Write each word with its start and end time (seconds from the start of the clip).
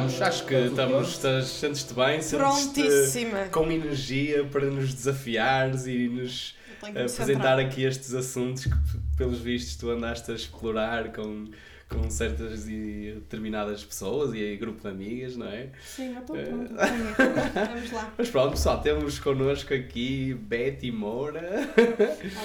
Vamos, 0.00 0.22
acho 0.22 0.46
que 0.46 0.54
estamos, 0.54 1.10
estás, 1.10 1.46
sentes-te 1.48 1.92
bem, 1.92 2.22
sentes-te 2.22 3.50
com 3.50 3.70
energia 3.70 4.44
para 4.44 4.64
nos 4.64 4.94
desafiares 4.94 5.86
e 5.86 6.08
nos 6.08 6.54
me 6.82 6.88
apresentar 6.88 7.58
aqui 7.58 7.84
estes 7.84 8.14
assuntos 8.14 8.64
que, 8.64 8.70
pelos 9.18 9.40
vistos, 9.40 9.76
tu 9.76 9.90
andaste 9.90 10.32
a 10.32 10.34
explorar 10.34 11.12
com, 11.12 11.50
com 11.90 12.08
certas 12.08 12.68
e 12.68 13.12
determinadas 13.16 13.84
pessoas 13.84 14.32
e 14.32 14.38
aí 14.38 14.56
grupo 14.56 14.80
de 14.80 14.88
amigas, 14.88 15.36
não 15.36 15.46
é? 15.48 15.68
Sim, 15.84 16.14
eu 16.14 16.20
estou 16.20 16.36
Eh. 16.36 16.44
Venha, 16.44 17.66
Vamos 17.74 17.92
lá. 17.92 18.14
Mas 18.16 18.30
pronto, 18.30 18.50
pessoal, 18.52 18.80
temos 18.80 19.18
connosco 19.18 19.74
aqui 19.74 20.34
Betty 20.34 20.90
Moura. 20.92 21.68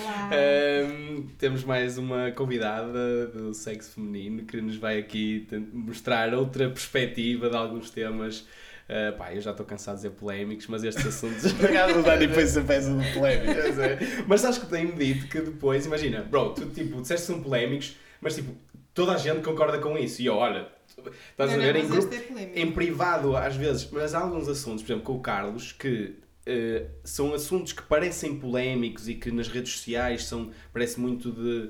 Olá. 0.02 0.30
Ahm, 0.34 1.27
temos 1.38 1.63
mais 1.63 1.98
uma 1.98 2.31
convidada 2.31 3.27
do 3.27 3.53
sexo 3.53 3.91
feminino 3.91 4.44
que 4.45 4.59
nos 4.59 4.77
vai 4.77 4.98
aqui 5.00 5.48
mostrar 5.72 6.34
outra 6.34 6.67
perspectiva 6.67 7.50
de 7.50 7.55
alguns 7.55 7.89
temas. 7.91 8.48
ah, 8.89 9.14
pá, 9.16 9.34
eu 9.34 9.41
já 9.41 9.52
estou 9.52 9.66
cansado 9.66 9.95
de 9.95 10.02
dizer 10.03 10.16
polémicos, 10.16 10.66
mas 10.67 10.84
estes 10.84 11.05
assuntos. 11.05 11.45
Obrigado, 11.53 12.02
Dani, 12.03 12.27
depois 12.27 12.50
você 12.50 12.62
peça 12.62 12.89
do 12.91 13.14
polémico. 13.14 13.53
Pois 13.62 13.77
é. 13.80 14.00
Mas 14.27 14.44
acho 14.44 14.62
que 14.62 14.67
tem-me 14.67 14.94
dito 14.94 15.27
que 15.27 15.39
depois, 15.39 15.86
imagina, 15.86 16.22
bro, 16.23 16.50
tu 16.53 16.66
tipo, 16.70 17.00
disseste 17.02 17.27
que 17.27 17.33
são 17.33 17.42
polémicos, 17.44 17.95
mas 18.22 18.36
tipo, 18.36 18.55
toda 18.96 19.12
a 19.14 19.18
gente 19.18 19.42
concorda 19.44 19.78
com 19.78 19.96
isso. 19.98 20.22
E 20.22 20.26
eu, 20.26 20.34
olha, 20.36 20.68
estás 20.88 21.52
Não, 21.52 21.58
a 21.60 21.62
ver 21.62 21.74
não, 21.76 21.80
em 21.82 21.88
grupo. 21.88 22.16
é. 22.16 22.60
Em 22.60 22.72
privado, 22.72 23.36
às 23.38 23.56
vezes, 23.56 23.88
mas 23.92 24.16
há 24.16 24.20
alguns 24.22 24.48
assuntos, 24.48 24.82
por 24.84 24.92
exemplo, 24.94 25.04
com 25.06 25.14
o 25.16 25.20
Carlos, 25.20 25.72
que 25.72 26.16
eh, 26.48 26.86
são 27.04 27.34
assuntos 27.34 27.73
que 27.73 27.84
parecem 27.84 28.40
polémicos 28.40 29.08
e 29.10 29.14
que 29.16 29.30
nas 29.32 29.48
redes 29.48 29.73
sociais 29.73 30.26
são, 30.26 30.50
parece 30.73 31.00
muito 31.00 31.32
de, 31.32 31.70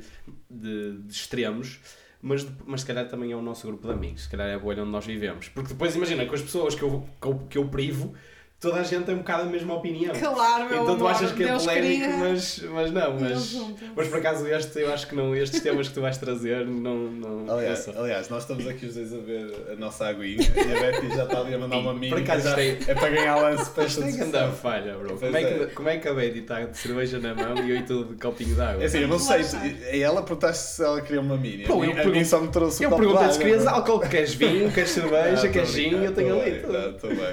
de, 0.50 0.98
de 1.00 1.14
extremos, 1.14 1.80
mas, 2.22 2.44
de- 2.44 2.52
mas 2.66 2.82
se 2.82 2.88
calhar 2.88 3.08
também 3.08 3.32
é 3.32 3.36
o 3.36 3.42
nosso 3.42 3.66
grupo 3.68 3.88
de 3.88 3.94
amigos, 3.94 4.24
se 4.24 4.30
calhar 4.30 4.48
é 4.48 4.54
a 4.56 4.60
bolha 4.60 4.82
onde 4.84 4.92
nós 4.92 5.06
vivemos. 5.06 5.48
Porque 5.50 5.70
depois, 5.70 5.96
imagina, 5.96 6.26
com 6.26 6.36
as 6.36 6.42
pessoas 6.42 6.76
que 6.76 6.84
eu, 6.84 7.08
que 7.22 7.28
eu, 7.28 7.38
que 7.52 7.58
eu 7.58 7.68
privo, 7.70 8.14
toda 8.60 8.80
a 8.80 8.84
gente 8.84 9.04
tem 9.04 9.14
um 9.14 9.20
bocado 9.20 9.44
a 9.44 9.46
mesma 9.46 9.76
opinião. 9.76 10.14
Claro, 10.16 10.70
meu 10.70 10.84
Então 10.84 10.98
tu 10.98 11.08
achas 11.08 11.32
que 11.32 11.44
é 11.44 11.48
Deus 11.48 11.64
polémico, 11.66 12.02
queria- 12.02 12.18
mas, 12.18 12.60
mas 12.72 12.92
não, 12.92 13.20
mas, 13.20 13.54
mas 13.96 14.08
por 14.08 14.18
acaso 14.18 14.48
este, 14.48 14.80
eu 14.80 14.92
acho 14.94 15.08
que 15.08 15.16
não, 15.16 15.36
estes 15.36 15.62
temas 15.62 15.88
que 15.88 15.94
tu 15.94 16.02
vais 16.02 16.18
trazer 16.18 16.66
não, 16.66 16.96
não, 17.12 17.54
Aliás, 17.54 17.86
não 17.86 17.94
são. 17.94 18.04
aliás, 18.04 18.30
nós 18.30 18.42
estamos 18.44 18.68
aqui 18.68 18.88
os 18.88 18.96
dois 18.96 19.14
a 19.14 19.18
ver 19.18 19.54
a 19.72 19.76
nossa 19.76 20.08
aguinha 20.08 20.38
e 20.42 20.60
a 20.78 20.92
Betty 20.92 21.16
já 21.16 21.24
está 21.26 21.40
ali 21.42 21.54
a 21.54 21.58
mandar 21.60 21.78
uma 21.78 21.92
Por 21.92 22.00
mini. 22.00 22.22
acaso 22.22 22.50
já- 22.50 22.60
É 22.62 22.76
para 22.96 23.10
ganhar 23.10 23.36
lance 23.36 23.70
para 23.70 23.84
esta 23.84 24.02
Tem 24.02 24.12
que 24.12 24.18
discussão. 24.18 24.46
andar 24.46 24.56
falha, 24.56 24.94
bro. 24.98 25.16
Como 25.18 25.38
é, 25.38 25.44
que, 25.44 25.64
é. 25.64 25.66
como 25.68 25.90
é 25.90 25.98
que 25.98 26.08
a 26.08 26.14
Betty 26.14 26.40
está 26.40 26.62
de 26.62 26.78
cerveja 26.78 27.20
na 27.20 27.36
mão 27.36 27.58
e 27.64 27.70
eu 27.70 27.76
e 27.78 27.84
tudo 27.84 28.16
de 28.16 28.22
copinho 28.22 28.56
d'água? 28.56 28.82
É 28.82 28.86
assim, 28.88 29.00
eu 29.00 29.08
não 29.08 29.20
sei, 29.20 29.42
é 29.84 30.00
ela 30.00 30.24
perguntaste 30.24 30.76
se 30.76 30.84
ela 30.84 31.00
queria 31.02 31.22
uma 31.22 31.38
mini. 31.38 31.66
Pô, 31.66 31.74
a, 31.74 31.78
mim, 31.82 31.86
eu 31.88 31.92
a 31.92 31.96
mim 31.98 32.02
pergunto- 32.04 32.26
só 32.26 32.42
me 32.42 32.48
trouxe 32.48 32.84
o 32.84 32.90
eu 32.90 32.96
perguntei 32.98 33.30
se 33.32 33.38
querias 33.38 33.66
é? 33.66 33.70
álcool, 33.70 34.00
queres 34.00 34.34
vinho, 34.34 34.72
queres 34.72 34.90
cerveja, 34.90 35.48
queres 35.50 35.70
gin, 35.70 35.92
eu 36.04 36.14
tenho 36.14 36.42
ali. 36.42 36.52
Estou 36.52 36.72
bem, 36.72 36.90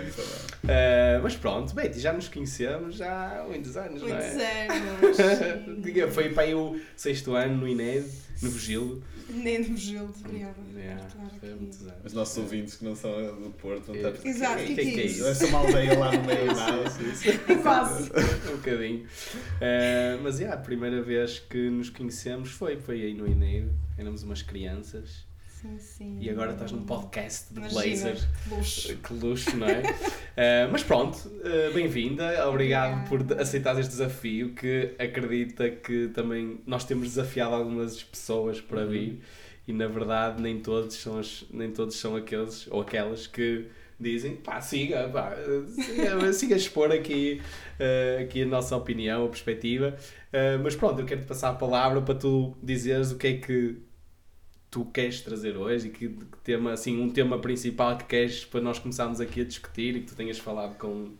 estou 0.08 0.24
bem. 0.26 0.51
Ah, 0.68 1.20
mas 1.22 1.34
pronto, 1.36 1.74
Betty, 1.74 1.98
já 2.00 2.12
nos 2.12 2.28
conhecemos 2.28 2.96
já 2.96 3.40
há 3.40 3.44
muitos 3.44 3.76
anos, 3.76 4.00
não 4.02 4.08
Muitos 4.08 4.24
é? 4.38 4.68
anos. 5.66 5.82
Diga, 5.82 6.08
Foi 6.08 6.28
para 6.30 6.44
aí 6.44 6.54
o 6.54 6.80
sexto 6.96 7.34
ano 7.34 7.56
no 7.56 7.68
INED, 7.68 8.06
no 8.40 8.50
Vigilo. 8.50 9.02
Nem 9.28 9.60
no 9.60 9.76
Gil, 9.76 10.10
obrigada. 10.24 10.54
Yeah, 10.76 11.02
foi 11.08 11.48
que- 11.48 11.54
muitos 11.56 11.82
anos. 11.82 12.04
Os 12.04 12.12
nossos 12.12 12.36
ouvintes 12.38 12.74
que 12.76 12.84
não 12.84 12.94
são 12.94 13.10
do 13.40 13.50
Porto 13.50 13.86
vão 13.86 13.94
estar 13.96 14.08
a 14.08 14.28
Exato, 14.28 14.62
O 14.62 14.66
que, 14.66 14.74
que, 14.74 14.80
é 15.00 15.04
isso? 15.06 15.26
Essa 15.26 15.46
uma 15.46 15.58
aldeia 15.60 15.98
lá 15.98 16.12
no 16.12 16.22
meio 16.24 16.46
nada. 16.46 16.84
Quase. 17.62 18.10
um 18.52 18.56
bocadinho. 18.56 19.06
Ah, 19.60 20.18
mas 20.22 20.38
yeah, 20.38 20.58
a 20.58 20.62
primeira 20.62 21.00
vez 21.00 21.38
que 21.38 21.70
nos 21.70 21.88
conhecemos 21.88 22.50
foi, 22.50 22.76
foi 22.76 23.00
aí 23.02 23.14
no 23.14 23.26
INED, 23.26 23.70
éramos 23.96 24.22
umas 24.22 24.42
crianças. 24.42 25.24
Sim, 25.62 25.78
sim. 25.78 26.18
E 26.20 26.28
agora 26.28 26.52
estás 26.52 26.72
num 26.72 26.82
podcast 26.84 27.52
de 27.54 27.60
Imagina, 27.60 27.80
blazer. 27.82 28.16
que 28.48 28.54
luxo. 28.54 28.96
Que 28.96 29.14
luxo, 29.14 29.56
não 29.56 29.66
é? 29.68 29.82
Eh, 30.34 30.66
mas 30.72 30.82
pronto, 30.82 31.30
eh, 31.44 31.70
bem-vinda, 31.74 32.48
obrigado 32.48 33.06
por 33.06 33.16
Obrigada. 33.20 33.42
aceitar 33.42 33.78
este 33.78 33.90
desafio 33.90 34.54
que 34.54 34.94
acredita 34.98 35.68
que 35.68 36.08
também 36.08 36.58
nós 36.66 36.84
temos 36.86 37.08
desafiado 37.08 37.54
algumas 37.54 38.02
pessoas 38.02 38.58
para 38.58 38.80
Uhum. 38.80 38.88
vir 38.88 39.20
e 39.68 39.74
na 39.74 39.86
verdade 39.88 40.40
nem 40.40 40.58
todos 40.58 40.96
são, 40.96 41.18
as, 41.18 41.44
nem 41.52 41.70
todos 41.70 41.96
são 41.96 42.16
aqueles 42.16 42.66
ou 42.70 42.80
aquelas 42.80 43.26
que 43.26 43.66
dizem 44.00 44.36
pá, 44.36 44.58
siga, 44.62 45.06
pá, 45.10 45.36
siga, 45.68 46.32
siga 46.32 46.56
expor 46.56 46.90
aqui, 46.90 47.42
eh, 47.78 48.20
aqui 48.22 48.42
a 48.42 48.46
nossa 48.46 48.74
opinião, 48.74 49.26
a 49.26 49.28
perspectiva. 49.28 49.94
Eh, 50.32 50.56
mas 50.56 50.74
pronto, 50.74 50.98
eu 51.00 51.04
quero-te 51.04 51.26
passar 51.26 51.50
a 51.50 51.54
palavra 51.54 52.00
para 52.00 52.14
tu 52.14 52.56
dizeres 52.62 53.10
o 53.12 53.18
que 53.18 53.26
é 53.26 53.36
que 53.36 53.76
tu 54.72 54.86
queres 54.86 55.22
trazer 55.22 55.56
hoje 55.58 55.88
e 55.88 55.92
que, 55.92 56.08
que 56.10 56.38
tema, 56.44 56.72
assim, 56.72 57.00
um 57.00 57.10
tema 57.12 57.40
principal 57.40 57.98
que 57.98 58.06
queres 58.06 58.44
para 58.46 58.60
nós 58.62 58.80
começarmos 58.80 59.20
aqui 59.20 59.42
a 59.42 59.44
discutir 59.44 59.96
e 59.96 60.00
que 60.02 60.08
tu 60.08 60.16
tenhas 60.16 60.38
falado 60.40 60.78
com 60.78 61.12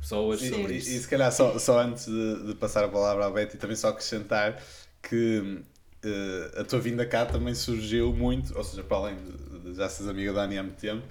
pessoas 0.00 0.40
E, 0.40 0.46
sobre 0.48 0.74
e- 0.74 0.78
isso. 0.78 0.96
e 0.96 0.98
se 1.00 1.08
calhar 1.08 1.30
só, 1.32 1.58
só 1.58 1.80
antes 1.80 2.06
de, 2.06 2.46
de 2.48 2.54
passar 2.54 2.84
a 2.84 2.88
palavra 2.88 3.26
à 3.26 3.30
Betty, 3.30 3.56
também 3.58 3.76
só 3.76 3.88
acrescentar 3.88 4.62
que 5.02 5.62
eh, 6.02 6.60
a 6.60 6.64
tua 6.64 6.80
vinda 6.80 7.06
cá 7.06 7.26
também 7.26 7.54
surgiu 7.54 8.12
muito, 8.14 8.56
ou 8.56 8.64
seja, 8.64 8.82
para 8.84 8.96
além 8.96 9.16
de, 9.16 9.58
de 9.72 9.74
já 9.74 9.88
seres 9.88 10.10
amiga 10.10 10.32
da 10.32 10.42
Ani 10.44 10.58
há 10.58 10.62
muito 10.62 10.78
tempo, 10.80 11.06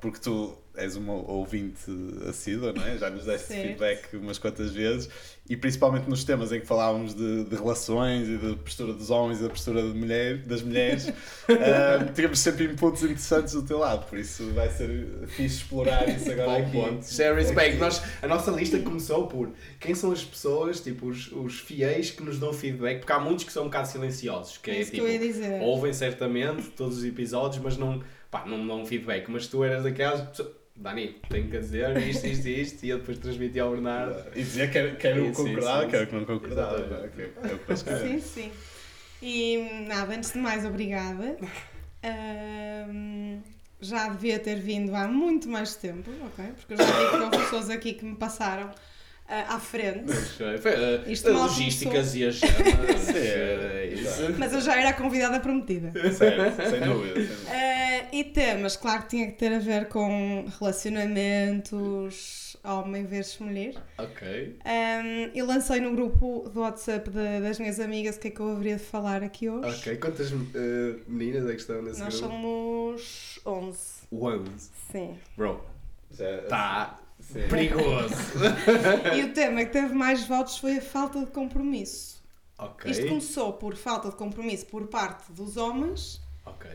porque 0.00 0.18
tu 0.20 0.56
és 0.80 0.96
uma 0.96 1.12
ouvinte 1.14 1.90
assídua, 2.28 2.72
não 2.72 2.84
é? 2.84 2.96
Já 2.98 3.10
nos 3.10 3.24
deste 3.24 3.48
Certo. 3.48 3.62
feedback 3.66 4.16
umas 4.16 4.38
quantas 4.38 4.70
vezes 4.72 5.08
e 5.48 5.56
principalmente 5.56 6.08
nos 6.08 6.22
temas 6.24 6.52
em 6.52 6.60
que 6.60 6.66
falávamos 6.66 7.14
de, 7.14 7.44
de 7.44 7.56
relações 7.56 8.28
e 8.28 8.36
da 8.38 8.54
postura 8.56 8.92
dos 8.92 9.10
homens 9.10 9.40
e 9.40 9.42
da 9.42 9.48
postura 9.50 9.82
de 9.82 9.88
mulher, 9.98 10.38
das 10.38 10.62
mulheres, 10.62 11.08
ah, 11.50 12.04
tínhamos 12.14 12.38
sempre 12.38 12.64
inputs 12.66 13.02
interessantes 13.02 13.54
do 13.54 13.62
teu 13.62 13.78
lado, 13.78 14.06
por 14.08 14.18
isso 14.18 14.48
vai 14.52 14.68
ser 14.70 15.06
fixe 15.26 15.56
explorar 15.56 16.08
isso 16.08 16.30
agora 16.30 16.50
Bom 16.50 16.56
aqui. 16.62 16.70
ponto. 16.72 17.04
Share 17.04 17.34
respect. 17.34 17.76
Nós, 17.78 18.00
a 18.22 18.28
nossa 18.28 18.50
lista 18.52 18.78
começou 18.78 19.26
por 19.26 19.50
quem 19.80 19.94
são 19.94 20.12
as 20.12 20.22
pessoas, 20.24 20.80
tipo, 20.80 21.06
os, 21.08 21.32
os 21.32 21.58
fiéis 21.60 22.10
que 22.10 22.22
nos 22.22 22.38
dão 22.38 22.52
feedback, 22.52 22.98
porque 23.00 23.12
há 23.12 23.18
muitos 23.18 23.44
que 23.44 23.52
são 23.52 23.64
um 23.64 23.66
bocado 23.66 23.88
silenciosos, 23.88 24.56
que 24.58 24.70
É 24.70 24.76
é, 24.76 24.80
isso 24.80 24.90
que 24.90 24.96
tipo, 24.98 25.08
eu 25.08 25.12
ia 25.12 25.18
dizer. 25.18 25.60
ouvem 25.62 25.92
certamente 25.92 26.70
todos 26.70 26.98
os 26.98 27.04
episódios, 27.04 27.60
mas 27.62 27.76
não, 27.76 28.02
pá, 28.30 28.44
não 28.46 28.64
dão 28.66 28.86
feedback. 28.86 29.28
Mas 29.28 29.48
tu 29.48 29.64
eras 29.64 29.82
daquelas 29.82 30.20
pessoas, 30.28 30.50
Dani, 30.80 31.14
tenho 31.28 31.50
que 31.50 31.58
dizer 31.58 31.94
isto, 31.98 32.26
isto, 32.26 32.48
isto, 32.48 32.86
e 32.86 32.88
eu 32.88 32.98
depois 32.98 33.18
transmiti 33.18 33.60
ao 33.60 33.70
Bernardo. 33.70 34.30
E 34.34 34.42
dizia 34.42 34.66
que 34.66 34.72
quero, 34.72 34.96
quero 34.96 35.26
Sim, 35.26 35.32
concordar, 35.34 35.82
sim, 35.82 35.90
quero 35.90 36.06
que 36.06 36.14
não 36.14 36.24
eles 37.68 37.80
Sim, 38.00 38.20
sim. 38.20 38.52
E 39.20 39.84
nada, 39.86 40.14
antes 40.14 40.32
de 40.32 40.38
mais, 40.38 40.64
obrigada. 40.64 41.36
Ahm, 42.02 43.42
já 43.78 44.08
devia 44.08 44.38
ter 44.38 44.58
vindo 44.58 44.94
há 44.94 45.06
muito 45.06 45.50
mais 45.50 45.76
tempo, 45.76 46.10
ok? 46.24 46.46
Porque 46.56 46.72
eu 46.72 46.78
já 46.78 46.84
digo 46.84 47.10
que 47.10 47.16
houve 47.24 47.36
pessoas 47.36 47.68
aqui 47.68 47.92
que 47.92 48.04
me 48.06 48.16
passaram 48.16 48.70
à 49.48 49.58
frente. 49.60 50.12
Foi, 50.12 50.58
foi, 50.58 50.72
uh, 50.72 51.10
Isto 51.10 51.28
a 51.30 51.32
mal 51.32 51.42
logísticas 51.44 52.14
e 52.14 52.26
as 52.26 52.40
é. 53.14 53.90
Mas 54.38 54.52
eu 54.52 54.60
já 54.60 54.76
era 54.78 54.90
a 54.90 54.92
convidada 54.92 55.40
prometida. 55.40 55.92
Certo, 56.12 56.56
sem 56.70 56.80
dúvida. 56.80 57.14
sem 57.14 57.24
dúvida. 57.26 57.34
Ah, 57.48 58.06
e 58.12 58.24
temas, 58.24 58.76
claro 58.76 59.02
que 59.02 59.08
tinha 59.10 59.26
que 59.26 59.32
ter 59.38 59.52
a 59.52 59.58
ver 59.58 59.88
com 59.88 60.44
relacionamentos 60.58 62.56
homem 62.62 63.04
versus 63.06 63.38
mulher. 63.38 63.74
Ok. 63.98 64.58
Um, 64.66 65.30
e 65.34 65.42
lancei 65.42 65.80
no 65.80 65.92
grupo 65.92 66.48
do 66.52 66.60
WhatsApp 66.60 67.08
de- 67.08 67.40
das 67.40 67.58
minhas 67.58 67.80
amigas 67.80 68.16
o 68.16 68.20
que 68.20 68.28
é 68.28 68.30
que 68.30 68.40
eu 68.40 68.50
haveria 68.50 68.76
de 68.76 68.82
falar 68.82 69.22
aqui 69.22 69.48
hoje. 69.48 69.78
Ok. 69.78 69.96
Quantas 69.96 70.30
uh, 70.32 70.36
meninas 71.08 71.46
é 71.48 71.52
que 71.54 71.60
estão 71.60 71.80
nesse 71.82 72.00
Nós 72.00 72.18
grupo? 72.20 72.34
somos 72.34 73.40
11. 73.46 73.78
One. 74.10 74.44
Sim. 74.92 75.16
Bro, 75.36 75.64
Já- 76.12 76.42
tá 76.48 76.99
sim. 77.32 77.48
perigoso. 77.48 78.14
E 79.16 79.22
o 79.24 79.32
tema 79.32 79.64
que 79.64 79.70
teve 79.72 79.94
mais 79.94 80.24
votos 80.26 80.58
foi 80.58 80.78
a 80.78 80.82
falta 80.82 81.20
de 81.20 81.26
compromisso. 81.30 82.22
ok. 82.58 82.90
Isto 82.90 83.06
começou 83.08 83.52
por 83.54 83.76
falta 83.76 84.08
de 84.10 84.16
compromisso 84.16 84.66
por 84.66 84.86
parte 84.88 85.32
dos 85.32 85.56
homens, 85.56 86.20
Ok. 86.44 86.70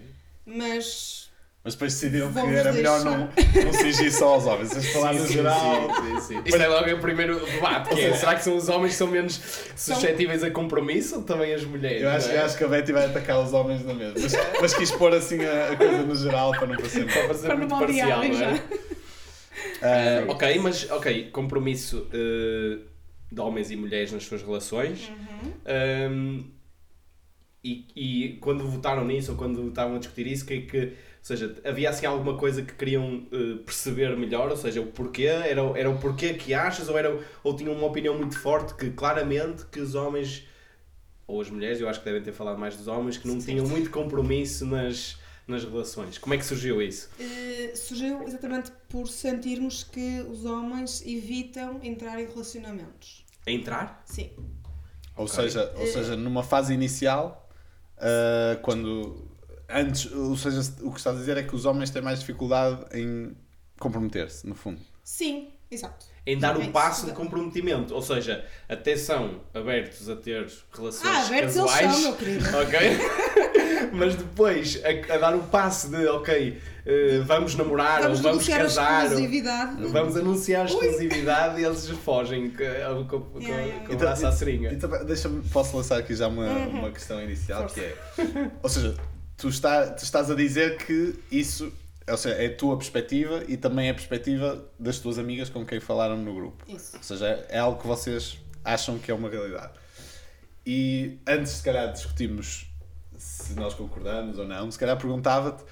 mas 0.45 1.29
Mas 1.63 1.73
depois 1.73 1.93
decidiram 1.93 2.31
que 2.31 2.39
era 2.39 2.71
melhor 2.71 3.03
não, 3.03 3.17
não 3.27 3.73
se 3.73 4.11
só 4.11 4.35
aos 4.35 4.45
homens. 4.45 4.69
Vamos 4.69 4.87
falar 4.89 5.13
no 5.13 5.25
sim, 5.25 5.33
geral. 5.33 5.89
Sim, 5.95 6.03
sim, 6.03 6.21
sim. 6.35 6.41
Isto 6.45 6.61
é 6.61 6.67
logo 6.67 6.91
o 6.91 6.99
primeiro 6.99 7.43
debate, 7.43 7.89
que 7.89 8.01
é, 8.01 8.13
será 8.13 8.35
que 8.35 8.43
são 8.43 8.55
os 8.55 8.69
homens 8.69 8.91
que 8.91 8.97
são 8.97 9.07
menos 9.07 9.41
suscetíveis 9.75 10.43
a 10.43 10.51
compromisso 10.51 11.15
ou 11.17 11.23
também 11.23 11.53
as 11.53 11.63
mulheres? 11.63 12.01
Eu 12.03 12.09
acho, 12.09 12.29
é? 12.29 12.37
eu 12.37 12.45
acho 12.45 12.57
que 12.57 12.63
a 12.63 12.67
Betty 12.67 12.91
vai 12.93 13.05
atacar 13.05 13.39
os 13.39 13.51
homens 13.53 13.83
na 13.83 13.93
mesma. 13.95 14.13
Mas, 14.21 14.33
mas 14.61 14.73
quis 14.75 14.91
pôr 14.91 15.11
assim 15.13 15.43
a, 15.43 15.71
a 15.71 15.75
coisa 15.75 16.03
no 16.03 16.15
geral 16.15 16.51
para 16.51 16.67
não 16.67 16.75
parecer 16.75 17.05
Para 17.11 17.27
fazer 17.27 17.47
para 17.47 17.57
muito 17.57 17.69
não 17.71 17.79
parcial, 17.79 18.23
não 18.23 18.41
é? 18.41 18.63
Ah, 19.81 20.25
ok, 20.31 20.59
mas 20.59 20.89
ok, 20.91 21.29
compromisso 21.31 22.07
eh, 22.13 22.79
de 23.31 23.41
homens 23.41 23.71
e 23.71 23.75
mulheres 23.75 24.11
nas 24.11 24.23
suas 24.23 24.41
relações. 24.41 25.09
Uhum. 25.09 25.51
Um, 26.11 26.51
e, 27.63 27.85
e 27.95 28.37
quando 28.41 28.67
votaram 28.67 29.03
nisso 29.05 29.31
ou 29.31 29.37
quando 29.37 29.67
estavam 29.69 29.95
a 29.95 29.99
discutir 29.99 30.27
isso, 30.27 30.45
que 30.45 30.53
é 30.53 30.61
que, 30.61 30.77
ou 30.85 30.91
seja, 31.23 31.55
havia 31.65 31.89
assim 31.89 32.05
alguma 32.05 32.37
coisa 32.37 32.61
que 32.61 32.73
queriam 32.73 33.25
eh, 33.31 33.55
perceber 33.65 34.15
melhor, 34.15 34.51
ou 34.51 34.57
seja, 34.57 34.81
o 34.81 34.85
porquê, 34.87 35.25
era, 35.25 35.63
o- 35.63 35.75
era 35.75 35.89
o 35.89 35.97
porquê 35.97 36.35
que 36.35 36.53
achas, 36.53 36.87
ou, 36.89 36.95
era, 36.97 37.19
ou 37.43 37.55
tinham 37.55 37.73
uma 37.73 37.87
opinião 37.87 38.15
muito 38.15 38.37
forte 38.39 38.75
que 38.75 38.91
claramente 38.91 39.65
que 39.71 39.79
os 39.79 39.95
homens, 39.95 40.47
ou 41.25 41.41
as 41.41 41.49
mulheres, 41.49 41.81
eu 41.81 41.89
acho 41.89 41.99
que 41.99 42.05
devem 42.05 42.21
ter 42.21 42.33
falado 42.33 42.59
mais 42.59 42.77
dos 42.77 42.87
homens, 42.87 43.17
que 43.17 43.27
não 43.27 43.39
tinham 43.39 43.67
muito 43.67 43.89
compromisso 43.89 44.63
nas, 44.67 45.17
nas 45.47 45.63
relações. 45.63 46.17
Como 46.17 46.33
é 46.33 46.37
que 46.37 46.45
surgiu 46.45 46.81
isso? 46.81 47.09
Uh, 47.19 47.75
surgiu 47.77 48.23
exatamente 48.23 48.71
por 48.89 49.07
sentirmos 49.07 49.83
que 49.83 50.21
os 50.29 50.43
homens 50.45 51.01
evitam 51.05 51.79
entrar 51.83 52.19
em 52.19 52.25
relacionamentos. 52.27 53.23
Entrar? 53.45 54.01
Sim. 54.05 54.31
Ou, 55.15 55.25
Ok. 55.25 55.35
seja, 55.35 55.71
ou 55.77 55.85
seja, 55.87 56.15
numa 56.15 56.43
fase 56.43 56.73
inicial, 56.73 57.47
uh, 57.97 58.59
quando. 58.61 59.29
Antes, 59.69 60.11
ou 60.11 60.35
seja, 60.37 60.61
o 60.83 60.91
que 60.91 60.97
estás 60.97 61.15
a 61.15 61.19
dizer 61.19 61.37
é 61.37 61.43
que 61.43 61.55
os 61.55 61.65
homens 61.65 61.89
têm 61.89 62.01
mais 62.01 62.19
dificuldade 62.19 62.85
em 62.97 63.35
comprometer-se, 63.79 64.45
no 64.47 64.53
fundo. 64.53 64.79
Sim, 65.03 65.49
exato. 65.71 66.05
Em 66.25 66.37
dar 66.37 66.59
É 66.59 66.65
o 66.65 66.71
passo 66.71 67.05
de 67.07 67.13
comprometimento. 67.13 67.93
Ou 67.93 68.01
seja, 68.01 68.45
até 68.69 68.95
são 68.97 69.41
abertos 69.53 70.07
a 70.09 70.15
ter 70.15 70.51
relações 70.71 71.05
Ah, 71.15 71.25
abertos 71.25 71.55
eles 71.55 71.71
casuais. 71.71 71.91
são, 71.93 72.01
meu 72.01 72.15
querido. 72.15 72.45
Ok? 72.57 72.79
Mas 73.95 74.15
depois, 74.15 74.81
a, 74.83 75.13
a 75.13 75.17
dar 75.17 75.35
o 75.35 75.43
passo 75.43 75.89
de, 75.89 76.05
ok, 76.07 76.61
eh, 76.85 77.21
vamos 77.25 77.55
namorar 77.55 78.01
Vamos 78.03 78.17
ou 78.19 78.31
vamos 78.31 78.49
a 78.49 78.57
casar. 78.57 78.97
ou- 78.99 79.03
exclusividade. 79.07 79.85
Vamos 79.87 80.15
anunciar 80.17 80.61
a 80.63 80.65
exclusividade 80.65 81.61
e 81.61 81.63
eles 81.65 81.87
fogem 81.89 82.51
com, 82.51 83.05
com, 83.07 83.21
com, 83.21 83.41
Yeah, 83.41 83.79
com 83.85 83.91
o 83.91 83.95
Então, 83.95 84.09
à 84.11 84.31
seringa. 84.31 84.73
E 84.73 84.77
também, 84.77 85.05
deixa-me, 85.05 85.41
posso 85.49 85.75
lançar 85.77 85.99
aqui 85.99 86.15
já 86.15 86.27
uma, 86.27 86.43
Uhum. 86.45 86.69
uma 86.79 86.91
questão 86.91 87.21
inicial 87.21 87.61
Força. 87.61 87.75
que 87.75 87.85
é. 87.85 88.51
Ou 88.61 88.69
seja, 88.69 88.95
tu, 89.37 89.49
está, 89.49 89.87
tu 89.87 90.03
estás 90.03 90.29
a 90.29 90.35
dizer 90.35 90.77
que 90.77 91.15
isso 91.31 91.71
ou 92.07 92.17
seja, 92.17 92.35
é 92.35 92.45
a 92.45 92.55
tua 92.55 92.77
perspectiva 92.77 93.43
e 93.47 93.57
também 93.57 93.87
é 93.87 93.89
a 93.89 93.93
perspectiva 93.95 94.63
das 94.79 94.99
tuas 94.99 95.17
amigas 95.17 95.49
com 95.49 95.65
quem 95.65 95.79
falaram 95.79 96.15
no 96.15 96.35
grupo. 96.35 96.63
Isso. 96.67 96.95
Ou 96.97 97.01
seja, 97.03 97.43
é 97.49 97.57
algo 97.57 97.81
que 97.81 97.87
vocês 97.87 98.37
acham 98.63 98.99
que 98.99 99.09
é 99.09 99.13
uma 99.13 99.27
realidade. 99.27 99.71
E 100.65 101.17
antes, 101.27 101.51
se 101.53 101.63
calhar, 101.63 101.91
discutimos 101.91 102.67
se 103.25 103.53
nós 103.55 103.73
concordamos 103.73 104.37
ou 104.37 104.47
não, 104.47 104.69
se 104.71 104.77
calhar 104.79 104.97
perguntava-te, 104.97 105.63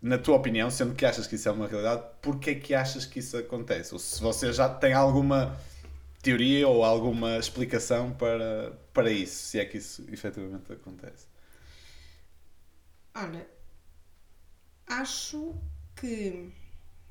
na 0.00 0.16
tua 0.16 0.36
opinião, 0.36 0.70
sendo 0.70 0.94
que 0.94 1.04
achas 1.04 1.26
que 1.26 1.34
isso 1.34 1.48
é 1.48 1.52
uma 1.52 1.66
realidade, 1.66 2.02
porquê 2.22 2.50
é 2.50 2.54
que 2.54 2.74
achas 2.74 3.04
que 3.04 3.18
isso 3.18 3.36
acontece? 3.36 3.92
Ou 3.92 3.98
se 3.98 4.20
você 4.20 4.52
já 4.52 4.68
tem 4.68 4.94
alguma 4.94 5.56
teoria 6.22 6.66
ou 6.68 6.84
alguma 6.84 7.38
explicação 7.38 8.12
para, 8.12 8.72
para 8.92 9.10
isso, 9.10 9.34
se 9.46 9.58
é 9.58 9.64
que 9.64 9.78
isso 9.78 10.04
efetivamente 10.10 10.72
acontece. 10.72 11.26
Olha, 13.14 13.46
acho 14.86 15.54
que. 15.96 16.52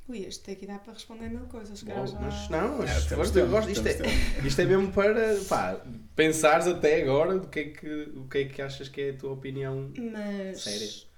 Ui, 0.10 0.26
este 0.26 0.52
aqui 0.52 0.66
dá 0.66 0.80
para 0.80 0.94
responder 0.94 1.30
mil 1.30 1.46
coisas. 1.46 1.84
Bom, 1.84 2.06
já- 2.08 2.20
mas 2.20 2.50
não, 2.50 2.80
mas 2.80 3.06
temos 3.06 3.30
gosto- 3.30 3.34
tempo, 3.36 3.52
gosto- 3.52 3.70
isto, 3.70 3.88
é, 3.88 3.94
isto 4.48 4.60
é 4.62 4.66
mesmo 4.66 4.92
para 4.92 5.36
pá, 5.48 5.80
pensares 6.16 6.66
até 6.68 7.02
agora 7.04 7.38
do 7.38 7.48
que, 7.48 7.60
é 7.60 7.64
que, 7.66 8.04
o 8.16 8.28
que 8.28 8.38
é 8.40 8.46
que 8.46 8.62
achas 8.62 8.90
que 8.90 9.02
é 9.02 9.10
a 9.12 9.14
tua 9.18 9.34
opinião. 9.34 9.92
Mas. 10.12 10.62
Séria. 10.64 11.10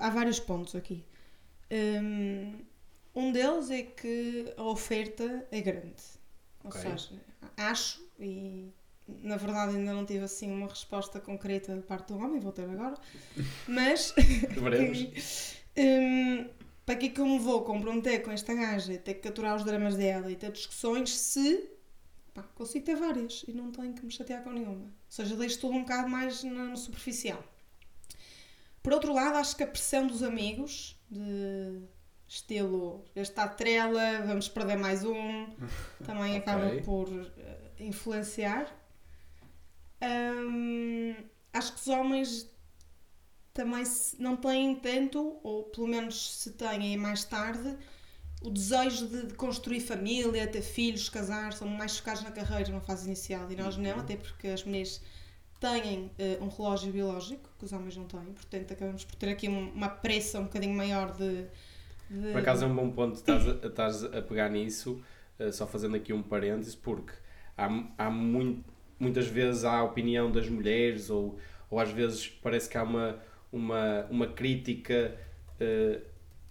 Há 0.00 0.10
vários 0.10 0.38
pontos 0.40 0.74
aqui. 0.76 1.04
Hum, 1.70 2.60
Um 3.14 3.32
deles 3.32 3.70
é 3.70 3.82
que 3.82 4.52
a 4.56 4.62
oferta 4.62 5.46
é 5.50 5.60
grande. 5.60 6.02
Ou 6.62 6.70
Ok. 6.70 6.80
seja, 6.80 7.12
acho, 7.56 8.00
e 8.20 8.70
na 9.08 9.36
verdade 9.36 9.76
ainda 9.76 9.92
não 9.94 10.04
tive 10.04 10.24
assim 10.24 10.50
uma 10.50 10.68
resposta 10.68 11.18
concreta 11.20 11.74
da 11.74 11.82
parte 11.82 12.12
do 12.12 12.18
homem, 12.18 12.38
vou 12.40 12.52
ter 12.52 12.68
agora, 12.68 12.94
mas 13.66 14.14
Veremos. 14.50 15.56
Hum, 15.78 16.48
para 16.86 16.94
que 16.94 17.06
é 17.06 17.08
que 17.08 17.20
eu 17.20 17.26
me 17.26 17.38
vou 17.38 17.62
comprometer 17.62 18.22
com 18.22 18.30
esta 18.30 18.54
gaja, 18.54 18.96
ter 18.96 19.14
que 19.14 19.20
capturar 19.20 19.56
os 19.56 19.64
dramas 19.64 19.96
dela 19.96 20.30
e 20.30 20.36
ter 20.36 20.52
discussões 20.52 21.10
se 21.10 21.68
pá, 22.32 22.44
consigo 22.54 22.86
ter 22.86 22.94
várias 22.94 23.44
e 23.48 23.52
não 23.52 23.72
tenho 23.72 23.92
que 23.92 24.04
me 24.04 24.10
chatear 24.10 24.44
com 24.44 24.50
nenhuma. 24.52 24.84
Ou 24.84 24.90
seja, 25.08 25.34
deixo 25.36 25.60
tudo 25.60 25.74
um 25.74 25.80
bocado 25.82 26.08
mais 26.08 26.44
no, 26.44 26.76
superficial. 26.76 27.42
Por 28.84 28.92
outro 28.92 29.12
lado, 29.12 29.36
acho 29.36 29.56
que 29.56 29.64
a 29.64 29.66
pressão 29.66 30.06
dos 30.06 30.22
amigos, 30.22 30.96
de 31.10 31.82
estilo, 32.28 33.04
este 33.16 33.32
está 33.32 33.48
trela, 33.48 34.22
vamos 34.24 34.48
perder 34.48 34.76
mais 34.76 35.04
um, 35.04 35.46
também 36.06 36.36
acaba 36.36 36.66
Ok. 36.68 36.82
por 36.82 37.08
eh, 37.36 37.72
influenciar. 37.80 38.72
Hum, 40.00 41.16
acho 41.52 41.72
que 41.72 41.80
os 41.80 41.88
homens 41.88 42.48
também 43.56 43.84
se- 43.84 44.20
não 44.20 44.36
têm 44.36 44.74
tanto, 44.76 45.38
ou 45.42 45.64
pelo 45.64 45.86
menos 45.88 46.34
se 46.42 46.52
têm 46.52 46.94
é 46.94 46.96
mais 46.96 47.24
tarde, 47.24 47.74
o 48.42 48.50
desejo 48.50 49.08
de, 49.08 49.26
de 49.28 49.34
construir 49.34 49.80
família, 49.80 50.46
ter 50.46 50.62
filhos, 50.62 51.08
casar, 51.08 51.52
são 51.54 51.66
mais 51.66 51.96
focados 51.98 52.22
na 52.22 52.30
carreira 52.30 52.70
na 52.70 52.80
fase 52.80 53.06
inicial 53.06 53.50
e 53.50 53.56
nós 53.56 53.76
não, 53.76 53.98
até 53.98 54.16
porque 54.16 54.48
as 54.48 54.62
mulheres 54.62 55.00
têm 55.58 56.10
eh, 56.18 56.38
um 56.40 56.48
relógio 56.48 56.92
biológico 56.92 57.48
que 57.58 57.64
os 57.64 57.72
homens 57.72 57.96
não 57.96 58.04
têm, 58.04 58.26
portanto 58.34 58.72
acabamos 58.72 59.04
por 59.04 59.16
ter 59.16 59.30
aqui 59.30 59.48
um- 59.48 59.70
uma 59.72 59.88
pressa 59.88 60.38
um 60.38 60.44
bocadinho 60.44 60.74
maior 60.76 61.12
de. 61.16 61.46
de- 62.10 62.32
Por 62.32 62.40
acaso 62.40 62.64
é 62.64 62.68
um 62.68 62.76
bom 62.76 62.90
ponto 62.90 63.14
estás 63.16 63.48
a, 63.48 63.66
estás 63.66 64.04
a 64.04 64.20
pegar 64.22 64.50
nisso, 64.50 65.02
eh, 65.38 65.50
só 65.50 65.66
fazendo 65.66 65.96
aqui 65.96 66.12
um 66.12 66.22
parêntese, 66.22 66.76
porque 66.76 67.12
há, 67.56 67.68
há 67.96 68.10
muito, 68.10 68.62
muitas 69.00 69.26
vezes 69.26 69.64
há 69.64 69.78
a 69.78 69.82
opinião 69.84 70.30
das 70.30 70.48
mulheres, 70.48 71.08
ou, 71.08 71.38
ou 71.70 71.80
às 71.80 71.90
vezes 71.90 72.28
parece 72.28 72.68
que 72.68 72.76
há 72.76 72.82
uma, 72.82 73.18
uma, 73.52 74.06
uma 74.10 74.26
crítica 74.28 75.14
eh, 75.60 76.00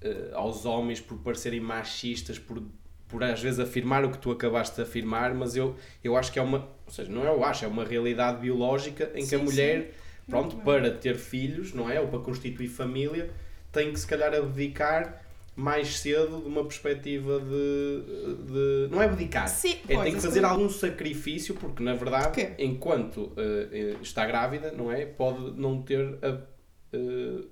eh, 0.01 0.29
aos 0.33 0.65
homens 0.65 0.99
por 1.01 1.17
parecerem 1.19 1.59
machistas, 1.59 2.39
por, 2.39 2.61
por 3.07 3.23
às 3.23 3.41
vezes 3.41 3.59
afirmar 3.59 4.03
o 4.05 4.11
que 4.11 4.17
tu 4.17 4.31
acabaste 4.31 4.75
de 4.75 4.81
afirmar, 4.81 5.33
mas 5.33 5.55
eu, 5.55 5.75
eu 6.03 6.15
acho 6.17 6.31
que 6.31 6.39
é 6.39 6.41
uma, 6.41 6.67
ou 6.85 6.91
seja, 6.91 7.11
não 7.11 7.23
é 7.25 7.29
eu 7.29 7.43
acho, 7.43 7.65
é 7.65 7.67
uma 7.67 7.83
realidade 7.85 8.39
biológica 8.41 9.11
em 9.15 9.25
que 9.27 9.35
a 9.35 9.39
Sim, 9.39 9.43
mulher, 9.45 9.93
pronto, 10.29 10.55
Muito 10.55 10.65
para 10.65 10.91
ter 10.91 11.15
filhos, 11.17 11.73
não 11.73 11.89
é? 11.89 11.99
Ou 11.99 12.07
para 12.07 12.19
constituir 12.19 12.67
família, 12.67 13.29
tem 13.71 13.91
que 13.93 13.99
se 13.99 14.07
calhar 14.07 14.33
abdicar 14.33 15.21
mais 15.55 15.99
cedo 15.99 16.41
de 16.41 16.47
uma 16.47 16.63
perspectiva 16.65 17.39
de. 17.39 18.45
de- 18.51 18.87
não 18.91 19.01
é 19.01 19.05
abdicar. 19.05 19.47
Sim, 19.47 19.77
é, 19.87 19.97
tem 20.03 20.13
que 20.15 20.19
fazer 20.21 20.43
algum 20.43 20.69
sacrifício, 20.69 21.55
porque 21.55 21.81
na 21.81 21.93
verdade, 21.93 22.53
enquanto 22.59 23.31
eh, 23.37 23.95
está 24.01 24.25
grávida, 24.25 24.71
não 24.71 24.91
é? 24.91 25.05
Pode 25.05 25.51
não 25.59 25.81
ter 25.81 26.17
a. 26.21 26.54
eh, 26.95 27.45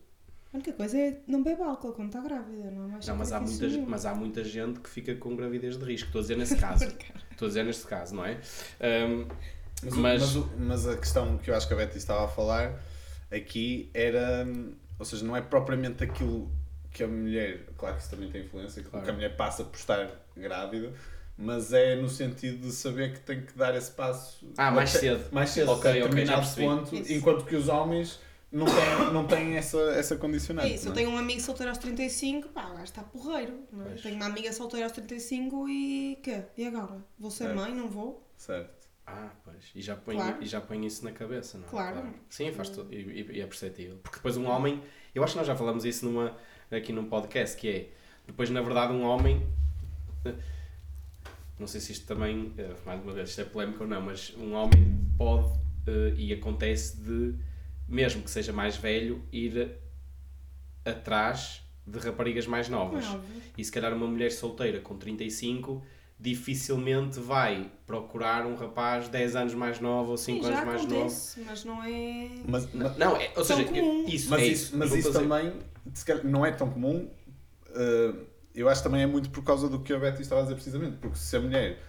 A 0.54 0.56
única 0.58 0.74
coisa 0.74 0.98
é 0.98 1.20
não 1.28 1.44
beber 1.44 1.62
álcool 1.64 1.94
quando 1.94 2.08
está 2.10 2.22
grávida, 2.22 2.70
não 2.72 2.86
é 2.86 2.88
mais 2.88 3.08
não, 3.08 3.16
mas 3.16 3.32
há, 3.32 3.40
muita, 3.40 3.68
mas 3.88 4.06
há 4.06 4.14
muita 4.16 4.44
gente 4.44 4.80
que 4.80 4.90
fica 4.90 5.16
com 5.16 5.36
gravidez 5.36 5.78
de 5.78 5.86
risco. 5.86 6.08
Estou 6.08 6.20
a 6.20 6.22
dizer 6.22 6.36
nesse 6.38 6.56
caso. 6.58 6.86
Estou 7.32 7.46
a 7.46 7.50
dizer 7.50 7.64
neste 7.64 7.86
caso, 7.88 8.16
não 8.16 8.26
é? 8.26 8.40
Ahm, 8.80 9.26
Mas, 9.84 9.96
Mas- 9.96 10.22
mas, 10.22 10.36
o- 10.38 10.50
mas 10.58 10.88
a 10.88 10.96
questão 10.98 11.38
que 11.38 11.52
eu 11.52 11.56
acho 11.56 11.68
que 11.68 11.74
a 11.74 11.78
Betty 11.78 11.98
estava 11.98 12.24
a 12.26 12.28
falar 12.30 12.82
aqui 13.32 13.90
era, 13.94 14.48
ou 14.98 15.06
seja, 15.06 15.26
não 15.26 15.36
é 15.36 15.42
propriamente 15.42 16.04
aquilo 16.04 16.50
que 16.92 17.04
a 17.04 17.08
mulher, 17.08 17.66
claro 17.78 17.96
que 17.96 18.02
isso 18.02 18.12
também 18.12 18.30
tem 18.30 18.44
influência, 18.46 18.82
Claro. 18.84 19.04
que 19.04 19.12
a 19.12 19.14
mulher 19.14 19.36
passa 19.36 19.64
por 19.64 19.76
estar 19.76 20.08
grávida, 20.38 20.94
mas 21.38 21.74
é 21.74 21.96
no 21.96 22.08
sentido 22.08 22.68
de 22.68 22.72
saber 22.72 23.14
que 23.14 23.20
tem 23.22 23.42
que 23.42 23.58
dar 23.58 23.76
esse 23.76 23.92
passo 23.92 24.48
Ah, 24.56 24.70
mais 24.72 24.92
até- 24.96 25.00
cedo. 25.00 25.26
mais 25.34 25.50
cedo, 25.50 25.72
Ok, 25.72 25.90
até 25.92 26.06
ok, 26.06 26.26
já 26.28 26.40
ponto, 26.42 26.96
Isso. 26.96 27.12
enquanto 27.14 27.44
que 27.46 27.56
os 27.56 27.68
homens 27.68 28.20
não 28.54 28.66
têm, 28.66 29.14
não 29.14 29.28
têm 29.28 29.58
essa, 29.58 29.78
essa 29.96 30.14
É 30.14 30.18
condicionante. 30.18 30.74
isso, 30.74 30.86
não 30.86 30.92
eu 30.92 30.96
tenho 30.96 31.10
um 31.10 31.18
amigo 31.18 31.42
solteiro 31.42 31.70
aos 31.72 31.78
35, 31.80 32.50
pá, 32.50 32.68
o 32.68 32.72
gajo 32.74 32.84
está 32.84 33.04
porreiro. 33.04 33.60
Não 33.72 33.86
é? 33.88 33.96
Tenho 33.96 34.16
uma 34.16 34.28
amiga 34.28 34.54
solteira 34.54 34.86
aos 34.86 34.92
35 34.94 35.68
e 35.68 36.20
quê? 36.24 36.44
E 36.58 36.66
agora? 36.68 37.04
Vou 37.20 37.32
ser 37.32 37.46
Certo. 37.46 37.56
mãe? 37.58 37.74
Não 37.74 37.90
vou? 37.90 38.26
Certo. 38.38 38.84
Ah, 39.06 39.32
pois. 39.44 39.72
E 39.76 39.82
já 39.82 39.96
põe, 39.98 40.16
Claro. 40.16 40.38
e 40.42 40.46
já 40.46 40.62
põe 40.62 40.86
isso 40.86 41.04
na 41.04 41.12
cabeça, 41.12 41.58
não 41.58 41.66
é? 41.66 41.70
Claro. 41.70 42.14
Sim, 42.30 42.52
faz 42.54 42.70
tudo. 42.70 42.94
E, 42.94 42.98
e- 42.98 43.32
e 43.38 43.42
é 43.42 43.46
perceptível. 43.48 43.98
Porque 44.02 44.16
depois 44.18 44.38
um 44.38 44.46
homem. 44.48 44.82
Eu 45.14 45.24
acho 45.24 45.34
que 45.34 45.40
nós 45.40 45.48
já 45.48 45.56
falamos 45.56 45.84
isso 45.84 46.06
numa, 46.06 46.38
aqui 46.72 46.94
num 46.94 47.10
podcast, 47.10 47.58
que 47.58 47.68
é. 47.68 47.90
Depois, 48.26 48.50
na 48.50 48.62
verdade, 48.62 48.94
um 48.94 49.04
homem. 49.04 49.46
eh, 50.24 50.34
Não 51.60 51.68
sei 51.68 51.82
se 51.82 51.92
isto 51.92 52.06
também. 52.08 52.54
eh, 52.58 52.74
Mais 52.86 53.02
uma 53.04 53.12
vez, 53.14 53.30
isto 53.30 53.42
é 53.42 53.44
polémico 53.46 53.84
ou 53.84 53.90
não, 53.90 54.02
mas 54.02 54.34
um 54.38 54.54
homem 54.54 55.00
pode. 55.18 55.50
eh, 55.88 56.14
E 56.18 56.32
acontece 56.34 56.96
de. 56.98 57.36
Mesmo 57.94 58.24
que 58.24 58.32
seja 58.32 58.52
mais 58.52 58.76
velho, 58.76 59.22
ir 59.32 59.78
atrás 60.84 61.62
de 61.86 62.00
raparigas 62.00 62.48
mais 62.48 62.68
é 62.68 62.72
novas. 62.72 63.06
E 63.56 63.64
se 63.64 63.72
calhar 63.72 63.94
uma 63.94 64.08
mulher 64.08 64.32
solteira 64.32 64.80
com 64.80 64.98
35 64.98 65.84
dificilmente 66.20 67.20
vai 67.20 67.70
procurar 67.86 68.48
um 68.48 68.56
rapaz 68.56 69.10
10 69.10 69.36
anos 69.36 69.54
mais 69.54 69.80
novo 69.80 70.12
ou 70.12 70.18
5 70.18 70.44
Sim, 70.44 70.50
já 70.50 70.62
anos 70.62 70.66
mais 70.66 70.86
novo. 70.86 71.16
mas 71.46 71.66
não 71.66 71.84
é... 71.84 72.30
Mas, 72.48 72.74
Não, 72.74 72.98
não, 72.98 73.16
é, 73.18 73.28
ou 73.28 73.34
Tão 73.34 73.44
seja, 73.44 73.64
comum. 73.66 74.06
isso, 74.08 74.30
Mas 74.30 74.42
é 74.42 74.46
isso, 74.48 74.78
mas 74.78 74.94
isso 74.94 75.12
também 75.12 75.54
calhar, 76.06 76.26
não 76.26 76.44
é 76.46 76.52
tão 76.52 76.70
comum. 76.72 77.10
uh, 77.70 78.26
eu 78.56 78.70
acho 78.70 78.82
que 78.82 78.88
também 78.88 79.04
é 79.04 79.08
muito 79.08 79.30
por 79.30 79.44
causa 79.44 79.68
do 79.70 79.80
que 79.82 79.94
a 79.94 80.00
Betty 80.00 80.22
estava 80.22 80.42
a 80.42 80.44
dizer 80.46 80.56
precisamente. 80.56 80.98
Porque 80.98 81.18
se 81.18 81.36
a 81.36 81.42
mulher 81.42 81.80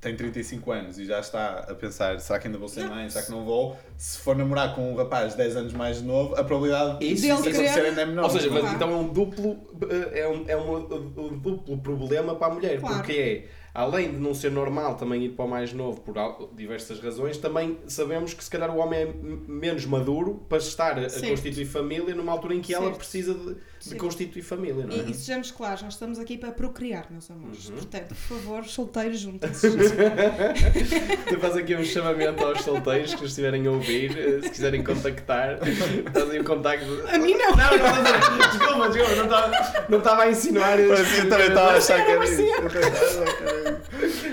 tem 0.00 0.16
35 0.16 0.72
anos 0.72 0.98
e 0.98 1.04
já 1.04 1.20
está 1.20 1.58
a 1.68 1.74
pensar 1.74 2.18
será 2.20 2.38
que 2.38 2.46
ainda 2.46 2.58
vou 2.58 2.68
ser 2.68 2.88
mãe, 2.88 3.08
será 3.10 3.24
que 3.24 3.30
não 3.30 3.44
vou? 3.44 3.76
Se 3.98 4.16
for 4.18 4.34
namorar 4.34 4.74
com 4.74 4.92
um 4.92 4.96
rapaz 4.96 5.34
10 5.34 5.56
anos 5.56 5.72
mais 5.74 6.00
novo, 6.00 6.34
a 6.36 6.42
probabilidade 6.42 7.04
Isso, 7.04 7.22
disso 7.22 7.42
Dele 7.42 7.56
acontecer 7.56 7.80
ainda 7.86 8.00
é 8.00 8.06
menor. 8.06 8.24
Ou 8.24 8.30
seja, 8.30 8.48
mas 8.50 8.60
Claro. 8.60 8.76
então 8.76 8.90
é 8.90 8.96
um 8.96 9.08
duplo, 9.08 9.58
eh, 9.90 10.20
é 10.20 10.28
um, 10.28 10.44
é 10.48 10.56
um, 10.56 10.76
um 11.18 11.38
duplo 11.38 11.76
problema 11.78 12.34
para 12.34 12.46
a 12.46 12.54
mulher, 12.54 12.80
Claro. 12.80 12.96
porque 12.96 13.12
é 13.12 13.60
além 13.74 14.10
de 14.12 14.16
não 14.16 14.34
ser 14.34 14.50
normal 14.50 14.96
também 14.96 15.22
ir 15.26 15.28
para 15.30 15.44
o 15.44 15.48
mais 15.48 15.72
novo 15.72 16.00
por 16.00 16.14
diversas 16.56 16.98
razões, 16.98 17.36
também 17.36 17.78
sabemos 17.86 18.32
que 18.34 18.42
se 18.42 18.50
calhar 18.50 18.74
o 18.74 18.78
homem 18.78 19.00
é 19.00 19.12
menos 19.46 19.84
maduro 19.84 20.44
para 20.48 20.58
estar 20.58 20.98
a, 20.98 21.06
a 21.06 21.08
Certo. 21.10 21.28
constituir 21.28 21.66
família 21.66 22.14
numa 22.14 22.32
altura 22.32 22.54
em 22.54 22.60
que 22.62 22.72
ela 22.74 22.86
Certo. 22.86 22.96
precisa 22.96 23.34
de, 23.34 23.56
de 23.88 23.94
constituir 23.96 24.42
família, 24.42 24.86
não 24.86 24.94
é? 24.94 24.98
E, 24.98 25.10
e 25.10 25.14
sejamos 25.14 25.50
claros, 25.50 25.82
nós 25.82 25.94
estamos 25.94 26.18
aqui 26.18 26.36
para 26.36 26.52
procriar, 26.52 27.06
meus 27.10 27.30
amores. 27.30 27.68
Uhum. 27.68 27.76
Portanto, 27.76 28.08
por 28.08 28.14
favor, 28.16 28.64
solteiros, 28.66 29.20
juntem-se. 29.20 29.68
Tu 31.28 31.38
fazes 31.40 31.56
aqui 31.56 31.74
um 31.74 31.84
chamamento 31.84 32.44
aos 32.44 32.60
solteiros 32.62 33.14
que 33.14 33.22
nos 33.22 33.30
estiverem 33.30 33.66
a 33.66 33.70
ouvir, 33.70 34.16
eh, 34.18 34.42
se 34.42 34.50
quiserem 34.50 34.84
contactar, 34.84 35.58
estás 35.66 36.30
aí 36.30 36.40
o 36.40 36.44
contacto. 36.44 36.86
A 37.08 37.18
mim 37.18 37.34
não! 37.34 37.50
Não, 37.50 37.70
não, 37.70 37.78
não, 37.78 38.02
não, 38.02 38.48
desculpa, 38.50 38.88
desculpa, 38.90 39.14
não 39.16 39.24
estava, 39.24 39.86
não 39.88 39.98
estava 39.98 40.22
a 40.22 40.30
insinuar. 40.30 40.78
Mas 40.78 41.18
eu 41.18 41.28
também 41.28 41.48
estava 41.48 41.70
a 41.72 41.76
achar 41.76 42.04
que 42.04 42.10
era 42.10 42.24
isso. 42.24 42.36
Parecia. 42.36 42.56
Eu 42.56 42.68
também 42.70 42.88
estava 42.88 43.06
a 43.06 43.24
achar 43.24 43.36
que 43.36 43.42
era 43.42 43.68
isso. 43.68 43.80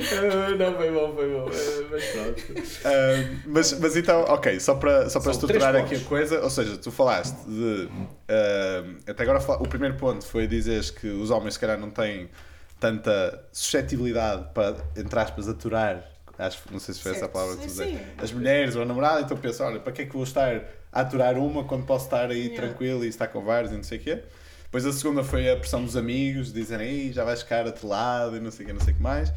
Ah, 0.09 0.55
Não, 0.57 0.75
foi 0.75 0.91
bom, 0.91 1.13
foi 1.15 1.29
bom. 1.29 1.49
Ah, 1.49 1.87
Mas 1.91 2.05
pronto. 2.05 2.43
Ah, 2.85 3.39
mas, 3.45 3.79
mas 3.79 3.95
então, 3.97 4.21
ok, 4.23 4.59
só 4.59 4.75
para, 4.75 5.09
só 5.09 5.19
para 5.19 5.33
São 5.33 5.41
estruturar 5.43 5.75
aqui 5.75 5.95
a 5.95 5.99
coisa, 6.01 6.41
ou 6.41 6.49
seja, 6.49 6.77
tu 6.77 6.91
falaste 6.91 7.35
de. 7.47 7.89
Ah, 8.29 8.83
até 9.11 9.23
agora, 9.23 9.39
o 9.61 9.67
primeiro 9.67 9.95
ponto 9.95 10.25
foi 10.25 10.47
dizeres 10.47 10.89
que 10.91 11.07
os 11.07 11.29
homens, 11.29 11.53
se 11.55 11.59
calhar, 11.59 11.77
não 11.79 11.89
têm 11.89 12.29
tanta 12.79 13.43
suscetibilidade 13.51 14.47
para, 14.53 14.75
entre 14.95 15.19
aspas, 15.19 15.47
aturar. 15.47 16.03
Acho, 16.37 16.59
não 16.71 16.79
sei 16.79 16.93
se 16.93 17.01
foi 17.01 17.11
essa 17.13 17.21
a 17.25 17.29
Certo. 17.29 17.33
palavra 17.33 17.57
que 17.57 17.67
tu. 17.67 18.23
As 18.23 18.31
mulheres 18.31 18.75
ou 18.75 18.83
a 18.83 18.85
namorada, 18.85 19.21
então 19.21 19.35
pensa: 19.37 19.65
olha, 19.65 19.79
para 19.79 19.91
que 19.91 20.03
é 20.03 20.05
que 20.05 20.13
vou 20.13 20.23
estar 20.23 20.61
a 20.91 21.01
aturar 21.01 21.35
uma 21.37 21.63
quando 21.63 21.85
posso 21.85 22.05
estar 22.05 22.29
aí 22.29 22.47
Yeah. 22.47 22.67
tranquilo 22.67 23.03
e 23.03 23.07
estar 23.07 23.27
com 23.27 23.41
vários 23.43 23.71
e 23.71 23.75
não 23.75 23.83
sei 23.83 23.97
o 23.97 24.01
quê? 24.01 24.23
Depois 24.65 24.85
a 24.85 24.93
segunda 24.93 25.23
foi 25.23 25.49
a 25.49 25.55
pressão 25.57 25.83
dos 25.83 25.95
amigos, 25.95 26.53
dizerem, 26.53 27.11
já 27.11 27.23
vais 27.23 27.41
ficar 27.41 27.65
atelado 27.65 28.37
e 28.37 28.39
não 28.39 28.51
sei 28.51 28.65
o 28.65 28.67
quê, 28.67 28.73
não 28.73 28.81
sei 28.81 28.93
o 28.93 28.97
que 28.97 29.01
mais. 29.01 29.33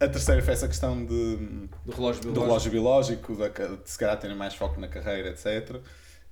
A 0.00 0.08
terceira 0.08 0.40
foi 0.42 0.54
essa 0.54 0.66
questão 0.66 1.04
de 1.04 1.36
Do 1.84 1.92
relógio 1.92 2.22
do 2.22 2.32
biológico. 2.32 2.40
relógio 2.46 2.70
biológico, 2.70 3.36
da, 3.36 3.48
de 3.48 3.78
se 3.90 3.98
calhar 3.98 4.16
terem 4.18 4.34
mais 4.36 4.54
foco 4.54 4.80
na 4.80 4.88
carreira, 4.88 5.28
etc. 5.28 5.76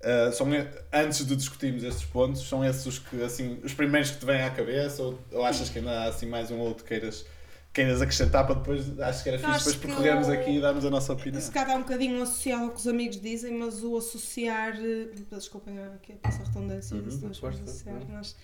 Uh, 0.00 0.33
são, 0.33 0.47
antes 0.93 1.26
de 1.26 1.35
discutirmos 1.35 1.83
estes 1.83 2.05
pontos, 2.05 2.49
são 2.49 2.64
esses 2.64 2.87
os, 2.87 2.99
que, 3.00 3.21
assim, 3.23 3.59
os 3.64 3.75
primeiros 3.75 4.12
que 4.12 4.19
te 4.19 4.26
vêm 4.26 4.43
à 4.43 4.50
cabeça 4.50 5.02
ou, 5.02 5.19
ou 5.33 5.45
achas 5.45 5.69
que 5.69 5.78
ainda 5.81 5.90
há 5.90 6.05
assim, 6.05 6.26
mais 6.26 6.52
um 6.52 6.59
ou 6.61 6.69
outro 6.69 6.85
queiras, 6.85 7.26
queiras 7.73 8.00
acrescentar 8.00 8.47
para 8.47 8.55
depois, 8.55 8.99
acho 9.00 9.23
que 9.25 9.28
era 9.28 9.38
fixe, 9.38 9.50
Acho 9.50 9.59
depois 9.64 9.76
percorrermos 9.76 10.28
eu- 10.28 10.35
aqui 10.35 10.50
e 10.57 10.61
darmos 10.61 10.85
a 10.85 10.90
nossa 10.90 11.12
opinião. 11.12 11.40
Se 11.40 11.50
calhar 11.50 11.76
um 11.76 11.81
bocadinho 11.81 12.23
associado 12.23 12.64
ao 12.67 12.71
que 12.71 12.78
os 12.78 12.87
amigos 12.87 13.21
dizem, 13.21 13.52
mas 13.59 13.83
o 13.83 13.97
associar. 13.97 14.76
eh, 14.76 15.09
Desculpem 15.33 15.76
aqui 15.81 16.14
essa 16.23 16.45
redundância 16.45 16.97
Uhum, 16.97 17.31
associar, 17.33 18.00
mas. 18.09 18.37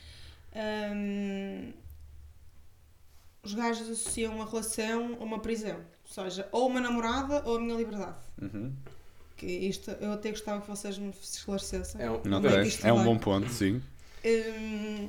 hum, 0.92 1.72
os 3.44 3.54
gajos 3.54 3.88
associam 3.90 4.34
uma 4.34 4.44
relação 4.46 5.16
a 5.20 5.24
uma 5.24 5.38
prisão. 5.38 5.76
Ou 5.76 6.24
seja, 6.24 6.48
ou 6.50 6.66
uma 6.66 6.80
namorada 6.80 7.42
ou 7.44 7.56
a 7.58 7.60
minha 7.60 7.76
liberdade. 7.76 8.16
Uhum. 8.40 8.72
Que 9.36 9.46
isto 9.46 9.90
eu 10.00 10.12
até 10.12 10.30
gostava 10.30 10.60
que 10.60 10.68
vocês 10.68 10.96
me 10.98 11.10
esclarecessem. 11.22 12.00
É 12.00 12.10
um, 12.10 12.20
Não 12.24 12.46
é 12.48 12.66
isto 12.66 12.86
É 12.86 12.92
um 12.92 13.02
bom 13.02 13.18
ponto, 13.18 13.48
sim. 13.50 13.82
Hum, 14.24 15.08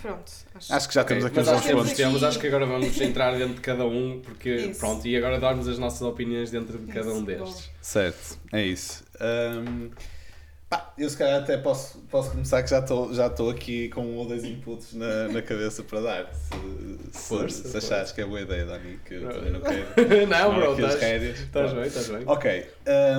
pronto, 0.00 0.32
acho, 0.54 0.72
Acho 0.72 0.88
que 0.88 0.94
já 0.94 1.04
temos 1.04 1.24
aqui 1.24 1.36
mas 1.36 1.48
os 1.48 1.52
temos 1.64 1.70
pontos. 1.72 1.86
aqui- 1.92 1.96
temas, 2.02 2.22
acho 2.22 2.38
que 2.38 2.46
agora 2.46 2.64
vamos 2.66 3.00
entrar 3.00 3.36
dentro 3.36 3.54
de 3.54 3.60
cada 3.60 3.84
um, 3.84 4.20
porque 4.24 4.48
Isso. 4.54 4.80
pronto, 4.80 5.06
e 5.06 5.16
agora 5.16 5.38
darmos 5.38 5.68
as 5.68 5.78
nossas 5.78 6.02
opiniões 6.02 6.50
dentro 6.50 6.78
de 6.78 6.90
cada 6.92 7.10
um 7.12 7.16
Isso, 7.18 7.24
destes. 7.26 7.70
Certo, 7.82 8.38
é 8.52 8.64
isso. 8.64 9.04
Hum, 9.20 9.90
pá, 10.76 10.92
eu 10.96 11.08
se 11.10 11.16
calhar 11.16 11.42
até 11.42 11.56
posso, 11.58 11.98
posso 12.10 12.30
começar 12.30 12.62
que 12.62 12.70
já 12.70 12.78
estou 12.78 13.12
já 13.14 13.26
estou 13.26 13.50
aqui 13.50 13.88
com 13.90 14.02
um 14.02 14.16
ou 14.16 14.26
dois 14.26 14.44
inputs 14.44 14.94
na, 14.94 15.28
na 15.28 15.42
cabeça 15.42 15.82
para 15.82 16.00
dar. 16.00 16.32
Se, 16.34 17.18
se, 17.18 17.28
Força, 17.28 17.68
se 17.68 17.76
achares 17.76 18.12
que 18.12 18.20
é 18.20 18.24
boa 18.24 18.40
ideia, 18.40 18.64
Dani, 18.64 18.98
que 19.04 19.14
eu 19.14 19.22
Não. 19.22 19.30
também 19.32 19.52
não 19.52 19.60
quero. 19.60 20.26
não, 20.28 20.54
bro, 20.54 20.72
estás 20.88 21.72
bem, 21.72 21.82
estás 21.86 22.08
bem. 22.08 22.22
Ok. 22.26 22.66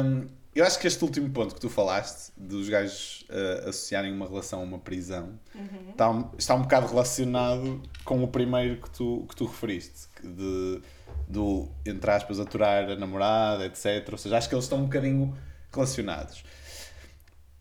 hum, 0.03 0.27
eu 0.55 0.63
acho 0.63 0.77
que 0.79 0.85
este 0.85 1.03
último 1.03 1.29
ponto 1.31 1.55
que 1.55 1.61
tu 1.61 1.67
falaste, 1.67 2.31
dos 2.37 2.69
gajos 2.69 3.25
uh, 3.29 3.69
associarem 3.69 4.13
uma 4.13 4.27
relação 4.27 4.59
a 4.59 4.63
uma 4.63 4.77
prisão, 4.77 5.29
Uhum. 5.55 5.89
está, 5.91 6.09
um, 6.11 6.29
está 6.37 6.53
um 6.55 6.61
bocado 6.61 6.85
relacionado 6.87 7.81
com 8.05 8.23
o 8.23 8.27
primeiro 8.27 8.77
que 8.79 8.89
tu, 8.91 9.25
que 9.27 9.35
tu 9.35 9.45
referiste, 9.45 10.07
de, 10.23 10.79
do, 11.27 11.67
entre 11.85 12.11
aspas, 12.11 12.39
aturar 12.39 12.87
a 12.87 12.95
namorada, 12.95 13.65
etc. 13.65 14.07
Ou 14.11 14.17
seja, 14.17 14.37
acho 14.37 14.47
que 14.47 14.53
eles 14.53 14.65
estão 14.65 14.77
um 14.79 14.83
bocadinho 14.83 15.35
relacionados. 15.73 16.43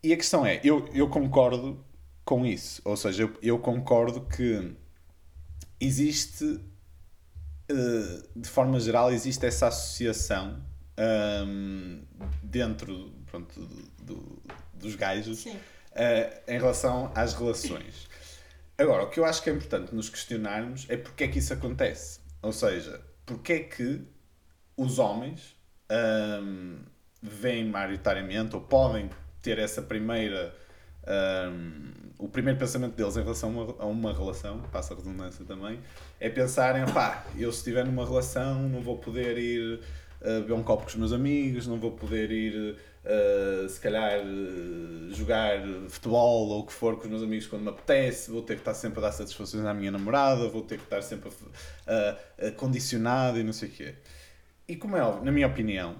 E 0.03 0.11
a 0.13 0.17
questão 0.17 0.45
é, 0.45 0.59
eu, 0.63 0.87
eu 0.93 1.09
concordo 1.09 1.83
com 2.25 2.45
isso. 2.45 2.81
Ou 2.85 2.97
seja, 2.97 3.23
eu, 3.23 3.37
eu 3.41 3.59
concordo 3.59 4.21
que 4.21 4.75
existe, 5.79 6.59
eh, 7.69 8.23
de 8.35 8.49
forma 8.49 8.79
geral, 8.79 9.11
existe 9.11 9.45
essa 9.45 9.67
associação 9.67 10.61
hum, 11.47 12.01
dentro 12.41 13.11
pronto, 13.27 13.59
do- 13.59 14.03
do- 14.03 14.41
dos 14.73 14.95
gajos 14.95 15.45
eh, 15.95 16.41
em 16.47 16.57
relação 16.59 17.11
às 17.15 17.33
relações. 17.33 18.07
Agora, 18.77 19.03
o 19.03 19.09
que 19.09 19.19
eu 19.19 19.25
acho 19.25 19.41
que 19.43 19.49
é 19.49 19.53
importante 19.53 19.93
nos 19.95 20.09
questionarmos 20.09 20.85
é 20.89 20.97
porque 20.97 21.23
é 21.25 21.27
que 21.27 21.39
isso 21.39 21.53
acontece. 21.53 22.19
Ou 22.41 22.51
seja, 22.51 23.01
porque 23.25 23.53
é 23.53 23.59
que 23.59 24.01
os 24.75 24.99
homens 24.99 25.55
hum, 26.41 26.79
veem 27.21 27.65
maioritariamente 27.69 28.55
ou 28.55 28.61
podem 28.61 29.09
ter 29.43 29.59
essa 29.59 29.81
primeira. 29.81 30.55
hum, 31.51 31.91
o 32.17 32.29
primeiro 32.29 32.57
pensamento 32.57 32.95
deles 32.95 33.17
em 33.17 33.21
relação 33.21 33.49
a 33.49 33.63
uma, 33.63 33.75
a 33.79 33.85
uma 33.85 34.13
relação, 34.13 34.61
passa 34.71 34.93
a 34.93 34.97
redundância 34.97 35.43
também, 35.45 35.79
é 36.19 36.29
pensarem: 36.29 36.85
pá, 36.93 37.25
eu 37.37 37.51
se 37.51 37.59
estiver 37.59 37.85
numa 37.85 38.05
relação 38.05 38.67
não 38.69 38.81
vou 38.81 38.97
poder 38.97 39.37
ir 39.37 39.81
uh, 40.23 40.41
beber 40.41 40.53
um 40.53 40.63
copo 40.63 40.83
com 40.83 40.89
os 40.89 40.95
meus 40.95 41.11
amigos, 41.11 41.67
não 41.67 41.77
vou 41.77 41.91
poder 41.91 42.31
ir, 42.31 42.77
uh, 43.05 43.69
se 43.69 43.79
calhar, 43.79 44.21
uh, 44.21 45.13
jogar 45.13 45.59
futebol 45.89 46.47
ou 46.47 46.59
o 46.61 46.65
que 46.65 46.73
for 46.73 46.95
com 46.95 47.03
os 47.03 47.09
meus 47.09 47.23
amigos 47.23 47.45
quando 47.45 47.63
me 47.63 47.69
apetece, 47.69 48.31
vou 48.31 48.41
ter 48.41 48.55
que 48.55 48.61
estar 48.61 48.73
sempre 48.73 48.99
a 48.99 49.01
dar 49.03 49.11
satisfações 49.11 49.65
à 49.65 49.73
minha 49.73 49.91
namorada, 49.91 50.47
vou 50.47 50.61
ter 50.61 50.77
que 50.77 50.85
estar 50.85 51.01
sempre 51.01 51.29
a, 51.85 52.51
condicionado 52.51 53.37
e 53.39 53.43
não 53.43 53.53
sei 53.53 53.69
o 53.69 53.71
quê. 53.71 53.95
E 54.67 54.75
como 54.75 54.95
é 54.95 55.03
óbvio, 55.03 55.25
na 55.25 55.31
minha 55.31 55.47
opinião, 55.47 55.97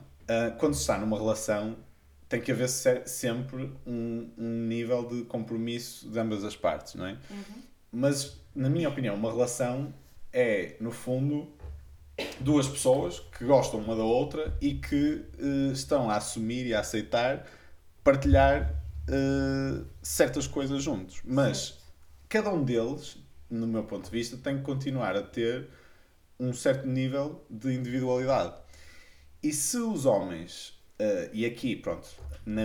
quando 0.58 0.74
se 0.74 0.82
está 0.82 0.98
numa 0.98 1.18
relação, 1.18 1.76
tem 2.34 2.42
que 2.42 2.52
haver 2.52 2.68
se- 2.68 3.06
sempre 3.06 3.72
um, 3.86 4.28
um 4.36 4.66
nível 4.68 5.08
de 5.08 5.22
compromisso 5.25 6.10
de 6.10 6.18
ambas 6.20 6.44
as 6.44 6.56
partes, 6.56 6.96
não 6.96 7.06
é? 7.06 7.16
Mas, 7.92 8.40
na 8.56 8.72
minha 8.72 8.90
opinião, 8.90 9.13
uma 9.13 9.32
relação 9.32 9.94
é, 10.32 10.75
no 10.80 10.90
fundo, 10.92 11.48
duas 12.40 12.68
pessoas 12.68 13.20
que 13.20 13.46
gostam 13.46 13.80
uma 13.82 13.96
da 13.96 14.04
outra 14.04 14.58
e 14.60 14.74
que 14.74 15.24
eh, 15.38 15.72
estão 15.74 16.10
a 16.10 16.16
assumir 16.16 16.66
e 16.66 16.74
a 16.74 16.80
aceitar 16.80 17.46
partilhar 18.04 18.82
eh, 19.08 19.84
certas 20.02 20.48
coisas 20.48 20.82
juntos. 20.82 21.22
Mas 21.24 21.78
cada 22.28 22.50
um 22.52 22.63
deles, 22.63 23.16
no 23.48 23.68
meu 23.68 23.84
ponto 23.84 24.06
de 24.06 24.12
vista, 24.12 24.38
tem 24.38 24.58
que 24.58 24.63
continuar 24.63 25.16
a 25.16 25.22
ter 25.22 25.70
um 26.40 26.52
certo 26.52 26.88
nível 26.88 27.46
de 27.48 27.75
individualidade. 27.75 28.56
E 29.44 29.54
se 29.54 29.78
os 29.78 30.08
homens, 30.08 30.82
eh, 31.00 31.30
e 31.34 31.46
aqui, 31.46 31.76
pronto, 31.76 32.08
na 32.46 32.64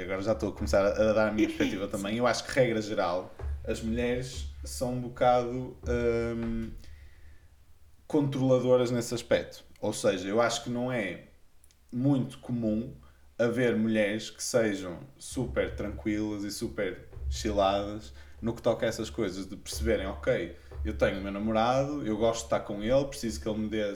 agora 0.00 0.22
já 0.22 0.32
estou 0.32 0.50
a 0.50 0.52
começar 0.52 0.84
a, 0.84 1.10
a 1.10 1.12
dar 1.12 1.28
a 1.28 1.32
minha 1.32 1.46
perspectiva 1.48 1.88
também, 1.88 2.16
eu 2.16 2.26
acho 2.26 2.44
que, 2.44 2.52
regra 2.52 2.80
geral, 2.80 3.34
as 3.64 3.80
mulheres 3.80 4.46
são 4.64 4.94
um 4.94 5.00
bocado 5.00 5.76
hum, 5.88 6.70
controladoras 8.06 8.90
nesse 8.90 9.14
aspecto. 9.14 9.64
Ou 9.80 9.92
seja, 9.92 10.28
eu 10.28 10.40
acho 10.40 10.64
que 10.64 10.70
não 10.70 10.92
é 10.92 11.28
muito 11.92 12.38
comum 12.38 12.94
haver 13.38 13.76
mulheres 13.76 14.28
que 14.28 14.42
sejam 14.42 15.00
super 15.18 15.74
tranquilas 15.74 16.44
e 16.44 16.50
super 16.50 17.08
chiladas 17.30 18.12
no 18.40 18.54
que 18.54 18.62
toca 18.62 18.86
a 18.86 18.88
essas 18.88 19.10
coisas, 19.10 19.46
de 19.46 19.56
perceberem, 19.56 20.06
ok, 20.06 20.56
eu 20.84 20.96
tenho 20.96 21.18
o 21.18 21.22
meu 21.22 21.32
namorado, 21.32 22.06
eu 22.06 22.16
gosto 22.16 22.40
de 22.40 22.46
estar 22.46 22.60
com 22.60 22.82
ele, 22.82 23.04
preciso 23.04 23.40
que 23.40 23.48
ele 23.48 23.58
me 23.58 23.68
dê 23.68 23.94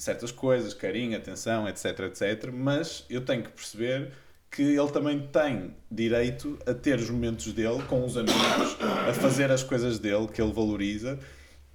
certas 0.00 0.32
coisas, 0.32 0.72
carinho, 0.72 1.14
atenção, 1.14 1.68
etc, 1.68 2.00
etc, 2.00 2.50
mas 2.50 3.04
eu 3.10 3.22
tenho 3.22 3.42
que 3.42 3.50
perceber 3.50 4.12
que 4.50 4.62
ele 4.62 4.90
também 4.90 5.28
tem 5.28 5.76
direito 5.90 6.58
a 6.66 6.72
ter 6.72 6.98
os 6.98 7.10
momentos 7.10 7.52
dele 7.52 7.82
com 7.82 8.02
os 8.04 8.16
amigos, 8.16 8.78
a 8.80 9.12
fazer 9.12 9.50
as 9.50 9.62
coisas 9.62 9.98
dele 9.98 10.26
que 10.26 10.40
ele 10.40 10.52
valoriza 10.52 11.18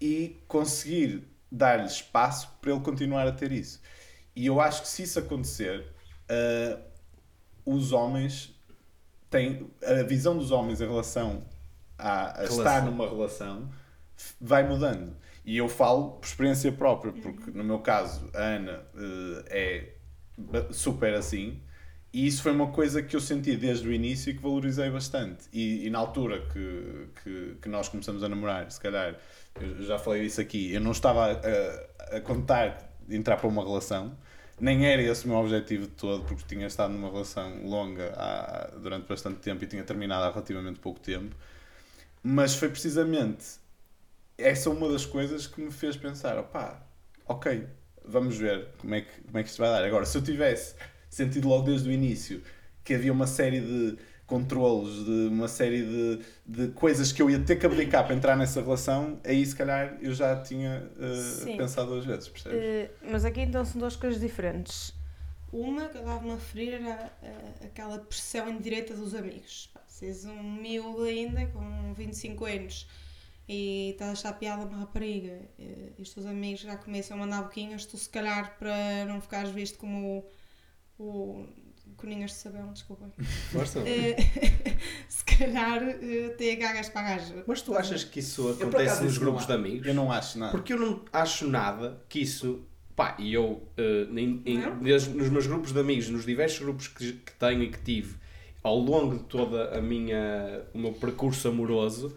e 0.01 0.41
conseguir 0.47 1.23
dar-lhe 1.51 1.85
espaço 1.85 2.49
para 2.59 2.71
ele 2.71 2.81
continuar 2.81 3.27
a 3.27 3.31
ter 3.31 3.51
isso. 3.51 3.79
E 4.35 4.47
eu 4.47 4.59
acho 4.59 4.81
que 4.81 4.87
se 4.87 5.03
isso 5.03 5.19
acontecer, 5.19 5.85
ah, 6.27 6.79
os 7.63 7.91
homens 7.91 8.59
têm 9.29 9.69
a 9.85 10.01
visão 10.01 10.35
dos 10.35 10.49
homens 10.49 10.81
em 10.81 10.87
relação 10.87 11.45
a, 11.95 12.41
a 12.41 12.45
estar 12.45 12.83
numa 12.83 13.07
relação 13.07 13.69
vai 14.41 14.67
mudando. 14.67 15.15
E 15.45 15.57
eu 15.57 15.69
falo 15.69 16.11
por 16.13 16.25
experiência 16.25 16.71
própria, 16.71 17.13
porque 17.13 17.51
no 17.51 17.63
meu 17.63 17.79
caso 17.79 18.29
a 18.33 18.41
Ana 18.41 18.81
eh, 18.95 19.43
é 19.47 19.95
super 20.71 21.13
assim 21.13 21.61
E 22.11 22.25
isso 22.27 22.41
foi 22.41 22.51
uma 22.51 22.71
coisa 22.71 23.03
que 23.03 23.15
eu 23.15 23.19
senti 23.21 23.55
desde 23.55 23.87
o 23.87 23.93
início 23.93 24.31
e 24.31 24.33
que 24.33 24.41
valorizei 24.41 24.89
bastante. 24.89 25.45
E, 25.53 25.85
e 25.85 25.89
na 25.89 25.99
altura 25.99 26.41
que, 26.47 27.09
que, 27.23 27.57
que, 27.61 27.69
nós 27.69 27.89
começamos 27.89 28.23
a 28.23 28.29
namorar, 28.29 28.71
se 28.71 28.79
calhar, 28.79 29.15
eu 29.59 29.83
já 29.83 29.99
falei 29.99 30.23
isso 30.23 30.39
aqui, 30.41 30.73
eu 30.73 30.81
não 30.81 30.91
estava 30.91 31.33
a, 31.33 32.15
a, 32.17 32.21
contar 32.21 32.89
de 33.07 33.15
entrar 33.17 33.37
para 33.37 33.47
uma 33.47 33.63
relação, 33.63 34.17
nem 34.59 34.85
era 34.85 35.01
esse 35.01 35.25
o 35.25 35.27
meu 35.27 35.37
objetivo 35.39 35.87
de 35.87 35.93
todo, 35.93 36.23
porque 36.25 36.43
tinha 36.47 36.67
estado 36.67 36.93
numa 36.93 37.09
relação 37.11 37.67
longa 37.67 38.13
há, 38.15 38.71
durante 38.81 39.07
bastante 39.07 39.39
tempo 39.39 39.63
e 39.63 39.67
tinha 39.67 39.83
terminado 39.83 40.23
há 40.23 40.31
relativamente 40.31 40.79
pouco 40.79 40.99
tempo. 41.01 41.35
Mas 42.23 42.55
foi 42.55 42.69
precisamente 42.69 43.59
essa 44.37 44.69
uma 44.69 44.89
das 44.89 45.05
coisas 45.05 45.47
que 45.47 45.61
me 45.61 45.71
fez 45.71 45.95
pensar: 45.95 46.37
opá, 46.37 46.85
ok, 47.27 47.67
vamos 48.03 48.37
ver 48.37 48.69
como 48.77 48.95
é 48.95 49.01
que, 49.01 49.21
como 49.21 49.37
é 49.37 49.43
que 49.43 49.49
isto 49.49 49.59
vai 49.59 49.69
dar. 49.69 49.83
Agora, 49.83 50.05
se 50.05 50.17
eu 50.17 50.21
tivesse 50.21 50.75
sentido 51.09 51.47
logo 51.47 51.63
desde 51.63 51.89
o 51.89 51.91
início 51.91 52.41
que 52.83 52.93
havia 52.93 53.11
uma 53.11 53.27
série 53.27 53.61
de 53.61 53.97
controlos, 54.27 55.05
de 55.05 55.27
uma 55.27 55.47
série 55.47 55.83
de, 55.83 56.19
de 56.45 56.67
coisas 56.73 57.11
que 57.11 57.21
eu 57.21 57.29
ia 57.29 57.39
ter 57.39 57.57
que 57.57 57.65
abdicar 57.65 58.05
para 58.05 58.15
entrar 58.15 58.35
nessa 58.35 58.61
relação, 58.61 59.19
aí 59.23 59.45
se 59.45 59.55
calhar 59.55 59.97
eu 60.01 60.13
já 60.13 60.41
tinha 60.41 60.89
uh, 60.95 61.57
pensado 61.57 61.91
duas 61.91 62.05
vezes, 62.05 62.27
percebes? 62.27 62.57
Uh, 62.57 62.89
mas 63.11 63.23
aqui 63.23 63.41
então 63.41 63.63
são 63.63 63.79
duas 63.79 63.95
coisas 63.95 64.19
diferentes. 64.19 64.93
Uma 65.51 65.87
que 65.87 65.97
eu 65.97 66.01
estava-me 66.01 66.31
a 66.31 66.35
referir 66.35 66.73
era 66.73 67.11
uh, 67.21 67.65
aquela 67.65 67.99
pressão 67.99 68.49
indireta 68.49 68.93
dos 68.93 69.13
amigos. 69.13 69.71
És 70.01 70.25
um 70.25 70.43
miúdo 70.43 71.03
ainda, 71.03 71.45
com 71.47 71.93
25 71.93 72.45
anos, 72.45 72.87
e 73.47 73.91
estás 73.91 74.09
a 74.09 74.13
achar 74.13 74.33
piada 74.33 74.65
uma 74.65 74.77
rapariga, 74.77 75.41
e 75.59 76.01
os 76.01 76.09
teus 76.13 76.25
amigos 76.25 76.61
já 76.61 76.75
começam 76.77 77.17
a 77.17 77.19
mandar 77.19 77.43
boquinhas, 77.43 77.85
tu 77.85 77.97
se 77.97 78.09
calhar 78.09 78.57
para 78.57 79.05
não 79.05 79.21
ficares 79.21 79.51
visto 79.51 79.77
como 79.77 80.25
o 80.97 81.45
Coninhas 81.97 82.31
de 82.31 82.37
Sabão, 82.37 82.73
desculpem. 82.73 83.11
Força. 83.51 83.79
Eh, 83.87 84.15
se 85.07 85.23
calhar 85.23 85.81
uh, 85.81 86.37
tem 86.37 86.57
gagas 86.57 86.89
para 86.89 87.01
a 87.01 87.15
gaja. 87.15 87.43
Mas 87.47 87.61
tu 87.61 87.75
achas 87.75 88.03
que 88.03 88.19
isso 88.19 88.49
acontece 88.49 89.03
nos 89.03 89.17
grupos 89.17 89.45
de 89.45 89.53
amigos? 89.53 89.87
Eu 89.87 89.93
não 89.93 90.11
acho 90.11 90.37
nada. 90.37 90.51
Porque 90.51 90.73
eu 90.73 90.79
não 90.79 91.05
acho 91.13 91.47
nada 91.47 92.01
que 92.09 92.19
isso. 92.19 92.65
Pá, 92.95 93.15
e 93.19 93.33
eu, 93.33 93.61
uh, 93.77 94.17
em, 94.17 94.41
em, 94.45 94.57
nos 94.57 95.29
meus 95.29 95.47
grupos 95.47 95.73
de 95.73 95.79
amigos, 95.79 96.09
nos 96.09 96.25
diversos 96.25 96.59
grupos 96.59 96.87
que, 96.87 97.13
que 97.13 97.33
tenho 97.33 97.63
e 97.63 97.69
que 97.69 97.81
tive 97.81 98.15
ao 98.63 98.79
longo 98.79 99.17
de 99.17 99.23
toda 99.25 99.77
a 99.77 99.81
minha, 99.81 100.63
o 100.73 100.79
meu 100.79 100.93
percurso 100.93 101.47
amoroso, 101.47 102.15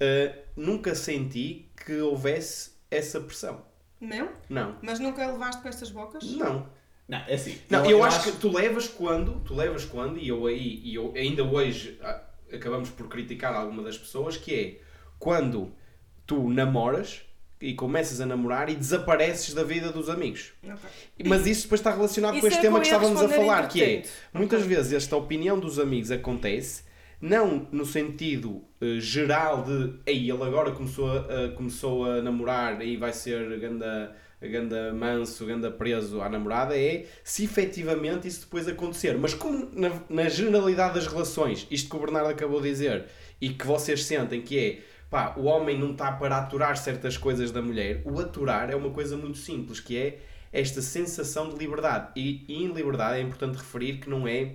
uh, 0.00 0.38
nunca 0.56 0.94
senti 0.94 1.68
que 1.84 2.00
houvesse 2.00 2.72
essa 2.90 3.20
pressão. 3.20 3.62
Não? 4.00 4.30
Não. 4.48 4.76
Mas 4.82 4.98
nunca 4.98 5.26
levaste 5.26 5.60
com 5.60 5.68
estas 5.68 5.90
bocas? 5.90 6.24
Não. 6.32 6.66
Não, 7.06 7.18
é 7.26 7.34
assim. 7.34 7.58
Não, 7.68 7.84
eu, 7.84 7.98
eu 7.98 8.04
acho, 8.04 8.18
acho, 8.18 8.32
que 8.32 8.38
tu 8.38 8.52
levas 8.52 8.88
quando, 8.88 9.40
tu 9.40 9.54
levas 9.54 9.84
quando, 9.84 10.16
e 10.16 10.28
eu 10.28 10.46
aí, 10.46 10.80
e 10.84 10.94
eu 10.94 11.12
ainda 11.16 11.42
hoje 11.42 11.98
ah, 12.02 12.22
acabamos 12.52 12.88
por 12.90 13.08
criticar 13.08 13.52
alguma 13.52 13.82
das 13.82 13.98
pessoas, 13.98 14.36
que 14.36 14.54
é 14.54 14.80
quando 15.18 15.72
tu 16.24 16.48
namoras 16.48 17.22
e 17.60 17.74
começas 17.74 18.20
a 18.20 18.26
namorar 18.26 18.70
e 18.70 18.76
desapareces 18.76 19.52
da 19.52 19.64
vida 19.64 19.92
dos 19.92 20.08
amigos. 20.08 20.52
Okay. 20.62 21.28
Mas 21.28 21.46
isso 21.46 21.64
depois 21.64 21.80
está 21.80 21.90
relacionado 21.90 22.34
isso 22.34 22.42
com 22.42 22.46
este 22.46 22.58
é 22.58 22.62
tema 22.62 22.80
que 22.80 22.86
estávamos 22.86 23.20
a 23.20 23.28
falar, 23.28 23.68
que 23.68 23.82
é 23.82 24.02
muitas 24.32 24.62
okay. 24.62 24.76
vezes 24.76 24.92
esta 24.92 25.16
opinião 25.16 25.58
dos 25.58 25.78
amigos 25.78 26.10
acontece 26.10 26.84
não 27.20 27.66
no 27.70 27.84
sentido 27.84 28.64
uh, 28.80 29.00
geral 29.00 29.62
de 29.62 29.94
ei, 30.06 30.30
ele 30.30 30.42
agora 30.42 30.72
começou 30.72 31.10
a, 31.10 31.20
uh, 31.20 31.54
começou 31.54 32.04
a 32.10 32.22
namorar 32.22 32.80
e 32.82 32.96
vai 32.96 33.12
ser 33.12 33.58
ganda 33.58 34.16
ganda 34.48 34.92
manso, 34.94 35.44
ganda 35.44 35.70
preso 35.70 36.22
à 36.22 36.28
namorada, 36.28 36.74
é 36.74 37.06
se 37.22 37.44
efetivamente 37.44 38.26
isso 38.26 38.42
depois 38.42 38.66
acontecer. 38.66 39.18
Mas 39.18 39.34
como 39.34 39.68
na, 39.72 39.90
na 40.08 40.28
generalidade 40.30 40.94
das 40.94 41.06
relações, 41.06 41.66
isto 41.70 41.90
que 41.90 41.96
o 41.96 42.00
Bernardo 42.00 42.30
acabou 42.30 42.60
de 42.60 42.70
dizer, 42.70 43.04
e 43.40 43.50
que 43.50 43.66
vocês 43.66 44.04
sentem 44.04 44.40
que 44.40 44.58
é 44.58 44.78
pá, 45.10 45.34
o 45.36 45.44
homem 45.44 45.78
não 45.78 45.92
está 45.92 46.12
para 46.12 46.38
aturar 46.38 46.76
certas 46.76 47.16
coisas 47.16 47.50
da 47.50 47.60
mulher, 47.60 48.00
o 48.04 48.18
aturar 48.18 48.70
é 48.70 48.76
uma 48.76 48.90
coisa 48.90 49.16
muito 49.16 49.38
simples, 49.38 49.80
que 49.80 49.98
é 49.98 50.18
esta 50.52 50.80
sensação 50.80 51.50
de 51.50 51.56
liberdade. 51.56 52.12
E, 52.16 52.44
e 52.48 52.64
em 52.64 52.72
liberdade 52.72 53.18
é 53.18 53.22
importante 53.22 53.56
referir 53.56 53.98
que 53.98 54.08
não 54.08 54.26
é 54.26 54.54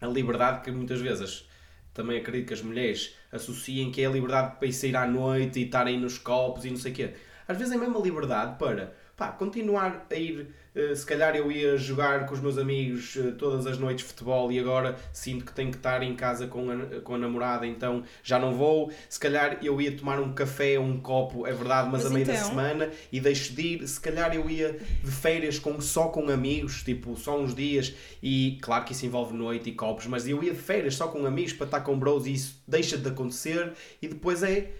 a 0.00 0.06
liberdade 0.06 0.62
que 0.62 0.70
muitas 0.70 1.00
vezes 1.00 1.48
também 1.94 2.18
acredito 2.18 2.48
que 2.48 2.54
as 2.54 2.60
mulheres 2.62 3.14
associem 3.30 3.90
que 3.92 4.02
é 4.02 4.06
a 4.06 4.10
liberdade 4.10 4.56
para 4.58 4.66
ir 4.66 4.72
sair 4.72 4.96
à 4.96 5.06
noite 5.06 5.60
e 5.60 5.64
estarem 5.64 5.98
nos 5.98 6.18
copos 6.18 6.64
e 6.64 6.70
não 6.70 6.76
sei 6.76 6.92
o 6.92 6.94
quê. 6.94 7.14
Às 7.46 7.56
vezes 7.56 7.72
é 7.72 7.76
mesmo 7.76 7.98
a 7.98 8.02
liberdade 8.02 8.58
para 8.58 8.92
pá, 9.16 9.28
continuar 9.28 10.06
a 10.10 10.14
ir. 10.14 10.48
Uh, 10.74 10.94
se 10.94 11.06
calhar 11.06 11.36
eu 11.36 11.52
ia 11.52 11.76
jogar 11.76 12.26
com 12.26 12.34
os 12.34 12.40
meus 12.40 12.58
amigos 12.58 13.14
uh, 13.14 13.30
todas 13.32 13.64
as 13.64 13.78
noites 13.78 14.04
futebol 14.04 14.50
e 14.50 14.58
agora 14.58 14.96
sinto 15.12 15.44
que 15.44 15.52
tenho 15.52 15.70
que 15.70 15.76
estar 15.76 16.02
em 16.02 16.16
casa 16.16 16.48
com 16.48 16.68
a, 16.68 17.00
com 17.00 17.14
a 17.14 17.18
namorada, 17.18 17.64
então 17.64 18.02
já 18.24 18.40
não 18.40 18.52
vou. 18.52 18.90
Se 19.08 19.20
calhar 19.20 19.58
eu 19.62 19.80
ia 19.80 19.96
tomar 19.96 20.18
um 20.18 20.32
café 20.32 20.76
ou 20.76 20.84
um 20.84 21.00
copo, 21.00 21.46
é 21.46 21.52
verdade, 21.52 21.88
mas, 21.90 22.02
mas 22.02 22.10
a 22.10 22.14
meio 22.14 22.24
então... 22.24 22.34
da 22.34 22.40
semana 22.42 22.90
e 23.12 23.20
deixo 23.20 23.54
de 23.54 23.62
ir. 23.62 23.86
Se 23.86 24.00
calhar 24.00 24.34
eu 24.34 24.50
ia 24.50 24.72
de 24.72 25.10
férias 25.10 25.60
com, 25.60 25.80
só 25.80 26.08
com 26.08 26.28
amigos, 26.28 26.82
tipo 26.82 27.16
só 27.16 27.38
uns 27.38 27.54
dias, 27.54 27.94
e 28.20 28.58
claro 28.60 28.84
que 28.84 28.92
isso 28.92 29.06
envolve 29.06 29.32
noite 29.32 29.70
e 29.70 29.72
copos, 29.72 30.06
mas 30.06 30.26
eu 30.26 30.42
ia 30.42 30.52
de 30.52 30.60
férias 30.60 30.96
só 30.96 31.06
com 31.06 31.24
amigos 31.24 31.52
para 31.52 31.66
estar 31.66 31.80
com 31.82 31.96
bros 31.96 32.26
e 32.26 32.32
isso 32.32 32.60
deixa 32.66 32.98
de 32.98 33.08
acontecer 33.08 33.72
e 34.02 34.08
depois 34.08 34.42
é 34.42 34.72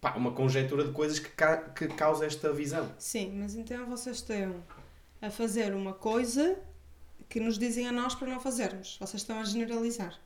pá, 0.00 0.14
uma 0.14 0.32
conjectura 0.32 0.84
de 0.84 0.92
coisas 0.92 1.18
que, 1.18 1.28
ca 1.30 1.56
que 1.56 1.88
causa 1.88 2.26
esta 2.26 2.52
visão. 2.52 2.90
Sim, 2.98 3.32
mas 3.38 3.54
então 3.54 3.86
vocês 3.86 4.16
estão 4.16 4.62
a 5.20 5.30
fazer 5.30 5.74
uma 5.74 5.92
coisa 5.92 6.58
que 7.28 7.38
nos 7.38 7.58
dizem 7.58 7.86
a 7.86 7.92
nós 7.92 8.14
para 8.14 8.28
não 8.28 8.40
fazermos. 8.40 8.96
Vocês 8.98 9.22
estão 9.22 9.40
a 9.40 9.44
generalizar. 9.44 10.18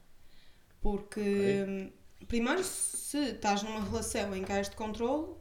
Porque, 0.81 1.21
okay. 1.21 1.93
primeiro, 2.27 2.63
se 2.63 3.19
estás 3.19 3.63
numa 3.63 3.83
relação 3.83 4.35
em 4.35 4.45
que 4.45 4.53
há 4.53 4.61
este 4.61 4.77
controle, 4.77 5.35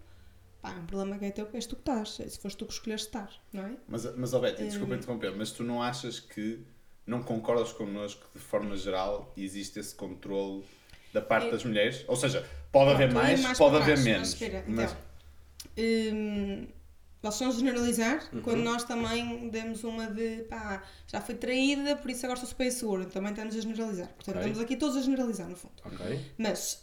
pá, 0.61 0.71
é 0.71 0.75
um 0.75 0.85
problema 0.85 1.17
que 1.19 1.25
é 1.25 1.31
teu, 1.31 1.45
que 1.45 1.55
és 1.55 1.65
tu 1.65 1.75
que 1.75 1.81
estás. 1.81 2.09
Se 2.09 2.39
foste 2.39 2.57
tu 2.57 2.65
que 2.65 2.73
escolheste 2.73 3.07
estar, 3.07 3.31
não 3.51 3.65
é? 3.65 3.77
Mas, 3.87 4.15
mas 4.15 4.33
oh 4.33 4.39
Betty, 4.39 4.63
desculpa 4.63 4.93
hum. 4.93 4.97
interromper, 4.97 5.35
mas 5.35 5.51
tu 5.51 5.63
não 5.63 5.81
achas 5.81 6.19
que 6.19 6.65
não 7.05 7.21
concordas 7.21 7.71
connosco 7.73 8.27
que, 8.31 8.39
de 8.39 8.45
forma 8.45 8.75
geral, 8.75 9.33
existe 9.35 9.79
esse 9.79 9.93
controle 9.93 10.63
da 11.13 11.21
parte 11.21 11.47
é... 11.47 11.51
das 11.51 11.63
mulheres? 11.63 12.03
Ou 12.07 12.15
seja, 12.15 12.47
Pode 12.73 12.89
haver 12.89 13.13
mais, 13.13 13.39
mais 13.39 13.55
pode 13.55 13.75
haver 13.75 13.99
menos. 13.99 14.29
Mas, 14.29 14.41
espera, 14.41 14.65
mas... 14.67 14.95
então, 15.77 16.17
hum, 16.17 16.67
nós 17.21 17.35
somos 17.35 17.55
generalizar 17.55 18.27
uhum. 18.33 18.41
quando 18.41 18.61
nós 18.63 18.83
também 18.83 19.47
demos 19.49 19.83
uma 19.83 20.07
de 20.07 20.37
pá, 20.49 20.81
já 21.07 21.21
fui 21.21 21.35
traída, 21.35 21.95
por 21.95 22.09
isso 22.09 22.25
agora 22.25 22.39
sou 22.39 22.49
super 22.49 22.71
seguro. 22.71 23.05
Também 23.05 23.29
estamos 23.29 23.55
a 23.55 23.61
generalizar. 23.61 24.07
Portanto, 24.07 24.37
okay. 24.37 24.49
estamos 24.49 24.59
aqui 24.59 24.75
todos 24.75 24.97
a 24.97 25.01
generalizar, 25.01 25.47
no 25.47 25.55
fundo. 25.55 25.75
Okay. 25.85 26.33
Mas 26.35 26.81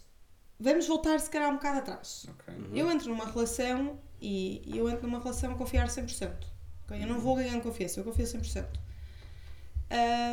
vamos 0.60 0.86
voltar, 0.86 1.18
se 1.18 1.28
calhar, 1.28 1.50
um 1.50 1.54
bocado 1.54 1.80
atrás. 1.80 2.26
Okay. 2.28 2.54
Uhum. 2.54 2.76
Eu 2.76 2.88
entro 2.88 3.08
numa 3.08 3.26
relação 3.26 3.98
e 4.22 4.62
eu 4.72 4.88
entro 4.88 5.08
numa 5.08 5.18
relação 5.18 5.50
a 5.50 5.54
confiar 5.56 5.88
100%. 5.88 6.30
Okay? 6.84 7.02
Eu 7.02 7.08
não 7.08 7.18
vou 7.18 7.34
ganhando 7.34 7.62
confiança, 7.62 7.98
eu 7.98 8.04
confio 8.04 8.24
100%. 8.24 8.64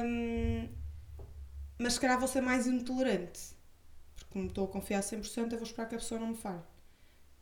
Um, 0.05 0.69
mas 1.79 1.93
se 1.93 1.99
calhar 1.99 2.19
vou 2.19 2.27
ser 2.27 2.41
mais 2.41 2.67
intolerante 2.67 3.56
como 4.37 4.47
estou 4.47 4.65
a 4.65 4.67
confiar 4.67 5.01
100%, 5.01 5.51
eu 5.51 5.57
vou 5.57 5.63
esperar 5.63 5.89
que 5.89 5.95
a 5.95 5.97
pessoa 5.97 6.21
não 6.21 6.27
me 6.27 6.35
fale. 6.35 6.61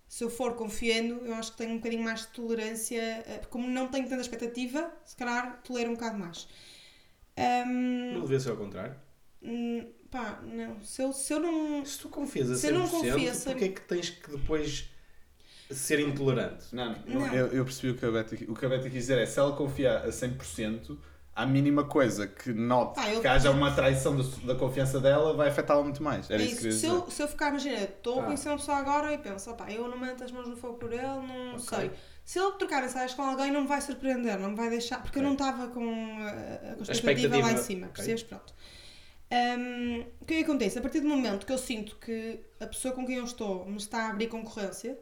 Se 0.08 0.24
eu 0.24 0.30
for 0.30 0.54
confiando, 0.54 1.26
eu 1.26 1.34
acho 1.36 1.52
que 1.52 1.58
tenho 1.58 1.72
um 1.72 1.78
bocadinho 1.78 2.04
mais 2.04 2.22
de 2.22 2.28
tolerância, 2.28 3.02
eh, 3.02 3.42
como 3.50 3.68
não 3.68 3.90
tenho 3.90 4.08
tanta 4.08 4.22
expectativa, 4.22 4.94
se 5.04 5.16
calhar 5.16 5.62
tolero 5.62 5.90
um 5.90 5.96
bocado 5.96 6.18
mais. 6.18 6.48
Um, 7.38 8.14
não 8.14 8.22
devia 8.22 8.40
ser 8.40 8.52
ao 8.52 8.58
contrário? 8.58 8.96
Hum, 9.42 9.92
pá, 10.10 10.42
não. 10.44 10.82
Se 10.84 11.02
eu, 11.02 11.12
se 11.12 11.34
eu 11.34 11.40
não. 11.42 11.84
Se 11.84 12.00
tu 12.00 12.08
confias 12.08 12.50
a 12.50 12.54
100%, 12.54 12.58
se 12.58 12.68
eu 12.68 12.74
não 12.74 12.88
confio, 12.88 13.34
porquê 13.44 13.66
é 13.66 13.70
que 13.70 13.82
tens 13.82 14.10
que 14.12 14.32
depois 14.32 14.90
ser 15.70 16.00
intolerante? 16.00 16.74
Não, 16.74 16.96
não, 17.06 17.20
não. 17.22 17.34
Eu, 17.34 17.48
eu, 17.48 17.66
percebi 17.66 17.90
o 17.90 17.98
que 17.98 18.06
a 18.06 18.12
Betty, 18.12 18.46
o 18.48 18.56
que 18.56 18.66
a 18.66 18.70
Betty 18.70 18.84
quis 18.84 18.94
dizer 18.94 19.18
é 19.18 19.26
se 19.26 19.38
ela 19.38 19.54
confia 19.54 19.98
a 19.98 20.10
100%, 20.10 20.98
a 21.36 21.46
mínima 21.46 21.84
coisa 21.84 22.26
que 22.26 22.54
note 22.54 22.98
ah, 22.98 23.12
eu... 23.12 23.20
que 23.20 23.28
haja 23.28 23.52
uma 23.52 23.70
traição 23.76 24.16
da 24.46 24.56
confiança 24.56 25.02
dela 25.02 25.34
vai 25.34 25.50
afetá-la 25.50 25.84
muito 25.84 26.02
mais. 26.02 26.30
Era 26.32 26.42
é 26.42 26.46
isso, 26.46 26.66
isso 26.66 26.68
que 26.68 26.74
se, 26.74 26.86
eu, 26.88 27.12
se 27.12 27.22
eu 27.22 27.28
ficar, 27.28 27.50
imagina, 27.50 27.78
estou 27.84 28.20
ah. 28.20 28.22
a 28.22 28.26
conhecer 28.26 28.48
uma 28.48 28.58
pessoa 28.58 28.78
agora 28.78 29.14
e 29.14 29.18
penso, 29.18 29.52
opá, 29.52 29.70
eu 29.70 29.86
não 29.90 30.00
meto 30.00 30.24
as 30.24 30.32
mãos 30.32 30.48
no 30.48 30.56
fogo 30.56 30.76
por 30.76 30.94
ele, 30.94 31.04
não 31.04 31.56
okay. 31.56 31.60
sei. 31.60 31.92
Se 32.24 32.40
ele 32.40 32.54
trocar 32.54 32.82
mensagens 32.82 33.14
com 33.14 33.22
alguém, 33.22 33.52
não 33.52 33.64
me 33.64 33.68
vai 33.68 33.82
surpreender, 33.82 34.40
não 34.40 34.52
me 34.52 34.56
vai 34.56 34.70
deixar, 34.70 35.02
porque 35.02 35.20
okay. 35.20 35.22
eu 35.22 35.26
não 35.26 35.34
estava 35.34 35.68
com 35.68 35.90
a, 36.22 36.90
a 36.90 36.92
expectativa 36.92 37.38
lá 37.38 37.52
em 37.52 37.58
cima, 37.58 37.88
okay. 37.88 37.96
percebes? 37.96 38.24
Pronto. 38.24 38.54
Um, 39.32 40.06
o 40.22 40.26
que 40.26 40.36
é 40.36 40.38
que 40.38 40.44
acontece? 40.44 40.80
A 40.80 40.82
partir 40.82 41.02
do 41.02 41.08
momento 41.10 41.46
que 41.46 41.52
eu 41.52 41.58
sinto 41.58 41.98
que 41.98 42.40
a 42.62 42.68
pessoa 42.68 42.94
com 42.94 43.06
quem 43.06 43.18
eu 43.18 43.26
estou 43.26 43.66
me 43.66 43.76
está 43.76 44.08
a 44.08 44.10
abrir 44.12 44.28
concorrência, 44.28 44.98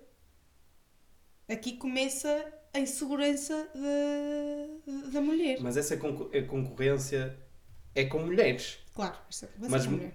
aqui 1.47 1.73
começa 1.73 2.43
a 2.73 2.79
insegurança 2.79 3.67
da, 3.73 5.11
da 5.11 5.21
mulher. 5.21 5.57
Mas 5.61 5.77
essa 5.77 5.95
concorrência 5.97 7.35
é 7.93 8.05
com 8.05 8.19
mulheres. 8.19 8.79
Claro, 8.93 9.15
mas, 9.57 9.85
mulher. 9.85 10.13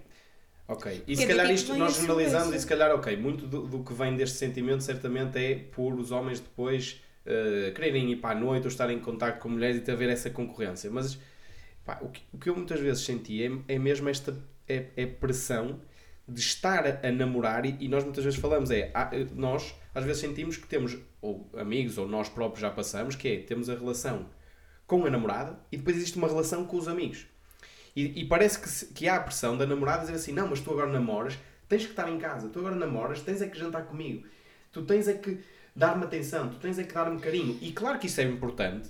Ok, 0.67 1.03
e 1.07 1.15
se 1.15 1.25
calhar 1.25 1.51
isto 1.51 1.75
nós 1.75 1.95
generalizamos 1.95 2.53
e 2.53 2.59
se 2.59 2.67
calhar, 2.67 2.91
ok, 2.91 3.17
muito 3.17 3.47
do, 3.47 3.65
do, 3.65 3.83
que 3.83 3.93
vem 3.93 4.15
deste 4.15 4.37
sentimento 4.37 4.83
certamente 4.83 5.37
é 5.39 5.55
por 5.55 5.95
os 5.95 6.11
homens 6.11 6.39
depois 6.39 7.01
uh, 7.25 7.73
quererem 7.73 8.11
ir 8.11 8.17
para 8.17 8.37
a 8.37 8.39
noite 8.39 8.63
ou 8.63 8.67
estar 8.67 8.89
em 8.91 8.99
contato 8.99 9.39
com 9.39 9.49
mulheres 9.49 9.77
e 9.77 9.81
ter 9.81 9.93
a 9.93 9.95
ver 9.95 10.09
essa 10.09 10.29
concorrência. 10.29 10.91
Mas 10.91 11.17
Pá, 11.89 11.97
o, 12.01 12.09
que, 12.09 12.21
o 12.31 12.37
que 12.37 12.49
eu 12.49 12.55
muitas 12.55 12.79
vezes 12.79 13.03
senti 13.03 13.43
é, 13.43 13.73
é 13.73 13.79
mesmo 13.79 14.07
esta 14.09 14.37
é, 14.67 14.85
é 14.95 15.07
pressão 15.07 15.81
de 16.29 16.39
estar 16.39 16.85
a, 16.85 17.11
namorar 17.11 17.65
e, 17.65 17.75
e, 17.79 17.87
nós 17.87 18.03
muitas 18.03 18.23
vezes 18.23 18.39
falamos 18.39 18.71
é 18.71 18.91
há, 18.93 19.09
nós 19.35 19.73
às 19.93 20.03
vezes 20.05 20.21
sentimos 20.21 20.57
que 20.57 20.67
temos 20.67 20.97
ou 21.21 21.49
amigos 21.57 21.97
ou 21.97 22.07
nós 22.07 22.29
próprios 22.29 22.61
já 22.61 22.69
passamos 22.69 23.15
que 23.15 23.27
é 23.27 23.37
temos 23.39 23.69
a 23.69 23.75
relação 23.75 24.27
com 24.85 25.05
a 25.05 25.09
namorada 25.09 25.59
e 25.71 25.77
depois 25.77 25.97
existe 25.97 26.17
uma 26.17 26.27
relação 26.27 26.65
com 26.65 26.77
os 26.77 26.87
amigos. 26.87 27.25
E, 27.95 28.21
e 28.21 28.25
parece 28.25 28.59
que, 28.59 28.93
que 28.93 29.07
há 29.07 29.15
a 29.15 29.19
pressão 29.19 29.57
da 29.57 29.65
namorada 29.65 30.01
dizer 30.01 30.13
assim 30.13 30.31
não 30.31 30.47
mas 30.47 30.59
tu 30.59 30.71
agora 30.71 30.91
namoras 30.91 31.37
tens 31.67 31.83
que 31.85 31.91
estar 31.91 32.09
em 32.09 32.17
casa 32.17 32.49
tu 32.49 32.59
agora 32.59 32.75
namoras 32.75 33.21
tens 33.21 33.41
é 33.41 33.47
que 33.47 33.57
jantar 33.57 33.85
comigo 33.85 34.27
tu 34.71 34.83
tens 34.83 35.07
é 35.07 35.13
que 35.13 35.39
dar-me 35.75 36.03
atenção 36.03 36.49
tu 36.49 36.57
tens 36.57 36.77
é 36.77 36.83
que 36.83 36.93
dar-me 36.93 37.19
carinho. 37.19 37.57
E 37.61 37.71
claro 37.71 37.97
que 37.97 38.07
isso 38.07 38.21
é 38.21 38.23
importante 38.23 38.89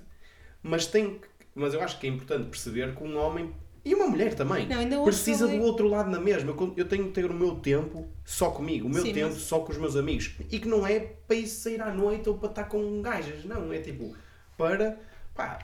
mas 0.61 0.85
tem 0.85 1.19
mas 1.55 1.73
eu 1.73 1.81
acho 1.81 1.99
que 1.99 2.07
é 2.07 2.09
importante 2.09 2.49
perceber 2.49 2.95
que 2.95 3.03
um 3.03 3.17
homem 3.17 3.53
e 3.83 3.95
uma 3.95 4.07
mulher 4.07 4.33
também. 4.33 4.67
Não, 4.67 5.03
precisa 5.03 5.47
do 5.47 5.61
outro 5.61 5.87
lado 5.87 6.09
na 6.09 6.19
mesma. 6.19 6.55
Eu 6.75 6.87
tenho 6.87 7.05
que 7.05 7.11
ter 7.11 7.29
o 7.29 7.33
meu 7.33 7.55
tempo 7.55 8.07
só 8.25 8.51
comigo, 8.51 8.87
o 8.87 8.89
meu 8.89 9.03
Sim, 9.03 9.13
tempo 9.13 9.33
mas... 9.33 9.43
só 9.43 9.59
com 9.59 9.71
os 9.71 9.77
meus 9.77 9.95
amigos. 9.95 10.35
E 10.49 10.59
que 10.59 10.67
não 10.67 10.85
é 10.85 10.99
para 10.99 11.35
ir 11.35 11.47
sair 11.47 11.81
à 11.81 11.93
noite 11.93 12.27
ou 12.29 12.37
para 12.37 12.49
estar 12.49 12.63
com 12.65 13.01
gajas. 13.01 13.45
Não, 13.45 13.71
é 13.71 13.79
tipo 13.79 14.15
para 14.57 14.99
pá, 15.33 15.59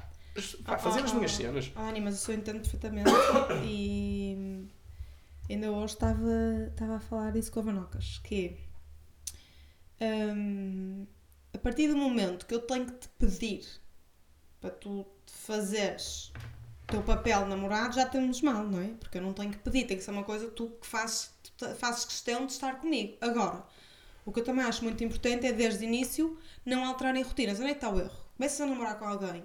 pá, 0.63 0.77
fazer 0.77 1.01
oh, 1.01 1.03
as 1.03 1.13
minhas 1.13 1.31
cenas. 1.31 1.71
Oh, 1.75 1.79
Ani, 1.79 1.99
mas 1.99 2.15
eu 2.15 2.21
sou 2.21 2.35
entendo 2.35 2.61
perfeitamente. 2.61 3.09
e 3.65 4.65
ainda 5.49 5.71
hoje 5.71 5.93
estava, 5.93 6.69
estava 6.71 6.95
a 6.95 6.99
falar 6.99 7.31
disso 7.31 7.51
com 7.51 7.59
a 7.59 7.63
Vanocas. 7.63 8.19
Que 8.23 8.57
um, 9.99 11.05
a 11.53 11.57
partir 11.57 11.87
do 11.87 11.97
momento 11.97 12.45
que 12.45 12.53
eu 12.53 12.59
tenho 12.59 12.85
que 12.85 12.93
te 12.93 13.09
pedir 13.19 13.65
para 14.61 14.69
tu 14.69 15.05
fazeres 15.25 16.31
teu 16.87 17.01
papel 17.01 17.45
namorado 17.45 17.95
já 17.95 18.05
temos 18.05 18.41
mal, 18.41 18.63
não 18.63 18.81
é? 18.81 18.87
Porque 18.99 19.17
eu 19.17 19.21
não 19.21 19.33
tenho 19.33 19.51
que 19.51 19.59
pedir, 19.59 19.85
tem 19.85 19.97
que 19.97 20.03
ser 20.03 20.11
uma 20.11 20.23
coisa 20.23 20.47
tu 20.49 20.69
que 20.81 20.87
fazes, 20.87 21.31
fazes 21.77 22.05
questão 22.05 22.45
de 22.45 22.51
estar 22.51 22.79
comigo. 22.79 23.17
Agora, 23.21 23.63
o 24.25 24.31
que 24.31 24.39
eu 24.39 24.43
também 24.43 24.65
acho 24.65 24.83
muito 24.83 25.03
importante 25.03 25.45
é 25.45 25.51
desde 25.51 25.83
o 25.83 25.87
início 25.87 26.37
não 26.65 26.85
alterarem 26.85 27.23
rotinas. 27.23 27.59
Onde 27.59 27.69
é 27.69 27.73
que 27.73 27.77
está 27.77 27.89
o 27.89 27.99
erro? 27.99 28.25
Começas 28.37 28.59
a 28.61 28.65
namorar 28.65 28.99
com 28.99 29.05
alguém, 29.05 29.43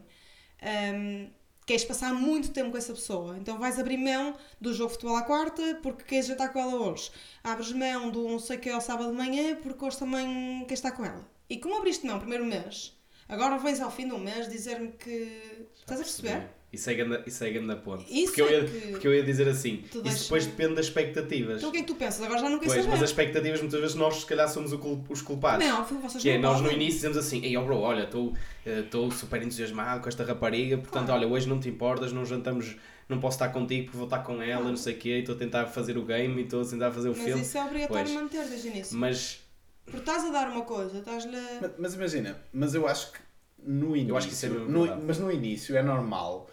um, 0.95 1.31
queres 1.65 1.85
passar 1.85 2.13
muito 2.13 2.51
tempo 2.51 2.73
com 2.73 2.77
essa 2.77 2.93
pessoa, 2.93 3.37
então 3.39 3.57
vais 3.57 3.79
abrir 3.79 3.97
mão 3.97 4.35
do 4.61 4.75
jogo 4.75 4.89
de 4.89 4.95
futebol 4.95 5.17
à 5.17 5.23
quarta 5.23 5.79
porque 5.83 6.03
queres 6.03 6.27
jantar 6.27 6.53
com 6.53 6.59
ela 6.59 6.75
hoje. 6.75 7.13
Abres 7.45 7.73
mão 7.73 8.11
do 8.11 8.29
não 8.29 8.41
sei 8.41 8.57
o 8.57 8.61
que 8.61 8.69
ao 8.71 8.81
sábado 8.81 9.11
de 9.11 9.17
manhã 9.17 9.57
porque 9.63 9.85
hoje 9.85 9.99
também 9.99 10.61
queres 10.61 10.81
estar 10.81 10.91
com 10.93 11.05
ela. 11.05 11.25
E 11.49 11.59
como 11.59 11.77
abriste 11.77 12.07
mão 12.07 12.19
primeiro 12.19 12.45
mês, 12.45 12.99
agora 13.29 13.59
vens 13.59 13.81
ao 13.81 13.91
fim 13.91 14.09
do 14.09 14.19
mês 14.19 14.49
dizer-me 14.49 14.93
que. 14.93 15.69
Estás 15.81 16.01
a 16.01 16.05
perceber? 16.05 16.60
Isso 16.73 16.89
é 16.89 16.95
grande, 16.95 17.21
isso 17.27 17.43
é 17.43 17.51
grande 17.51 17.75
ponto. 17.77 18.05
Isso 18.09 18.27
porque, 18.27 18.43
é 18.43 18.45
eu 18.45 18.51
ia, 18.51 18.65
que... 18.65 18.87
porque 18.93 19.09
eu 19.09 19.15
ia 19.15 19.25
dizer 19.25 19.49
assim, 19.49 19.83
isso 20.05 20.23
depois 20.25 20.47
depende 20.47 20.77
das 20.77 20.87
expectativas. 20.87 21.59
Então 21.59 21.71
o 21.71 21.73
que 21.73 21.79
é 21.79 21.81
que 21.81 21.87
tu 21.89 21.97
pensas? 21.97 22.23
Agora 22.23 22.39
já 22.39 22.49
não 22.49 22.61
queres 22.61 22.75
pois, 22.75 22.85
saber. 22.85 22.95
Mas 22.95 23.03
as 23.03 23.11
expectativas 23.11 23.61
muitas 23.61 23.81
vezes 23.81 23.97
nós 23.97 24.21
se 24.21 24.27
calhar 24.27 24.49
somos 24.49 24.73
os 24.73 25.23
culpados. 25.23 25.67
Não, 25.67 25.85
vocês 25.85 26.23
que 26.23 26.31
é, 26.31 26.39
não 26.39 26.51
é, 26.51 26.53
nós 26.53 26.61
no 26.61 26.71
início 26.71 26.95
dizemos 26.95 27.17
assim, 27.17 27.43
ei 27.45 27.57
oh 27.57 27.65
bro, 27.65 27.79
olha, 27.79 28.05
estou 28.05 29.09
uh, 29.09 29.13
super 29.13 29.43
entusiasmado 29.43 30.01
com 30.01 30.09
esta 30.09 30.23
rapariga, 30.23 30.79
portanto 30.79 31.07
claro. 31.07 31.23
olha, 31.25 31.33
hoje 31.33 31.49
não 31.49 31.59
te 31.59 31.69
importas, 31.69 32.13
não 32.13 32.25
jantamos, 32.25 32.77
não 33.09 33.19
posso 33.19 33.35
estar 33.35 33.49
contigo 33.49 33.87
porque 33.87 33.97
vou 33.97 34.07
estar 34.07 34.21
com 34.21 34.41
ela, 34.41 34.69
não 34.69 34.77
sei 34.77 34.95
o 34.95 34.99
quê, 34.99 35.09
estou 35.19 35.35
a 35.35 35.39
tentar 35.39 35.67
fazer 35.67 35.99
o 35.99 36.05
game 36.05 36.41
e 36.41 36.45
estou 36.45 36.63
a 36.63 36.65
tentar 36.65 36.93
fazer 36.93 37.09
o 37.09 37.13
mas 37.13 37.19
filme. 37.19 37.41
Mas 37.41 37.49
isso 37.49 37.59
é 37.59 37.65
obrigatório 37.65 38.05
pois. 38.05 38.23
manter 38.23 38.45
desde 38.49 38.69
o 38.69 38.71
início. 38.71 38.97
Mas... 38.97 39.41
Porque 39.87 39.99
estás 39.99 40.25
a 40.25 40.31
dar 40.31 40.49
uma 40.49 40.63
coisa, 40.63 40.99
estás-lhe... 40.99 41.37
Mas, 41.61 41.73
mas, 41.77 41.95
imagina, 41.95 42.41
mas 42.53 42.75
eu 42.75 42.87
acho 42.87 43.11
que 43.11 43.19
no 43.67 43.97
início, 43.97 44.13
eu 44.13 44.17
acho 44.17 44.29
que 44.29 44.35
isso 44.35 44.47
é 44.47 44.49
no, 44.49 45.03
mas 45.05 45.19
no 45.19 45.33
início 45.33 45.77
é 45.77 45.83
normal 45.83 46.49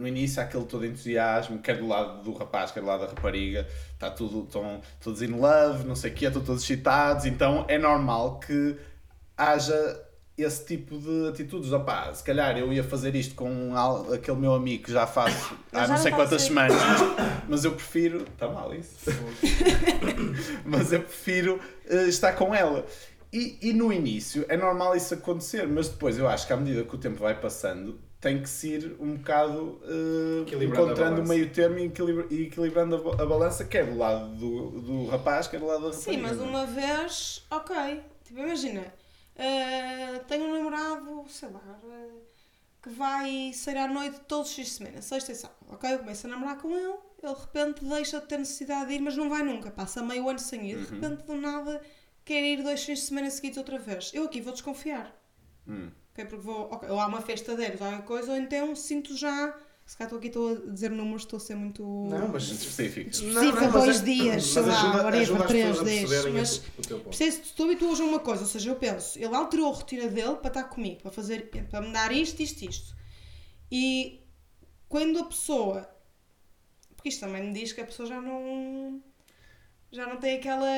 no 0.00 0.08
início 0.08 0.40
há 0.40 0.44
aquele 0.46 0.64
todo 0.64 0.86
entusiasmo, 0.86 1.58
quer 1.58 1.76
do 1.76 1.86
lado 1.86 2.22
do 2.22 2.32
rapaz, 2.32 2.70
quer 2.70 2.80
do 2.80 2.86
lado 2.86 3.00
da 3.00 3.06
rapariga, 3.08 3.68
está 3.92 4.10
tudo, 4.10 4.44
estão 4.44 4.80
todos 4.98 5.20
in 5.20 5.32
love, 5.32 5.86
não 5.86 5.94
sei 5.94 6.10
o 6.10 6.14
quê, 6.14 6.26
estão 6.26 6.42
todos 6.42 6.62
excitados, 6.62 7.26
então 7.26 7.66
é 7.68 7.76
normal 7.76 8.40
que 8.40 8.76
haja 9.36 10.06
esse 10.38 10.64
tipo 10.64 10.98
de 10.98 11.28
atitudes. 11.28 11.70
Opá, 11.72 12.12
se 12.14 12.24
calhar 12.24 12.56
eu 12.56 12.72
ia 12.72 12.82
fazer 12.82 13.14
isto 13.14 13.34
com 13.34 13.72
aquele 14.12 14.38
meu 14.38 14.54
amigo 14.54 14.84
que 14.84 14.92
já 14.92 15.06
faço 15.06 15.54
há 15.72 15.86
não 15.86 15.98
sei 15.98 16.12
quantas 16.12 16.42
semanas, 16.42 16.76
mas, 16.80 17.42
mas, 17.48 17.64
eu 17.64 17.72
prefiro. 17.72 18.22
Está 18.22 18.48
mal 18.48 18.74
isso? 18.74 19.10
mas 20.64 20.92
eu 20.92 21.00
prefiro 21.02 21.60
uh, 21.90 22.08
estar 22.08 22.32
com 22.32 22.54
ela. 22.54 22.86
E, 23.32 23.58
e 23.62 23.72
no 23.72 23.92
início 23.92 24.44
é 24.48 24.56
normal 24.56 24.96
isso 24.96 25.14
acontecer, 25.14 25.66
mas 25.66 25.88
depois 25.88 26.18
eu 26.18 26.28
acho 26.28 26.46
que 26.46 26.52
à 26.52 26.56
medida 26.56 26.82
que 26.82 26.94
o 26.94 26.98
tempo 26.98 27.20
vai 27.20 27.38
passando, 27.40 28.00
tem 28.20 28.42
que 28.42 28.48
se 28.48 28.68
ir 28.68 28.96
um 29.00 29.16
bocado 29.16 29.80
uh, 29.82 30.62
encontrando 30.62 31.22
o 31.22 31.26
meio 31.26 31.50
termo 31.50 31.78
e, 31.78 31.86
equilibra, 31.86 32.26
e 32.28 32.42
equilibrando 32.42 32.96
a, 32.96 33.22
a, 33.22 33.26
balança, 33.26 33.64
quer 33.64 33.86
do 33.86 33.96
lado 33.96 34.34
do, 34.34 34.80
do 34.80 35.06
rapaz, 35.06 35.46
quer 35.46 35.58
do 35.58 35.66
lado 35.66 35.90
da 35.90 35.96
rapariga. 35.96 36.12
Sim, 36.12 36.18
mas 36.18 36.38
uma 36.38 36.66
vez, 36.66 37.46
ok. 37.50 38.02
Tipo, 38.24 38.40
imagina, 38.40 38.82
uh, 38.82 40.24
tenho 40.26 40.44
um 40.44 40.52
namorado, 40.52 41.24
sei 41.28 41.48
lá, 41.48 41.80
uh, 41.82 42.20
que 42.82 42.90
vai 42.90 43.52
sair 43.54 43.78
à 43.78 43.88
noite 43.88 44.20
todos 44.26 44.50
os 44.50 44.54
dias 44.56 44.68
de 44.68 44.74
semana, 44.74 45.02
sexta 45.02 45.32
e 45.32 45.34
sábado, 45.34 45.58
ok? 45.68 45.94
Eu 45.94 45.98
começo 46.00 46.26
a 46.26 46.30
namorar 46.30 46.58
com 46.58 46.70
ele, 46.76 46.94
ele 47.22 47.34
de 47.34 47.40
repente 47.40 47.84
deixa 47.84 48.20
de 48.20 48.26
ter 48.26 48.38
necessidade 48.38 48.88
de 48.88 48.94
ir, 48.94 49.00
mas 49.00 49.16
não 49.16 49.30
vai 49.30 49.42
nunca, 49.42 49.70
passa 49.70 50.02
meio 50.02 50.28
ano 50.28 50.38
sem 50.38 50.70
ir, 50.70 50.76
uhum. 50.76 50.84
de 50.84 50.90
repente 50.90 51.24
do 51.24 51.34
nada 51.36 51.80
quer 52.30 52.42
ir 52.44 52.62
dois 52.62 52.84
fins 52.84 53.00
de 53.00 53.04
semana 53.06 53.30
seguidos 53.30 53.58
outra 53.58 53.78
vez. 53.78 54.10
Eu 54.14 54.24
aqui 54.24 54.40
vou 54.40 54.52
desconfiar. 54.52 55.14
Hum 55.66 55.90
ok? 56.12 56.24
Porque 56.26 56.44
vou, 56.44 56.72
okay, 56.72 56.88
ou 56.88 57.00
há 57.00 57.06
uma 57.06 57.20
festa 57.20 57.56
deles, 57.56 57.80
ou 57.80 57.86
alguma 57.86 58.02
coisa, 58.04 58.32
ou 58.32 58.38
então 58.38 58.74
sinto 58.74 59.16
já. 59.16 59.56
Se 59.84 59.96
calhar 59.96 60.06
estou 60.06 60.18
aqui 60.18 60.28
estou 60.28 60.52
a 60.52 60.72
dizer 60.72 60.90
números, 60.90 61.22
estou 61.22 61.36
a 61.36 61.40
ser 61.40 61.56
muito. 61.56 61.82
Não, 61.82 62.28
mas 62.28 62.44
específico. 62.44 63.10
Específica, 63.10 63.68
dois 63.68 64.04
dias, 64.04 64.44
sei 64.46 64.62
lá, 64.62 65.04
whatever, 65.04 65.46
três 65.48 65.84
dias. 65.84 66.26
Mas 66.32 66.58
preciso 67.06 67.42
de 67.42 67.52
tu 67.54 67.72
e 67.72 67.76
tu 67.76 67.90
hoje 67.90 68.02
uma 68.02 68.20
coisa, 68.20 68.42
ou 68.42 68.48
seja, 68.48 68.70
eu 68.70 68.76
penso, 68.76 69.18
ele 69.18 69.34
alterou 69.34 69.72
a 69.72 69.74
rotina 69.74 70.06
dele 70.06 70.36
para 70.36 70.48
estar 70.48 70.64
comigo, 70.64 71.02
para 71.02 71.10
fazer, 71.10 71.50
para 71.68 71.80
me 71.80 71.92
dar 71.92 72.12
isto, 72.12 72.40
isto, 72.40 72.64
isto. 72.64 72.96
E 73.70 74.24
quando 74.88 75.18
a 75.18 75.24
pessoa. 75.24 75.88
Porque 76.94 77.08
isto 77.08 77.20
também 77.20 77.42
me 77.42 77.52
diz 77.52 77.72
que 77.72 77.80
a 77.80 77.84
pessoa 77.84 78.06
já 78.06 78.20
não. 78.20 79.02
já 79.90 80.06
não 80.06 80.18
tem 80.18 80.36
aquela 80.36 80.68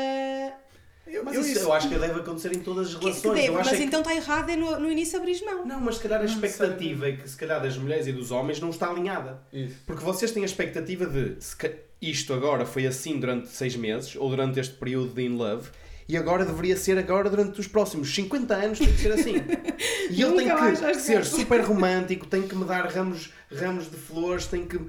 eu, 1.07 1.25
mas 1.25 1.35
eu, 1.35 1.43
isso, 1.43 1.59
eu 1.61 1.73
acho 1.73 1.89
que 1.89 1.99
deve 1.99 2.21
acontecer 2.21 2.55
em 2.55 2.61
todas 2.61 2.89
as 2.89 2.95
relações. 2.95 3.21
Que 3.21 3.47
deve, 3.47 3.51
mas 3.51 3.73
é 3.73 3.83
então 3.83 4.01
está 4.01 4.15
errado 4.15 4.51
é 4.51 4.57
no, 4.57 4.79
no 4.79 4.91
início 4.91 5.19
abrir 5.19 5.43
mão. 5.45 5.67
Não, 5.67 5.81
mas 5.81 5.97
se 5.97 6.03
calhar 6.03 6.21
a 6.21 6.25
expectativa 6.25 7.09
é 7.09 7.13
que 7.13 7.29
se 7.29 7.37
calhar 7.37 7.61
das 7.61 7.77
mulheres 7.77 8.07
e 8.07 8.13
dos 8.13 8.31
homens 8.31 8.61
não 8.61 8.71
está 8.71 8.89
alinhada. 8.89 9.43
Isso. 9.53 9.77
Porque 9.87 10.03
vocês 10.05 10.31
têm 10.31 10.43
a 10.43 10.47
expectativa 10.47 11.07
de 11.07 11.37
isto 12.01 12.35
agora 12.35 12.67
foi 12.67 12.85
assim 12.85 13.21
durante 13.21 13.49
seis 13.49 13.77
meses 13.77 14.17
ou 14.17 14.29
durante 14.29 14.59
este 14.59 14.75
período 14.75 15.15
de 15.15 15.23
in 15.23 15.37
love 15.37 15.69
e 16.09 16.17
agora 16.17 16.45
deveria 16.45 16.77
ser 16.77 16.99
agora 16.99 17.31
durante 17.31 17.61
os 17.61 17.69
próximos 17.69 18.13
50 18.13 18.55
anos 18.55 18.79
tem 18.79 18.93
que 18.93 19.01
ser 19.01 19.13
assim. 19.13 19.35
e 20.11 20.21
ele 20.21 20.37
tem 20.37 20.57
que 20.57 20.95
ser 20.97 21.25
super 21.25 21.61
romântico, 21.61 22.27
tem 22.27 22.43
que 22.43 22.55
me 22.57 22.65
dar 22.65 22.87
ramos, 22.87 23.33
ramos 23.55 23.89
de 23.89 23.97
flores, 23.97 24.47
tem 24.47 24.67
que 24.67 24.81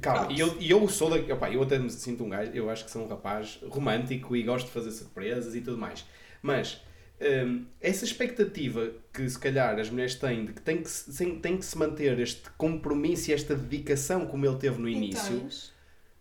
Calma, 0.00 0.32
e 0.32 0.40
eu, 0.40 0.56
eu 0.60 0.88
sou 0.88 1.10
da. 1.10 1.34
Opa, 1.34 1.50
eu 1.50 1.62
até 1.62 1.78
me 1.78 1.90
sinto 1.90 2.24
um 2.24 2.28
gajo, 2.28 2.50
eu 2.52 2.70
acho 2.70 2.84
que 2.84 2.90
sou 2.90 3.04
um 3.04 3.08
rapaz 3.08 3.58
romântico 3.68 4.34
e 4.34 4.42
gosto 4.42 4.66
de 4.66 4.72
fazer 4.72 4.90
surpresas 4.90 5.54
e 5.54 5.60
tudo 5.60 5.78
mais. 5.78 6.04
Mas 6.42 6.80
hum, 7.20 7.66
essa 7.80 8.04
expectativa 8.04 8.90
que 9.12 9.28
se 9.28 9.38
calhar 9.38 9.78
as 9.78 9.90
mulheres 9.90 10.14
têm 10.14 10.44
de 10.44 10.52
que 10.52 10.60
tem 10.60 10.82
que, 10.82 10.88
se, 10.88 11.26
tem 11.36 11.56
que 11.56 11.64
se 11.64 11.76
manter 11.76 12.18
este 12.18 12.50
compromisso 12.56 13.30
e 13.30 13.34
esta 13.34 13.54
dedicação 13.54 14.26
como 14.26 14.46
ele 14.46 14.56
teve 14.56 14.80
no 14.80 14.88
início. 14.88 15.46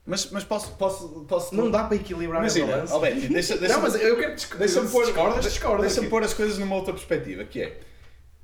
Mas, 0.06 0.32
mas 0.32 0.44
posso, 0.44 0.72
posso, 0.76 1.26
posso. 1.28 1.56
Não 1.56 1.70
dá 1.70 1.84
para 1.84 1.96
equilibrar 1.96 2.42
Imagina, 2.42 2.66
a 2.66 2.72
balança. 2.72 2.94
Alberto, 2.96 3.28
deixa, 3.28 3.58
deixa 3.58 3.76
não, 3.76 3.82
mas 3.84 3.96
eu 3.96 4.18
quero 4.18 4.36
deixa-me 4.58 4.90
pôr, 4.90 5.06
discordas, 5.06 5.46
deixa 5.86 6.10
pôr 6.10 6.24
as 6.24 6.34
coisas 6.34 6.58
numa 6.58 6.76
outra 6.76 6.94
perspectiva, 6.94 7.44
que 7.44 7.62
é 7.62 7.80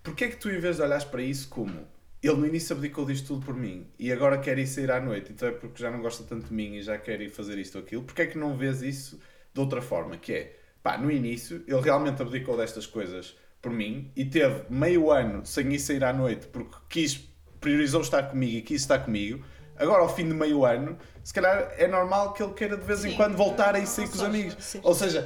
porque 0.03 0.25
é 0.25 0.27
que 0.27 0.37
tu, 0.37 0.51
em 0.51 0.59
vez 0.59 0.75
de 0.75 0.83
olhares 0.83 1.03
para 1.03 1.23
isso 1.23 1.49
como 1.49 1.87
ele 2.27 2.37
no 2.37 2.47
início 2.47 2.75
abdicou 2.75 3.05
disto 3.05 3.27
tudo 3.27 3.45
por 3.45 3.55
mim 3.55 3.87
e 3.99 4.11
agora 4.11 4.37
quer 4.37 4.57
ir 4.57 4.67
sair 4.67 4.91
à 4.91 4.99
noite, 4.99 5.31
então 5.31 5.47
é 5.47 5.51
porque 5.51 5.81
já 5.81 5.91
não 5.91 6.01
gosta 6.01 6.23
tanto 6.23 6.47
de 6.47 6.53
mim 6.53 6.75
e 6.75 6.81
já 6.81 6.97
quer 6.97 7.21
ir 7.21 7.29
fazer 7.29 7.57
isto 7.57 7.77
ou 7.77 7.83
aquilo. 7.83 8.03
Porque 8.03 8.21
é 8.21 8.25
que 8.25 8.37
não 8.37 8.55
vês 8.55 8.81
isso 8.81 9.19
de 9.53 9.59
outra 9.59 9.81
forma? 9.81 10.17
Que 10.17 10.33
é, 10.33 10.59
pá, 10.81 10.97
no 10.97 11.11
início 11.11 11.63
ele 11.67 11.81
realmente 11.81 12.21
abdicou 12.21 12.55
destas 12.57 12.85
coisas 12.85 13.35
por 13.61 13.71
mim 13.71 14.11
e 14.15 14.23
teve 14.25 14.63
meio 14.69 15.11
ano 15.11 15.45
sem 15.45 15.73
ir 15.73 15.79
sair 15.79 16.03
à 16.03 16.13
noite 16.13 16.47
porque 16.47 16.75
quis, 16.87 17.15
priorizou 17.59 18.01
estar 18.01 18.23
comigo 18.23 18.57
e 18.57 18.61
quis 18.61 18.81
estar 18.81 18.99
comigo. 18.99 19.43
Agora, 19.77 20.03
ao 20.03 20.15
fim 20.15 20.27
de 20.27 20.33
meio 20.33 20.63
ano, 20.63 20.97
se 21.23 21.33
calhar 21.33 21.73
é 21.77 21.87
normal 21.87 22.33
que 22.33 22.41
ele 22.41 22.53
queira 22.53 22.77
de 22.77 22.85
vez 22.85 23.03
em 23.03 23.09
Sim, 23.09 23.17
quando 23.17 23.35
voltar 23.35 23.75
a 23.75 23.79
ir 23.79 23.87
sair 23.87 24.07
com 24.07 24.15
os 24.15 24.23
amigos. 24.23 24.55
Sim. 24.59 24.79
Ou 24.83 24.95
seja, 24.95 25.25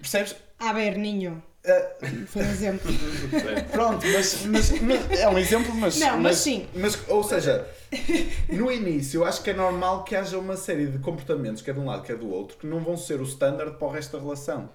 percebes? 0.00 0.34
A 0.58 0.72
ver, 0.72 0.96
ninho. 0.96 1.40
Uh, 1.62 2.26
Foi 2.26 2.42
um 2.42 2.50
exemplo. 2.50 2.90
Pronto, 3.70 4.06
mas, 4.06 4.46
mas, 4.46 4.80
mas, 4.80 5.10
é 5.10 5.28
um 5.28 5.38
exemplo, 5.38 5.74
mas. 5.74 5.98
Não, 5.98 6.12
mas, 6.12 6.22
mas 6.22 6.36
sim. 6.38 6.68
Mas, 6.74 6.98
ou 7.08 7.22
seja, 7.22 7.68
no 8.48 8.72
início 8.72 9.18
eu 9.18 9.24
acho 9.26 9.42
que 9.42 9.50
é 9.50 9.52
normal 9.52 10.04
que 10.04 10.16
haja 10.16 10.38
uma 10.38 10.56
série 10.56 10.86
de 10.86 10.98
comportamentos, 10.98 11.60
quer 11.60 11.74
de 11.74 11.80
um 11.80 11.84
lado, 11.84 12.02
quer 12.02 12.16
do 12.16 12.30
outro, 12.30 12.56
que 12.56 12.66
não 12.66 12.80
vão 12.80 12.96
ser 12.96 13.20
o 13.20 13.24
standard 13.24 13.76
para 13.76 13.86
o 13.88 13.90
resto 13.90 14.16
da 14.16 14.22
relação. 14.22 14.70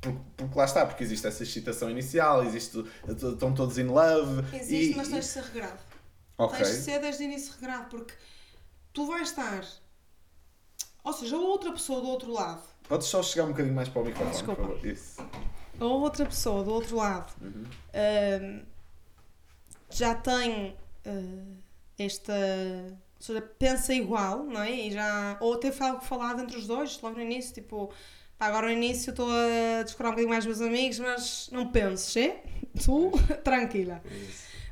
Porque, 0.00 0.18
porque 0.36 0.58
lá 0.58 0.64
está, 0.64 0.84
porque 0.84 1.04
existe 1.04 1.26
essa 1.26 1.42
excitação 1.44 1.88
inicial, 1.88 2.44
existe, 2.44 2.84
estão 3.06 3.54
todos 3.54 3.78
in 3.78 3.84
love. 3.84 4.44
Existe, 4.56 4.92
e, 4.92 4.96
mas 4.96 5.08
tens 5.08 5.24
de 5.24 5.30
ser 5.30 5.42
regrado. 5.44 5.78
Ok. 6.36 6.58
Tens 6.58 6.68
de 6.68 6.82
ser 6.82 7.00
desde 7.00 7.22
o 7.22 7.24
início 7.26 7.54
regrado, 7.60 7.86
porque 7.90 8.12
tu 8.92 9.06
vais 9.06 9.28
estar. 9.28 9.64
Ou 11.04 11.12
seja, 11.12 11.36
a 11.36 11.38
outra 11.38 11.70
pessoa 11.70 12.00
do 12.00 12.08
outro 12.08 12.32
lado, 12.32 12.62
Podes 12.88 13.06
só 13.06 13.22
chegar 13.22 13.44
um 13.44 13.48
bocadinho 13.48 13.74
mais 13.74 13.88
para 13.88 14.02
o 14.02 14.04
microfone, 14.04 14.30
Desculpa. 14.30 14.62
por 14.62 14.74
favor. 14.74 14.86
Isso. 14.86 15.22
A 15.80 15.84
outra 15.84 16.24
pessoa 16.26 16.62
do 16.64 16.72
outro 16.72 16.96
lado 16.96 17.32
Uhum. 17.40 17.64
ahm, 17.94 18.62
já 19.90 20.14
tem 20.14 20.76
ah, 21.06 21.10
esta. 21.98 22.32
Ou 22.32 23.22
seja, 23.26 23.40
pensa 23.58 23.94
igual, 23.94 24.44
não 24.44 24.60
é? 24.60 24.70
E 24.72 24.90
já, 24.90 25.36
ou 25.40 25.56
teve 25.56 25.82
algo 25.82 26.00
falado 26.02 26.42
entre 26.42 26.58
os 26.58 26.66
dois, 26.66 27.00
logo 27.00 27.16
no 27.16 27.22
início, 27.22 27.54
tipo, 27.54 27.90
pá, 28.36 28.46
agora 28.46 28.66
no 28.66 28.72
início 28.72 29.10
estou 29.10 29.26
a 29.30 29.82
descurar 29.82 30.08
um 30.10 30.12
bocadinho 30.12 30.28
mais 30.30 30.44
os 30.44 30.58
meus 30.58 30.60
amigos, 30.60 30.98
mas 30.98 31.48
não 31.50 31.68
penses, 31.70 32.14
é? 32.16 32.42
Tu, 32.84 33.12
tranquila. 33.44 34.02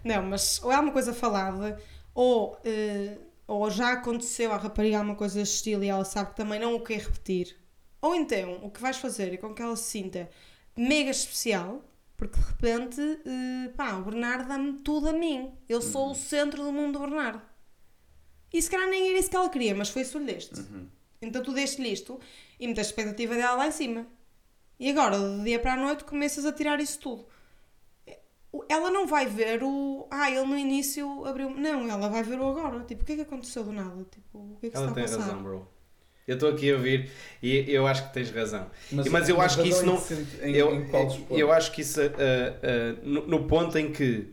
Não, 0.04 0.22
mas 0.24 0.60
ou 0.62 0.72
é 0.72 0.78
uma 0.78 0.90
coisa 0.92 1.14
falada, 1.14 1.80
ou, 2.14 2.58
eh, 2.64 3.16
ou 3.46 3.70
já 3.70 3.92
aconteceu 3.92 4.52
à 4.52 4.56
rapariga 4.56 4.98
alguma 4.98 5.14
coisa 5.14 5.38
deste 5.38 5.54
estilo 5.56 5.84
e 5.84 5.88
ela 5.88 6.04
sabe 6.04 6.30
que 6.30 6.36
também 6.36 6.58
não 6.58 6.74
o 6.74 6.80
quer 6.80 6.98
repetir. 6.98 7.56
Ou 8.02 8.14
então, 8.14 8.58
o 8.62 8.70
que 8.70 8.80
vais 8.82 8.96
fazer 8.96 9.32
é 9.32 9.36
com 9.36 9.54
que 9.54 9.62
ela 9.62 9.76
se 9.76 9.84
sinta 9.84 10.28
mega 10.76 11.10
especial, 11.10 11.84
porque 12.16 12.38
de 12.38 12.46
repente, 12.46 13.00
eh, 13.00 13.68
pá, 13.76 13.94
o 13.94 14.02
Bernardo 14.04 14.48
dá-me 14.48 14.74
tudo 14.80 15.08
a 15.08 15.12
mim. 15.12 15.52
Eu 15.68 15.80
sou 15.82 16.10
o 16.10 16.14
centro 16.14 16.62
do 16.62 16.72
mundo 16.72 16.94
do 16.94 17.00
Bernardo. 17.00 17.42
E 18.52 18.60
se 18.60 18.70
calhar 18.70 18.88
nem 18.88 19.08
era 19.10 19.18
isso 19.18 19.30
que 19.30 19.36
ela 19.36 19.48
queria, 19.48 19.74
mas 19.74 19.88
foi 19.88 20.02
isso 20.02 20.12
que 20.12 20.24
lhe 20.24 20.32
deste. 20.32 20.54
Então 21.20 21.42
tu 21.42 21.52
deste-lhe 21.52 21.92
isto 21.92 22.20
e 22.58 22.66
metes 22.66 22.80
a 22.80 22.88
expectativa 22.88 23.34
dela 23.34 23.56
lá 23.56 23.68
em 23.68 23.72
cima. 23.72 24.06
E 24.78 24.90
agora, 24.90 25.18
do 25.18 25.42
dia 25.44 25.58
para 25.58 25.74
a 25.74 25.76
noite, 25.76 26.04
começas 26.04 26.44
a 26.44 26.52
tirar 26.52 26.80
isso 26.80 26.98
tudo 26.98 27.26
ela 28.68 28.90
não 28.90 29.06
vai 29.06 29.26
ver 29.26 29.62
o. 29.62 30.06
Ah, 30.10 30.30
ele 30.30 30.44
no 30.44 30.56
início 30.56 31.24
abriu. 31.24 31.50
Não, 31.50 31.88
ela 31.88 32.08
vai 32.08 32.22
ver 32.22 32.38
o 32.38 32.48
agora. 32.48 32.84
Tipo, 32.84 33.02
o 33.02 33.06
que 33.06 33.12
é 33.12 33.16
que 33.16 33.22
aconteceu 33.22 33.64
do 33.64 33.72
nada? 33.72 34.04
Tipo, 34.10 34.38
o 34.38 34.56
que 34.60 34.66
é 34.66 34.70
que 34.70 34.76
Ela 34.76 34.88
se 34.88 34.94
tem 34.94 35.04
está 35.04 35.16
a 35.16 35.18
passar? 35.18 35.30
razão, 35.32 35.42
bro. 35.42 35.68
Eu 36.26 36.34
estou 36.34 36.50
aqui 36.50 36.70
a 36.70 36.74
ouvir 36.76 37.10
e 37.42 37.64
eu 37.68 37.86
acho 37.86 38.06
que 38.08 38.14
tens 38.14 38.30
razão. 38.30 38.70
Mas, 38.92 39.08
Mas 39.08 39.28
eu 39.28 39.40
acho 39.40 39.60
que 39.60 39.68
isso 39.68 39.84
não- 39.84 40.02
Em, 40.42 40.54
eu, 40.54 40.72
em 40.74 40.84
desporto? 41.06 41.34
eu 41.38 41.52
acho 41.52 41.72
que 41.72 41.80
isso, 41.80 42.00
ah, 42.00 42.06
ah, 42.62 43.00
no, 43.02 43.26
no 43.26 43.44
ponto 43.46 43.76
em 43.76 43.90
que 43.92 44.28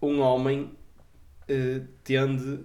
um 0.00 0.20
homem 0.20 0.70
ah, 1.48 1.86
tende 2.04 2.60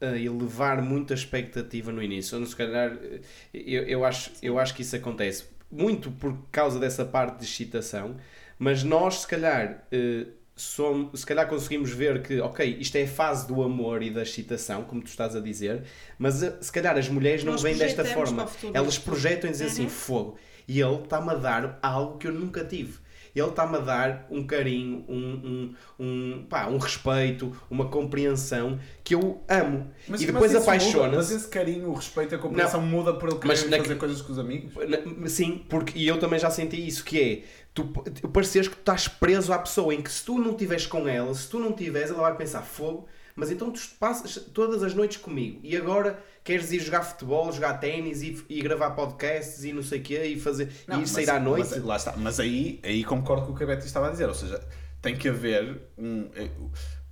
a 0.00 0.16
elevar 0.18 0.82
muita 0.82 1.14
expectativa 1.14 1.92
no 1.92 2.02
início. 2.02 2.38
Ou, 2.38 2.46
se 2.46 2.54
calhar, 2.56 2.98
eh, 3.02 3.20
eu, 3.54 3.84
eu, 3.84 4.04
acho, 4.04 4.32
eu 4.42 4.58
acho 4.58 4.74
que 4.74 4.82
isso 4.82 4.96
acontece 4.96 5.46
muito 5.70 6.10
por 6.12 6.36
causa 6.52 6.78
dessa 6.78 7.04
parte 7.04 7.38
de 7.38 7.44
excitação, 7.44 8.16
mas 8.58 8.82
nós, 8.84 9.20
se 9.22 9.26
calhar, 9.28 9.86
eh, 9.92 10.26
somos, 10.56 11.20
se 11.20 11.26
calhar 11.26 11.48
conseguimos 11.48 11.90
ver 11.90 12.22
que, 12.22 12.40
ok, 12.40 12.76
isto 12.80 12.96
é 12.96 13.02
a 13.04 13.08
fase 13.08 13.46
do 13.48 13.62
amor 13.62 14.02
e 14.02 14.10
da 14.10 14.22
excitação, 14.22 14.84
como 14.84 15.02
tu 15.02 15.08
estás 15.08 15.34
a 15.34 15.40
dizer, 15.40 15.82
mas 16.18 16.42
eh, 16.42 16.56
se 16.60 16.70
calhar 16.70 16.96
as 16.96 17.08
mulheres 17.08 17.42
não 17.44 17.52
Nós 17.52 17.62
veem 17.62 17.76
desta 17.76 18.04
forma. 18.04 18.48
Elas 18.72 18.98
projetam 18.98 19.48
e 19.48 19.52
dizem 19.52 19.66
assim: 19.66 19.82
Uhum. 19.84 19.88
fogo. 19.88 20.36
E 20.66 20.80
ele 20.80 20.94
está-me 21.02 21.30
a 21.30 21.34
dar 21.34 21.78
algo 21.82 22.18
que 22.18 22.26
eu 22.26 22.32
nunca 22.32 22.64
tive. 22.64 23.04
Ele 23.34 23.48
está-me 23.48 23.76
a 23.78 23.80
dar 23.80 24.26
um 24.30 24.46
carinho, 24.46 25.04
um, 25.08 25.74
um, 25.98 26.04
um, 26.04 26.46
pá, 26.48 26.68
um 26.68 26.78
respeito, 26.78 27.52
uma 27.68 27.88
compreensão 27.88 28.78
que 29.02 29.12
eu 29.12 29.42
amo. 29.48 29.90
Mas- 30.06 30.22
e 30.22 30.26
depois 30.26 30.54
apaixona-se. 30.54 31.16
Mas 31.16 31.30
esse 31.32 31.48
carinho, 31.48 31.88
o 31.90 31.94
respeito, 31.94 32.32
a 32.36 32.38
compreensão 32.38 32.80
muda 32.80 33.12
por 33.14 33.28
ele 33.30 33.40
Mas 33.44 33.64
querer 33.64 33.78
fazer 33.82 33.96
coisas 33.96 34.22
com 34.22 34.30
os 34.32 34.38
amigos? 34.38 34.72
Na- 34.88 35.28
Sim, 35.28 35.64
porque 35.68 35.98
e 35.98 36.06
eu 36.06 36.16
também 36.20 36.38
já 36.38 36.48
senti 36.48 36.86
isso, 36.86 37.02
que 37.04 37.20
é 37.20 37.42
tu, 37.74 37.84
pareceres 38.32 38.68
que 38.68 38.76
tu 38.76 38.80
estás 38.80 39.08
preso 39.08 39.52
à 39.52 39.58
pessoa 39.58 39.92
em 39.94 40.00
que 40.00 40.10
se 40.10 40.24
tu 40.24 40.38
não 40.38 40.52
estiveres 40.52 40.86
com 40.86 41.06
ela, 41.08 41.34
se 41.34 41.48
tu 41.48 41.58
não 41.58 41.70
estiveres, 41.70 42.10
ela 42.10 42.22
vai 42.22 42.36
pensar 42.36 42.62
fogo, 42.62 43.06
mas 43.36 43.50
então 43.50 43.70
tu 43.72 43.80
passas 43.98 44.36
todas 44.54 44.82
as 44.82 44.94
noites 44.94 45.16
comigo 45.16 45.58
e 45.64 45.76
agora 45.76 46.22
queres 46.44 46.70
ir 46.70 46.78
jogar 46.78 47.02
futebol, 47.02 47.50
jogar 47.50 47.74
ténis 47.78 48.22
e, 48.22 48.44
e 48.48 48.60
gravar 48.62 48.90
podcasts 48.92 49.64
e 49.64 49.72
não 49.72 49.82
sei 49.82 49.98
o 49.98 50.02
quê 50.02 50.24
e 50.24 50.38
fazer 50.40 50.66
e 50.88 50.92
ir 50.92 50.96
mas- 50.98 51.10
sair 51.10 51.30
à 51.30 51.40
noite. 51.40 51.68
Mas, 51.70 51.82
lá 51.84 51.96
está. 51.96 52.14
Mas 52.16 52.38
aí, 52.38 52.80
aí 52.84 53.02
concordo 53.02 53.46
com 53.46 53.52
o 53.52 53.56
que 53.56 53.64
a 53.64 53.66
Betty 53.66 53.86
estava 53.86 54.06
a 54.06 54.10
dizer. 54.10 54.28
Ou 54.28 54.34
seja, 54.34 54.64
tem 55.02 55.16
que 55.16 55.28
haver 55.28 55.80
um. 55.98 56.30
eh, 56.36 56.48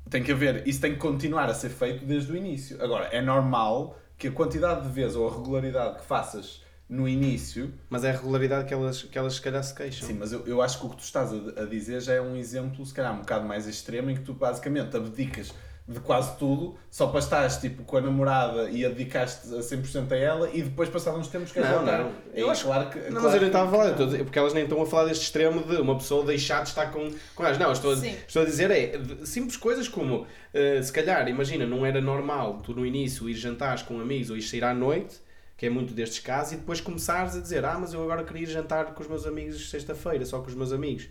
Tem 0.09 0.23
que 0.23 0.31
haver. 0.31 0.67
Isso 0.69 0.81
tem 0.81 0.93
que 0.93 0.99
continuar 1.01 1.49
a 1.49 1.55
ser 1.55 1.71
feito 1.71 2.05
desde 2.05 2.31
o 2.31 2.37
início. 2.37 2.81
Agora, 2.83 3.07
é 3.07 3.21
normal 3.21 3.99
que 4.17 4.29
a 4.29 4.31
quantidade 4.31 4.83
de 4.87 4.93
vezes 4.93 5.17
ou 5.17 5.29
a 5.29 5.33
regularidade 5.33 5.99
que 5.99 6.05
faças 6.05 6.62
no 6.93 7.09
início. 7.09 7.73
Mas 7.89 8.05
é 8.05 8.11
a 8.11 8.13
regularidade 8.13 8.67
que 8.67 8.75
elas, 8.75 9.03
que 9.03 9.19
elas 9.19 9.35
se 9.35 9.41
calhar 9.41 9.63
se 9.65 9.75
queixam. 9.75 10.07
Sim, 10.07 10.15
mas 10.15 10.33
eu, 10.33 10.47
eu 10.47 10.61
acho 10.61 10.79
que 10.79 10.87
o 10.87 10.91
que 10.91 10.97
tu 10.97 11.03
estás 11.05 11.33
a, 11.33 11.63
a 11.63 11.65
dizer 11.65 12.01
já 12.01 12.13
é 12.15 12.21
um 12.21 12.37
exemplo, 12.37 12.85
se 12.85 12.93
calhar, 12.93 13.13
um 13.15 13.21
bocado 13.21 13.47
mais 13.47 13.67
extremo, 13.67 14.11
em 14.11 14.15
que 14.17 14.23
tu 14.23 14.35
basicamente 14.35 14.95
abdicas 14.97 15.53
de 15.89 15.99
quase 15.99 16.37
tudo 16.39 16.77
só 16.89 17.09
para 17.09 17.19
estares 17.19 17.57
tipo, 17.57 17.83
com 17.83 17.97
a 17.97 18.01
namorada 18.01 18.71
e 18.71 18.85
a 18.85 18.89
dedicaste 18.89 19.53
a 19.53 19.59
100% 19.59 20.13
a 20.13 20.17
ela 20.17 20.51
e 20.53 20.63
depois 20.63 20.89
passado 20.89 21.19
uns 21.19 21.27
tempos 21.27 21.51
queres 21.51 21.69
Não, 21.69 21.79
voltar. 21.79 21.99
não. 21.99 22.13
Eu 22.33 22.49
acho 22.51 22.65
claro 22.67 22.89
que. 22.89 22.99
Não, 22.99 23.21
claro 23.21 23.23
mas 23.23 23.25
eu 23.25 23.31
nem 23.31 23.41
que- 23.41 23.47
estava 23.47 23.69
a 23.69 23.71
falar, 23.71 23.95
porque 24.25 24.39
elas 24.39 24.55
nem 24.55 24.63
estão 24.63 24.81
a 24.81 24.87
falar 24.87 25.07
deste 25.09 25.25
extremo 25.25 25.61
de 25.65 25.77
uma 25.77 25.97
pessoa 25.97 26.25
deixar 26.25 26.63
de 26.63 26.69
estar 26.69 26.93
com, 26.93 27.11
com 27.35 27.45
elas. 27.45 27.59
Não, 27.59 27.67
eu 27.67 27.73
estou, 27.73 27.93
a- 27.95 27.97
estou 27.97 28.43
a 28.43 28.45
dizer 28.45 28.71
é 28.71 29.01
simples 29.25 29.57
coisas 29.57 29.89
como, 29.89 30.25
eh, 30.55 30.81
se 30.83 30.93
calhar, 30.93 31.27
imagina, 31.29 31.67
não 31.67 31.85
era 31.85 32.01
normal 32.01 32.61
tu 32.63 32.73
no 32.75 32.87
início 32.87 33.29
ir 33.29 33.35
jantares 33.35 33.83
com 33.83 33.99
amigos 34.01 34.31
ou 34.31 34.37
ir 34.37 34.43
sair 34.43 34.63
à 34.63 34.73
noite, 34.73 35.17
que 35.63 35.67
é 35.67 35.71
muito 35.71 35.95
destes 35.95 36.19
casos, 36.19 36.55
e 36.55 36.57
depois 36.57 36.81
começares 36.81 37.37
a 37.37 37.41
dizer, 37.41 37.65
ah, 37.65 37.79
mas 37.79 37.95
eu 37.95 38.03
agora 38.03 38.25
queria 38.25 38.43
ir 38.43 38.47
jantar 38.51 38.87
com 38.95 39.01
os 39.01 39.07
meus 39.09 39.25
amigos 39.25 39.71
sexta-feira, 39.71 40.25
só 40.27 40.41
com 40.41 40.49
os 40.49 40.57
meus 40.57 40.73
amigos. 40.73 41.09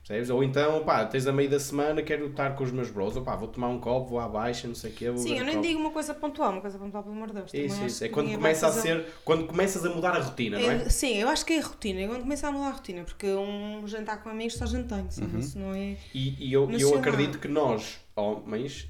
Percebes? 0.00 0.30
Ou 0.30 0.42
então, 0.42 0.82
pá, 0.84 1.06
tens 1.06 1.28
a 1.28 1.32
meio 1.32 1.48
da 1.48 1.60
semana, 1.60 2.02
quero 2.02 2.26
estar 2.26 2.56
com 2.56 2.64
os 2.64 2.72
meus 2.72 2.90
bros, 2.90 3.14
ou 3.16 3.22
pá, 3.22 3.36
vou 3.36 3.46
tomar 3.46 3.68
um 3.68 3.78
copo, 3.78 4.10
vou 4.10 4.18
à 4.18 4.26
baixa, 4.28 4.66
não 4.66 4.74
sei 4.74 4.90
o 4.90 4.94
quê. 4.94 5.10
Vou 5.10 5.18
Sim, 5.18 5.38
eu 5.38 5.44
nem 5.44 5.54
copo. 5.54 5.66
digo 5.68 5.78
uma 5.78 5.92
coisa 5.92 6.12
pontual, 6.12 6.50
uma 6.50 6.60
coisa 6.60 6.76
pontual, 6.76 7.04
pelo 7.04 7.14
amor 7.14 7.28
de 7.28 7.34
Deus. 7.34 7.54
Isso, 7.54 7.84
isso. 7.84 8.04
É 8.04 8.08
quando 8.08 8.34
começa 8.34 8.66
a 8.66 8.72
ser, 8.72 9.06
quando 9.24 9.46
começas 9.46 9.84
a 9.86 9.88
mudar 9.90 10.16
a 10.16 10.20
rotina, 10.20 10.58
não 10.58 10.70
é? 10.72 10.74
É, 10.74 10.88
sim, 10.88 11.14
eu 11.16 11.28
acho 11.28 11.46
que 11.46 11.52
é 11.52 11.60
a 11.60 11.62
rotina. 11.64 12.00
É 12.00 12.08
quando 12.08 12.22
começa 12.22 12.48
a 12.48 12.50
mudar 12.50 12.66
a 12.66 12.72
rotina, 12.72 13.04
porque 13.04 13.28
um 13.28 13.86
jantar 13.86 14.20
com 14.24 14.28
amigos 14.28 14.54
só 14.56 14.66
tem, 14.66 15.08
sabe? 15.08 15.38
Isso 15.38 15.56
não 15.56 15.72
é. 15.72 15.96
E, 16.12 16.48
e 16.48 16.52
eu, 16.52 16.68
eu 16.72 16.98
acredito 16.98 17.38
que 17.38 17.46
nós, 17.46 18.00
homens, 18.16 18.88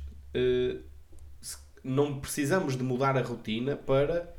se- 1.43 1.59
não 1.85 2.19
precisamos 2.21 2.75
de 2.75 2.83
mudar 2.83 3.19
a 3.19 3.23
rotina 3.23 3.77
para, 3.77 4.34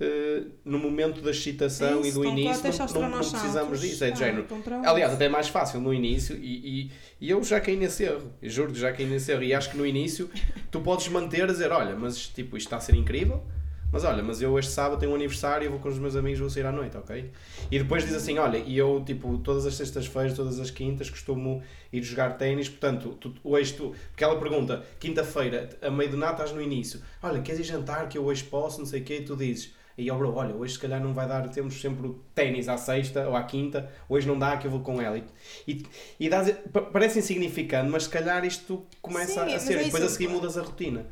eh, 0.00 0.42
no 0.64 0.78
momento 0.78 1.20
da 1.20 1.30
excitação 1.30 2.00
É 2.00 2.06
e 2.06 2.08
isso, 2.08 2.20
do 2.20 2.24
início, 2.24 2.70
não, 2.94 3.02
não, 3.02 3.10
não 3.10 3.18
precisamos 3.18 3.80
disso. 3.80 4.04
É 4.04 4.10
de 4.10 4.22
Ah, 4.22 4.26
género. 4.26 4.46
então. 4.50 4.84
Aliás, 4.84 5.12
até 5.12 5.24
é 5.26 5.28
mais 5.28 5.48
fácil 5.48 5.80
no 5.80 5.92
início, 5.92 6.36
e, 6.36 6.82
e, 6.82 6.90
e 7.20 7.30
eu 7.30 7.42
já 7.42 7.60
caí 7.60 7.76
nesse 7.76 8.04
erro. 8.04 8.32
Juro 8.42 8.72
que 8.72 8.78
já 8.78 8.92
caí 8.92 9.06
nesse 9.06 9.32
erro. 9.32 9.42
E 9.42 9.52
acho 9.54 9.70
que 9.70 9.76
no 9.76 9.84
início 9.86 10.30
tu 10.70 10.80
podes 10.80 11.08
manter 11.08 11.42
a 11.44 11.46
dizer: 11.46 11.72
olha, 11.72 11.96
mas 11.96 12.28
tipo, 12.28 12.56
isto 12.56 12.66
está 12.66 12.76
a 12.76 12.80
ser 12.80 12.94
incrível. 12.94 13.42
Mas 13.90 14.04
olha, 14.04 14.22
mas 14.22 14.42
eu 14.42 14.58
este 14.58 14.70
sábado 14.70 14.98
tenho 15.00 15.12
um 15.12 15.14
aniversário 15.14 15.64
e 15.64 15.68
vou 15.68 15.78
com 15.78 15.88
os 15.88 15.98
meus 15.98 16.14
amigos, 16.14 16.38
vou 16.38 16.50
sair 16.50 16.66
à 16.66 16.70
noite, 16.70 16.94
ok? 16.98 17.30
E 17.70 17.78
depois 17.78 18.04
diz 18.04 18.14
assim: 18.14 18.36
olha, 18.36 18.58
e 18.58 18.76
eu, 18.76 19.02
tipo, 19.04 19.38
todas 19.38 19.64
as 19.64 19.76
sextas-feiras, 19.76 20.34
todas 20.36 20.60
as 20.60 20.70
quintas, 20.70 21.08
costumo 21.08 21.62
ir 21.90 22.02
jogar 22.02 22.36
ténis, 22.36 22.68
portanto, 22.68 23.16
tu, 23.18 23.34
hoje 23.42 23.72
tu. 23.72 23.94
Porque 24.10 24.22
ela 24.22 24.38
pergunta: 24.38 24.84
quinta-feira, 25.00 25.70
a 25.80 25.90
meio 25.90 26.10
do 26.10 26.18
nada 26.18 26.32
estás 26.32 26.52
no 26.52 26.60
início, 26.60 27.00
olha, 27.22 27.40
queres 27.40 27.60
ir 27.62 27.64
jantar 27.64 28.10
que 28.10 28.18
eu 28.18 28.24
hoje 28.26 28.44
posso, 28.44 28.78
não 28.78 28.86
sei 28.86 29.00
o 29.00 29.04
quê, 29.04 29.20
e 29.20 29.24
tu 29.24 29.34
dizes. 29.34 29.72
E 29.98 30.08
ó, 30.12 30.16
bro, 30.16 30.32
olha, 30.32 30.54
hoje 30.54 30.74
se 30.74 30.78
calhar 30.78 31.02
não 31.02 31.12
vai 31.12 31.26
dar, 31.26 31.48
temos 31.48 31.80
sempre 31.80 32.06
o 32.06 32.14
ténis 32.32 32.68
à 32.68 32.78
sexta 32.78 33.28
ou 33.28 33.34
à 33.34 33.42
quinta, 33.42 33.90
hoje 34.08 34.28
não 34.28 34.38
dá 34.38 34.56
que 34.56 34.64
eu 34.64 34.70
vou 34.70 34.78
com 34.80 35.02
ela. 35.02 35.20
E, 35.66 35.84
e, 36.20 36.28
dás, 36.28 36.56
parece 36.92 37.18
insignificante, 37.18 37.90
mas 37.90 38.04
se 38.04 38.08
calhar 38.08 38.44
isto 38.44 38.86
começa 39.02 39.44
Sim, 39.44 39.54
a 39.54 39.58
ser, 39.58 39.78
é 39.78 39.82
e 39.82 39.84
depois 39.86 40.04
a 40.04 40.08
seguir 40.08 40.28
mudas 40.28 40.56
a 40.56 40.62
rotina. 40.62 41.04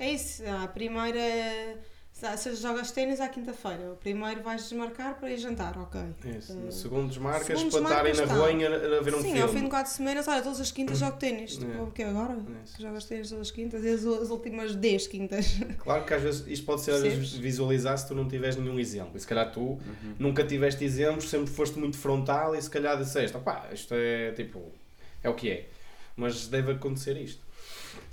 É 0.00 0.10
isso, 0.10 0.42
a 0.48 0.66
primeira. 0.68 1.20
Se 2.36 2.54
se 2.56 2.62
jogas 2.62 2.90
ténis 2.90 3.20
à 3.20 3.28
quinta-feira, 3.28 3.92
o 3.92 3.96
primeiro 3.96 4.42
vais 4.42 4.62
desmarcar 4.62 5.14
para 5.18 5.30
ir 5.30 5.36
jantar, 5.38 5.76
ok. 5.78 6.00
Isso. 6.38 6.52
Eh, 6.52 6.56
No 6.56 6.72
segundo 6.72 7.08
desmarcas 7.08 7.46
segundos 7.46 7.74
para 7.80 7.82
estarem 7.82 8.14
na 8.14 8.24
rua 8.24 8.48
tá. 8.48 8.94
a, 8.94 8.98
a 8.98 9.02
ver 9.02 9.14
um 9.14 9.18
Sim, 9.18 9.24
filme. 9.24 9.40
ao 9.42 9.48
fim 9.48 9.62
de 9.64 9.68
quatro 9.70 9.92
semanas, 9.92 10.26
olha, 10.28 10.42
todas 10.42 10.60
as 10.60 10.70
quintas 10.72 10.98
jogo 10.98 11.16
ténis. 11.18 11.56
É. 11.56 11.60
Tipo, 11.60 11.82
o 11.84 11.90
que 11.90 12.02
agora? 12.02 12.36
Isso. 12.64 12.80
Jogas 12.82 13.04
ténis 13.04 13.28
todas 13.28 13.48
as 13.48 13.50
quintas 13.50 13.84
e 13.84 13.88
as, 13.88 14.04
as 14.04 14.30
últimas 14.30 14.74
10 14.74 15.06
quintas. 15.08 15.46
Claro 15.78 16.04
que 16.04 16.14
às 16.14 16.22
vezes 16.22 16.44
isto 16.46 16.64
pode 16.64 16.80
ser 16.80 16.92
às 16.92 17.02
vezes 17.02 17.32
visualizar 17.34 17.96
se 17.98 18.08
tu 18.08 18.14
não 18.14 18.26
tiveres 18.26 18.56
nenhum 18.56 18.78
exemplo. 18.78 19.16
E 19.16 19.20
se 19.20 19.26
calhar 19.26 19.52
tu 19.52 19.60
Uhum. 19.60 19.78
nunca 20.18 20.44
tiveste 20.44 20.84
exemplos, 20.84 21.28
sempre 21.28 21.48
foste 21.50 21.78
muito 21.78 21.98
frontal 21.98 22.54
e 22.54 22.62
se 22.62 22.70
calhar 22.70 22.96
disseste, 22.96 23.36
opá, 23.36 23.68
isto 23.72 23.92
é 23.94 24.32
tipo, 24.32 24.72
é 25.22 25.28
o 25.28 25.34
que 25.34 25.50
é. 25.50 25.68
Mas 26.16 26.46
deve 26.46 26.72
acontecer 26.72 27.16
isto. 27.16 27.43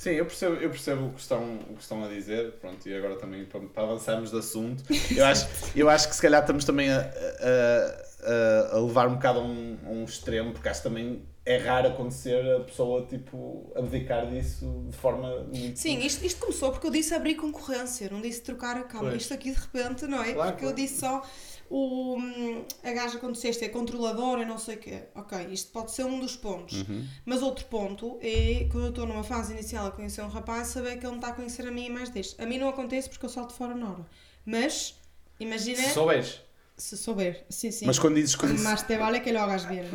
Sim, 0.01 0.13
eu 0.13 0.25
percebo, 0.25 0.55
eu 0.55 0.69
percebo 0.71 1.05
o, 1.05 1.13
que 1.13 1.19
estão, 1.21 1.59
o 1.69 1.75
que 1.75 1.81
estão 1.83 2.03
a 2.03 2.07
dizer, 2.07 2.53
pronto, 2.53 2.89
e 2.89 2.95
agora 2.95 3.17
também 3.17 3.45
para, 3.45 3.59
para 3.59 3.83
avançarmos 3.83 4.31
de 4.31 4.39
assunto, 4.39 4.83
eu 5.15 5.23
acho, 5.23 5.47
eu 5.75 5.87
acho 5.87 6.09
que 6.09 6.15
se 6.15 6.21
calhar 6.23 6.41
estamos 6.41 6.65
também 6.65 6.89
a, 6.91 7.01
a, 7.01 8.77
a- 8.77 8.79
levar 8.79 9.07
um 9.07 9.13
bocado 9.13 9.37
a 9.37 9.43
um, 9.43 9.77
a 9.85 9.89
um 9.89 10.03
extremo, 10.03 10.53
porque 10.53 10.67
acho 10.69 10.81
que 10.81 10.89
também 10.89 11.21
é 11.45 11.57
raro 11.57 11.89
acontecer 11.89 12.43
a 12.55 12.61
pessoa 12.61 13.05
tipo 13.05 13.71
abdicar 13.75 14.25
disso 14.27 14.85
de 14.89 14.97
forma 14.97 15.43
muito. 15.43 15.77
Sim, 15.77 15.99
isto, 15.99 16.25
isto 16.25 16.39
começou 16.39 16.71
porque 16.71 16.87
eu 16.87 16.91
disse 16.91 17.13
abrir 17.13 17.35
concorrência, 17.35 18.09
não 18.11 18.21
disse 18.21 18.41
trocar 18.41 18.77
a 18.77 18.83
cama. 18.83 19.13
Isto 19.13 19.35
aqui 19.35 19.51
de 19.51 19.59
repente, 19.59 20.07
não 20.07 20.23
é? 20.23 20.33
Claro, 20.33 20.51
porque 20.51 20.65
claro. 20.65 20.65
eu 20.65 20.73
disse 20.75 20.99
só 20.99 21.21
o, 21.73 22.17
hum, 22.17 22.65
a 22.83 22.91
gaja 22.91 23.17
quando 23.17 23.33
disseste 23.35 23.63
é 23.63 23.69
controladora 23.69 24.41
e 24.41 24.45
não 24.45 24.57
sei 24.57 24.75
o 24.75 24.77
quê. 24.77 25.03
Ok, 25.15 25.47
isto 25.51 25.71
pode 25.71 25.91
ser 25.93 26.03
um 26.03 26.19
dos 26.19 26.35
pontos. 26.35 26.81
Uhum. 26.81 27.07
Mas 27.25 27.41
outro 27.41 27.63
ponto 27.65 28.19
é 28.21 28.67
quando 28.69 28.83
eu 28.83 28.89
estou 28.89 29.07
numa 29.07 29.23
fase 29.23 29.53
inicial 29.53 29.87
a 29.87 29.91
conhecer 29.91 30.21
um 30.21 30.27
rapaz, 30.27 30.67
saber 30.67 30.97
que 30.99 31.05
ele 31.05 31.13
me 31.13 31.19
está 31.19 31.29
a 31.29 31.33
conhecer 31.33 31.65
a 31.65 31.71
mim 31.71 31.85
e 31.85 31.89
mais 31.89 32.09
deste. 32.09 32.39
A 32.41 32.45
mim 32.45 32.57
não 32.57 32.67
acontece 32.67 33.09
porque 33.09 33.25
eu 33.25 33.29
salto 33.29 33.53
fora 33.53 33.73
na 33.73 33.89
hora. 33.89 34.05
Mas, 34.45 34.95
imagina, 35.39 35.81
Se 35.81 35.93
souberes. 35.93 36.41
se 36.77 36.97
souber, 36.97 37.45
sim, 37.49 37.71
sim. 37.71 37.85
Mas 37.85 37.97
quando 37.97 38.15
dizes 38.15 38.35
conhecer. 38.35 38.63
Mas 38.63 38.81
te 38.83 38.97
vale 38.97 39.21
que 39.21 39.31
lo 39.31 39.39
hagas 39.39 39.63
bien. 39.65 39.85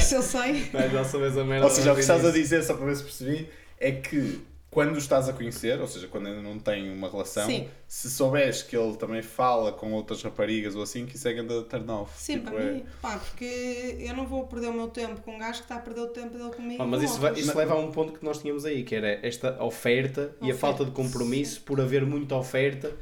Se 0.00 0.14
eu 0.14 0.22
sei. 0.22 0.70
Mas 0.72 0.90
já 0.90 1.04
souberes 1.04 1.36
a 1.36 1.44
merda. 1.44 1.66
Ou 1.66 1.70
seja, 1.70 1.92
o 1.92 1.94
que 1.94 2.00
estás 2.00 2.24
a 2.24 2.30
dizer, 2.30 2.62
só 2.62 2.74
para 2.74 2.86
ver 2.86 2.96
se 2.96 3.02
percebi, 3.02 3.48
é 3.78 3.92
que 3.92 4.40
quando 4.70 4.94
o 4.94 4.98
estás 4.98 5.28
a 5.28 5.32
conhecer, 5.32 5.80
ou 5.80 5.86
seja, 5.88 6.06
quando 6.06 6.28
ainda 6.28 6.40
não 6.40 6.56
tem 6.58 6.92
uma 6.92 7.10
relação, 7.10 7.44
Sim. 7.44 7.68
se 7.88 8.08
souberes 8.08 8.62
que 8.62 8.76
ele 8.76 8.96
também 8.96 9.20
fala 9.20 9.72
com 9.72 9.92
outras 9.92 10.22
raparigas 10.22 10.76
ou 10.76 10.82
assim, 10.82 11.06
que 11.06 11.16
isso 11.16 11.26
é 11.26 11.32
grande 11.32 11.64
turn 11.64 11.90
off. 11.90 12.12
Sim, 12.16 12.34
Tipo, 12.38 12.52
para 12.52 12.62
é- 12.62 12.72
mim. 12.74 12.84
Pá, 13.02 13.18
porque 13.18 13.96
eu 13.98 14.14
não 14.14 14.26
vou 14.28 14.46
perder 14.46 14.68
o 14.68 14.72
meu 14.72 14.86
tempo 14.86 15.20
com 15.22 15.34
um 15.34 15.38
gajo 15.38 15.58
que 15.58 15.64
está 15.64 15.74
a 15.74 15.80
perder 15.80 16.02
o 16.02 16.06
tempo 16.06 16.38
dele 16.38 16.50
comigo. 16.50 16.80
Ah, 16.80 16.86
mas 16.86 17.02
isso, 17.02 17.18
vai- 17.18 17.32
isso 17.34 17.56
leva 17.58 17.74
a 17.74 17.78
um 17.78 17.90
ponto 17.90 18.12
que 18.16 18.24
nós 18.24 18.38
tínhamos 18.40 18.64
aí, 18.64 18.84
que 18.84 18.94
era 18.94 19.08
esta 19.26 19.60
oferta 19.62 20.36
e 20.40 20.44
a 20.44 20.54
Oferta, 20.54 20.58
falta 20.60 20.84
de 20.84 20.92
compromisso 20.92 21.62
por 21.62 21.80
haver 21.80 22.06
muita 22.06 22.36
oferta 22.36 22.92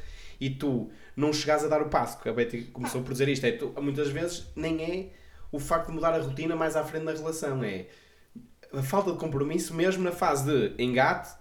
e 0.40 0.48
tu 0.48 0.88
não 1.14 1.32
chegares 1.34 1.64
a 1.64 1.68
dar 1.68 1.82
o 1.82 1.90
passo, 1.90 2.18
que 2.20 2.30
a 2.30 2.32
Betty 2.32 2.62
começou 2.72 3.02
por 3.02 3.12
dizer 3.12 3.28
isto, 3.28 3.44
é 3.44 3.52
tu, 3.52 3.74
muitas 3.82 4.08
vezes 4.08 4.46
nem 4.56 4.82
é 4.82 5.06
o 5.52 5.58
facto 5.58 5.88
de 5.88 5.92
mudar 5.92 6.14
a 6.14 6.18
rotina 6.22 6.56
mais 6.56 6.76
à 6.76 6.84
frente 6.84 7.04
da 7.04 7.12
relação, 7.12 7.62
é 7.62 7.86
a 8.72 8.82
falta 8.82 9.12
de 9.12 9.18
compromisso 9.18 9.74
mesmo 9.74 10.02
na 10.04 10.12
fase 10.12 10.44
de 10.46 10.82
engate 10.82 11.36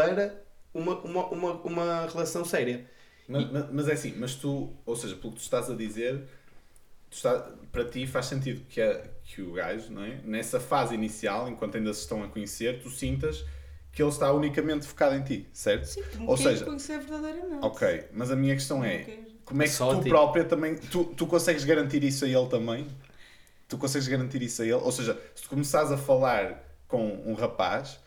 para 0.00 0.44
uma, 0.74 0.98
uma, 1.00 1.26
uma, 1.28 1.52
uma 1.62 2.06
relação 2.06 2.44
séria. 2.44 2.88
Mas, 3.28 3.50
mas- 3.50 3.70
mas 3.72 3.88
é 3.88 3.92
assim, 3.92 4.14
mas 4.16 4.34
tu, 4.34 4.72
ou 4.84 4.96
seja, 4.96 5.16
pelo 5.16 5.32
que 5.32 5.38
tu 5.40 5.42
estás 5.42 5.70
a 5.70 5.74
dizer, 5.74 6.22
tu 7.10 7.16
está, 7.16 7.50
para 7.72 7.84
ti 7.84 8.06
faz 8.06 8.26
sentido 8.26 8.64
que, 8.68 8.80
a, 8.80 9.02
que 9.24 9.42
o 9.42 9.52
gajo, 9.52 9.90
não 9.92 10.02
é? 10.04 10.20
nessa 10.24 10.60
fase 10.60 10.94
inicial, 10.94 11.48
enquanto 11.48 11.76
ainda 11.76 11.92
se 11.92 12.00
estão 12.00 12.22
a 12.22 12.28
conhecer, 12.28 12.80
tu 12.82 12.90
sintas 12.90 13.44
que 13.92 14.02
ele 14.02 14.10
está 14.10 14.32
unicamente 14.32 14.86
focado 14.86 15.14
em 15.16 15.22
ti, 15.22 15.48
certo? 15.52 15.84
Sim, 15.86 16.02
tu 16.12 16.20
me 16.20 16.26
Ou 16.26 16.36
seja, 16.36 16.64
conhecer 16.66 16.98
verdadeiramente. 17.00 17.64
ok, 17.66 18.04
mas 18.12 18.30
a 18.30 18.36
minha 18.36 18.54
questão 18.54 18.84
é, 18.84 19.06
como 19.44 19.62
é 19.62 19.66
que 19.66 19.72
Só 19.72 19.94
tu 19.94 20.02
ti. 20.02 20.08
própria 20.10 20.44
também, 20.44 20.76
tu, 20.76 21.04
tu 21.04 21.26
consegues 21.26 21.64
garantir 21.64 22.04
isso 22.04 22.24
a 22.24 22.28
ele 22.28 22.46
também? 22.48 22.86
Tu 23.68 23.76
consegues 23.78 24.06
garantir 24.06 24.42
isso 24.42 24.62
a 24.62 24.64
ele? 24.64 24.74
Ou 24.74 24.92
seja, 24.92 25.20
se 25.34 25.42
tu 25.44 25.48
começares 25.48 25.90
a 25.90 25.96
falar 25.98 26.62
com 26.86 27.04
um 27.26 27.34
rapaz, 27.34 27.98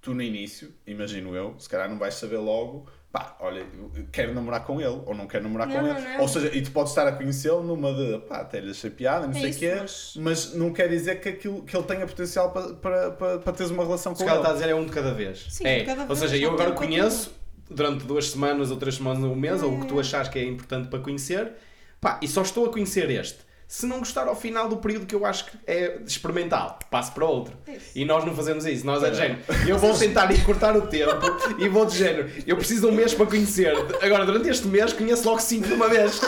tu 0.00 0.14
no 0.14 0.22
início, 0.22 0.72
imagino 0.86 1.34
eu, 1.34 1.54
se 1.58 1.68
calhar 1.68 1.88
não 1.88 1.98
vais 1.98 2.14
saber 2.14 2.36
logo, 2.38 2.86
pá, 3.10 3.36
olha, 3.40 3.66
quero 4.12 4.32
namorar 4.34 4.64
com 4.64 4.80
ele, 4.80 5.02
ou 5.06 5.14
não 5.14 5.26
quero 5.26 5.44
namorar 5.44 5.66
Não, 5.66 5.74
com 5.76 5.82
não, 5.82 5.96
ele. 5.98 6.08
não. 6.08 6.20
Ou 6.20 6.28
seja, 6.28 6.54
e 6.56 6.62
tu 6.62 6.70
podes 6.70 6.92
estar 6.92 7.06
a 7.08 7.12
conhecê-lo 7.12 7.62
numa 7.62 7.92
de, 7.92 8.18
pá, 8.28 8.38
até 8.38 8.60
lhe 8.60 8.70
achei 8.70 8.90
piada, 8.90 9.26
não 9.26 9.36
É 9.36 9.40
sei 9.40 9.50
o 9.50 9.54
quê, 9.56 9.74
mas- 9.80 10.14
mas... 10.16 10.54
não 10.54 10.72
quer 10.72 10.88
dizer 10.88 11.20
que, 11.20 11.28
aquilo, 11.30 11.62
que 11.62 11.76
ele 11.76 11.84
tenha 11.84 12.06
potencial 12.06 12.52
para, 12.52 12.74
para, 12.74 13.10
para, 13.10 13.38
para 13.38 13.52
teres 13.52 13.70
uma 13.72 13.82
relação 13.84 14.12
com 14.12 14.18
Se 14.18 14.24
o 14.24 14.28
ele. 14.28 14.36
está 14.36 14.50
a 14.50 14.52
dizer 14.52 14.68
é 14.68 14.74
um 14.74 14.84
de 14.86 14.92
cada 14.92 15.12
vez. 15.12 15.46
Sim, 15.50 15.64
é. 15.66 15.78
de 15.80 15.84
cada 15.86 16.02
Ou 16.02 16.08
vez, 16.08 16.18
seja, 16.20 16.36
eu 16.36 16.52
agora 16.52 16.72
conheço 16.72 17.32
durante 17.70 18.04
duas 18.04 18.30
semanas 18.30 18.70
ou 18.70 18.76
três 18.76 18.94
semanas 18.94 19.22
ou 19.24 19.32
um 19.32 19.36
mês, 19.36 19.62
ou 19.62 19.74
o 19.76 19.80
que 19.80 19.86
tu 19.86 19.96
É. 19.98 20.00
achares 20.00 20.28
que 20.28 20.38
é 20.38 20.44
importante 20.44 20.88
para 20.88 21.00
conhecer, 21.00 21.52
pá, 22.00 22.18
e 22.22 22.28
só 22.28 22.42
estou 22.42 22.66
a 22.66 22.72
conhecer 22.72 23.10
este. 23.10 23.47
Se 23.68 23.84
não 23.84 23.98
gostar 23.98 24.26
ao 24.26 24.34
final 24.34 24.66
do 24.66 24.78
período 24.78 25.04
que 25.04 25.14
eu 25.14 25.26
acho 25.26 25.44
que 25.44 25.58
é 25.66 25.98
experimental, 26.06 26.78
passo 26.90 27.12
para 27.12 27.26
outro. 27.26 27.54
Isso. 27.68 27.84
E 27.94 28.02
nós 28.02 28.24
não 28.24 28.34
fazemos 28.34 28.64
isso, 28.64 28.86
nós 28.86 29.02
é 29.02 29.10
de 29.10 29.16
género. 29.18 29.40
Eu 29.66 29.76
vou 29.78 29.92
tentar 29.96 30.32
encurtar 30.32 30.74
o 30.74 30.86
tempo 30.86 31.20
e 31.58 31.68
vou 31.68 31.84
de 31.84 31.98
género. 31.98 32.30
Eu 32.46 32.56
preciso 32.56 32.80
de 32.80 32.86
um 32.86 32.92
mês 32.96 33.12
para 33.12 33.26
conhecer. 33.26 33.74
Agora, 34.02 34.24
durante 34.24 34.48
este 34.48 34.66
mês, 34.66 34.94
conheço 34.94 35.28
logo 35.28 35.38
cinco 35.40 35.68
de 35.68 35.74
uma 35.74 35.86
vez. 35.86 36.18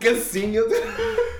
Que 0.00 0.08
assim 0.08 0.56
eu... 0.56 0.68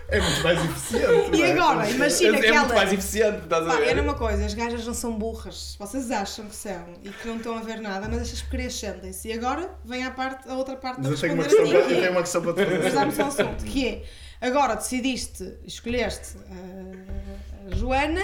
É 0.09 0.21
muito 0.21 0.41
mais 0.45 0.65
eficiente. 0.65 1.37
E 1.37 1.43
é? 1.43 1.53
agora, 1.53 1.91
imagina 1.91 2.37
é 2.37 2.41
que 2.41 2.47
ela. 2.47 2.61
muito 2.61 2.75
mais 2.75 2.93
eficiente, 2.93 3.39
estás 3.43 3.69
a 3.69 3.77
ver? 3.77 3.89
era 3.89 4.03
uma 4.03 4.15
coisa, 4.15 4.45
as 4.45 4.55
gajas 4.55 4.87
não 4.87 4.95
são 4.95 5.13
burras. 5.19 5.75
Vocês 5.81 6.11
acham 6.13 6.47
que 6.47 6.55
são 6.55 6.85
e 7.03 7.09
que 7.09 7.27
não 7.27 7.39
estão 7.39 7.59
a 7.59 7.61
ver 7.61 7.81
nada, 7.81 8.07
mas 8.09 8.23
estas 8.23 8.41
porcarias 8.43 8.75
sentem-se. 8.79 9.27
E 9.27 9.33
agora 9.33 9.69
vem 9.85 10.05
a, 10.05 10.13
parte, 10.13 10.49
a 10.49 10.55
outra 10.55 10.77
parte 10.77 11.01
Mas 11.03 11.09
de 11.09 11.15
eu 11.15 11.21
tenho, 11.21 11.35
uma 11.35 11.43
questão 11.43 11.67
para, 11.67 11.79
eu 11.79 11.89
tenho 11.89 12.05
é- 12.05 12.11
uma 12.11 12.21
questão 12.21 12.43
para 12.43 12.53
te 12.53 12.65
fazer. 12.65 12.83
Mas 12.85 12.95
dá-me 12.95 13.13
só 13.13 13.25
um 13.25 13.27
assunto, 13.27 13.65
que 13.65 13.89
é, 13.89 14.03
agora 14.41 14.75
decidiste, 14.77 15.55
escolheste 15.65 16.37
a, 16.49 17.73
a 17.73 17.75
Joana, 17.77 18.23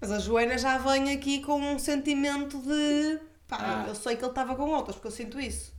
mas 0.00 0.10
a 0.10 0.18
Joana 0.18 0.58
já 0.58 0.78
vem 0.78 1.12
aqui 1.12 1.40
com 1.40 1.60
um 1.60 1.78
sentimento 1.78 2.58
de, 2.62 3.18
pá, 3.48 3.58
Ah. 3.60 3.88
eu 3.88 3.94
sei 3.94 4.16
que 4.16 4.22
ele 4.22 4.30
estava 4.30 4.54
com 4.54 4.68
outras, 4.70 4.96
porque 4.96 5.08
eu 5.08 5.12
sinto 5.12 5.40
isso. 5.40 5.74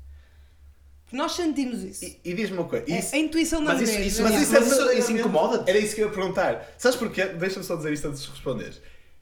Nós 1.12 1.34
sentimos 1.34 1.84
isso. 1.84 2.03
E, 2.03 2.19
e 2.25 2.34
diz-me 2.34 2.58
uma 2.58 2.67
coisa, 2.67 2.86
É 2.91 2.99
isso, 2.99 3.15
a 3.15 3.17
intuição 3.17 3.63
da 3.63 3.73
Mas 3.73 3.82
isso, 3.84 3.93
mulher. 3.93 4.08
isso, 4.08 4.23
Daniel. 4.23 4.39
mas 4.39 4.49
isso, 4.49 4.60
mas 4.60 4.67
isso, 4.71 4.91
isso 4.99 5.12
incomoda-te? 5.13 5.69
Era 5.69 5.80
isso 5.80 5.95
que 5.95 6.01
eu 6.01 6.08
ia 6.08 6.13
perguntar. 6.13 6.67
Sabes 6.77 6.97
porquê? 6.97 7.25
Deixa-me 7.27 7.63
só 7.65 7.77
dizer 7.77 7.93
isto 7.93 8.08
antes 8.10 8.23
de 8.23 8.30
responderes. 8.30 8.82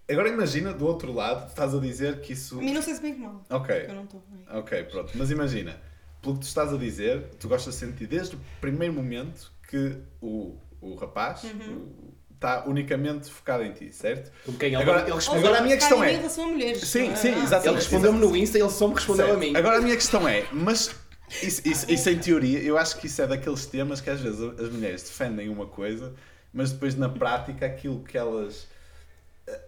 Agora 0.10 0.30
imagina, 0.30 0.74
do 0.74 0.86
outro 0.86 1.12
lado, 1.14 1.46
tu 1.46 1.50
estás 1.50 1.76
a 1.76 1.80
dizer 1.80 2.22
que 2.22 2.34
isso. 2.34 2.58
A 2.60 2.62
mim 2.62 2.74
não 2.74 2.82
sei 2.82 2.96
se 2.96 3.02
me 3.04 3.10
incomoda. 3.10 3.44
Ok. 3.52 3.76
porque 3.76 3.92
Eu 3.92 3.96
não 3.96 4.04
estou. 4.06 4.24
bem. 4.30 4.58
Ok, 4.58 4.84
pronto. 4.86 5.12
Mas 5.16 5.30
imagina, 5.30 5.80
pelo 6.24 6.36
que 6.36 6.42
tu 6.42 6.48
estás 6.48 6.74
a 6.74 6.78
dizer, 6.78 7.24
tu 7.40 7.48
gostas 7.48 7.76
de 7.76 7.80
sentir 7.80 8.08
desde 8.08 8.36
o 8.36 8.40
primeiro 8.60 8.94
momento 8.94 9.52
que 9.76 9.98
o, 10.22 10.56
o 10.82 10.96
rapaz 10.96 11.44
Uhum. 11.44 11.88
está 12.34 12.64
unicamente 12.66 13.30
focado 13.30 13.64
em 13.64 13.74
ti, 13.74 13.92
certo? 13.92 14.32
Ele, 14.62 14.76
Agora- 14.76 15.02
ele 15.02 15.38
Agora 15.40 15.58
a 15.60 15.62
minha 15.62 15.76
questão 15.76 15.98
em 16.04 16.08
é- 16.08 16.12
mim 16.12 16.14
em 16.14 16.18
relação 16.18 16.44
a 16.46 16.48
mulheres. 16.48 16.82
Sim, 16.82 17.16
sim, 17.16 17.34
ah, 17.34 17.44
exato. 17.44 17.68
ele 17.68 17.76
respondeu-me 17.76 18.20
no 18.20 18.36
Insta 18.36 18.58
e 18.58 18.62
ele 18.62 18.70
só 18.70 18.88
me 18.88 18.94
respondeu 18.96 19.26
Certo. 19.26 19.38
a 19.38 19.40
mim. 19.40 19.56
Agora 19.56 19.78
a 19.78 19.82
minha 19.82 19.96
questão 19.96 20.28
é, 20.28 20.46
mas 20.54 20.96
isso, 21.42 21.62
isso, 21.68 21.92
isso 21.92 22.10
em 22.10 22.18
teoria, 22.20 22.60
eu 22.60 22.78
acho 22.78 22.98
que 22.98 23.08
isso 23.08 23.22
é 23.22 23.28
daqueles 23.28 23.66
temas 23.66 24.00
que 24.00 24.10
às 24.10 24.22
vezes 24.22 24.40
as 24.60 24.70
mulheres 24.70 25.04
defendem 25.04 25.50
uma 25.50 25.66
coisa, 25.66 26.14
mas 26.54 26.72
depois 26.72 26.96
na 26.96 27.10
prática 27.10 27.66
aquilo 27.66 28.02
que 28.04 28.18
elas. 28.18 28.68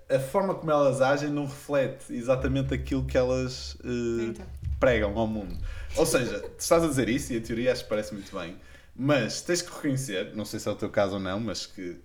a- 0.10 0.20
forma 0.20 0.56
como 0.56 0.72
elas 0.72 1.02
agem 1.02 1.30
não 1.30 1.46
reflete 1.46 2.12
exatamente 2.14 2.74
aquilo 2.74 3.06
que 3.06 3.16
elas 3.18 3.78
Então. 3.84 4.46
pregam 4.80 5.16
ao 5.18 5.28
mundo. 5.28 5.56
Ou 5.96 6.06
seja, 6.06 6.40
tu 6.40 6.60
estás 6.60 6.84
a 6.84 6.88
dizer 6.88 7.08
isso 7.10 7.32
e 7.34 7.38
a 7.38 7.42
teoria 7.42 7.72
acho 7.72 7.84
que 7.84 7.90
parece 7.90 8.14
muito 8.14 8.36
bem, 8.36 8.56
mas 8.98 9.42
tens 9.42 9.62
que 9.62 9.74
reconhecer, 9.74 10.36
não 10.36 10.44
sei 10.44 10.60
se 10.60 10.68
é 10.68 10.72
o 10.72 10.76
teu 10.76 10.90
caso 10.90 11.14
ou 11.16 11.20
não, 11.20 11.40
mas 11.40 11.66
que 11.66 12.00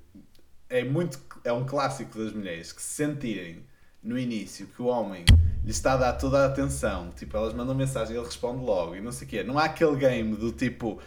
é 0.68 0.84
muito 0.84 1.18
é 1.44 1.52
um 1.52 1.64
clássico 1.64 2.18
das 2.18 2.32
mulheres 2.32 2.72
que 2.72 2.82
se 2.82 2.88
sentirem 3.04 3.64
no 4.02 4.18
início 4.18 4.66
que 4.66 4.82
o 4.82 4.86
homem 4.86 5.24
lhe 5.64 5.70
está 5.70 5.94
a 5.94 5.96
dar 5.96 6.12
toda 6.14 6.42
a 6.42 6.46
atenção, 6.46 7.10
tipo, 7.16 7.36
elas 7.36 7.54
mandam 7.54 7.74
mensagem 7.74 8.14
e 8.14 8.18
ele 8.18 8.26
responde 8.26 8.64
logo 8.64 8.94
e 8.96 9.00
não 9.00 9.12
sei 9.12 9.26
o 9.26 9.30
quê. 9.30 9.42
Não 9.42 9.58
há 9.58 9.64
aquele 9.64 9.96
game 9.96 10.36
do 10.36 10.52
tipo 10.52 11.00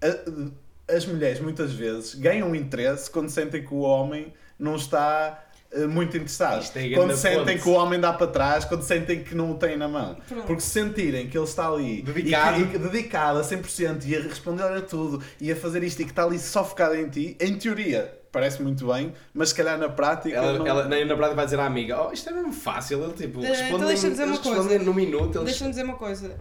a- 0.00 0.94
as 0.94 1.04
mulheres 1.04 1.40
muitas 1.40 1.72
vezes 1.72 2.14
ganham 2.14 2.54
interesse 2.54 3.10
quando 3.10 3.28
sentem 3.28 3.64
que 3.64 3.74
o 3.74 3.80
homem 3.80 4.32
não 4.58 4.76
está 4.76 5.44
muito 5.88 6.16
interessado. 6.16 6.62
Isto 6.62 6.78
é 6.78 6.90
quando 6.90 7.16
sentem 7.16 7.54
ponto. 7.56 7.62
que 7.62 7.68
o 7.68 7.72
homem 7.72 8.00
dá 8.00 8.12
para 8.12 8.26
trás, 8.28 8.64
quando 8.64 8.82
sentem 8.82 9.22
que 9.22 9.34
não 9.34 9.50
o 9.52 9.54
têm 9.58 9.76
na 9.76 9.88
mão. 9.88 10.16
Pronto. 10.28 10.44
Porque 10.46 10.60
se 10.60 10.70
sentirem 10.70 11.28
que 11.28 11.36
ele 11.36 11.44
está 11.44 11.68
ali 11.68 12.02
Dedicado. 12.02 12.60
e 12.60 12.66
que- 12.68 12.76
e 12.76 12.78
dedicado 12.78 13.38
a 13.38 13.42
100% 13.44 14.04
e 14.06 14.16
a 14.16 14.20
responder 14.20 14.62
a 14.64 14.80
tudo 14.80 15.22
e 15.40 15.50
a 15.52 15.56
fazer 15.56 15.82
isto 15.82 16.00
e 16.02 16.04
que 16.04 16.10
está 16.12 16.24
ali 16.24 16.38
só 16.38 16.64
focado 16.64 16.94
em 16.94 17.08
ti, 17.08 17.36
em 17.40 17.56
teoria 17.56 18.12
parece 18.32 18.62
muito 18.62 18.86
bem, 18.88 19.14
mas 19.32 19.48
se 19.48 19.54
calhar 19.54 19.78
na 19.78 19.88
prática. 19.88 20.36
Ela, 20.36 20.58
não... 20.58 20.66
ela, 20.66 20.82
na, 20.84 20.96
na 21.00 21.14
verdade 21.14 21.34
vai 21.34 21.44
dizer 21.46 21.58
à 21.58 21.64
amiga, 21.64 22.06
oh, 22.08 22.12
isto 22.12 22.28
é 22.28 22.32
mesmo 22.32 22.52
fácil, 22.52 23.02
ele 23.02 23.14
tipo, 23.14 23.42
Eh, 23.42 23.48
responde 23.48 23.74
então 23.76 23.86
deixa-me 23.88 24.10
dizer 24.10 24.24
uma 24.24 24.32
eles 24.34 24.40
coisa. 24.42 24.58
respondem 24.62 24.86
no 24.86 24.92
minuto, 24.94 25.36
eles... 25.38 25.44
Deixa-me 25.44 25.70
dizer 25.70 25.84
uma 25.84 25.96
coisa. 25.96 26.36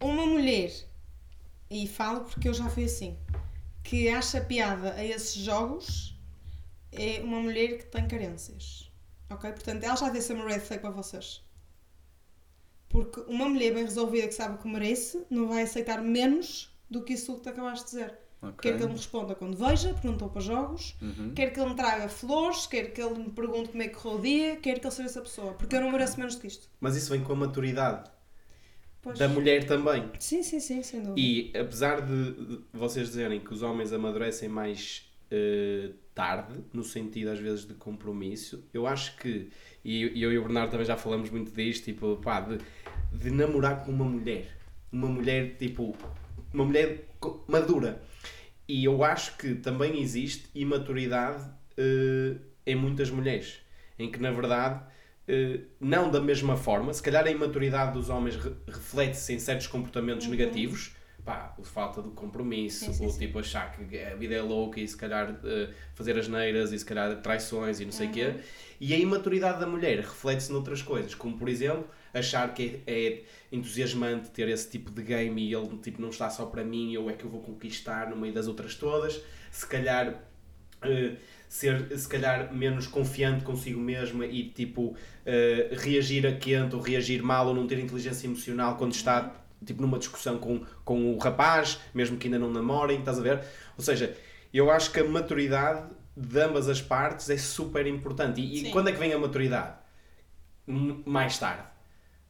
Uma 0.00 0.26
mulher, 0.26 0.70
e 1.70 1.86
falo 1.88 2.20
porque 2.20 2.48
eu 2.48 2.52
já 2.54 2.68
fui 2.68 2.84
assim, 2.84 3.16
que 3.82 4.08
acha 4.10 4.40
piada 4.42 4.92
a 4.92 5.02
esses 5.04 5.34
jogos 5.34 6.11
é 6.92 7.20
uma 7.22 7.40
mulher 7.40 7.78
que 7.78 7.86
tem 7.86 8.06
carências. 8.06 8.90
Ok? 9.30 9.50
Portanto, 9.50 9.82
ela 9.82 9.96
já 9.96 10.06
deve 10.06 10.20
ser 10.20 10.34
uma 10.34 10.46
red 10.46 10.60
flag 10.60 10.82
para 10.82 10.90
vocês. 10.90 11.42
Porque 12.88 13.20
uma 13.20 13.48
mulher 13.48 13.72
bem 13.72 13.84
resolvida 13.84 14.28
que 14.28 14.34
sabe 14.34 14.56
o 14.56 14.58
que 14.58 14.68
merece 14.68 15.24
não 15.30 15.48
vai 15.48 15.62
aceitar 15.62 16.02
menos 16.02 16.70
do 16.90 17.02
que 17.02 17.14
isso 17.14 17.34
que 17.36 17.42
tu 17.42 17.48
acabaste 17.48 17.86
de 17.86 17.90
dizer. 17.90 18.18
Ok. 18.42 18.54
Quer 18.60 18.76
que 18.76 18.82
ele 18.82 18.92
me 18.92 18.98
responda 18.98 19.34
quando 19.34 19.56
veja, 19.56 19.90
porque 19.94 20.06
não 20.06 20.14
estou 20.14 20.28
para 20.28 20.42
jogos. 20.42 20.96
Uhum. 21.00 21.32
Quer 21.32 21.52
que 21.52 21.60
ele 21.60 21.70
me 21.70 21.76
traga 21.76 22.08
flores, 22.08 22.66
quer 22.66 22.92
que 22.92 23.00
ele 23.00 23.14
me 23.14 23.30
pergunte 23.30 23.70
como 23.70 23.82
é 23.82 23.88
que 23.88 23.94
correu 23.94 24.18
o 24.18 24.20
dia, 24.20 24.56
quer 24.56 24.78
que 24.78 24.86
ele 24.86 24.94
seja 24.94 25.08
essa 25.08 25.22
pessoa. 25.22 25.54
Porque 25.54 25.76
eu 25.76 25.80
não 25.80 25.90
mereço 25.90 26.18
menos 26.18 26.34
do 26.34 26.40
que 26.40 26.48
isto. 26.48 26.68
Mas 26.80 26.96
isso 26.96 27.10
vem 27.10 27.22
com 27.22 27.32
a 27.32 27.36
maturidade 27.36 28.10
Pois. 29.00 29.18
da 29.18 29.28
mulher 29.28 29.64
também. 29.64 30.10
Sim, 30.18 30.42
sim, 30.42 30.58
sim, 30.60 30.82
sem 30.82 31.00
dúvida. 31.00 31.20
E 31.20 31.52
apesar 31.56 32.02
de, 32.02 32.60
vocês 32.72 33.08
dizerem 33.08 33.40
que 33.40 33.54
os 33.54 33.62
homens 33.62 33.92
amadurecem 33.92 34.48
mais 34.48 35.08
eh, 35.30 35.92
tarde, 36.14 36.54
no 36.72 36.82
sentido 36.84 37.30
às 37.30 37.38
vezes 37.38 37.66
de 37.66 37.74
compromisso, 37.74 38.64
eu 38.72 38.86
acho 38.86 39.16
que, 39.16 39.48
e 39.84 40.22
eu 40.22 40.32
e 40.32 40.38
o 40.38 40.42
Bernardo 40.42 40.70
também 40.70 40.86
já 40.86 40.96
falamos 40.96 41.30
muito 41.30 41.50
disto, 41.52 41.84
tipo, 41.84 42.16
pá, 42.16 42.40
de, 42.40 42.58
de 43.12 43.30
namorar 43.30 43.84
com 43.84 43.90
uma 43.92 44.04
mulher. 44.04 44.56
Uma 44.90 45.08
mulher, 45.08 45.56
tipo, 45.56 45.96
uma 46.52 46.64
mulher 46.64 47.08
madura. 47.48 48.02
E 48.68 48.84
eu 48.84 49.02
acho 49.04 49.36
que 49.38 49.54
também 49.54 50.00
existe 50.00 50.48
imaturidade 50.54 51.44
eh, 51.76 52.36
em 52.66 52.74
muitas 52.76 53.10
mulheres. 53.10 53.60
em 53.98 54.10
que 54.10 54.20
na 54.20 54.30
verdade 54.30 54.82
eh, 55.28 55.60
não 55.80 56.10
da 56.10 56.20
mesma 56.20 56.56
forma, 56.56 56.92
se 56.92 57.02
calhar 57.02 57.24
a 57.26 57.30
imaturidade 57.30 57.92
dos 57.92 58.08
homens 58.10 58.36
re- 58.36 58.52
reflete-se 58.66 59.32
em 59.34 59.38
certos 59.38 59.66
comportamentos 59.66 60.26
negativos, 60.26 60.94
pá, 61.24 61.54
falta 61.62 62.02
de 62.02 62.10
compromisso, 62.10 62.86
Sim, 62.86 62.92
sim, 62.92 63.04
ou 63.04 63.10
sim. 63.10 63.18
tipo 63.20 63.38
achar 63.38 63.72
que 63.72 63.98
a 63.98 64.14
vida 64.16 64.34
é 64.34 64.42
louca 64.42 64.80
e 64.80 64.88
se 64.88 64.96
calhar 64.96 65.38
eh, 65.44 65.68
fazer 65.94 66.18
as 66.18 66.26
neiras 66.28 66.72
e 66.72 66.78
se 66.78 66.84
calhar 66.84 67.14
traições 67.22 67.80
e 67.80 67.84
não 67.84 67.92
sei 67.92 68.08
o 68.08 68.10
quê. 68.10 68.34
E 68.80 68.92
a 68.92 68.98
imaturidade 68.98 69.60
da 69.60 69.66
mulher 69.66 69.98
reflete-se 70.00 70.50
noutras 70.52 70.82
coisas, 70.82 71.14
como 71.14 71.38
por 71.38 71.48
exemplo 71.48 71.86
achar 72.12 72.52
que 72.52 72.82
é, 72.86 73.04
é 73.04 73.22
entusiasmante 73.52 74.30
ter 74.30 74.48
esse 74.48 74.68
tipo 74.68 74.90
de 74.90 75.02
game 75.02 75.40
e 75.48 75.54
ele 75.54 75.78
tipo, 75.78 76.02
não 76.02 76.10
está 76.10 76.28
só 76.28 76.46
para 76.46 76.64
mim, 76.64 76.92
eu 76.92 77.08
é 77.08 77.12
que 77.12 77.24
eu 77.24 77.30
vou 77.30 77.40
conquistar 77.40 78.10
no 78.10 78.16
meio 78.16 78.34
das 78.34 78.48
outras 78.48 78.74
todas. 78.74 79.22
Se 79.50 79.66
calhar 79.66 80.20
eh, 80.82 81.12
ser 81.48 81.96
se 81.98 82.08
calhar 82.08 82.52
menos 82.52 82.86
confiante 82.86 83.44
consigo 83.44 83.78
mesma 83.78 84.26
e 84.26 84.48
tipo 84.48 84.96
eh, 85.24 85.68
reagir 85.72 86.26
a 86.26 86.32
quente 86.32 86.74
ou 86.74 86.80
reagir 86.80 87.22
mal 87.22 87.46
ou 87.46 87.54
não 87.54 87.66
ter 87.66 87.78
inteligência 87.78 88.26
emocional 88.26 88.76
quando 88.76 88.92
está 88.94 89.41
tipo 89.64 89.80
numa 89.82 89.98
discussão 89.98 90.38
com, 90.38 90.64
com 90.84 91.14
o 91.14 91.18
rapaz, 91.18 91.78
mesmo 91.94 92.16
que 92.16 92.26
ainda 92.26 92.38
não 92.38 92.50
namorem, 92.50 92.98
estás 93.00 93.18
a 93.18 93.22
ver? 93.22 93.44
Ou 93.76 93.84
seja, 93.84 94.16
eu 94.52 94.70
acho 94.70 94.90
que 94.92 95.00
a 95.00 95.04
maturidade 95.04 95.88
de 96.16 96.40
ambas 96.40 96.68
as 96.68 96.80
partes 96.82 97.30
é 97.30 97.36
super 97.38 97.86
importante. 97.86 98.40
E, 98.40 98.68
e 98.68 98.70
quando 98.70 98.88
é 98.88 98.92
que 98.92 98.98
vem 98.98 99.12
a 99.12 99.18
maturidade? 99.18 99.74
M- 100.66 101.02
Mais 101.06 101.38
tarde. 101.38 101.64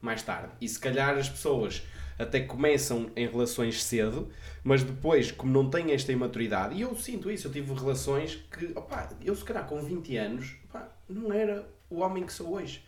Mais 0.00 0.22
tarde. 0.22 0.52
E 0.60 0.68
se 0.68 0.78
calhar 0.78 1.16
as 1.16 1.28
pessoas 1.28 1.82
até 2.18 2.40
começam 2.40 3.10
em 3.16 3.26
relações 3.26 3.82
cedo, 3.82 4.28
mas 4.62 4.82
depois, 4.82 5.32
como 5.32 5.52
não 5.52 5.68
têm 5.70 5.92
esta 5.92 6.12
imaturidade, 6.12 6.74
e 6.76 6.82
eu 6.82 6.94
sinto 6.96 7.30
isso, 7.30 7.48
eu 7.48 7.52
tive 7.52 7.72
relações 7.74 8.36
que, 8.56 8.66
opá, 8.76 9.08
eu 9.24 9.34
se 9.34 9.44
calhar 9.44 9.66
com 9.66 9.80
20 9.82 10.16
anos, 10.16 10.56
opá, 10.68 10.88
não 11.08 11.32
era 11.32 11.66
o 11.90 12.00
homem 12.00 12.24
que 12.24 12.32
sou 12.32 12.52
hoje. 12.54 12.84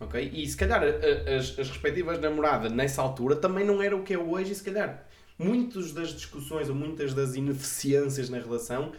Ok? 0.00 0.30
E 0.32 0.46
se 0.46 0.56
calhar 0.56 0.82
as, 0.82 1.58
as 1.58 1.68
respectivas 1.68 2.20
namoradas 2.20 2.70
nessa 2.72 3.02
altura 3.02 3.36
também 3.36 3.64
não 3.64 3.82
era 3.82 3.96
o 3.96 4.02
que 4.02 4.14
é 4.14 4.18
hoje, 4.18 4.52
e 4.52 4.54
se 4.54 4.62
calhar 4.62 5.04
muitas 5.38 5.92
das 5.92 6.10
discussões 6.10 6.68
ou 6.68 6.74
muitas 6.74 7.14
das 7.14 7.34
ineficiências 7.34 8.28
na 8.28 8.38
relação 8.38 8.92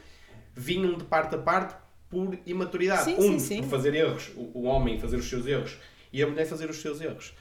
vinham 0.55 0.97
de 0.97 1.03
parte 1.03 1.35
a 1.35 1.37
parte 1.37 1.75
por 2.09 2.37
imaturidade. 2.45 3.03
Sim, 3.03 3.15
um 3.17 3.39
sim, 3.39 3.39
sim. 3.39 3.61
por 3.61 3.69
fazer 3.69 3.93
erros, 3.93 4.31
o, 4.35 4.59
o 4.59 4.63
homem 4.63 4.99
fazer 4.99 5.17
os 5.17 5.29
seus 5.29 5.45
erros 5.45 5.77
e 6.11 6.23
a 6.23 6.27
mulher 6.27 6.45
fazer 6.45 6.69
os 6.69 6.81
seus 6.81 6.99
erros. 6.99 7.33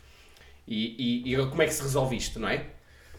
E, 0.67 1.25
e, 1.27 1.35
e 1.35 1.47
como 1.49 1.63
é 1.63 1.67
que 1.67 1.73
se 1.73 1.83
resolve 1.83 2.17
isto, 2.17 2.39
não 2.39 2.49
é? 2.49 2.67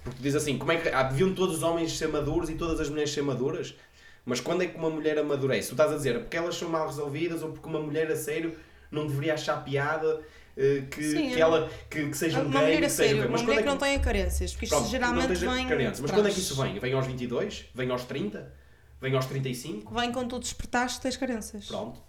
Porque 0.04 0.18
tu 0.18 0.24
diz 0.24 0.36
assim, 0.36 0.58
como 0.58 0.72
é 0.72 0.78
que 0.78 0.90
ah, 0.90 1.04
deviam 1.04 1.34
todos 1.34 1.58
os 1.58 1.64
homens 1.64 1.98
ser 1.98 2.08
maduros 2.08 2.50
e 2.50 2.56
todas 2.56 2.80
as 2.80 2.90
mulheres 2.90 3.12
ser 3.12 3.24
maduras? 3.24 3.76
Mas 4.24 4.40
quando 4.40 4.62
é 4.62 4.68
que 4.68 4.78
uma 4.78 4.90
mulher 4.90 5.18
amadurece? 5.18 5.70
Tu 5.70 5.72
estás 5.72 5.92
a 5.92 5.96
dizer 5.96 6.16
é 6.16 6.20
porque 6.20 6.38
elas 6.38 6.56
são 6.56 6.70
mal 6.70 6.88
resolvidas 6.88 7.42
ou 7.42 7.52
porque 7.52 7.68
uma 7.68 7.80
mulher 7.80 8.12
a 8.12 8.16
sério 8.16 8.56
não 8.92 9.06
deveria 9.08 9.34
achar 9.36 9.64
piada 9.64 10.22
eh, 10.58 10.84
que, 10.92 11.02
Sim, 11.04 11.30
que 11.30 11.34
eu- 11.36 11.40
ela 11.40 11.70
que, 11.90 12.10
que 12.10 12.18
seja 12.18 12.40
um 12.42 12.48
Uma 12.48 12.62
gay, 12.64 12.82
que 12.82 12.90
seja 12.90 13.14
gay. 13.14 13.22
uma 13.24 13.30
Mas 13.32 13.42
mulher 13.42 13.54
quando 13.56 13.60
é 13.60 13.64
que 13.64 13.70
não 13.70 13.78
tenha 13.78 14.00
carências, 14.00 14.52
porque 14.52 14.66
isto 14.66 14.76
Pronto, 14.76 14.90
geralmente 14.90 15.26
não 15.28 15.34
esteja 15.34 15.54
vem. 15.54 15.68
carentes. 15.68 16.00
Mas 16.02 16.12
quando 16.12 16.28
é 16.28 16.32
que 16.32 16.40
isso 16.40 16.56
vem? 16.62 16.80
Vem 16.80 16.94
aos 16.94 17.06
22? 17.08 17.66
Vem 17.74 17.90
aos 17.92 18.04
30? 18.06 18.54
Vem 19.02 19.16
aos 19.16 19.26
35? 19.28 19.94
Vem 19.94 20.12
quando 20.12 20.30
tu 20.30 20.40
despertares 20.40 20.96
que 20.96 21.02
tens 21.02 21.16
carências. 21.18 21.66
Pronto. 21.68 22.02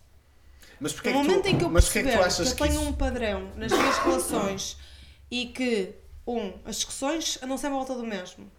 Mas 0.81 0.93
porquê 0.93 1.11
No 1.11 1.19
é 1.19 1.23
que 1.23 1.29
momento 1.29 1.43
tu, 1.45 1.49
em 1.49 1.59
que 1.59 1.65
eu 1.65 1.71
mas 1.71 1.85
porquê 1.85 1.99
é 1.99 2.03
perceber 2.03 2.29
que 2.29 2.35
que, 2.37 2.43
eu 2.43 2.47
que 2.57 2.63
tenho 2.63 2.81
isso... 2.81 2.91
um 2.91 2.93
padrão 2.95 3.53
nas 3.57 3.71
minhas 3.71 3.99
relações 3.99 4.77
e 5.31 5.47
que, 5.47 5.95
um, 6.27 6.53
as 6.65 6.77
discussões 6.77 7.39
andam 7.43 7.57
sempre 7.59 7.75
à 7.75 7.79
volta 7.79 7.95
do 7.95 8.05
mesmo. 8.05 8.51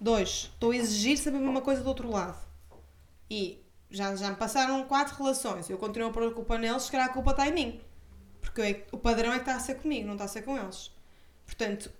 Dois, 0.00 0.50
estou 0.52 0.72
a 0.72 0.76
exigir 0.76 1.16
sempre 1.16 1.38
a 1.38 1.42
mesma 1.42 1.62
coisa 1.62 1.80
do 1.82 1.88
outro 1.88 2.10
lado. 2.10 2.36
E 3.30 3.63
já, 3.90 4.14
já 4.16 4.30
me 4.30 4.36
passaram 4.36 4.84
quatro 4.84 5.14
relações. 5.16 5.68
Eu 5.70 5.78
continuo 5.78 6.08
a 6.08 6.12
pôr 6.12 6.28
a 6.28 6.30
culpa 6.34 6.58
neles, 6.58 6.82
se 6.84 6.90
calhar 6.90 7.06
a 7.08 7.12
culpa 7.12 7.30
está 7.32 7.48
em 7.48 7.52
mim. 7.52 7.80
Porque 8.40 8.60
eu 8.60 8.64
é 8.64 8.84
o 8.92 8.98
padrão 8.98 9.32
é 9.32 9.36
que 9.36 9.42
está 9.42 9.56
a 9.56 9.60
ser 9.60 9.76
comigo, 9.76 10.06
não 10.06 10.14
está 10.14 10.24
a 10.24 10.28
ser 10.28 10.42
com 10.42 10.58
eles. 10.58 10.90
Portanto, 11.46 11.90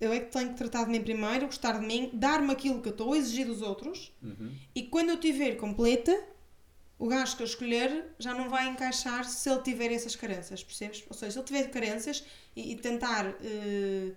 eu 0.00 0.12
é 0.12 0.20
que 0.20 0.30
tenho 0.32 0.50
que 0.50 0.54
tratar 0.56 0.84
de 0.84 0.90
mim 0.90 1.02
primeiro, 1.02 1.46
gostar 1.46 1.78
de 1.78 1.86
mim, 1.86 2.10
dar-me 2.12 2.52
aquilo 2.52 2.80
que 2.80 2.88
eu 2.88 2.92
estou 2.92 3.12
a 3.12 3.18
exigir 3.18 3.46
dos 3.46 3.60
outros 3.62 4.12
Uhum. 4.22 4.54
e 4.74 4.84
quando 4.84 5.10
eu 5.10 5.18
tiver 5.20 5.56
completa, 5.56 6.18
o 6.98 7.06
gajo 7.08 7.36
que 7.36 7.42
eu 7.42 7.46
escolher 7.46 8.06
já 8.18 8.32
não 8.34 8.48
vai 8.48 8.68
encaixar 8.68 9.24
se 9.24 9.48
ele 9.50 9.62
tiver 9.62 9.92
essas 9.92 10.14
carências, 10.16 10.62
percebes? 10.62 11.04
Ou 11.08 11.14
seja, 11.14 11.32
se 11.32 11.38
ele 11.38 11.46
tiver 11.46 11.64
carências 11.70 12.24
e, 12.56 12.72
e 12.72 12.76
tentar, 12.76 13.26
eh, 13.42 14.12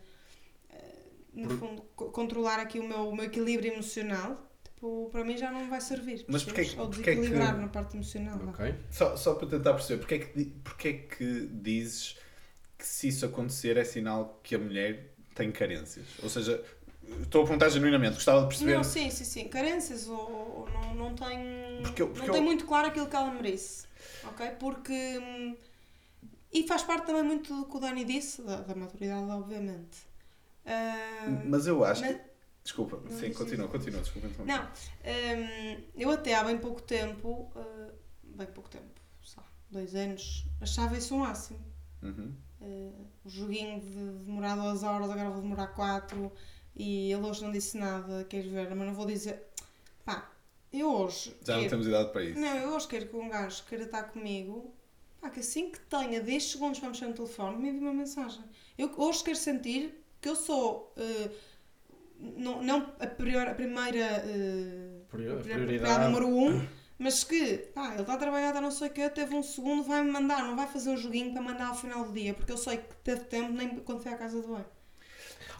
no 1.33 1.47
Por- 1.49 1.57
fundo, 1.57 1.81
co- 1.95 2.11
controlar 2.11 2.59
aqui 2.59 2.79
o 2.79 2.87
meu, 2.87 3.09
o 3.09 3.15
meu 3.15 3.25
equilíbrio 3.25 3.73
emocional, 3.73 4.37
tipo, 4.83 5.09
para 5.11 5.23
mim 5.23 5.37
já 5.37 5.49
não 5.51 5.69
vai 5.69 5.79
servir. 5.79 6.25
Mas 6.27 6.43
porquê 6.43 6.65
que- 6.65 6.79
Ou 6.79 6.87
porquê 6.89 7.03
que- 7.03 7.15
desequilibrar 7.15 7.57
na 7.57 7.67
parte 7.69 7.95
emocional. 7.95 8.39
Só, 8.91 9.15
só 9.15 9.35
para 9.35 9.47
tentar 9.47 9.73
perceber, 9.73 9.99
porquê 9.99 10.15
é, 10.15 10.19
que, 10.19 10.45
porquê 10.63 10.87
é 10.89 10.93
que 10.93 11.47
dizes 11.53 12.17
que 12.77 12.85
se 12.85 13.07
isso 13.07 13.25
acontecer 13.25 13.77
é 13.77 13.83
sinal 13.85 14.39
que 14.43 14.55
a 14.55 14.59
mulher 14.59 15.13
tem 15.33 15.51
carências? 15.51 16.05
Ou 16.21 16.29
seja, 16.29 16.61
estou 17.21 17.41
a 17.41 17.45
perguntar 17.45 17.69
genuinamente, 17.69 18.15
gostava 18.15 18.41
de 18.41 18.47
perceber... 18.47 18.75
Não, 18.75 18.83
sim, 18.83 19.09
sim, 19.09 19.23
sim. 19.23 19.47
Carências 19.47 20.07
ou, 20.07 20.17
ou 20.17 20.69
não, 20.69 20.95
não 20.95 21.15
tem, 21.15 21.81
Porque 21.81 22.01
eu- 22.01 22.07
porque 22.09 22.27
não 22.27 22.33
tem 22.33 22.41
eu- 22.41 22.45
muito 22.45 22.65
claro 22.65 22.87
aquilo 22.87 23.07
que 23.07 23.15
ela 23.15 23.31
merece. 23.31 23.87
Ok? 24.25 24.45
Porque. 24.59 25.55
E 26.51 26.67
faz 26.67 26.83
parte 26.83 27.07
também 27.07 27.23
muito 27.23 27.55
do 27.55 27.65
que 27.65 27.77
o 27.77 27.79
Dani 27.79 28.05
disse, 28.05 28.41
da, 28.43 28.57
da 28.57 28.75
maturidade, 28.75 29.29
obviamente. 29.31 29.97
Ah, 30.65 31.41
Mas 31.45 31.65
eu 31.67 31.83
acho 31.83 32.01
mas- 32.01 32.15
que... 32.15 32.32
Desculpa, 32.63 32.97
Não, 33.03 33.19
sim, 33.19 33.33
continua, 33.33 33.67
continua, 33.67 33.99
desculpa. 34.01 34.27
Então. 34.27 34.45
Não, 34.45 34.63
hum, 34.63 35.83
eu 35.95 36.09
até 36.11 36.33
há 36.35 36.43
bem 36.45 36.57
pouco 36.57 36.81
tempo, 36.81 37.51
ah, 37.55 37.89
bem 38.23 38.47
pouco 38.47 38.69
tempo, 38.69 38.85
lá, 39.37 39.43
dois 39.69 39.93
anos, 39.95 40.45
achava 40.61 40.97
isso 40.97 41.13
o 41.15 41.19
máximo. 41.19 41.59
Uhum. 42.01 42.33
Uh, 42.61 43.05
o 43.25 43.29
joguinho 43.29 43.81
de 43.81 44.23
demorar 44.25 44.55
duas 44.55 44.83
horas, 44.83 45.09
agora 45.09 45.29
vou 45.29 45.41
demorar 45.41 45.67
quatro 45.67 46.31
e 46.75 47.11
ele 47.11 47.21
hoje 47.25 47.43
não 47.43 47.51
disse 47.51 47.77
nada, 47.77 48.23
queres 48.25 48.49
ver, 48.49 48.73
mas 48.73 48.87
não 48.87 48.93
vou 48.93 49.05
dizer. 49.05 49.43
Pá, 50.05 50.31
eu 50.71 50.89
hoje. 50.89 51.35
Já 51.43 51.53
não 51.55 51.59
quero- 51.63 51.69
temos 51.71 51.87
idade 51.87 52.11
para 52.13 52.23
isso. 52.23 52.39
não, 52.39 52.55
eu 52.57 52.69
hoje 52.69 52.87
quero 52.87 53.07
que 53.09 53.15
um 53.17 53.27
gajo 53.27 53.63
queira 53.65 53.83
estar 53.83 54.03
comigo, 54.03 54.73
pá, 55.19 55.29
que 55.29 55.41
assim 55.41 55.69
que 55.69 55.79
tenha 55.81 56.21
10 56.21 56.43
segundos 56.51 56.79
para 56.79 56.87
mexer 56.89 57.07
no 57.07 57.13
telefone, 57.13 57.57
me 57.57 57.67
envie 57.69 57.79
uma 57.81 57.93
mensagem. 57.93 58.41
Eu 58.77 58.89
hoje 58.97 59.21
quero 59.21 59.37
sentir 59.37 60.01
que 60.21 60.29
eu 60.29 60.35
sou. 60.37 60.93
uh, 60.97 61.52
não, 62.37 62.63
não 62.63 62.93
a, 62.99 63.07
prior, 63.07 63.47
a 63.47 63.53
primeira. 63.53 64.23
uh, 64.25 65.05
Prior- 65.09 65.41
prioridade. 65.41 66.05
número 66.05 66.27
um, 66.27 66.65
mas 66.97 67.23
que, 67.23 67.57
pá, 67.75 67.91
ele 67.93 68.01
está 68.01 68.13
a 68.13 68.17
trabalhar, 68.17 68.53
não 68.61 68.71
sei 68.71 68.87
o 68.87 68.91
quê, 68.91 69.09
teve 69.09 69.35
um 69.35 69.43
segundo, 69.43 69.83
vai-me 69.83 70.09
mandar, 70.09 70.43
não 70.43 70.55
vai 70.55 70.67
fazer 70.67 70.89
um 70.89 70.97
joguinho 70.97 71.33
para 71.33 71.41
mandar 71.41 71.67
ao 71.67 71.75
final 71.75 72.05
do 72.05 72.11
dia, 72.13 72.33
porque 72.33 72.51
eu 72.51 72.57
sei 72.57 72.77
que 72.77 72.95
teve 73.03 73.21
tempo 73.25 73.51
nem 73.51 73.69
quando 73.79 74.01
foi 74.01 74.11
à 74.13 74.17
casa 74.17 74.41
do 74.41 74.47
banho. 74.47 74.65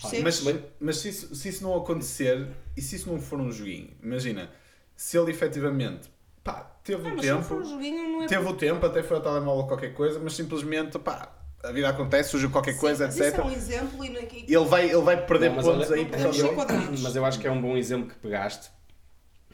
Percebes? 0.02 0.42
Mas, 0.44 0.56
mas 0.80 0.98
se, 0.98 1.10
isso, 1.10 1.36
se 1.36 1.50
isso 1.50 1.64
não 1.64 1.76
acontecer 1.76 2.48
e 2.76 2.82
se 2.82 2.96
isso 2.96 3.10
não 3.12 3.20
for 3.22 3.40
um 3.40 3.52
joguinho, 3.52 3.90
imagina, 4.02 4.50
se 4.96 5.18
ele 5.18 5.32
efetivamente 5.32 6.10
pá, 6.44 6.62
teve 6.84 7.08
Ah, 7.08 7.14
o 7.14 7.18
tempo, 7.20 7.56
um 7.56 7.64
joguinho, 7.64 8.24
é 8.24 8.28
teve 8.28 8.48
o 8.48 8.54
tempo, 8.56 8.86
até 8.86 9.02
foi 9.04 9.18
ao 9.18 9.24
telemóvel 9.24 9.62
ou 9.62 9.68
qualquer 9.68 9.94
coisa, 9.94 10.20
mas 10.20 10.34
simplesmente 10.34 10.98
pá, 11.00 11.32
a 11.64 11.72
vida 11.72 11.90
acontece, 11.90 12.30
surgiu 12.32 12.52
qualquer 12.52 12.78
coisa, 12.78 13.10
Sim, 13.10 13.20
mas 13.20 13.28
etc. 13.28 13.40
Isso 13.40 13.42
é 13.42 13.44
um 13.46 13.52
exemplo 13.52 14.06
e 14.06 14.10
naqui... 14.10 14.46
Ele 14.48 14.66
vai, 14.66 14.86
ele 14.86 15.02
vai 15.02 15.26
perder 15.26 15.50
Não, 15.50 15.56
pontos 15.64 15.90
olha- 15.92 15.96
aí 15.96 16.06
por 16.06 16.18
Não, 16.18 16.24
causa 16.24 16.44
não. 16.44 16.98
Mas 17.02 17.16
eu 17.16 17.26
acho 17.26 17.40
que 17.40 17.48
é 17.48 17.52
um 17.52 17.62
bom 17.62 17.78
exemplo 17.78 18.10
que 18.10 18.16
pegaste, 18.16 18.70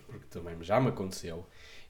porque 0.07 0.25
também 0.29 0.61
já 0.63 0.79
me 0.79 0.89
aconteceu. 0.89 1.47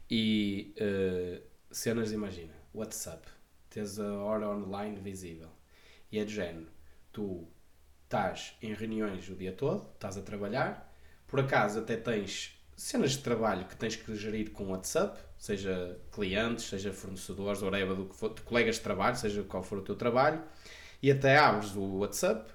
E 0.10 0.74
eh, 0.78 1.42
cenas, 1.72 2.12
imagina, 2.12 2.54
WhatsApp, 2.74 3.28
tens 3.70 4.00
a 4.00 4.14
hora 4.24 4.50
online 4.50 5.00
visível 5.00 5.50
e 6.12 6.20
é 6.20 6.26
de 6.26 6.34
género. 6.34 6.68
Tu 7.12 7.48
estás 8.06 8.56
em 8.62 8.74
reuniões 8.74 9.30
o 9.30 9.36
dia 9.36 9.54
todo, 9.54 9.90
estás 9.94 10.18
a 10.18 10.22
trabalhar, 10.22 10.94
por 11.28 11.40
acaso 11.40 11.80
até 11.80 11.96
tens 11.98 12.60
cenas 12.76 13.12
de 13.12 13.20
trabalho 13.20 13.66
que 13.68 13.76
tens 13.76 13.96
que 13.96 14.16
gerir 14.16 14.52
com 14.52 14.70
WhatsApp, 14.72 15.20
seja 15.40 15.98
clientes, 16.12 16.66
seja 16.66 16.92
fornecedores, 16.92 17.62
whatever, 17.62 17.96
do 17.96 18.06
que 18.06 18.16
for, 18.16 18.34
de 18.34 18.42
colegas 18.42 18.76
de 18.76 18.82
trabalho, 18.82 19.16
seja 19.16 19.42
qual 19.44 19.64
for 19.64 19.80
o 19.80 19.82
teu 19.82 19.96
trabalho, 19.96 20.44
e 21.02 21.10
até 21.10 21.38
abres 21.38 21.74
o 21.76 22.00
WhatsApp 22.00 22.52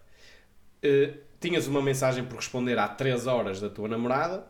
eh, 0.82 1.14
tinhas 1.40 1.66
uma 1.66 1.80
mensagem 1.80 2.24
por 2.24 2.36
responder 2.36 2.78
há 2.78 2.86
3 2.86 3.26
horas 3.26 3.58
da 3.58 3.70
tua 3.70 3.88
namorada, 3.88 4.46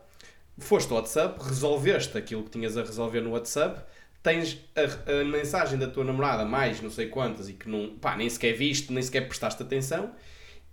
foste 0.57 0.91
ao 0.91 0.97
WhatsApp, 0.97 1.41
resolveste 1.41 2.17
aquilo 2.17 2.43
que 2.43 2.49
tinhas 2.49 2.77
a 2.77 2.83
resolver 2.83 3.21
no 3.21 3.31
WhatsApp, 3.31 3.81
tens 4.21 4.59
a, 4.75 5.21
a 5.21 5.23
mensagem 5.23 5.79
da 5.79 5.87
tua 5.87 6.03
namorada, 6.03 6.43
mais 6.43 6.81
não 6.81 6.89
sei 6.89 7.07
quantas, 7.07 7.47
e 7.47 7.53
que 7.53 7.69
não, 7.69 7.97
pá, 7.97 8.17
nem 8.17 8.29
sequer 8.29 8.53
viste, 8.53 8.91
nem 8.91 9.01
sequer 9.01 9.27
prestaste 9.29 9.63
atenção, 9.63 10.13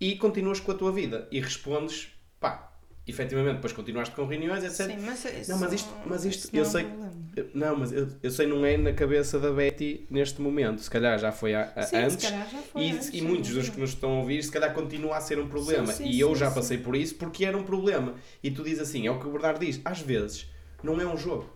e 0.00 0.16
continuas 0.16 0.58
com 0.58 0.72
a 0.72 0.74
tua 0.74 0.90
vida 0.90 1.28
e 1.30 1.38
respondes, 1.38 2.08
pá, 2.40 2.71
efetivamente, 3.06 3.54
depois 3.56 3.72
continuaste 3.72 4.14
com 4.14 4.24
reuniões, 4.26 4.62
etc. 4.64 4.86
Sim, 4.86 4.96
mas, 5.04 5.24
isso 5.24 5.50
Não, 5.50 5.58
mas 5.58 5.72
isto- 5.72 5.94
mas 6.06 6.24
isto 6.24 6.54
eu 6.56 6.62
é 6.62 6.64
sei- 6.64 6.84
problema. 6.84 7.12
Não, 7.54 7.76
mas 7.76 7.92
eu, 7.92 8.08
eu 8.22 8.30
sei 8.30 8.46
não 8.46 8.64
é 8.64 8.76
na 8.76 8.92
cabeça 8.92 9.38
da 9.40 9.50
Betty 9.50 10.06
neste 10.10 10.40
momento, 10.42 10.82
se 10.82 10.90
calhar 10.90 11.18
já 11.18 11.32
foi 11.32 11.54
a, 11.54 11.72
a- 11.74 11.82
Sim, 11.82 11.96
antes. 11.96 12.28
já 12.28 12.44
foi 12.44 12.82
E, 12.82 12.90
antes, 12.92 13.10
e 13.12 13.22
muitos 13.22 13.50
dos 13.54 13.68
que 13.70 13.80
nos 13.80 13.90
estão 13.90 14.10
a 14.16 14.18
ouvir, 14.20 14.42
se 14.42 14.50
calhar 14.52 14.72
continua 14.74 15.16
a 15.16 15.20
ser 15.20 15.38
um 15.38 15.48
problema. 15.48 15.86
Sim, 15.86 16.04
sim, 16.04 16.10
e 16.10 16.20
eu 16.20 16.34
já 16.36 16.50
passei 16.50 16.76
por 16.78 16.94
isso 16.94 17.14
porque 17.14 17.44
era 17.44 17.56
um 17.56 17.64
problema. 17.64 18.14
E 18.42 18.50
tu 18.50 18.62
dizes 18.62 18.80
assim: 18.80 19.06
é 19.06 19.10
o 19.10 19.18
que 19.18 19.26
o 19.26 19.32
Bernardo 19.32 19.60
diz, 19.64 19.80
às 19.84 20.00
vezes 20.00 20.46
não 20.82 21.00
é 21.00 21.06
um 21.06 21.16
jogo. 21.16 21.48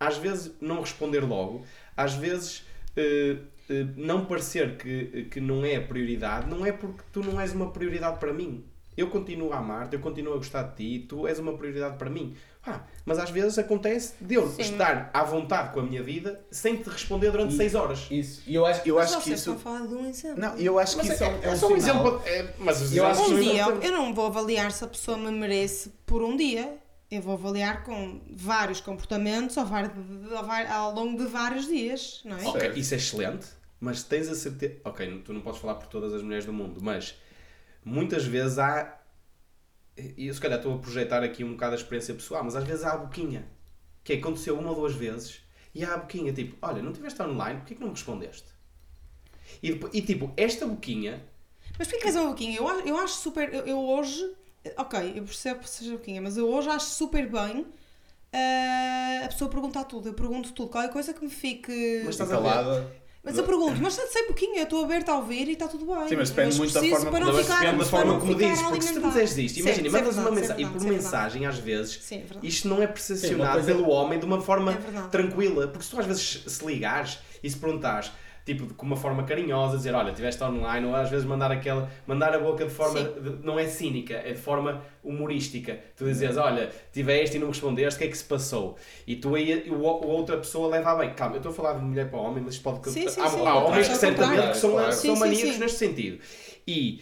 Às 0.00 0.16
vezes 0.16 0.52
não 0.60 0.80
responder 0.80 1.20
logo, 1.20 1.64
às 1.96 2.14
vezes 2.14 2.64
eh, 2.96 3.36
não 3.96 4.24
parecer 4.24 4.76
que, 4.76 5.28
que 5.30 5.40
não 5.40 5.64
é 5.64 5.76
a 5.76 5.80
prioridade, 5.82 6.48
não 6.50 6.64
é 6.66 6.72
porque 6.72 7.02
tu 7.12 7.20
não 7.22 7.40
és 7.40 7.52
uma 7.52 7.70
prioridade 7.70 8.18
para 8.18 8.32
mim. 8.32 8.64
Eu 8.96 9.08
continuo 9.08 9.52
a 9.52 9.58
amar-te, 9.58 9.94
eu 9.94 10.00
continuo 10.00 10.34
a 10.34 10.36
gostar 10.36 10.62
de 10.64 10.76
ti, 11.00 11.06
tu 11.06 11.26
és 11.26 11.38
uma 11.38 11.56
prioridade 11.56 11.96
para 11.96 12.10
mim. 12.10 12.34
Ah, 12.64 12.82
mas 13.04 13.18
às 13.18 13.30
vezes 13.30 13.58
acontece 13.58 14.14
de 14.20 14.34
eu 14.34 14.48
Sim. 14.48 14.60
estar 14.62 15.10
à 15.12 15.24
vontade 15.24 15.72
com 15.72 15.80
a 15.80 15.82
minha 15.82 16.02
vida 16.02 16.44
sem 16.50 16.76
te 16.76 16.88
responder 16.88 17.30
durante 17.32 17.54
E- 17.54 17.56
6 17.56 17.74
horas. 17.74 18.06
Isso. 18.10 18.42
E 18.46 18.54
eu 18.54 18.64
acho, 18.66 18.86
eu 18.86 18.96
Mas 18.96 19.06
acho 19.06 19.18
que 19.18 19.24
vocês 19.24 19.40
isso. 19.40 19.50
estão 19.52 19.72
a 19.72 19.76
falar 19.78 19.88
de 19.88 19.94
um 19.94 20.06
exemplo. 20.08 20.40
Não, 20.40 20.56
eu 20.56 20.78
acho 20.78 20.92
que 20.98 21.06
Mas 21.06 21.14
isso 21.14 21.24
é, 21.24 21.26
é, 21.26 21.40
é 21.42 21.50
um 21.52 21.56
só 21.56 21.66
um 21.72 21.80
sinal. 21.80 22.06
exemplo. 22.06 22.22
é, 22.26 22.54
mas 22.58 22.82
os 22.82 22.94
Eu 22.94 23.06
acho 23.06 23.22
Um 23.22 23.34
que- 23.36 23.40
dia, 23.42 23.62
importantes. 23.62 23.90
eu 23.90 23.96
não 23.96 24.14
vou 24.14 24.26
avaliar 24.26 24.70
se 24.70 24.84
a 24.84 24.86
pessoa 24.86 25.16
me 25.16 25.30
merece 25.32 25.90
por 26.06 26.22
um 26.22 26.36
dia. 26.36 26.76
Eu 27.10 27.20
vou 27.20 27.34
avaliar 27.34 27.82
com 27.84 28.20
vários 28.30 28.80
comportamentos 28.80 29.58
ao, 29.58 29.66
var- 29.66 29.92
ao 30.70 30.94
longo 30.94 31.18
de 31.18 31.28
vários 31.28 31.66
dias, 31.66 32.20
não 32.24 32.38
é? 32.38 32.46
Ok, 32.46 32.72
isso 32.76 32.94
é 32.94 32.96
excelente, 32.96 33.46
mas 33.80 34.02
tens 34.02 34.28
a 34.28 34.34
certeza. 34.34 34.76
Ok, 34.84 35.22
tu 35.24 35.32
não 35.32 35.40
podes 35.40 35.60
falar 35.60 35.74
por 35.74 35.88
todas 35.88 36.14
as 36.14 36.22
mulheres 36.22 36.46
do 36.46 36.52
mundo, 36.52 36.78
mas 36.80 37.14
muitas 37.84 38.24
vezes 38.24 38.58
há. 38.58 38.98
E 40.16 40.26
eu 40.26 40.34
se 40.34 40.40
calhar 40.40 40.58
estou 40.58 40.74
a 40.74 40.78
projetar 40.78 41.22
aqui 41.22 41.44
um 41.44 41.52
bocado 41.52 41.72
a 41.74 41.76
experiência 41.76 42.14
pessoal, 42.14 42.42
mas 42.42 42.56
às 42.56 42.64
vezes 42.64 42.84
há 42.84 42.92
a 42.92 42.96
boquinha. 42.96 43.46
Que 44.02 44.14
aconteceu 44.14 44.58
uma 44.58 44.70
ou 44.70 44.74
duas 44.76 44.94
vezes 44.94 45.42
e 45.74 45.84
há 45.84 45.94
a 45.94 45.98
boquinha 45.98 46.32
tipo: 46.32 46.56
Olha, 46.62 46.82
não 46.82 46.90
estiveste 46.90 47.20
online, 47.22 47.58
porquê 47.60 47.74
que 47.74 47.80
não 47.80 47.88
me 47.88 47.94
respondeste? 47.94 48.46
E, 49.62 49.72
depois- 49.72 49.94
e 49.94 50.02
tipo, 50.02 50.32
esta 50.36 50.66
boquinha. 50.66 51.22
Mas 51.78 51.86
porquê 51.88 52.02
que 52.02 52.06
és 52.08 52.16
uma 52.16 52.28
boquinha? 52.28 52.56
Eu, 52.56 52.66
acho- 52.68 52.88
eu 52.88 52.96
acho 52.98 53.14
super. 53.14 53.52
Eu, 53.52 53.66
eu 53.66 53.78
hoje. 53.78 54.34
Ok, 54.76 55.12
eu 55.16 55.24
percebo 55.24 55.60
que 55.60 55.68
seja 55.68 55.92
boquinha, 55.92 56.22
mas 56.22 56.36
eu 56.36 56.48
hoje 56.48 56.68
acho 56.68 56.86
super 56.86 57.28
bem 57.28 57.66
ah, 58.32 59.22
a 59.24 59.28
pessoa 59.28 59.50
perguntar 59.50 59.84
tudo. 59.84 60.08
Eu 60.08 60.14
pergunto 60.14 60.52
tudo. 60.52 60.68
Qualquer 60.70 60.92
coisa 60.92 61.12
que 61.12 61.22
me 61.22 61.30
fique. 61.30 62.02
Mas 62.04 62.14
estás 62.14 62.32
a 62.32 62.38
Calada. 63.22 63.40
eu 63.40 63.44
pergunto, 63.46 63.80
mas 63.82 63.94
sei 63.94 64.26
boquinha, 64.26 64.58
eu 64.58 64.64
estou 64.64 64.84
aberta 64.84 65.12
a 65.12 65.16
ouvir 65.18 65.46
e 65.48 65.52
está 65.52 65.68
tudo 65.68 65.86
bem. 65.86 66.08
Sim, 66.08 66.16
mas 66.16 66.30
depende 66.30 66.56
muito 66.58 66.72
da 66.74 66.80
forma 66.80 66.98
para 66.98 67.10
como- 67.10 67.20
não 67.26 67.32
Mas 67.32 67.42
ficar, 67.46 67.60
depende 67.60 67.72
da 67.72 67.78
para 67.78 67.86
forma 67.86 68.12
não 68.14 68.20
como 68.20 68.34
dizes, 68.34 68.62
porque 68.62 68.82
se 68.82 68.94
tu 68.94 69.00
fizeres 69.02 69.38
isto, 69.38 69.58
imagina, 69.60 69.86
isso 69.86 69.96
é 69.96 70.00
mandas 70.00 70.16
uma 70.18 70.28
é 70.28 70.30
mensagem 70.32 70.52
e 70.60 70.64
verdade, 70.64 70.72
por 70.72 70.76
é 70.76 70.80
verdade. 70.90 71.04
mensagem 71.04 71.46
às 71.46 71.58
vezes 71.58 72.12
é 72.12 72.22
isto 72.42 72.68
não 72.68 72.82
é 72.82 72.86
percepcionado 72.86 73.64
pelo 73.64 73.88
homem 73.88 74.18
de 74.18 74.24
uma 74.26 74.40
forma 74.40 74.72
É 74.72 75.08
tranquila. 75.08 75.68
Porque 75.68 75.84
se 75.84 75.90
tu 75.90 76.00
às 76.00 76.06
vezes 76.06 76.42
se 76.46 76.64
ligares 76.66 77.18
e 77.42 77.48
se 77.48 77.56
perguntares, 77.56 78.10
tipo, 78.44 78.72
com 78.74 78.86
uma 78.86 78.96
forma 78.96 79.22
carinhosa, 79.24 79.76
dizer, 79.76 79.94
olha, 79.94 80.10
estiveste 80.10 80.42
online, 80.42 80.86
ou 80.86 80.94
às 80.94 81.08
vezes 81.08 81.24
mandar 81.24 81.50
aquela, 81.52 81.90
mandar 82.06 82.34
a 82.34 82.38
boca 82.38 82.64
de 82.64 82.70
forma, 82.70 83.00
de- 83.02 83.44
não 83.44 83.58
é 83.58 83.66
cínica, 83.66 84.14
é 84.14 84.32
de 84.32 84.38
forma 84.38 84.82
humorística. 85.02 85.78
Tu 85.96 86.04
dizes, 86.04 86.36
olha, 86.36 86.70
tiveste 86.92 87.36
e 87.36 87.40
não 87.40 87.48
respondeste, 87.48 87.96
o 87.96 87.98
que 87.98 88.04
é 88.04 88.08
que 88.08 88.18
se 88.18 88.24
passou? 88.24 88.76
E 89.06 89.16
tu 89.16 89.34
aí, 89.34 89.68
o, 89.70 89.86
a 89.86 89.90
outra 90.06 90.36
pessoa 90.36 90.68
leva 90.68 90.92
a 90.92 90.96
bem. 90.96 91.14
Calma, 91.14 91.36
eu 91.36 91.38
estou 91.38 91.52
a 91.52 91.54
falar 91.54 91.74
de 91.74 91.84
mulher 91.84 92.10
para 92.10 92.18
homem, 92.18 92.42
mas 92.44 92.58
pode... 92.58 92.90
Sim, 92.90 93.08
sim, 93.08 93.20
há, 93.20 93.28
sim. 93.28 93.46
há 93.46 93.54
homens 93.54 93.88
que 93.88 93.94
certamente 93.96 94.48
que 94.48 94.56
são, 94.56 94.72
claro. 94.72 94.92
são 94.92 95.16
maníacos 95.16 95.58
neste 95.58 95.78
sentido. 95.78 96.18
E, 96.66 97.00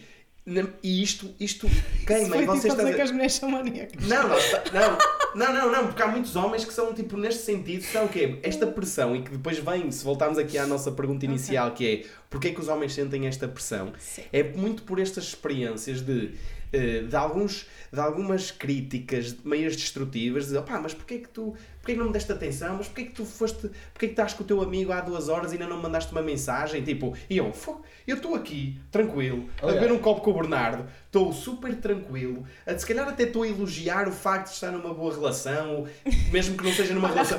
e 0.81 1.03
isto, 1.03 1.33
isto 1.39 1.67
queima 2.05 2.29
Foi 2.35 2.43
e 2.43 2.45
vocês 2.45 2.73
tipo 2.73 2.73
a 2.73 2.75
dizer 2.77 2.89
estão- 2.89 2.93
que 2.95 3.01
as 3.01 3.11
mulheres 3.11 3.33
são 3.33 3.49
maníacas. 3.51 4.07
não, 4.07 4.27
não, 4.27 4.37
não, 4.73 4.97
não, 5.35 5.53
não, 5.53 5.71
não, 5.71 5.87
porque 5.87 6.01
há 6.01 6.07
muitos 6.07 6.35
homens 6.35 6.65
que 6.65 6.73
são, 6.73 6.93
tipo, 6.93 7.15
neste 7.15 7.43
sentido, 7.43 7.83
são 7.83 8.05
o 8.05 8.09
quê? 8.09 8.39
Esta 8.41 8.65
pressão, 8.67 9.15
e 9.15 9.21
que 9.21 9.31
depois 9.31 9.59
vem, 9.59 9.91
se 9.91 10.03
voltarmos 10.03 10.37
aqui 10.37 10.57
à 10.57 10.65
nossa 10.65 10.91
pergunta 10.91 11.25
inicial, 11.25 11.71
que 11.71 11.87
é 11.87 12.05
porque 12.29 12.47
é 12.47 12.51
que 12.51 12.59
os 12.59 12.67
homens 12.67 12.93
sentem 12.93 13.27
esta 13.27 13.47
pressão? 13.47 13.93
Sim. 13.99 14.23
É 14.33 14.41
muito 14.43 14.83
por 14.83 14.99
estas 14.99 15.25
experiências 15.25 16.01
de, 16.01 16.31
eh, 16.73 17.01
de, 17.03 17.15
alguns, 17.15 17.67
de 17.91 17.99
algumas 17.99 18.49
críticas 18.51 19.35
meias 19.43 19.75
destrutivas, 19.75 20.47
de 20.47 20.59
pá, 20.61 20.79
mas 20.81 20.93
porquê 20.93 21.15
é 21.15 21.17
que 21.19 21.29
tu, 21.29 21.55
porquê 21.81 21.91
é 21.91 21.95
que 21.95 21.99
não 21.99 22.07
me 22.07 22.13
deste 22.13 22.31
atenção? 22.31 22.75
Mas 22.77 22.87
porquê 22.87 23.01
é 23.01 23.05
que 23.05 23.11
tu 23.11 23.25
foste, 23.25 23.69
porquê 23.93 24.05
é 24.05 24.07
que 24.07 24.13
estás 24.13 24.33
com 24.33 24.43
o 24.43 24.45
teu 24.45 24.61
amigo 24.61 24.91
há 24.91 25.01
duas 25.01 25.27
horas 25.29 25.51
e 25.51 25.55
ainda 25.55 25.67
não 25.67 25.77
me 25.77 25.83
mandaste 25.83 26.11
uma 26.11 26.21
mensagem? 26.21 26.81
Tipo, 26.83 27.13
e 27.29 27.37
eu, 27.37 27.51
"Fo- 27.51 27.81
eu 28.07 28.15
estou 28.15 28.35
aqui, 28.35 28.79
tranquilo, 28.91 29.49
a 29.61 29.67
beber 29.67 29.91
um 29.91 29.99
copo 29.99 30.21
com 30.21 30.31
o 30.31 30.33
Bernardo, 30.33 30.85
estou 31.05 31.31
super 31.33 31.75
tranquilo, 31.75 32.43
a, 32.65 32.77
se 32.77 32.85
calhar 32.85 33.07
até 33.07 33.23
estou 33.23 33.43
a 33.43 33.47
elogiar 33.47 34.07
o 34.07 34.11
facto 34.11 34.47
de 34.49 34.53
estar 34.53 34.71
numa 34.71 34.93
boa 34.93 35.13
relação, 35.13 35.85
mesmo 36.31 36.57
que 36.57 36.63
não 36.63 36.71
seja 36.71 36.93
numa 36.93 37.07
relação. 37.13 37.37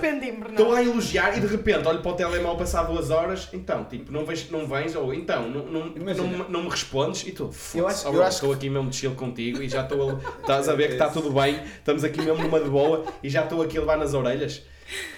Estou 0.51 0.75
a 0.75 0.83
elogiar 0.83 1.37
e 1.37 1.41
de 1.41 1.47
repente 1.47 1.87
olho 1.89 2.01
para 2.01 2.11
o 2.11 2.15
telemóvel 2.15 2.57
passar 2.59 2.83
duas 2.85 3.11
horas, 3.11 3.49
então, 3.53 3.85
tipo, 3.85 4.11
não 4.13 4.25
vens, 4.25 4.51
não 4.51 4.67
vens 4.67 4.95
ou 4.95 5.13
então, 5.15 5.49
não, 5.49 5.67
não, 5.67 5.87
Imagina. 5.97 6.27
não, 6.29 6.39
me- 6.45 6.51
não 6.53 6.63
me 6.65 6.69
respondes 6.71 7.27
e 7.27 7.33
tu, 7.33 7.45
Eu 7.45 7.53
"Foda-se, 7.53 7.87
acho- 8.01 8.05
oh, 8.07 8.09
eu 8.09 8.13
bro, 8.15 8.23
acho 8.23 8.37
estou 8.37 8.53
aqui 8.53 8.71
mesmo 8.71 8.91
de 8.91 8.97
chill 8.97 9.15
contigo 9.15 9.63
e 9.63 9.69
já 9.69 9.83
estou 9.83 10.11
a, 10.11 10.15
estás 10.41 10.69
a 10.69 10.75
ver 10.75 10.87
que 10.89 10.93
está 10.95 11.09
tudo 11.11 11.31
bem, 11.31 11.61
estamos 11.65 12.05
aqui 12.05 12.21
mesmo 12.23 12.43
numa 12.43 12.61
de 12.61 12.69
boa 12.71 13.05
e 13.23 13.29
já 13.29 13.43
estou 13.43 13.63
aqui 13.63 13.77
a 13.77 13.81
levar 13.81 13.97
nas 13.99 14.15
orelhas. 14.15 14.32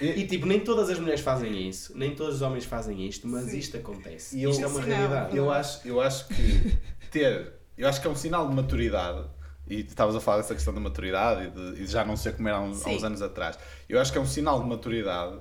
E- 0.01 0.21
E 0.21 0.27
tipo, 0.27 0.47
nem 0.47 0.61
todas 0.61 0.89
as 0.91 0.99
mulheres 0.99 1.21
fazem 1.21 1.69
isso, 1.69 1.97
nem 1.97 2.15
todos 2.15 2.37
os 2.37 2.43
homens 2.43 2.65
fazem 2.65 3.07
isto, 3.07 3.27
mas 3.27 3.53
isto 3.53 3.77
acontece. 3.77 4.37
E 4.39 4.43
eu- 4.43 4.51
isto 4.51 4.63
é 4.63 4.67
uma 4.67 4.83
Sim, 4.83 4.89
realidade. 4.89 5.37
Eu 5.37 5.51
acho, 5.51 5.87
eu 5.89 6.01
acho 6.01 6.29
que 6.29 6.79
ter. 7.11 7.53
Eu 7.77 7.89
acho 7.89 8.01
que 8.01 8.07
é 8.07 8.11
um 8.11 8.15
sinal 8.17 8.49
de 8.49 8.55
maturidade. 8.55 9.27
E 9.67 9.81
estavas 9.81 10.15
a 10.15 10.21
falar 10.21 10.39
dessa 10.39 10.55
questão 10.55 10.75
da 10.75 10.81
maturidade 10.81 11.47
e 11.47 11.51
de, 11.51 11.83
e 11.83 11.87
de 11.87 11.91
já 11.91 12.05
não 12.05 12.17
ser 12.17 12.37
como 12.37 12.47
era 12.49 12.59
há 12.59 12.61
uns, 12.61 12.83
há 12.83 12.85
Sim. 12.91 12.97
uns 12.97 13.05
anos 13.05 13.23
atrás. 13.23 13.59
Eu 13.89 13.99
acho 13.99 14.13
que 14.13 14.19
é 14.19 14.21
um 14.21 14.27
sinal 14.27 14.61
de 14.63 14.69
maturidade 14.69 15.39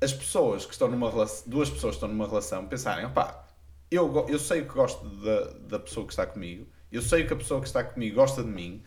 as 0.00 0.12
pessoas 0.12 0.64
que 0.64 0.72
estão 0.72 0.88
numa 0.90 1.10
relação, 1.10 1.44
duas 1.46 1.68
pessoas 1.68 1.92
que 1.92 1.96
estão 1.96 2.08
numa 2.08 2.26
relação, 2.26 2.66
pensarem, 2.66 3.04
opá, 3.04 3.46
eu, 3.90 4.26
eu 4.28 4.38
sei 4.38 4.62
que 4.62 4.72
gosto 4.72 5.04
da, 5.06 5.44
da 5.68 5.78
pessoa 5.78 6.06
que 6.06 6.12
está 6.12 6.24
comigo, 6.26 6.66
eu 6.90 7.02
sei 7.02 7.24
que 7.24 7.32
a 7.32 7.36
pessoa 7.36 7.60
que 7.60 7.66
está 7.66 7.82
comigo 7.84 8.16
gosta 8.16 8.42
de 8.42 8.48
mim, 8.48 8.82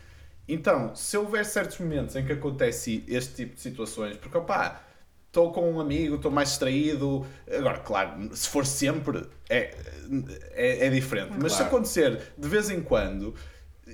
então, 0.48 0.94
se 0.96 1.18
houver 1.18 1.46
certos 1.46 1.78
momentos 1.80 2.16
em 2.16 2.26
que 2.26 2.34
acontece 2.34 3.04
este 3.08 3.34
tipo 3.36 3.56
de 3.56 3.62
situações, 3.62 4.18
porque 4.18 4.38
opá, 4.38 4.82
estou 5.28 5.52
com 5.52 5.72
um 5.72 5.80
amigo, 5.80 6.16
estou 6.16 6.30
mais 6.32 6.50
distraído, 6.50 7.26
agora, 7.52 7.80
claro, 7.80 8.36
se 8.36 8.48
for 8.50 8.66
sempre, 8.66 9.26
é, 9.50 9.76
é, 10.52 10.88
é 10.88 10.90
diferente, 10.90 11.34
mas 11.42 11.54
se 11.54 11.62
acontecer 11.64 12.22
de 12.38 12.48
vez 12.48 12.70
em 12.70 12.82
quando, 12.82 13.34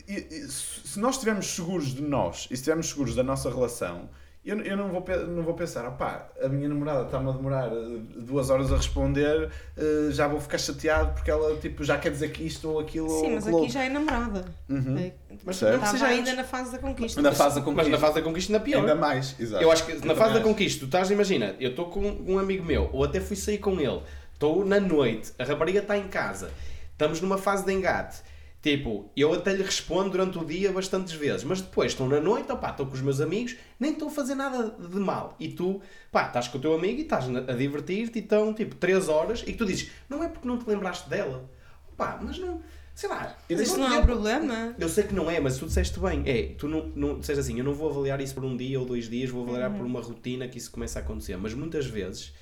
e- 0.08 0.28
e 0.30 0.48
se 0.50 0.88
se 0.90 1.00
nós 1.00 1.16
estivermos 1.16 1.46
seguros 1.48 1.94
de 1.94 2.02
nós 2.02 2.46
e 2.46 2.48
se 2.50 2.54
estivermos 2.56 2.90
seguros 2.90 3.16
da 3.16 3.24
nossa 3.24 3.50
relação, 3.50 4.10
eu, 4.44 4.60
eu 4.62 4.78
não, 4.78 4.88
vou, 4.90 5.06
não 5.28 5.44
vou 5.44 5.54
pensar, 5.54 5.86
opá, 5.88 6.30
a 6.42 6.48
minha 6.48 6.70
namorada 6.70 7.04
está-me 7.04 7.30
a 7.30 7.34
demorar 7.34 7.68
eh, 7.68 8.00
duas 8.16 8.50
horas 8.50 8.72
a 8.72 8.78
responder, 8.78 9.50
eh, 9.78 10.08
já 10.12 10.28
vou 10.28 10.40
ficar 10.40 10.58
chateado 10.58 11.14
porque 11.14 11.30
ela 11.30 11.58
tipo, 11.58 11.84
já 11.84 11.98
quer 11.98 12.10
dizer 12.12 12.32
que 12.32 12.44
isto 12.44 12.70
ou 12.70 12.80
aquilo 12.80 13.10
Sim, 13.20 13.36
mas 13.36 13.46
aqui 13.48 13.70
já 13.70 13.84
é 13.84 13.90
namorada. 13.90 14.46
Uhum. 14.70 14.98
É, 14.98 15.12
Mas 15.44 15.58
Certo. 15.58 15.74
não 15.74 15.80
Estava 15.80 15.98
seja 15.98 16.08
ainda 16.08 16.34
na 16.34 16.44
fase 16.46 16.72
da 16.72 16.78
conquista. 16.80 17.22
Na 17.22 17.32
fase 17.34 17.56
da 17.56 17.62
Mas 17.62 17.66
conquista. 17.66 17.92
na 17.92 17.98
fase 17.98 18.14
da 18.16 18.22
conquista 18.22 18.54
ainda 18.54 18.64
pior. 18.66 18.80
Ainda 18.80 18.96
mais, 18.96 19.36
exato. 19.40 19.62
Eu 19.64 19.72
acho 19.72 19.86
que 19.86 19.92
na 19.94 20.16
fase 20.16 20.30
também 20.30 20.34
da 20.34 20.42
conquista, 20.42 20.80
tu 20.80 20.86
estás, 20.86 21.12
imagina, 21.12 21.56
eu 21.60 21.72
estou 21.72 21.86
com 21.90 22.02
um 22.26 22.40
amigo 22.40 22.64
meu, 22.66 22.90
ou 22.94 23.04
até 23.04 23.20
fui 23.20 23.36
sair 23.36 23.58
com 23.58 23.80
ele, 23.80 24.02
estou 24.34 24.64
na 24.64 24.80
noite, 24.80 25.34
a 25.38 25.44
rapariga 25.44 25.80
está 25.80 25.98
em 25.98 26.08
casa, 26.08 26.50
estamos 26.94 27.20
numa 27.22 27.38
fase 27.38 27.66
de 27.66 27.74
engate. 27.74 28.18
Tipo, 28.62 29.10
eu 29.16 29.34
até 29.34 29.54
lhe 29.54 29.64
respondo 29.64 30.10
durante 30.10 30.38
o 30.38 30.44
dia 30.44 30.72
bastantes 30.72 31.14
vezes, 31.14 31.46
mas 31.46 31.62
depois 31.62 31.94
estou 31.94 32.10
na 32.10 32.20
noite, 32.20 32.52
opá, 32.52 32.72
estou 32.72 32.86
com 32.86 32.94
os 32.94 33.02
meus 33.02 33.22
amigos, 33.22 33.56
nem 33.80 33.94
estou 33.94 34.10
a 34.10 34.12
fazer 34.12 34.36
nada 34.36 34.76
de 34.78 35.00
mal. 35.00 35.36
E 35.40 35.48
tu, 35.48 35.82
pá, 36.12 36.28
estás 36.28 36.50
com 36.50 36.58
o 36.58 36.62
teu 36.62 36.74
amigo 36.74 37.00
e 37.00 37.04
estás 37.04 37.26
a 37.30 37.54
divertir-te 37.54 38.20
e 38.20 38.22
estão, 38.22 38.54
tipo, 38.54 38.76
3 38.76 39.08
horas, 39.08 39.44
e 39.44 39.54
que 39.54 39.58
tu 39.58 39.66
dizes, 39.66 39.90
não 40.10 40.22
é 40.22 40.28
porque 40.28 40.46
não 40.46 40.58
te 40.58 40.68
lembraste 40.70 41.10
dela. 41.10 41.50
Opá, 41.94 42.20
mas 42.22 42.38
não, 42.38 42.62
sei 42.94 43.08
lá. 43.08 43.34
Mas 43.50 43.62
isso 43.62 43.78
não 43.78 43.94
é 43.94 44.00
um 44.00 44.06
problema. 44.06 44.76
eu 44.78 44.90
sei 44.90 45.06
que 45.06 45.16
não 45.16 45.32
é, 45.32 45.40
mas 45.40 45.58
tu 45.58 45.66
disseste 45.66 45.98
bem. 46.02 46.22
É, 46.26 46.54
tu 46.58 46.68
não, 46.68 46.88
não 46.94 47.20
disseste 47.20 47.40
assim, 47.40 47.58
eu 47.58 47.64
não 47.64 47.74
vou 47.74 47.90
avaliar 47.90 48.20
isso 48.20 48.36
por 48.36 48.44
um 48.44 48.58
dia 48.58 48.78
ou 48.78 48.86
dois 48.86 49.10
dias, 49.10 49.30
vou 49.30 49.48
avaliar 49.48 49.72
por 49.72 49.86
uma 49.86 50.02
rotina 50.02 50.50
que 50.50 50.58
isso 50.58 50.70
começa 50.70 51.00
a 51.00 51.02
acontecer. 51.02 51.38
Mas 51.38 51.54
muitas 51.54 51.86
vezes, 51.86 52.34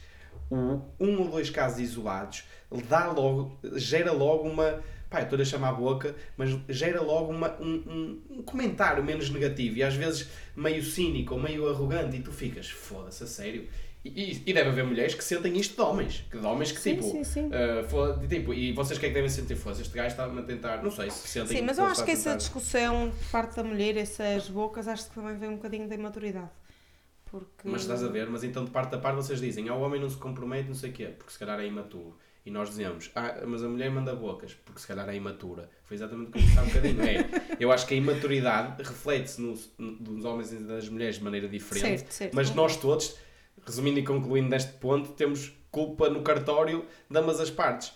o, 0.49 0.81
um 0.99 1.19
ou 1.19 1.29
dois 1.29 1.51
casos 1.51 1.79
isolados 1.79 2.43
dá 2.89 3.11
logo, 3.11 3.55
gera 3.75 4.11
logo 4.11 4.49
uma. 4.49 4.81
Pá, 5.09 5.21
estou 5.21 5.39
a 5.39 5.45
chamar 5.45 5.69
a 5.69 5.73
boca, 5.73 6.15
mas 6.35 6.49
gera 6.67 7.01
logo 7.01 7.31
uma, 7.31 7.55
um, 7.61 7.75
um, 7.87 8.21
um 8.37 8.41
comentário 8.43 9.03
menos 9.03 9.29
negativo 9.29 9.77
e 9.77 9.83
às 9.83 9.95
vezes 9.95 10.27
meio 10.55 10.83
cínico 10.83 11.35
ou 11.35 11.39
meio 11.39 11.69
arrogante 11.69 12.17
e 12.17 12.21
tu 12.21 12.31
ficas, 12.31 12.69
foda-se, 12.69 13.23
a 13.23 13.27
sério. 13.27 13.67
E, 14.03 14.41
e- 14.45 14.53
deve 14.53 14.69
haver 14.69 14.85
mulheres 14.85 15.13
que 15.13 15.23
sentem 15.23 15.57
isto 15.57 15.75
de 15.75 15.81
homens, 15.81 16.25
que 16.29 16.37
de 16.37 16.45
homens 16.45 16.71
que 16.71 16.79
Sim, 16.79 16.95
tipo, 16.95 17.03
sim, 17.03 17.23
sim. 17.23 17.49
ah, 17.51 17.83
foda- 17.87 18.25
tipo, 18.27 18.53
e 18.53 18.71
vocês 18.71 18.97
que 18.99 19.05
é 19.05 19.09
que 19.09 19.15
devem 19.15 19.29
sentir? 19.29 19.55
Foda-se, 19.55 19.81
este 19.81 19.95
gajo 19.95 20.07
está-me 20.09 20.39
a 20.39 20.43
tentar, 20.43 20.81
não 20.83 20.91
sei 20.91 21.09
se 21.09 21.27
sentem 21.27 21.57
Sim, 21.57 21.63
mas 21.63 21.77
eu 21.77 21.85
acho 21.85 22.05
que 22.05 22.11
essa 22.11 22.35
discussão 22.35 23.11
por 23.11 23.31
parte 23.31 23.55
da 23.55 23.63
mulher, 23.63 23.97
essas 23.97 24.49
bocas, 24.49 24.87
acho 24.87 25.09
que 25.09 25.15
também 25.15 25.37
vem 25.37 25.49
um 25.49 25.55
bocadinho 25.55 25.87
da 25.87 25.95
imaturidade. 25.95 26.49
Porque... 27.25 27.67
Mas 27.67 27.81
estás 27.81 28.03
a 28.03 28.07
ver, 28.07 28.29
mas 28.29 28.43
então 28.43 28.63
de 28.63 28.71
parte 28.71 28.95
a 28.95 28.97
parte 28.97 29.17
vocês 29.17 29.41
dizem, 29.41 29.67
ah, 29.67 29.75
o 29.75 29.81
homem 29.81 29.99
não 29.99 30.09
se 30.09 30.15
compromete, 30.17 30.67
não 30.67 30.75
sei 30.75 30.91
o 30.91 30.93
quê, 30.93 31.07
porque 31.07 31.31
se 31.31 31.39
calhar 31.39 31.59
é 31.59 31.65
imaturo. 31.65 32.17
E 32.47 32.51
nós 32.51 32.69
dizemos, 32.69 33.11
ah, 33.13 33.41
mas 33.45 33.61
a 33.61 33.67
mulher 33.67 33.91
manda 33.91 34.15
bocas, 34.15 34.53
porque 34.63 34.79
se 34.79 34.87
calhar 34.87 35.09
é 35.09 35.13
imatura. 35.15 35.69
Foi 35.83 35.95
exatamente 35.97 36.29
o 36.29 36.31
que 36.31 36.37
eu 36.37 36.41
disse 36.43 36.57
há 36.57 36.61
um 36.61 36.65
bocadinho. 36.67 37.01
É, 37.01 37.29
eu 37.59 37.69
acho 37.73 37.85
que 37.85 37.93
a 37.93 37.97
imaturidade 37.97 38.81
reflete-se 38.81 39.41
nos, 39.41 39.69
nos 39.77 40.23
homens 40.23 40.53
e 40.53 40.59
das 40.59 40.87
mulheres 40.87 41.17
de 41.17 41.25
maneira 41.25 41.49
diferente, 41.49 41.99
Certo, 41.99 42.11
certo. 42.13 42.33
mas 42.33 42.55
nós 42.55 42.77
todos, 42.77 43.17
resumindo 43.65 43.99
e 43.99 44.03
concluindo 44.05 44.47
neste 44.47 44.71
ponto, 44.73 45.11
temos 45.11 45.51
culpa 45.69 46.09
no 46.09 46.21
cartório 46.21 46.85
de 47.11 47.17
ambas 47.19 47.41
as 47.41 47.49
partes. 47.51 47.91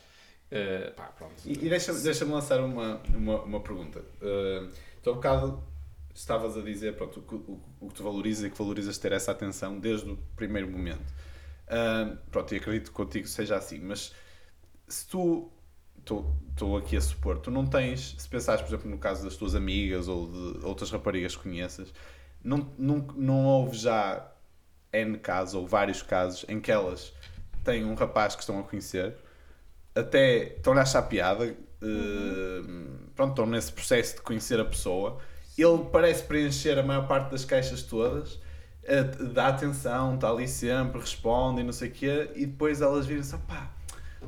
Eh, 0.51 0.91
pá, 0.97 1.05
pronto. 1.05 1.33
E, 1.45 1.53
e 1.53 1.69
deixa-me 1.69 2.01
deixa-me 2.01 2.31
lançar 2.33 2.59
uma, 2.59 3.01
uma, 3.15 3.41
uma 3.43 3.59
pergunta. 3.61 3.99
Uh, 4.21 4.69
tu 5.01 5.11
há 5.11 5.13
bocado 5.13 5.63
estavas 6.13 6.57
a 6.57 6.61
dizer 6.61 6.97
pronto, 6.97 7.21
o, 7.21 7.23
que- 7.23 7.35
o, 7.35 7.59
o 7.79 7.87
que 7.87 7.93
tu 7.93 8.03
valorizas 8.03 8.43
e 8.43 8.49
que 8.49 8.57
valorizas 8.57 8.97
ter 8.97 9.13
essa 9.13 9.31
atenção 9.31 9.79
desde 9.79 10.09
o 10.11 10.17
primeiro 10.35 10.69
momento. 10.69 11.05
Ah, 11.69 12.17
pronto, 12.29 12.53
e 12.53 12.57
acredito 12.57 12.87
que 12.89 12.93
contigo 12.93 13.25
seja 13.29 13.55
assim, 13.55 13.79
mas 13.79 14.13
se 14.91 15.07
tu. 15.07 15.51
Estou 15.99 16.77
aqui 16.77 16.97
a 16.97 17.01
supor, 17.01 17.37
tu 17.37 17.51
não 17.51 17.65
tens, 17.65 18.15
se 18.17 18.27
pensares, 18.27 18.61
por 18.61 18.69
exemplo, 18.69 18.89
no 18.89 18.97
caso 18.97 19.23
das 19.23 19.35
tuas 19.35 19.53
amigas 19.53 20.07
ou 20.07 20.27
de 20.31 20.65
outras 20.65 20.89
raparigas 20.89 21.35
que 21.35 21.43
conheças, 21.43 21.93
não, 22.43 22.71
não, 22.77 22.97
não 23.15 23.45
houve 23.45 23.77
já 23.77 24.31
N 24.91 25.17
casos 25.19 25.53
ou 25.53 25.67
vários 25.67 26.01
casos 26.01 26.43
em 26.49 26.59
que 26.59 26.71
elas 26.71 27.13
têm 27.63 27.85
um 27.85 27.93
rapaz 27.93 28.35
que 28.35 28.41
estão 28.41 28.59
a 28.59 28.63
conhecer, 28.63 29.15
até 29.95 30.55
estão-lhe 30.55 30.79
a 30.79 30.83
achar 30.83 31.03
piada, 31.03 31.45
eh, 31.45 32.61
pronto, 33.15 33.31
estão 33.31 33.45
nesse 33.45 33.71
processo 33.71 34.15
de 34.15 34.21
conhecer 34.21 34.59
a 34.59 34.65
pessoa, 34.65 35.19
ele 35.57 35.85
parece 35.91 36.23
preencher 36.23 36.77
a 36.79 36.83
maior 36.83 37.07
parte 37.07 37.31
das 37.31 37.45
caixas 37.45 37.83
todas, 37.83 38.39
eh, 38.83 39.03
dá 39.03 39.47
atenção, 39.47 40.15
está 40.15 40.29
ali 40.29 40.47
sempre, 40.47 40.99
responde 40.99 41.61
e 41.61 41.63
não 41.63 41.73
sei 41.73 41.89
o 41.89 41.91
quê, 41.91 42.31
e 42.35 42.45
depois 42.45 42.81
elas 42.81 43.05
viram-se, 43.05 43.37
pá, 43.39 43.71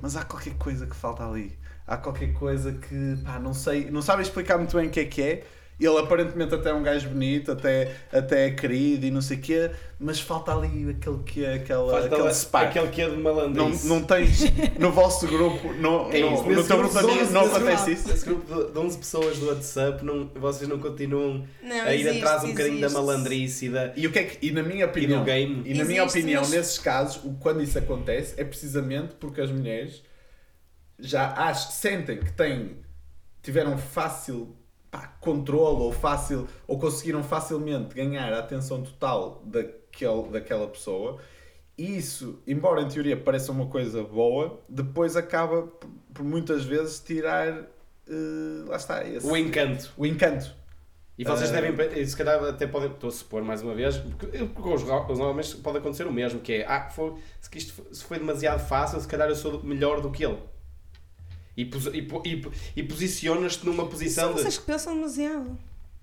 mas 0.02 0.16
há 0.16 0.24
qualquer 0.24 0.56
coisa 0.56 0.86
que 0.86 0.96
falta 0.96 1.26
ali, 1.28 1.58
há 1.88 1.98
qualquer 1.98 2.34
coisa 2.34 2.74
que, 2.74 3.18
pá, 3.24 3.40
não 3.40 3.54
sei, 3.54 3.90
não 3.92 4.02
sabem 4.02 4.24
explicar 4.24 4.58
muito 4.58 4.76
bem 4.76 4.88
o 4.88 4.92
que 4.92 5.00
é 5.00 5.06
que 5.06 5.22
é, 5.22 5.46
ele 5.80 5.98
aparentemente 5.98 6.54
até 6.54 6.70
é 6.70 6.74
um 6.74 6.84
gajo 6.84 7.10
bonito, 7.10 7.52
até, 7.52 7.92
até 8.12 8.48
é 8.48 8.52
querido 8.52 9.06
e 9.06 9.12
não 9.12 9.22
sei 9.22 9.38
o 9.38 9.42
quê, 9.42 9.72
mas 10.00 10.20
falta 10.20 10.52
ali 10.54 10.90
aquele 10.90 11.20
que 11.26 11.44
é 11.44 11.56
aquela, 11.56 12.06
aquele 12.06 12.34
spark. 12.34 12.68
aquele 12.70 12.88
que 12.90 13.02
é 13.02 13.10
de 13.10 13.16
Não, 13.16 13.22
malandrice. 13.22 13.88
não 13.88 14.04
tens 14.04 14.42
no 14.80 14.92
vosso 14.92 15.28
grupo, 15.28 15.74
no, 15.74 16.10
É 16.14 16.20
no, 16.22 16.34
isso, 16.34 16.44
no 16.44 16.50
nesse 16.56 16.68
teu 16.68 16.78
grupo 16.78 16.94
de 16.94 17.00
amigos 17.00 17.32
não 17.32 17.42
11 17.44 17.56
acontece 17.56 17.92
isso? 17.94 18.12
Esse 18.12 18.26
grupo 18.26 18.54
de, 18.66 18.72
de 18.72 18.78
11 18.80 18.98
pessoas 18.98 19.38
do 19.40 19.48
WhatsApp, 19.48 20.06
não, 20.06 20.30
vocês 20.36 20.70
não 20.70 20.80
continuam 20.80 21.46
Não, 21.62 21.76
a 21.86 21.94
ir 21.96 22.02
existe, 22.02 22.18
atrás 22.24 22.44
um 22.44 22.48
bocadinho 22.50 22.80
da 22.80 22.86
existe. 22.88 23.02
malandrice 23.06 23.66
e 23.66 23.70
da. 23.70 23.94
E, 23.96 24.08
o 24.08 24.12
que 24.12 24.20
é 24.20 24.24
que, 24.24 24.46
e 24.48 24.52
na 24.52 24.64
minha 24.64 24.86
opinião, 24.86 25.24
game. 25.24 25.64
e 25.66 25.74
na 25.74 25.84
minha 25.86 26.02
Existe, 26.04 26.20
opinião 26.20 26.42
mas- 26.42 26.52
nesses 26.52 26.78
casos, 26.78 27.24
o, 27.24 27.34
quando 27.40 27.62
isso 27.64 27.78
acontece 27.78 28.40
é 28.40 28.44
precisamente 28.44 29.16
porque 29.20 29.42
as 29.42 29.52
mulheres 29.52 30.02
já 31.00 31.34
ach, 31.36 31.72
sentem 31.72 32.18
que 32.20 32.32
têm, 32.32 32.78
tiveram 33.42 33.78
fácil 33.78 34.56
pá, 34.94 35.08
controle 35.20 35.82
ou 35.82 35.92
fácil 35.92 36.48
ou 36.68 36.78
conseguiram 36.78 37.24
facilmente 37.24 37.96
ganhar 37.96 38.32
a 38.32 38.38
atenção 38.40 38.84
total 38.84 39.42
daquele, 39.44 40.28
daquela 40.32 40.68
pessoa 40.68 41.18
e 41.76 41.98
isso, 41.98 42.40
embora 42.46 42.84
em 42.84 42.88
teoria 42.88 43.18
pareça 43.18 43.52
uma 43.52 43.66
coisa 43.66 44.04
boa, 44.04 44.62
depois 44.70 45.16
acaba 45.18 45.64
por, 46.14 46.24
muitas 46.24 46.64
vezes 46.64 47.00
tirar 47.00 47.48
eh, 48.08 48.64
lá 48.68 48.76
está 48.76 49.04
esse, 49.04 49.26
O 49.26 49.36
encanto. 49.36 49.92
o 49.98 50.06
encanto. 50.06 50.54
E 51.18 51.24
vocês 51.24 51.50
Ah. 51.52 51.60
devem, 51.62 52.06
se 52.06 52.16
calhar 52.16 52.44
até 52.44 52.68
podem, 52.68 52.92
estou 52.92 53.08
a 53.08 53.12
supor 53.12 53.44
mais 53.44 53.64
uma 53.64 53.74
vez, 53.74 53.98
porque 53.98 54.46
com 54.48 54.74
os, 54.74 54.84
os 54.84 55.20
homens 55.20 55.54
pode 55.56 55.80
acontecer 55.80 56.06
o 56.06 56.12
mesmo, 56.14 56.40
que 56.40 56.54
é, 56.54 56.66
ah, 56.68 56.90
foi, 56.90 57.16
se, 57.42 57.50
isto 57.58 57.84
se 57.92 58.04
foi 58.04 58.20
demasiado 58.20 58.60
fácil, 58.68 59.00
se 59.00 59.08
calhar 59.08 59.28
eu 59.30 59.36
sou 59.36 59.64
melhor 59.64 60.00
do 60.02 60.12
que 60.12 60.24
ele. 60.26 60.38
E, 61.56 61.66
pos, 61.66 61.86
e, 61.88 62.08
e, 62.26 62.42
e 62.78 62.84
posicionas-te 62.84 63.66
numa 63.66 63.84
São 63.84 63.88
posição 63.88 64.34
de... 64.34 64.42
vocês 64.42 64.58
que 64.58 64.66
pensam 64.66 64.96
demasiado. 64.96 65.58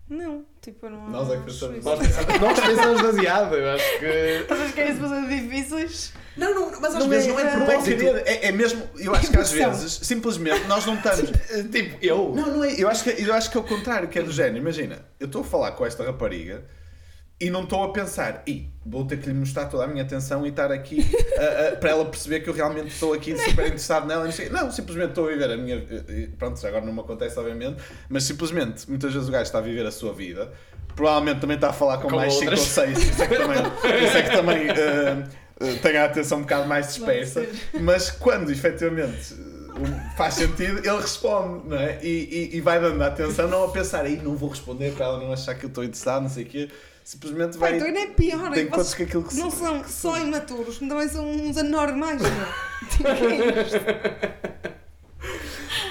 Não, 0.09 0.44
tipo, 0.61 0.88
não 0.90 1.09
Nós 1.09 1.30
é 1.30 1.36
que 1.36 1.44
pensamos 1.44 1.76
isso. 1.78 1.88
Nós 1.88 1.98
pensamos, 2.01 2.40
nós 2.40 2.61
pensamos 2.61 3.01
demasiado, 3.01 3.55
eu 3.55 3.70
acho 3.70 3.98
que... 4.01 4.44
Vocês 4.48 4.72
querem 4.74 4.94
se 4.94 5.01
fazer 5.01 5.28
difíceis? 5.28 6.12
Não, 6.36 6.53
não, 6.53 6.80
mas 6.80 6.94
às 6.94 7.01
Não 7.01 7.09
vezes 7.09 7.28
é- 7.28 7.30
não 7.32 7.38
é 7.38 7.42
de 7.42 7.48
é 7.48 7.64
propósito. 7.64 8.05
é, 8.26 8.46
é 8.48 8.53
mesmo, 8.53 8.90
eu 8.98 9.14
acho 9.14 9.30
que 9.30 9.36
às 9.38 9.53
vezes, 9.53 9.92
simplesmente, 10.03 10.64
nós 10.66 10.84
não 10.84 10.96
estamos. 10.96 11.30
Tipo, 11.70 11.96
eu... 12.05 12.32
Não, 12.34 12.57
não 12.57 12.64
é. 12.64 12.74
Eu 12.76 12.88
acho, 12.88 13.05
que, 13.05 13.11
eu 13.22 13.32
acho 13.32 13.51
que 13.53 13.57
é 13.57 13.61
o 13.61 13.64
contrário, 13.64 14.09
que 14.09 14.18
é 14.18 14.22
do 14.22 14.32
género. 14.32 14.57
Imagina, 14.59 15.05
eu 15.20 15.26
estou 15.26 15.42
a 15.42 15.44
falar 15.44 15.72
com 15.72 15.86
esta 15.86 16.05
rapariga 16.05 16.64
e 17.41 17.49
não 17.49 17.62
estou 17.62 17.82
a 17.84 17.93
pensar, 17.93 18.43
Ih, 18.47 18.68
vou 18.84 19.05
ter 19.07 19.18
que 19.18 19.26
lhe 19.28 19.34
mostrar 19.34 19.66
toda 19.66 19.84
a 19.84 19.86
minha 19.86 20.03
atenção 20.03 20.45
e 20.45 20.51
estar 20.51 20.70
aqui 20.70 21.05
a- 21.38 21.68
a- 21.72 21.76
para 21.76 21.91
ela 21.91 22.05
perceber 22.05 22.41
que 22.41 22.51
eu 22.51 22.55
realmente 22.55 22.88
estou 22.88 23.12
aqui 23.14 23.36
super 23.38 23.64
interessado 23.66 24.07
nela. 24.07 24.22
e 24.22 24.26
Não, 24.26 24.32
sei. 24.32 24.49
não, 24.51 24.70
simplesmente 24.70 25.09
estou 25.11 25.26
a 25.26 25.30
viver 25.30 25.51
a 25.51 25.57
minha. 25.57 25.76
e- 25.76 26.28
Pronto, 26.38 26.64
agora 26.66 26.84
não 26.84 26.93
me 26.93 27.01
acontece, 27.01 27.38
obviamente, 27.38 27.82
mas 28.09 28.24
simplesmente, 28.24 28.88
muitas 28.88 29.12
vezes 29.12 29.28
o 29.28 29.32
gajo 29.32 29.45
está 29.45 29.59
a 29.59 29.62
viver 29.62 29.86
a 29.86 29.91
sua 29.91 30.12
vida. 30.12 30.53
Provavelmente 30.95 31.41
também 31.41 31.55
está 31.55 31.70
a 31.70 31.72
falar 31.72 31.99
com, 31.99 32.09
Com 32.11 32.16
mais 32.16 32.32
5 32.34 32.45
ou 32.47 32.51
outras. 32.51 32.68
6, 32.68 32.99
isso 32.99 33.22
é 33.22 33.26
que 33.26 33.36
também, 33.36 33.59
isso 34.05 34.16
é 34.18 34.22
que 34.22 34.30
também 34.30 34.68
eh, 34.68 35.24
eh, 35.61 35.74
tem 35.80 35.97
a 35.97 36.05
atenção 36.05 36.38
um 36.38 36.43
bocado 36.43 36.68
mais 36.68 36.88
dispersa. 36.88 37.47
Mas 37.80 38.11
quando 38.11 38.51
efetivamente 38.51 39.32
uh, 39.34 40.16
faz 40.16 40.34
sentido, 40.34 40.78
ele 40.78 41.01
responde, 41.01 41.68
não 41.68 41.76
é? 41.78 41.99
E, 42.03 42.51
e, 42.53 42.57
e 42.57 42.61
vai 42.61 42.80
dando 42.80 43.01
atenção, 43.03 43.49
não 43.49 43.64
a 43.64 43.68
pensar 43.70 44.05
aí, 44.05 44.16
não 44.16 44.34
vou 44.36 44.51
responder 44.51 44.93
para 44.93 45.07
ela 45.07 45.18
não 45.18 45.32
achar 45.32 45.55
que 45.55 45.64
eu 45.64 45.68
estou 45.68 45.84
interessado, 45.84 46.22
não 46.22 46.28
sei 46.28 46.45
o 46.45 46.47
quê. 46.47 46.68
Simplesmente 47.11 47.58
vai. 47.58 47.74
então 47.74 47.88
ainda 47.88 47.98
é 48.00 48.06
pior. 48.06 48.50
tem 48.52 48.62
é 48.62 48.66
contas 48.66 48.86
vocês 48.86 48.94
que 48.94 49.02
aquilo 49.02 49.24
que 49.24 49.34
não 49.36 49.50
se- 49.50 49.56
são 49.58 49.84
só 49.88 50.16
imaturos, 50.18 50.78
também 50.78 51.08
são 51.08 51.28
uns 51.28 51.56
anormais, 51.56 52.20
não 52.22 52.28
é? 52.30 52.70
Tipo, 52.90 53.08
é 53.08 53.62
isto? 53.62 53.76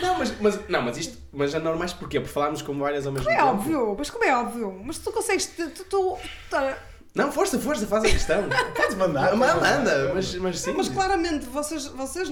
Não, 0.01 0.17
mas, 0.17 0.39
mas, 0.39 0.67
não, 0.69 0.81
mas 0.81 0.97
isto... 0.97 1.17
Mas 1.31 1.53
é 1.53 1.59
normais 1.59 1.93
porquê? 1.93 2.19
Por 2.19 2.29
falarmos 2.29 2.61
com 2.61 2.77
várias 2.79 3.05
ao 3.05 3.11
mesmo 3.11 3.29
É 3.29 3.35
tempo? 3.35 3.47
óbvio, 3.47 3.95
mas 3.97 4.09
como 4.09 4.23
é 4.23 4.35
óbvio? 4.35 4.81
Mas 4.83 4.97
tu 4.97 5.11
consegues. 5.11 5.45
Tu, 5.47 5.69
tu, 5.71 5.83
tu- 5.85 6.17
tá- 6.49 6.77
Não, 7.13 7.31
força, 7.31 7.59
força, 7.59 7.85
faz 7.85 8.03
a 8.05 8.09
questão. 8.09 8.43
Podes 8.75 8.95
mandar. 8.95 9.35
Manda, 9.35 9.55
manda, 9.55 10.11
mas, 10.13 10.33
mas 10.35 10.59
sim. 10.59 10.73
mas 10.75 10.89
claramente 10.89 11.45
vocês, 11.45 11.85
vocês. 11.87 12.29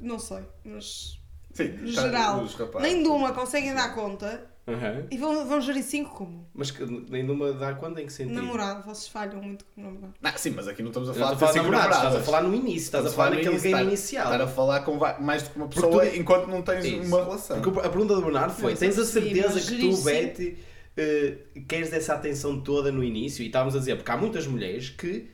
Não 0.00 0.18
sei, 0.18 0.40
mas. 0.64 1.18
Sim, 1.52 1.68
No 1.80 1.94
tá, 1.94 2.02
geral, 2.02 2.44
rapazes. 2.46 2.82
nem 2.82 3.02
de 3.02 3.08
uma 3.08 3.32
conseguem 3.32 3.74
dar 3.74 3.94
conta 3.94 4.44
Aham. 4.66 5.06
e 5.10 5.18
vão, 5.18 5.46
vão 5.46 5.60
gerir 5.60 5.82
cinco 5.82 6.14
como? 6.14 6.48
Mas 6.54 6.70
que, 6.70 6.82
nem 7.10 7.24
de 7.26 7.30
uma 7.30 7.52
dá 7.52 7.74
quando 7.74 7.98
em 7.98 8.06
que 8.06 8.12
sentido? 8.12 8.34
Namorado, 8.36 8.82
vocês 8.84 9.08
falham 9.08 9.42
muito 9.42 9.64
com 9.66 9.82
namorado. 9.82 10.14
Não, 10.22 10.32
sim, 10.38 10.50
mas 10.50 10.66
aqui 10.66 10.80
não 10.82 10.88
estamos 10.90 11.10
a 11.10 11.12
falar 11.14 11.34
de 11.34 11.38
falar 11.40 11.50
de 11.50 11.54
ter 11.58 11.60
cinco 11.62 11.72
namorados, 11.72 11.96
estás 11.98 12.14
a 12.16 12.20
falar 12.22 12.42
no 12.42 12.54
início, 12.54 12.78
estás 12.86 13.06
a 13.06 13.10
falar 13.10 13.30
naquele 13.30 13.48
game 13.58 13.66
estar- 13.68 13.82
inicial. 13.82 14.24
Estar 14.32 14.40
a 14.42 14.46
falar 14.48 14.80
com 14.80 14.98
mais 15.22 15.42
do 15.42 15.50
que 15.50 15.56
uma 15.56 15.68
pessoa 15.68 16.06
tu- 16.06 16.16
enquanto 16.16 16.46
não 16.46 16.62
tens 16.62 16.84
Isso. 16.84 17.06
uma 17.08 17.24
relação. 17.24 17.60
Porque 17.60 17.78
a 17.78 17.90
pergunta 17.90 18.14
do 18.14 18.22
Bernardo 18.22 18.54
foi: 18.54 18.72
Não, 18.72 18.78
tens 18.78 18.98
a 18.98 19.04
sim, 19.04 19.12
certeza 19.12 19.54
mas 19.54 19.68
que 19.68 19.78
tu, 19.78 19.92
sim. 19.92 20.04
Betty, 20.04 20.56
eh, 20.96 21.36
queres 21.68 21.92
essa 21.92 22.14
atenção 22.14 22.58
toda 22.60 22.90
no 22.90 23.04
início? 23.04 23.42
E 23.42 23.46
estávamos 23.48 23.76
a 23.76 23.78
dizer, 23.78 23.96
porque 23.96 24.10
há 24.10 24.16
muitas 24.16 24.46
mulheres 24.46 24.88
que, 24.88 25.28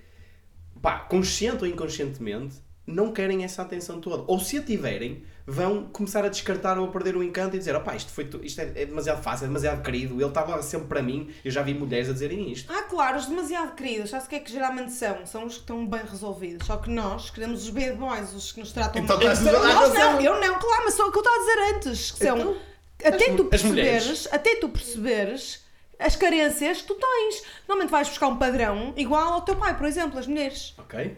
pá, 0.82 0.98
consciente 1.00 1.62
ou 1.62 1.70
inconscientemente, 1.70 2.56
não 2.84 3.12
querem 3.12 3.44
essa 3.44 3.62
atenção 3.62 4.00
toda. 4.00 4.24
Ou 4.26 4.40
se 4.40 4.56
a 4.58 4.62
tiverem, 4.62 5.22
vão 5.51 5.84
começar 5.92 6.24
a 6.24 6.28
descartar 6.28 6.78
ou 6.78 6.86
a 6.86 6.90
perder 6.92 7.16
o 7.16 7.22
encanto 7.22 7.57
e 7.57 7.59
dizer: 7.59 7.74
opá, 7.74 7.94
isto, 7.96 8.11
foi 8.12 8.24
tu- 8.24 8.40
isto 8.44 8.61
é, 8.61 8.64
é 8.76 8.86
demasiado 8.86 9.22
fácil, 9.22 9.44
é 9.44 9.48
demasiado 9.48 9.82
querido, 9.82 10.14
ele 10.14 10.24
estava 10.28 10.61
sempre 10.62 10.86
para 10.88 11.03
mim. 11.03 11.32
Eu 11.44 11.51
já 11.51 11.62
vi 11.62 11.74
mulheres 11.74 12.09
a 12.09 12.12
dizerem 12.12 12.51
isto. 12.53 12.72
Ah, 12.72 12.82
claro, 12.82 13.18
os 13.18 13.26
demasiado 13.26 13.74
queridos, 13.74 14.11
sabe 14.11 14.24
o 14.24 14.28
que 14.28 14.34
é 14.36 14.40
que 14.40 14.51
geralmente 14.53 14.92
são? 14.92 15.26
São 15.26 15.44
os 15.46 15.55
que 15.55 15.61
estão 15.61 15.86
bem 15.86 16.03
resolvidos. 16.09 16.66
Só 16.66 16.76
que 16.76 16.88
nós 16.90 17.30
queremos 17.30 17.64
os 17.64 17.70
bad 17.70 17.92
boys, 17.94 18.32
os 18.32 18.53
que 18.53 18.61
nos 18.61 18.72
tratam 18.72 19.03
Então 19.03 19.16
mal. 19.18 19.26
dar 19.26 19.34
nós 19.62 19.74
razão. 19.90 20.12
não, 20.12 20.20
eu 20.20 20.40
não, 20.40 20.59
claro, 20.59 20.82
mas 20.84 20.94
só 20.94 21.09
o 21.09 21.12
que 21.12 21.18
eu 21.18 21.22
estava 21.22 21.36
a 21.36 21.40
dizer 21.40 21.76
antes. 21.76 22.11
Que 22.12 22.18
são, 22.18 22.38
Então, 22.38 22.57
até 23.05 23.30
as 23.30 23.36
tu 23.36 23.42
mu- 23.44 23.51
as 23.53 23.62
mulheres. 23.62 23.92
perceberes, 24.05 24.28
até 24.32 24.57
tu 24.57 24.68
perceberes 24.68 25.64
as 25.98 26.16
carências 26.16 26.80
que 26.82 26.86
tu 26.88 26.94
tens. 26.94 27.42
Normalmente 27.68 27.90
vais 27.90 28.09
buscar 28.09 28.28
um 28.28 28.36
padrão 28.36 28.92
igual 28.96 29.32
ao 29.34 29.40
teu 29.42 29.57
pai, 29.57 29.76
por 29.76 29.86
exemplo, 29.86 30.18
as 30.18 30.26
mulheres. 30.26 30.74
Ok? 30.78 31.16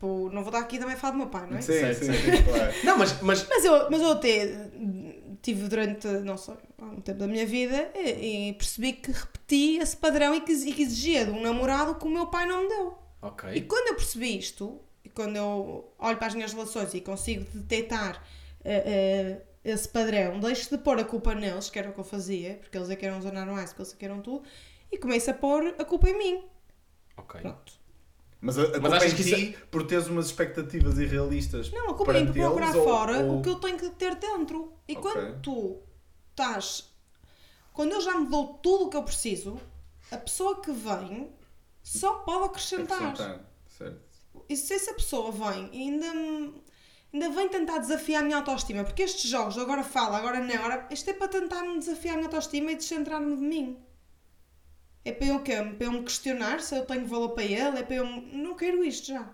Tipo, 0.00 0.30
não 0.32 0.42
vou 0.42 0.50
dar 0.50 0.60
aqui 0.60 0.78
também 0.78 0.96
falar 0.96 1.10
do 1.12 1.18
meu 1.18 1.26
pai, 1.26 1.46
não 1.46 1.58
é? 1.58 1.60
Sim, 1.60 1.92
sim, 1.92 2.06
sim, 2.06 2.42
claro. 2.42 2.72
Não, 2.84 2.96
mas, 2.96 3.20
mas 3.20 3.46
Mas 3.46 3.62
eu, 3.66 3.90
mas 3.90 4.00
eu 4.00 4.12
até 4.12 4.70
tive 5.42 5.68
durante, 5.68 6.06
não 6.06 6.38
sei, 6.38 6.54
algum 6.78 7.02
tempo 7.02 7.18
da 7.18 7.26
minha 7.26 7.44
vida 7.44 7.92
e, 7.94 8.48
e 8.48 8.52
percebi 8.54 8.94
que 8.94 9.12
repeti 9.12 9.76
esse 9.76 9.94
padrão 9.94 10.34
e 10.34 10.40
que, 10.40 10.52
e 10.52 10.72
que 10.72 10.82
exigia 10.82 11.26
de 11.26 11.32
um 11.32 11.42
namorado 11.42 11.96
que 11.96 12.06
o 12.06 12.08
meu 12.08 12.28
pai 12.28 12.46
não 12.46 12.62
me 12.62 12.68
deu. 12.68 12.98
E 13.22 13.26
Ok. 13.26 13.60
quando 13.68 13.88
eu 13.88 13.94
percebi 13.96 14.38
isto, 14.38 14.80
e 15.04 15.10
quando 15.10 15.36
eu 15.36 15.92
olho 15.98 16.16
para 16.16 16.28
as 16.28 16.34
minhas 16.34 16.54
relações 16.54 16.94
e 16.94 17.02
consigo 17.02 17.44
detectar 17.52 18.24
eh, 18.64 18.82
eh, 18.86 19.42
esse 19.62 19.86
padrão, 19.86 20.40
deixo 20.40 20.70
de 20.70 20.78
pôr 20.82 20.98
a 20.98 21.04
culpa 21.04 21.34
neles, 21.34 21.68
que 21.68 21.78
era 21.78 21.90
o 21.90 21.92
que 21.92 22.00
eu 22.00 22.04
fazia, 22.04 22.54
porque 22.54 22.78
eles 22.78 22.88
é 22.88 22.96
que 22.96 23.04
eram 23.04 23.18
os 23.18 23.26
anormais, 23.26 23.68
porque 23.74 23.82
eles 23.82 23.92
é 23.92 23.96
que 23.98 24.04
eram 24.06 24.22
tudo, 24.22 24.44
e 24.90 24.96
começo 24.96 25.30
a 25.30 25.34
pôr 25.34 25.74
a 25.78 25.84
culpa 25.84 26.08
em 26.08 26.16
mim. 26.16 26.44
Ok. 27.18 27.38
Pronto. 27.42 27.79
Mas 28.40 28.58
a, 28.58 28.62
a 28.62 28.70
culpa 28.80 28.96
achas 28.96 29.12
em 29.12 29.16
que 29.16 29.24
ti 29.24 29.58
por 29.70 29.86
teres 29.86 30.06
umas 30.06 30.26
expectativas 30.26 30.98
irrealistas. 30.98 31.70
Não, 31.70 31.90
a 31.90 31.94
culpa 31.94 32.12
é 32.16 32.20
em 32.20 32.32
procurar 32.32 32.66
eles 32.68 32.76
ou- 32.76 32.84
fora 32.84 33.18
ou- 33.18 33.38
o 33.38 33.42
que 33.42 33.48
eu 33.50 33.56
tenho 33.56 33.78
que 33.78 33.90
ter 33.90 34.14
dentro. 34.14 34.72
E 34.88 34.96
Ok. 34.96 35.02
quando 35.12 35.40
tu 35.42 35.78
estás. 36.30 36.90
Quando 37.72 37.92
eu 37.92 38.00
já 38.00 38.14
me 38.18 38.26
dou 38.26 38.54
tudo 38.54 38.84
o 38.86 38.90
que 38.90 38.96
eu 38.96 39.02
preciso, 39.02 39.60
a 40.10 40.16
pessoa 40.16 40.60
que 40.60 40.72
vem 40.72 41.30
só 41.82 42.14
pode 42.14 42.44
acrescentar. 42.46 43.02
Acrescentar, 43.02 43.40
certo. 43.68 44.00
E 44.48 44.56
se 44.56 44.72
essa 44.74 44.94
pessoa 44.94 45.30
vem 45.30 45.68
e 45.72 45.90
ainda, 45.90 46.14
me- 46.14 46.54
ainda 47.12 47.30
vem 47.30 47.48
tentar 47.48 47.78
desafiar 47.78 48.22
a 48.22 48.24
minha 48.24 48.38
autoestima, 48.38 48.84
porque 48.84 49.02
estes 49.02 49.30
jogos, 49.30 49.56
agora 49.58 49.84
fala, 49.84 50.16
agora 50.16 50.40
não, 50.40 50.54
agora, 50.54 50.88
isto 50.90 51.08
é 51.10 51.12
para 51.12 51.28
tentar 51.28 51.62
me 51.62 51.78
desafiar 51.78 52.14
a 52.14 52.16
minha 52.16 52.26
autoestima 52.28 52.72
e 52.72 52.76
descentrar-me 52.76 53.36
de 53.36 53.42
mim. 53.42 53.78
É 55.04 55.12
para 55.12 55.26
eu 55.26 55.40
quê? 55.42 55.52
Para 55.56 55.86
eu 55.86 55.92
me 55.92 56.02
questionar 56.02 56.60
se 56.60 56.76
eu 56.76 56.84
tenho 56.84 57.06
valor 57.06 57.30
para 57.30 57.44
ele? 57.44 57.78
É 57.78 57.82
para 57.82 57.96
eu. 57.96 58.04
Não 58.06 58.54
quero 58.54 58.84
isto 58.84 59.08
já. 59.08 59.28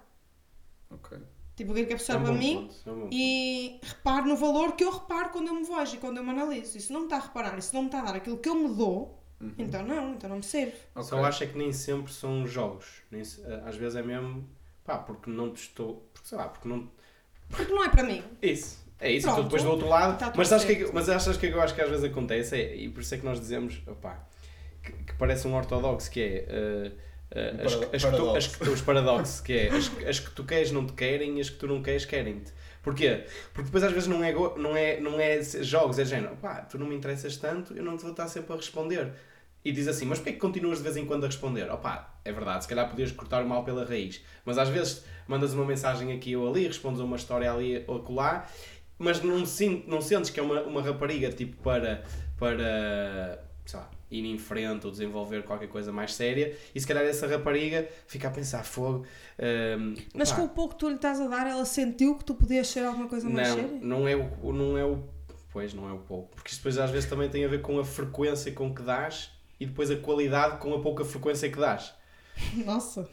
Ok. 0.90 1.18
Tipo, 1.56 1.70
eu 1.72 1.74
quero 1.74 1.86
que 1.88 1.94
a 1.94 1.96
pessoa 1.96 2.18
É 2.18 2.20
um 2.20 2.24
para 2.24 2.32
mim 2.34 2.56
ponto, 2.84 2.90
é 2.90 2.92
um 2.92 3.08
e 3.10 3.80
repare 3.82 4.28
no 4.28 4.36
valor 4.36 4.76
que 4.76 4.84
eu 4.84 4.90
reparo 4.90 5.30
quando 5.30 5.48
eu 5.48 5.54
me 5.54 5.64
vejo 5.64 5.96
e 5.96 5.98
quando 5.98 6.18
eu 6.18 6.24
me 6.24 6.30
analiso. 6.30 6.76
E 6.76 6.80
se 6.80 6.92
não 6.92 7.00
me 7.00 7.06
está 7.06 7.16
a 7.16 7.20
reparar, 7.20 7.58
e 7.58 7.62
se 7.62 7.72
não 7.74 7.82
me 7.82 7.88
está 7.88 8.00
a 8.00 8.04
dar 8.04 8.16
aquilo 8.16 8.36
que 8.38 8.48
eu 8.48 8.54
me 8.54 8.74
dou, 8.74 9.18
então 9.58 9.82
não, 9.82 10.12
então 10.14 10.28
não 10.30 10.36
me 10.36 10.42
serve. 10.42 10.74
Ok. 10.94 11.08
Só 11.08 11.24
acho 11.24 11.44
é 11.44 11.46
que 11.46 11.56
nem 11.58 11.72
sempre 11.72 12.12
são 12.12 12.46
jogos. 12.46 13.02
Nem 13.10 13.24
se- 13.24 13.42
eh, 13.42 13.62
às 13.64 13.74
vezes 13.76 13.96
é 13.96 14.02
mesmo 14.02 14.48
pá, 14.84 14.98
porque 14.98 15.30
não 15.30 15.52
te 15.52 15.62
estou. 15.62 16.08
Porque 16.12 16.28
sei 16.28 16.38
lá, 16.38 16.48
porque 16.48 16.68
não. 16.68 16.90
Porque 17.48 17.72
não 17.72 17.82
é 17.84 17.88
para 17.88 18.02
mim. 18.04 18.22
Isso. 18.42 18.84
É 18.98 19.10
isso, 19.12 19.26
Pronto. 19.26 19.44
depois 19.44 19.62
do 19.62 19.70
outro 19.70 19.88
lado. 19.88 20.18
Tá 20.18 20.32
mas, 20.36 20.48
sabes 20.48 20.64
que, 20.64 20.72
é 20.72 20.74
que- 20.76 20.92
mas 20.92 21.08
achas 21.08 21.36
que 21.36 21.46
eu 21.46 21.60
acho 21.60 21.74
que 21.74 21.80
às 21.82 21.88
vezes 21.90 22.04
acontece? 22.04 22.54
É, 22.56 22.76
e 22.76 22.88
por 22.88 23.00
isso 23.02 23.14
é 23.14 23.18
que 23.18 23.24
nós 23.24 23.38
dizemos, 23.40 23.82
opá, 23.86 24.26
que, 24.86 24.92
que 25.04 25.14
parece 25.14 25.46
um 25.46 25.54
ortodoxo, 25.54 26.10
que 26.10 26.20
é. 26.22 26.92
as, 27.92 28.02
paradoxo. 28.02 28.72
os 28.72 28.80
paradoxos, 28.80 29.40
que 29.40 29.52
é 29.52 29.68
as, 29.68 29.90
as 30.06 30.20
que 30.20 30.30
tu 30.30 30.44
queres 30.44 30.70
não 30.70 30.86
te 30.86 30.92
querem 30.92 31.38
e 31.38 31.40
as 31.40 31.50
que 31.50 31.56
tu 31.56 31.66
não 31.66 31.82
queres 31.82 32.04
querem-te. 32.04 32.52
Porquê? 32.82 33.24
Porque 33.52 33.64
depois 33.64 33.82
às 33.82 33.92
vezes 33.92 34.08
não 34.08 34.22
é, 34.22 34.32
não 34.32 34.76
é, 34.76 35.00
não 35.00 35.18
é 35.18 35.42
jogos, 35.42 35.98
é 35.98 36.04
género, 36.04 36.36
pá, 36.36 36.60
tu 36.60 36.78
não 36.78 36.86
me 36.86 36.94
interessas 36.94 37.36
tanto, 37.36 37.76
eu 37.76 37.82
não 37.82 37.96
te 37.96 38.02
vou 38.02 38.12
estar 38.12 38.28
sempre 38.28 38.52
a 38.52 38.56
responder. 38.56 39.12
E 39.64 39.72
diz 39.72 39.88
assim, 39.88 40.06
mas 40.06 40.18
porquê 40.20 40.34
que 40.34 40.38
continuas 40.38 40.78
de 40.78 40.84
vez 40.84 40.96
em 40.96 41.04
quando 41.04 41.24
a 41.24 41.26
responder? 41.26 41.68
Opá, 41.68 42.16
é 42.24 42.30
verdade, 42.30 42.62
se 42.62 42.68
calhar 42.68 42.88
podias 42.88 43.10
cortar 43.10 43.42
o 43.42 43.48
mal 43.48 43.64
pela 43.64 43.84
raiz. 43.84 44.22
Mas 44.44 44.56
às 44.56 44.68
vezes 44.68 45.04
mandas 45.26 45.52
uma 45.52 45.64
mensagem 45.64 46.12
aqui 46.12 46.36
ou 46.36 46.48
ali, 46.48 46.68
respondes 46.68 47.00
a 47.00 47.04
uma 47.04 47.16
história 47.16 47.52
ali 47.52 47.82
ou 47.88 47.96
acolá, 47.96 48.46
mas 48.96 49.20
não, 49.20 49.38
não 49.88 50.00
sentes 50.00 50.30
que 50.30 50.38
é 50.38 50.42
uma, 50.44 50.62
uma 50.62 50.80
rapariga 50.80 51.32
tipo 51.32 51.60
para, 51.64 52.04
para 52.38 53.42
sei 53.64 53.80
lá, 53.80 53.90
ir 54.10 54.24
em 54.24 54.38
frente 54.38 54.86
ou 54.86 54.92
desenvolver 54.92 55.42
qualquer 55.44 55.68
coisa 55.68 55.92
mais 55.92 56.14
séria 56.14 56.56
e 56.74 56.80
se 56.80 56.86
calhar 56.86 57.04
essa 57.04 57.26
rapariga 57.26 57.88
fica 58.06 58.28
a 58.28 58.30
pensar 58.30 58.64
fogo. 58.64 59.06
hum, 59.78 59.94
Mas 60.14 60.30
pá, 60.30 60.36
com 60.36 60.42
o 60.44 60.48
pouco 60.48 60.74
que 60.74 60.80
tu 60.80 60.88
lhe 60.88 60.96
estás 60.96 61.20
a 61.20 61.26
dar, 61.28 61.46
ela 61.46 61.64
sentiu 61.64 62.16
que 62.16 62.24
tu 62.24 62.34
podias 62.34 62.68
ser 62.68 62.84
alguma 62.84 63.08
coisa 63.08 63.28
mais 63.28 63.48
não, 63.48 63.54
séria? 63.56 63.78
não 63.80 64.08
é 64.08 64.16
o, 64.16 64.52
não 64.52 64.78
é 64.78 64.84
o. 64.84 65.02
Pois, 65.52 65.72
não 65.74 65.88
é 65.88 65.92
o 65.92 65.98
pouco. 65.98 66.34
Porque 66.34 66.50
isto 66.50 66.58
depois 66.60 66.78
às 66.78 66.90
vezes 66.90 67.08
também 67.08 67.28
tem 67.30 67.44
a 67.44 67.48
ver 67.48 67.62
com 67.62 67.78
a 67.78 67.84
frequência 67.84 68.52
com 68.52 68.74
que 68.74 68.82
dás 68.82 69.30
e 69.58 69.66
depois 69.66 69.90
a 69.90 69.96
qualidade 69.96 70.58
com 70.58 70.74
a 70.74 70.80
pouca 70.80 71.04
frequência 71.04 71.50
que 71.50 71.58
dás. 71.58 71.94
Nossa. 72.64 73.08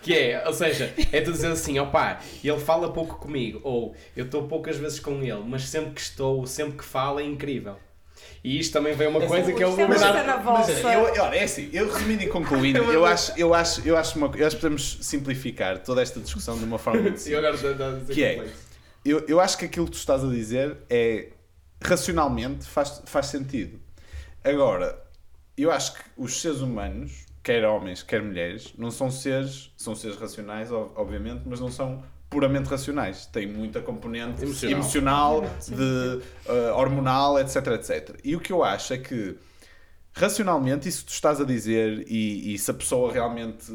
Que 0.00 0.14
é, 0.14 0.46
ou 0.46 0.52
seja, 0.52 0.92
é 1.12 1.20
tu 1.20 1.32
dizer 1.32 1.48
assim, 1.50 1.78
opá, 1.78 2.20
ele 2.42 2.58
fala 2.58 2.92
pouco 2.92 3.16
comigo, 3.16 3.60
ou 3.62 3.94
eu 4.16 4.24
estou 4.26 4.46
poucas 4.48 4.76
vezes 4.76 5.00
com 5.00 5.22
ele, 5.22 5.42
mas 5.46 5.68
sempre 5.68 5.92
que 5.92 6.00
estou, 6.00 6.46
sempre 6.46 6.78
que 6.78 6.84
fala 6.84 7.20
é 7.20 7.24
incrível. 7.24 7.76
E 8.44 8.58
isto 8.58 8.72
também 8.72 8.94
vem 8.94 9.06
uma 9.08 9.20
coisa 9.20 9.52
que 9.52 9.62
é 9.62 9.66
o 9.66 9.72
é 9.72 9.86
verdade- 9.86 10.12
eu, 11.16 11.22
olha, 11.22 11.36
é 11.36 11.44
assim, 11.44 11.70
eu 11.72 11.92
resumindo 11.92 12.22
e 12.22 12.26
concluindo, 12.28 12.78
eu 12.92 13.04
acho, 13.06 13.32
eu 13.38 13.54
acho, 13.54 13.86
eu 13.86 13.96
acho, 13.96 14.18
uma, 14.18 14.26
eu 14.36 14.46
acho 14.46 14.56
que 14.56 14.62
podemos 14.62 14.98
simplificar 15.00 15.78
toda 15.78 16.02
esta 16.02 16.18
discussão 16.20 16.58
de 16.58 16.64
uma 16.64 16.78
forma 16.78 17.00
muito 17.02 17.16
E 17.18 17.20
simples. 17.20 17.38
agora 17.38 17.56
dá- 17.56 17.72
dá 17.90 17.96
a 17.96 17.98
dizer 18.00 18.14
Que 18.14 18.24
é? 18.24 18.48
Eu, 19.04 19.24
eu 19.28 19.40
acho 19.40 19.56
que 19.58 19.64
aquilo 19.64 19.86
que 19.86 19.92
tu 19.92 19.98
estás 19.98 20.24
a 20.24 20.28
dizer 20.28 20.76
é 20.90 21.28
racionalmente 21.82 22.64
faz, 22.66 23.02
faz 23.06 23.26
sentido. 23.26 23.80
Agora, 24.44 25.00
eu 25.56 25.70
acho 25.70 25.94
que 25.94 26.00
os 26.16 26.40
seres 26.40 26.60
humanos, 26.60 27.26
quer 27.42 27.64
homens, 27.64 28.02
quer 28.02 28.22
mulheres, 28.22 28.72
não 28.78 28.90
são 28.90 29.10
seres, 29.10 29.72
são 29.76 29.94
seres 29.94 30.16
racionais, 30.16 30.70
ob- 30.70 30.92
obviamente, 30.96 31.42
mas 31.46 31.60
não 31.60 31.70
são 31.70 32.02
puramente 32.32 32.68
racionais. 32.68 33.26
Têm 33.26 33.46
muita 33.46 33.80
componente 33.82 34.42
Emocional. 34.42 34.72
emocional, 34.78 35.40
de, 35.68 36.22
uh, 36.50 36.74
hormonal, 36.74 37.38
etc, 37.38 37.54
etc. 37.74 38.18
E 38.24 38.34
o 38.34 38.40
que 38.40 38.50
eu 38.52 38.64
acho 38.64 38.94
é 38.94 38.98
que 38.98 39.36
racionalmente, 40.14 40.88
isso 40.88 41.00
que 41.04 41.10
tu 41.10 41.14
estás 41.14 41.40
a 41.40 41.44
dizer, 41.44 42.04
e, 42.08 42.54
e 42.54 42.58
se 42.58 42.70
a 42.70 42.74
pessoa 42.74 43.12
realmente 43.12 43.70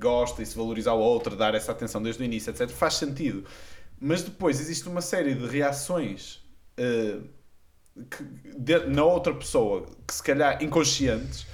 gosta 0.00 0.42
e 0.42 0.46
se 0.46 0.56
valorizar 0.56 0.92
o 0.94 0.98
outro, 1.00 1.36
dar 1.36 1.54
essa 1.54 1.72
atenção 1.72 2.02
desde 2.02 2.22
o 2.22 2.24
início, 2.24 2.50
etc., 2.50 2.68
faz 2.70 2.94
sentido. 2.94 3.44
Mas 4.00 4.22
depois 4.22 4.60
existe 4.60 4.88
uma 4.88 5.00
série 5.00 5.34
de 5.34 5.46
reações 5.46 6.40
eh, 6.76 7.18
que- 8.10 8.24
de- 8.58 8.86
na 8.86 9.04
outra 9.04 9.34
pessoa, 9.34 9.86
que 10.06 10.14
se 10.14 10.22
calhar 10.22 10.62
inconscientes, 10.62 11.46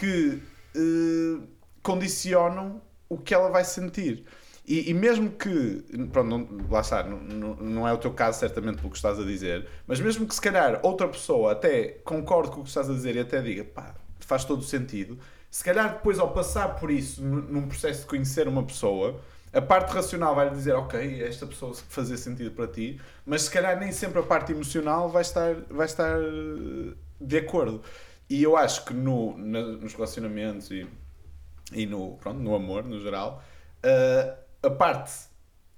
que 0.00 0.40
eh, 0.76 1.40
condicionam 1.82 2.80
o 3.08 3.16
que 3.18 3.32
ela 3.34 3.48
vai 3.50 3.64
sentir. 3.64 4.24
E, 4.66 4.90
e 4.90 4.94
mesmo 4.94 5.30
que, 5.30 5.84
pronto, 6.10 6.28
não, 6.38 6.66
lá 6.70 6.80
está, 6.80 7.02
não, 7.02 7.18
não, 7.56 7.86
é 7.86 7.92
o 7.92 7.98
teu 7.98 8.12
caso 8.12 8.40
certamente 8.40 8.78
pelo 8.78 8.90
que 8.90 8.96
estás 8.96 9.18
a 9.20 9.24
dizer, 9.24 9.66
mas 9.86 10.00
mesmo 10.00 10.26
que 10.26 10.34
se 10.34 10.40
calhar 10.40 10.80
outra 10.82 11.06
pessoa 11.06 11.52
até 11.52 11.88
concorde 12.02 12.50
com 12.50 12.60
o 12.60 12.62
que 12.62 12.68
estás 12.70 12.88
a 12.88 12.94
dizer 12.94 13.14
e 13.14 13.20
até 13.20 13.42
diga, 13.42 13.62
pá, 13.64 13.94
faz 14.20 14.42
todo 14.44 14.60
o 14.60 14.62
sentido, 14.62 15.18
se 15.50 15.62
calhar 15.62 15.92
depois 15.94 16.18
ao 16.18 16.32
passar 16.32 16.76
por 16.76 16.90
isso, 16.90 17.22
nu- 17.22 17.42
num 17.42 17.68
processo 17.68 18.00
de 18.00 18.06
conhecer 18.06 18.48
uma 18.48 18.62
pessoa, 18.62 19.20
a 19.52 19.60
parte 19.60 19.92
racional 19.92 20.34
vai 20.34 20.48
dizer, 20.50 20.72
ok, 20.72 21.22
esta 21.22 21.46
pessoa 21.46 21.74
fazia 21.74 22.16
sentido 22.16 22.50
para 22.52 22.66
ti, 22.66 22.98
mas 23.26 23.42
se 23.42 23.50
calhar 23.50 23.78
nem 23.78 23.92
sempre 23.92 24.18
a 24.18 24.22
parte 24.22 24.50
emocional 24.52 25.10
vai 25.10 25.22
estar, 25.22 25.54
vai 25.70 25.84
estar 25.86 26.18
eh, 26.20 26.94
de 27.20 27.36
acordo. 27.36 27.82
E 28.30 28.42
eu 28.42 28.56
acho 28.56 28.84
que 28.86 28.94
no, 28.94 29.36
na- 29.36 29.62
nos 29.62 29.92
relacionamentos 29.94 30.70
e, 30.70 30.86
e 31.72 31.86
no, 31.86 32.16
pronto, 32.16 32.40
no 32.40 32.54
amor, 32.54 32.84
no 32.84 32.98
geral, 33.00 33.42
eh, 33.82 34.34
a 34.64 34.70
parte 34.70 35.12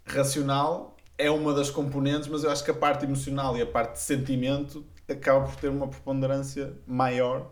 racional 0.05 0.97
é 1.18 1.30
uma 1.30 1.53
das 1.53 1.70
componentes, 1.70 2.28
mas 2.28 2.45
eu 2.45 2.51
acho 2.51 2.64
que 2.64 2.70
a 2.70 2.74
parte 2.74 3.05
emocional 3.05 3.57
e 3.57 3.62
a 3.62 3.66
parte 3.66 3.95
de 3.95 4.01
sentimento 4.01 4.84
acaba 5.09 5.47
por 5.47 5.57
ter 5.57 5.68
uma 5.68 5.89
preponderância 5.89 6.72
maior 6.87 7.51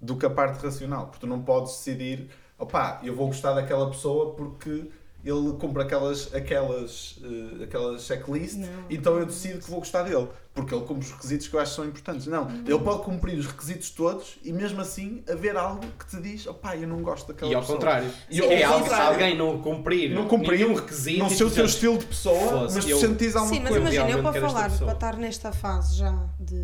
do 0.00 0.16
que 0.16 0.24
a 0.24 0.30
parte 0.30 0.62
racional, 0.64 1.06
porque 1.06 1.20
tu 1.20 1.26
não 1.26 1.42
podes 1.42 1.72
decidir, 1.72 2.30
opá, 2.58 3.00
eu 3.02 3.14
vou 3.14 3.26
gostar 3.26 3.52
daquela 3.52 3.88
pessoa 3.90 4.34
porque 4.34 4.90
ele 5.24 5.52
cumpre 5.58 5.82
aquelas, 5.82 6.34
aquelas, 6.34 7.20
eh, 7.22 7.64
aquelas 7.64 8.02
checklists, 8.02 8.56
Não. 8.56 8.84
então 8.88 9.18
eu 9.18 9.26
decido 9.26 9.58
que 9.58 9.70
vou 9.70 9.80
gostar 9.80 10.02
dele, 10.04 10.28
porque 10.52 10.74
ele 10.74 10.84
cumpre 10.84 11.06
os 11.06 11.12
requisitos 11.12 11.46
que 11.48 11.54
eu 11.54 11.60
acho 11.60 11.70
que 11.70 11.76
são 11.76 11.84
importantes. 11.84 12.26
Não, 12.26 12.50
ele 12.50 12.78
pode 12.80 13.02
cumprir 13.04 13.38
os 13.38 13.46
requisitos 13.46 13.90
todos 13.90 14.36
e 14.42 14.52
mesmo 14.52 14.80
assim 14.80 15.22
haver 15.30 15.56
algo 15.56 15.80
que 15.98 16.06
te 16.06 16.20
diz, 16.20 16.46
opá, 16.46 16.76
eu 16.76 16.88
não 16.88 17.02
gosto 17.02 17.28
daquela 17.28 17.50
E 17.50 17.54
ao 17.54 17.60
pessoa. 17.60 17.78
contrário. 17.78 18.10
E 18.28 18.40
é 18.40 18.64
ao 18.64 18.80
contrário. 18.80 19.06
alguém 19.12 19.36
não 19.38 19.62
cumprir, 19.62 20.10
Não 20.10 20.26
cumprir, 20.26 20.58
nenhum 20.58 20.74
requisito, 20.74 21.18
não 21.20 21.28
e 21.28 21.30
ser 21.30 21.44
o 21.44 21.48
tu 21.50 21.54
teu 21.54 21.64
estilo 21.64 21.98
de 21.98 22.06
pessoa, 22.06 22.34
Fosse, 22.62 22.74
mas 22.74 22.84
tu 22.84 22.90
eu- 22.90 22.98
sentires 22.98 23.36
alguma 23.36 23.54
Sim, 23.54 23.60
mas 23.60 23.68
coisa. 23.70 23.84
imagina, 23.94 24.10
eu 24.18 24.22
para 24.22 24.40
falar, 24.40 24.70
para 24.78 24.92
estar 24.92 25.16
nesta 25.16 25.52
fase 25.52 25.96
já 25.96 26.28
de, 26.38 26.56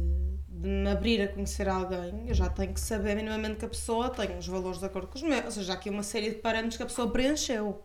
de 0.48 0.68
me 0.68 0.90
abrir 0.90 1.22
a 1.22 1.28
conhecer 1.28 1.68
alguém, 1.68 2.24
eu 2.28 2.34
já 2.34 2.48
tenho 2.50 2.74
que 2.74 2.80
saber 2.80 3.14
minimamente 3.14 3.56
que 3.56 3.64
a 3.64 3.68
pessoa 3.68 4.10
tem 4.10 4.36
os 4.36 4.46
valores 4.48 4.80
de 4.80 4.86
acordo 4.86 5.06
com 5.08 5.14
os 5.14 5.22
meus. 5.22 5.44
Ou 5.44 5.50
seja, 5.52 5.72
há 5.72 5.76
aqui 5.76 5.88
uma 5.90 6.02
série 6.02 6.30
de 6.30 6.36
parâmetros 6.36 6.76
que 6.76 6.82
a 6.82 6.86
pessoa 6.86 7.08
preencheu. 7.10 7.80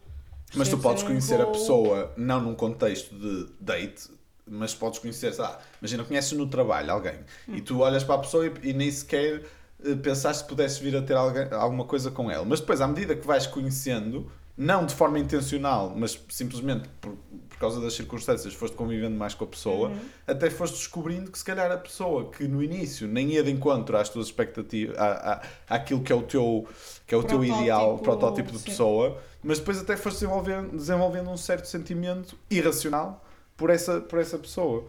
Mas 0.56 0.68
tu 0.68 0.78
podes 0.80 1.04
conhecer 1.04 1.36
a 1.40 1.44
vou- 1.46 1.54
pessoa 1.54 2.12
não 2.18 2.42
num 2.42 2.56
contexto 2.56 3.16
de 3.16 3.48
date, 3.62 4.10
mas 4.52 4.76
podes 4.76 5.00
conhecer, 5.00 5.34
sei 5.34 5.44
lá, 5.44 5.60
imagina, 5.82 6.04
conheces 6.04 6.34
no 6.34 6.46
trabalho 6.48 6.92
alguém 6.92 7.20
e 7.48 7.62
tu 7.62 7.80
olhas 7.80 8.04
para 8.04 8.16
a 8.16 8.20
pessoa 8.20 8.46
e, 8.46 8.70
e 8.70 8.74
nem 8.74 8.92
sequer 8.92 9.44
eh, 9.86 9.96
pensaste 9.96 10.44
que 10.44 10.50
pudesses 10.50 10.78
vir 10.78 10.96
a 10.98 11.02
ter 11.02 11.16
alguém- 11.16 11.48
alguma 11.52 11.86
coisa 11.86 12.12
com 12.12 12.30
ela. 12.30 12.44
Mas 12.46 12.60
depois, 12.60 12.82
à 12.82 12.88
medida 12.88 13.16
que 13.16 13.26
vais 13.26 13.48
conhecendo, 13.48 14.30
não 14.58 14.86
de 14.86 14.94
forma 14.94 15.18
intencional, 15.18 15.94
mas 15.96 16.20
simplesmente 16.30 16.88
por, 17.00 17.14
por 17.50 17.58
causa 17.58 17.80
das 17.80 17.94
circunstâncias, 17.94 18.54
foste 18.54 18.76
convivendo 18.76 19.16
mais 19.16 19.34
com 19.34 19.46
a 19.46 19.48
pessoa, 19.48 19.90
Uhum. 19.90 20.00
até 20.28 20.50
foste 20.50 20.76
descobrindo 20.78 21.32
que 21.32 21.38
se 21.38 21.46
calhar 21.46 21.72
a 21.72 21.78
pessoa 21.78 22.30
que 22.30 22.48
no 22.48 22.62
início 22.62 23.08
nem 23.08 23.30
ia 23.32 23.44
de 23.44 23.52
encontro 23.52 23.96
às 23.98 24.10
tuas 24.10 24.26
expectativas, 24.28 24.98
à, 24.98 25.42
à, 25.70 25.76
àquilo 25.76 26.02
que 26.04 26.12
é 26.12 26.16
o 26.16 26.24
teu, 26.24 26.68
que 27.08 27.16
é 27.16 27.18
o 27.18 27.24
teu 27.24 27.40
Protótipo, 27.40 27.62
ideal, 27.62 27.98
protótipo 28.00 28.52
de 28.52 28.58
sim. 28.60 28.66
pessoa, 28.66 29.18
mas 29.42 29.60
depois 29.60 29.80
até 29.80 29.96
foste 29.96 30.18
desenvolvendo, 30.20 30.76
desenvolvendo 30.76 31.30
um 31.30 31.38
certo 31.38 31.66
sentimento 31.66 32.36
irracional 32.50 33.26
por 33.62 33.70
essa, 33.70 34.02
por 34.02 34.18
essa 34.18 34.40
pessoa. 34.40 34.88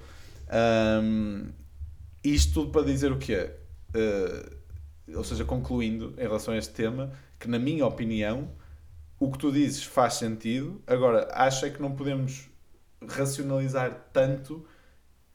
Ahm, 0.49 1.51
isto 2.25 2.55
tudo 2.55 2.71
para 2.73 2.87
dizer 2.87 3.13
o 3.13 3.19
quê? 3.19 3.51
Uh, 3.95 5.15
ou 5.19 5.23
seja, 5.23 5.45
concluindo 5.45 6.15
em 6.17 6.23
relação 6.23 6.55
a 6.55 6.57
este 6.57 6.73
tema, 6.73 7.13
que 7.39 7.47
na 7.49 7.59
minha 7.59 7.85
opinião, 7.87 8.51
o 9.21 9.31
que 9.31 9.37
tu 9.37 9.53
dizes 9.53 9.85
faz 9.85 10.15
sentido. 10.15 10.81
Agora, 10.87 11.29
acho 11.35 11.67
é 11.67 11.71
que 11.71 11.83
não 11.83 11.95
podemos 11.95 12.49
racionalizar 13.07 14.09
tanto 14.11 14.67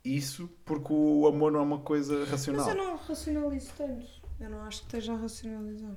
isso 0.04 0.50
porque 0.66 0.92
o 0.92 1.28
amor 1.28 1.52
não 1.52 1.60
é 1.60 1.64
uma 1.64 1.80
coisa 1.82 2.26
racional. 2.26 2.66
Mas 2.66 2.76
eu 2.76 2.84
não 2.84 2.96
racionalizo 2.98 3.72
tanto. 3.78 4.08
Eu 4.40 4.50
não 4.50 4.62
acho 4.62 4.80
que 4.80 4.86
esteja 4.88 5.14
a 5.14 5.18
racionalizar. 5.18 5.96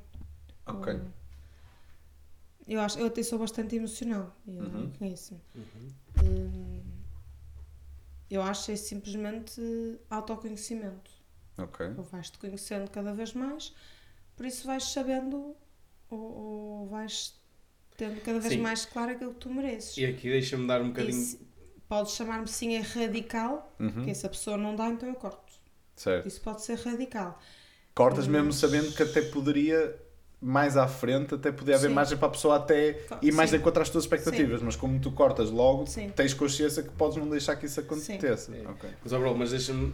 Ok. 0.66 0.92
Hum. 0.92 1.06
Eu, 2.68 2.80
acho, 2.82 2.98
eu 2.98 3.06
até 3.06 3.22
sou 3.22 3.38
bastante 3.38 3.76
emocional. 3.76 4.36
Eu 4.46 4.62
Uhum. 4.62 4.90
reconheço-me. 4.92 5.40
Uhum. 5.54 5.88
Hum, 6.22 6.80
eu 8.30 8.42
acho 8.42 8.66
que 8.66 8.72
é 8.72 8.76
simplesmente 8.76 9.60
autoconhecimento. 10.08 11.10
Ok. 11.58 11.86
Ou 11.96 12.04
vais-te 12.04 12.38
conhecendo 12.38 12.90
cada 12.90 13.12
vez 13.12 13.32
mais, 13.34 13.74
por 14.36 14.46
isso 14.46 14.66
vais 14.66 14.84
sabendo 14.84 15.54
ou, 16.08 16.18
ou 16.18 16.86
vais 16.88 17.34
tendo 17.96 18.20
cada 18.22 18.38
vez 18.40 18.54
Sim. 18.54 18.60
mais 18.60 18.84
claro 18.86 19.12
aquilo 19.12 19.32
que 19.34 19.40
tu 19.40 19.50
mereces. 19.52 19.96
E 19.98 20.06
aqui 20.06 20.30
deixa-me 20.30 20.66
dar 20.66 20.80
um 20.80 20.88
bocadinho. 20.88 21.20
se- 21.20 21.38
podes 21.88 22.12
chamar-me 22.14 22.46
sim 22.48 22.78
a 22.78 22.82
radical, 22.82 23.74
Uhum. 23.78 23.90
porque 23.92 24.14
se 24.14 24.24
a 24.24 24.28
pessoa 24.28 24.56
não 24.56 24.74
dá, 24.76 24.88
então 24.88 25.08
eu 25.08 25.14
corto. 25.16 25.52
Certo. 25.96 26.26
Isso 26.28 26.40
pode 26.40 26.62
ser 26.62 26.78
radical. 26.78 27.38
Cortas 27.94 28.26
mesmo 28.26 28.46
Mas- 28.46 28.54
sabendo 28.56 28.94
que 28.94 29.02
até 29.02 29.20
poderia 29.22 30.00
mais 30.40 30.76
à 30.76 30.88
frente, 30.88 31.34
até 31.34 31.52
podia 31.52 31.74
haver 31.76 31.88
Sim. 31.88 31.94
margem 31.94 32.16
para 32.16 32.28
a 32.28 32.30
pessoa 32.30 32.56
até 32.56 32.98
ir 33.20 33.32
mais 33.32 33.50
Sim. 33.50 33.56
de 33.56 33.62
encontro 33.62 33.82
às 33.82 33.90
tuas 33.90 34.04
expectativas, 34.04 34.62
mas 34.62 34.74
como 34.74 34.98
tu 34.98 35.12
cortas 35.12 35.50
logo, 35.50 35.86
Sim. 35.86 36.08
tens 36.10 36.32
consciência 36.32 36.82
que 36.82 36.90
podes 36.90 37.18
não 37.18 37.28
deixar 37.28 37.56
que 37.56 37.66
isso 37.66 37.78
aconteça. 37.80 38.52
Sim. 38.52 38.66
Ok. 38.66 38.88
Mas, 39.02 39.12
ó, 39.12 39.18
bro, 39.18 39.36
mas 39.36 39.50
deixa-me 39.50 39.92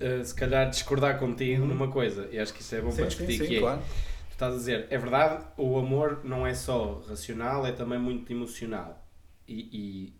eh, 0.00 0.24
se 0.24 0.34
calhar 0.34 0.68
discordar 0.68 1.18
contigo 1.18 1.64
numa 1.64 1.88
coisa, 1.88 2.28
e 2.32 2.38
acho 2.38 2.52
que 2.52 2.62
isso 2.62 2.74
é 2.74 2.80
bom 2.80 2.92
para 2.92 3.06
discutir, 3.06 3.46
que 3.46 3.56
é, 3.56 3.60
claro. 3.60 3.80
tu 4.28 4.32
estás 4.32 4.54
a 4.54 4.56
dizer, 4.56 4.86
é 4.90 4.98
verdade, 4.98 5.44
o 5.56 5.78
amor 5.78 6.20
não 6.24 6.46
é 6.46 6.52
só 6.54 7.02
racional, 7.08 7.64
é 7.66 7.72
também 7.72 7.98
muito 7.98 8.32
emocional. 8.32 9.02
e, 9.46 9.54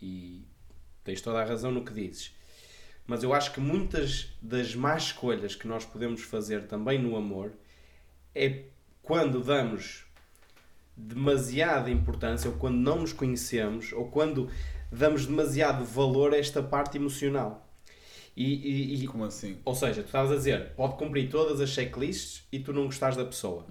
e, 0.01 0.07
e 0.07 0.47
tens 1.03 1.21
toda 1.21 1.41
a 1.41 1.45
razão 1.45 1.71
no 1.71 1.85
que 1.85 1.93
dizes. 1.93 2.35
Mas 3.07 3.23
eu 3.23 3.33
acho 3.33 3.53
que 3.53 3.61
muitas 3.61 4.29
das 4.43 4.75
más 4.75 5.05
escolhas 5.05 5.55
que 5.55 5.69
nós 5.69 5.85
podemos 5.85 6.23
fazer 6.23 6.67
também 6.67 6.99
no 7.01 7.17
amor 7.17 7.53
é 8.35 8.65
quando 9.07 9.41
damos 9.43 10.05
demasiada 10.97 11.91
importância, 11.91 12.51
ou 12.51 12.57
quando 12.57 12.77
não 12.77 13.01
nos 13.01 13.13
conhecemos, 13.13 13.93
ou 13.93 14.07
quando 14.09 14.49
damos 14.91 15.27
demasiado 15.27 15.85
valor 15.85 16.33
a 16.35 16.39
esta 16.39 16.63
parte 16.63 16.97
emocional. 16.97 17.63
E, 18.37 18.45
e- 18.55 19.05
e- 19.05 19.07
Como 19.07 19.25
assim? 19.25 19.59
ou 19.65 19.75
seja, 19.75 20.03
tu 20.03 20.07
estavas 20.07 20.33
a 20.33 20.37
dizer, 20.37 20.73
pode 20.75 20.97
cumprir 20.97 21.29
todas 21.31 21.61
as 21.61 21.71
checklists 21.71 22.43
e 22.53 22.59
tu 22.59 22.73
não 22.73 22.85
gostares 22.87 23.17
da 23.17 23.25
pessoa. 23.25 23.67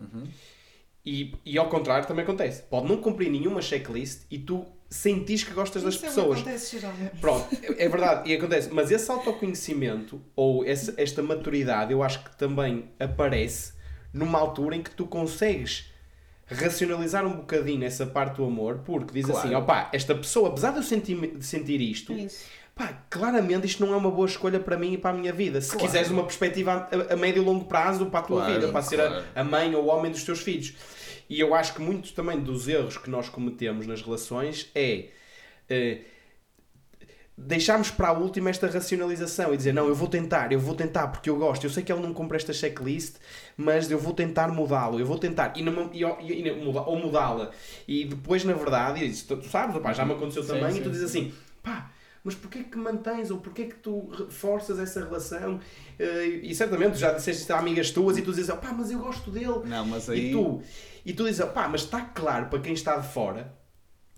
E, 1.06 1.36
e 1.46 1.58
ao 1.58 1.70
contrário 1.70 2.08
também 2.08 2.24
acontece. 2.24 2.64
Pode 2.64 2.88
não 2.88 2.98
cumprir 2.98 3.30
nenhuma 3.30 3.62
checklist 3.62 4.24
e 4.32 4.40
tu 4.40 4.66
sentis 4.90 5.44
que 5.44 5.54
gostas 5.54 5.84
das 5.84 5.96
Isso 5.96 6.06
é 6.06 6.10
o 6.10 6.12
que 6.12 6.16
pessoas. 6.18 6.40
acontece 6.40 6.80
geralmente. 6.80 7.18
Pronto, 7.20 7.48
é 7.62 7.86
é 7.86 7.90
verdade, 7.90 8.32
e 8.32 8.36
acontece. 8.36 8.70
Mas 8.72 8.90
esse 8.90 9.12
autoconhecimento, 9.12 10.20
ou 10.36 10.66
essa, 10.66 10.94
esta 10.98 11.22
maturidade, 11.22 11.92
eu 11.94 12.02
acho 12.02 12.24
que 12.24 12.36
também 12.38 12.86
aparece 13.00 13.75
numa 14.16 14.40
altura 14.40 14.76
em 14.76 14.82
que 14.82 14.92
tu 14.92 15.06
consegues 15.06 15.92
racionalizar 16.48 17.26
um 17.26 17.34
bocadinho 17.34 17.84
essa 17.84 18.06
parte 18.06 18.38
do 18.38 18.46
amor, 18.46 18.80
porque 18.86 19.14
diz 19.14 19.26
Claro. 19.26 19.40
assim, 19.48 19.56
opá, 19.56 19.90
esta 19.92 20.14
pessoa, 20.16 20.50
apesar 20.50 20.72
de 20.72 20.78
eu 20.78 20.84
sentir, 20.84 21.16
de 21.38 21.46
sentir 21.46 21.82
isto, 21.82 22.14
É 22.14 22.18
isso. 22.18 22.46
pá, 22.76 23.04
claramente 23.10 23.66
isto 23.66 23.84
não 23.86 23.94
é 23.94 23.98
uma 23.98 24.12
boa 24.12 24.28
escolha 24.28 24.60
para 24.60 24.78
mim 24.78 24.94
e 24.94 24.98
para 24.98 25.10
a 25.10 25.14
minha 25.14 25.34
vida. 25.34 25.60
Se 25.60 25.72
Claro. 25.72 25.86
quiseres 25.86 26.10
uma 26.12 26.24
perspectiva 26.24 26.88
a, 27.10 27.14
a 27.14 27.18
médio 27.18 27.42
e 27.42 27.46
longo 27.46 27.66
prazo 27.66 28.06
para 28.08 28.20
a 28.20 28.24
tua 28.24 28.42
Claro, 28.46 28.54
vida, 28.62 28.72
para 28.72 28.82
ser 28.82 29.02
a- 29.02 29.08
claro. 29.08 29.26
a, 29.36 29.44
mãe 29.44 29.76
ou 29.76 29.84
o 29.84 29.88
homem 29.88 30.12
dos 30.12 30.24
teus 30.24 30.40
filhos. 30.40 30.74
E 31.28 31.40
eu 31.40 31.56
acho 31.56 31.74
que 31.74 31.82
muitos 31.82 32.12
também 32.12 32.40
dos 32.40 32.68
erros 32.68 32.98
que 32.98 33.10
nós 33.10 33.28
cometemos 33.28 33.88
nas 33.88 34.02
relações 34.04 34.70
é 34.76 35.06
eh, 35.68 35.98
deixarmos 37.38 37.92
para 37.92 38.08
a 38.10 38.12
última 38.14 38.50
esta 38.50 38.68
racionalização 38.68 39.54
e 39.54 39.58
dizer 39.58 39.74
não, 39.74 39.88
eu 39.88 39.96
vou 39.96 40.08
tentar, 40.08 40.52
eu 40.54 40.60
vou 40.60 40.74
tentar 40.74 41.08
porque 41.10 41.30
eu 41.30 41.36
gosto, 41.38 41.66
eu 41.66 41.70
sei 41.70 41.84
que 41.84 41.92
ele 41.92 42.02
não 42.02 42.14
cumpre 42.14 42.38
esta 42.38 42.54
checklist, 42.54 43.16
mas 43.58 43.92
eu 43.92 44.00
vou 44.00 44.14
tentar 44.14 44.48
mudá-lo, 44.50 45.00
eu 45.00 45.06
vou 45.06 45.18
tentar 45.18 45.52
e, 45.56 45.62
não, 45.62 45.90
e, 45.94 46.02
e- 46.04 46.48
e 46.48 46.52
muda- 46.64 46.82
ou 46.84 46.98
mudá-la 46.98 47.52
e 47.88 48.06
depois 48.06 48.44
na 48.46 48.54
verdade, 48.54 49.04
e 49.04 49.10
isso 49.10 49.28
tu, 49.28 49.38
tu 49.38 49.50
sabes, 49.50 49.76
já 49.98 50.06
me 50.06 50.14
aconteceu 50.14 50.44
Sim, 50.44 50.48
também 50.50 50.72
sim, 50.72 50.80
e 50.80 50.84
tu 50.84 50.90
dizes 50.90 51.12
sim. 51.12 51.20
assim, 51.28 51.34
pá, 51.62 51.92
mas 52.24 52.34
porquê 52.36 52.64
que 52.64 52.78
mantens 52.78 53.30
ou 53.30 53.38
porquê 53.40 53.66
que 53.66 53.76
tu 53.76 54.08
reforças 54.10 54.80
essa 54.80 55.04
relação 55.04 55.60
Eh, 56.00 56.26
e 56.44 56.56
certamente 56.56 56.98
já 56.98 57.12
disseste 57.14 57.42
isto 57.42 57.52
a 57.52 57.60
amigas 57.60 57.92
tuas 57.92 58.18
e 58.18 58.22
tu 58.22 58.34
dizes, 58.34 58.54
pá, 58.56 58.74
mas 58.74 58.92
eu 58.92 59.00
gosto 59.00 59.30
dele 59.32 59.62
Não, 59.66 59.86
mas 59.86 60.10
aí. 60.10 60.30
e 60.30 60.32
tu, 60.32 60.62
e 61.06 61.14
tu 61.14 61.24
dizes, 61.26 61.46
pá, 61.50 61.68
mas 61.68 61.82
está 61.82 62.02
claro 62.02 62.48
para 62.48 62.60
quem 62.60 62.74
está 62.74 62.98
de 62.98 63.08
fora, 63.14 63.54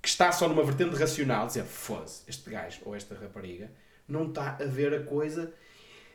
que 0.08 0.12
está 0.12 0.32
só 0.32 0.48
numa 0.48 0.64
vertente 0.64 0.96
racional, 0.96 1.48
dizer, 1.48 1.66
foda-se, 1.66 2.22
este 2.30 2.50
gajo 2.50 2.80
ou 2.86 2.96
esta 2.96 3.14
rapariga 3.14 3.70
não 4.08 4.28
está 4.28 4.52
a 4.52 4.64
ver 4.64 4.94
a 4.94 5.04
coisa. 5.04 5.52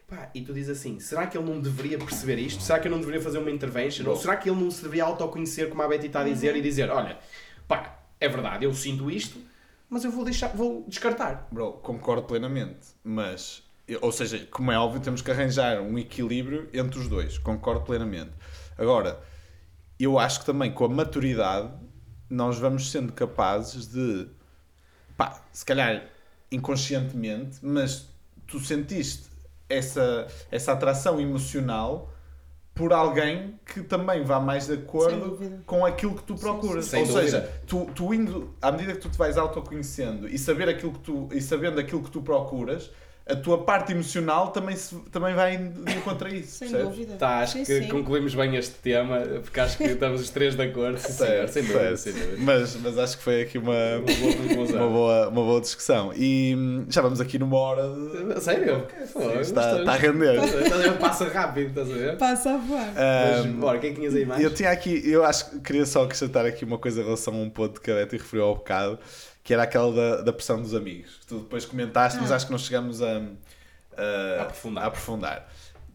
Pá, 0.08 0.30
e 0.34 0.40
tu 0.40 0.54
dizes 0.54 0.78
assim, 0.78 0.98
será 0.98 1.26
que 1.26 1.36
ele 1.36 1.44
não 1.44 1.60
deveria 1.60 1.98
perceber 1.98 2.38
isto? 2.38 2.62
Será 2.62 2.78
que 2.78 2.88
eu 2.88 2.90
não 2.90 2.98
deveria 2.98 3.20
fazer 3.20 3.36
uma 3.36 3.50
intervention? 3.50 4.08
Ou 4.08 4.16
será 4.16 4.36
que 4.36 4.48
ele 4.48 4.58
não 4.58 4.70
se 4.70 4.82
deveria 4.82 5.04
autoconhecer, 5.04 5.68
como 5.68 5.82
a 5.82 5.88
Betty 5.88 6.06
está 6.06 6.22
a 6.22 6.24
dizer, 6.24 6.56
e 6.56 6.62
dizer, 6.62 6.88
olha, 6.88 7.18
pá, 7.68 7.98
é 8.18 8.26
verdade, 8.30 8.64
eu 8.64 8.72
sinto 8.72 9.10
isto, 9.10 9.38
mas 9.90 10.04
eu 10.04 10.10
vou 10.10 10.24
deixar, 10.24 10.48
vou 10.56 10.86
descartar. 10.88 11.46
Bro, 11.52 11.72
concordo 11.82 12.22
plenamente, 12.22 12.94
mas, 13.04 13.62
ou 14.00 14.10
seja, 14.10 14.48
como 14.50 14.72
é 14.72 14.78
óbvio, 14.78 15.02
temos 15.02 15.20
que 15.20 15.30
arranjar 15.30 15.82
um 15.82 15.98
equilíbrio 15.98 16.66
entre 16.72 16.98
os 16.98 17.08
dois, 17.08 17.36
concordo 17.36 17.82
plenamente. 17.82 18.32
Agora, 18.78 19.22
eu 20.00 20.18
acho 20.18 20.40
que 20.40 20.46
também 20.46 20.72
com 20.72 20.86
a 20.86 20.88
maturidade 20.88 21.70
nós 22.32 22.58
vamos 22.58 22.90
sendo 22.90 23.12
capazes 23.12 23.86
de, 23.88 24.26
pá, 25.16 25.42
se 25.52 25.64
calhar 25.64 26.06
inconscientemente, 26.50 27.58
mas 27.62 28.08
tu 28.46 28.58
sentiste 28.58 29.24
essa, 29.68 30.26
essa 30.50 30.72
atração 30.72 31.20
emocional 31.20 32.10
por 32.74 32.92
alguém 32.92 33.58
que 33.66 33.82
também 33.82 34.24
vá 34.24 34.40
mais 34.40 34.66
de 34.66 34.74
acordo 34.74 35.60
com 35.66 35.84
aquilo 35.84 36.14
que 36.14 36.22
tu 36.22 36.34
procuras. 36.34 36.86
sim. 36.86 36.90
Sem 36.90 37.00
Ou 37.00 37.06
seja, 37.06 37.40
dúvida. 37.40 37.62
tu, 37.66 37.86
tu 37.94 38.14
indo, 38.14 38.54
à 38.62 38.72
medida 38.72 38.94
que 38.94 39.00
tu 39.00 39.10
te 39.10 39.18
vais 39.18 39.36
autoconhecendo 39.36 40.26
e 40.26 40.38
saber 40.38 40.68
aquilo 40.70 40.92
que 40.92 41.00
tu 41.00 41.28
e 41.32 41.40
sabendo 41.40 41.78
aquilo 41.78 42.02
que 42.02 42.10
tu 42.10 42.22
procuras, 42.22 42.90
a 43.24 43.36
tua 43.36 43.64
parte 43.64 43.92
emocional 43.92 44.48
também, 44.48 44.74
se, 44.74 44.96
também 45.12 45.34
vai 45.34 45.56
de 45.56 45.94
contra 46.00 46.28
isso. 46.28 46.58
Sem 46.58 46.70
percebes? 46.70 46.96
dúvida. 46.96 47.16
Tá, 47.16 47.38
acho 47.38 47.52
Sim, 47.58 47.64
que 47.64 47.82
sim. 47.82 47.88
concluímos 47.88 48.34
bem 48.34 48.56
este 48.56 48.74
tema, 48.74 49.20
porque 49.42 49.60
acho 49.60 49.76
que 49.78 49.84
estamos 49.84 50.20
os 50.20 50.30
três 50.30 50.56
de 50.56 50.62
acordo. 50.62 50.98
Sim, 50.98 51.12
senhor, 51.12 51.48
sem 51.48 51.62
dúvida, 51.62 51.80
certo. 51.80 51.96
sem 51.98 52.12
dúvida. 52.12 52.36
Mas, 52.38 52.76
mas 52.76 52.98
acho 52.98 53.16
que 53.18 53.22
foi 53.22 53.42
aqui 53.42 53.58
uma, 53.58 53.72
Uma 53.72 54.56
boa 54.56 54.66
uma, 54.66 54.88
boa, 54.88 55.28
uma 55.28 55.42
boa 55.42 55.60
discussão. 55.60 56.12
E 56.16 56.54
hum, 56.56 56.86
já 56.88 57.00
vamos 57.00 57.20
aqui 57.20 57.38
numa 57.38 57.56
hora 57.58 57.82
de. 58.34 58.40
Sério? 58.40 58.86
Sim, 59.06 59.40
está, 59.40 59.78
está 59.78 59.92
a 59.92 59.96
render. 59.96 60.42
Estás 60.42 60.72
a 60.72 60.76
ver? 60.78 60.98
Passa 60.98 61.28
rápido, 61.28 61.68
estás 61.68 61.90
a 61.90 61.94
ver? 61.94 62.16
Passa 62.18 62.50
a 62.54 62.56
voar. 62.56 62.92
Mas, 62.94 63.46
Hum, 63.46 63.52
bora, 63.60 63.78
o 63.78 63.80
que 63.80 63.86
é 63.86 63.90
que 63.90 63.96
tinhas 63.96 64.14
aí 64.14 64.26
mais? 64.26 64.42
Eu 64.42 64.52
tinha 64.52 64.70
aqui, 64.70 65.00
eu 65.08 65.24
acho 65.24 65.50
que 65.50 65.60
queria 65.60 65.86
só 65.86 66.02
acrescentar 66.04 66.44
aqui 66.44 66.64
uma 66.64 66.78
coisa 66.78 67.00
em 67.00 67.04
relação 67.04 67.34
a 67.34 67.36
um 67.38 67.48
ponto 67.50 67.80
que 67.80 67.90
a 67.90 67.94
Betty 67.94 68.16
referiu 68.16 68.44
ao 68.46 68.54
bocado, 68.56 68.98
que 69.42 69.52
era 69.52 69.62
aquela 69.64 69.92
da, 69.92 70.22
da 70.22 70.32
pressão 70.32 70.60
dos 70.62 70.74
amigos. 70.74 71.16
Que 71.20 71.26
tu 71.26 71.38
depois 71.40 71.64
comentaste, 71.64 72.18
mas 72.20 72.30
Ah. 72.30 72.36
acho 72.36 72.46
que 72.46 72.52
não 72.52 72.58
chegamos 72.58 73.02
a, 73.02 73.18
a- 73.96 74.40
A 74.40 74.42
aprofundar. 74.42 74.84
a 74.84 74.86
aprofundar. 74.86 75.48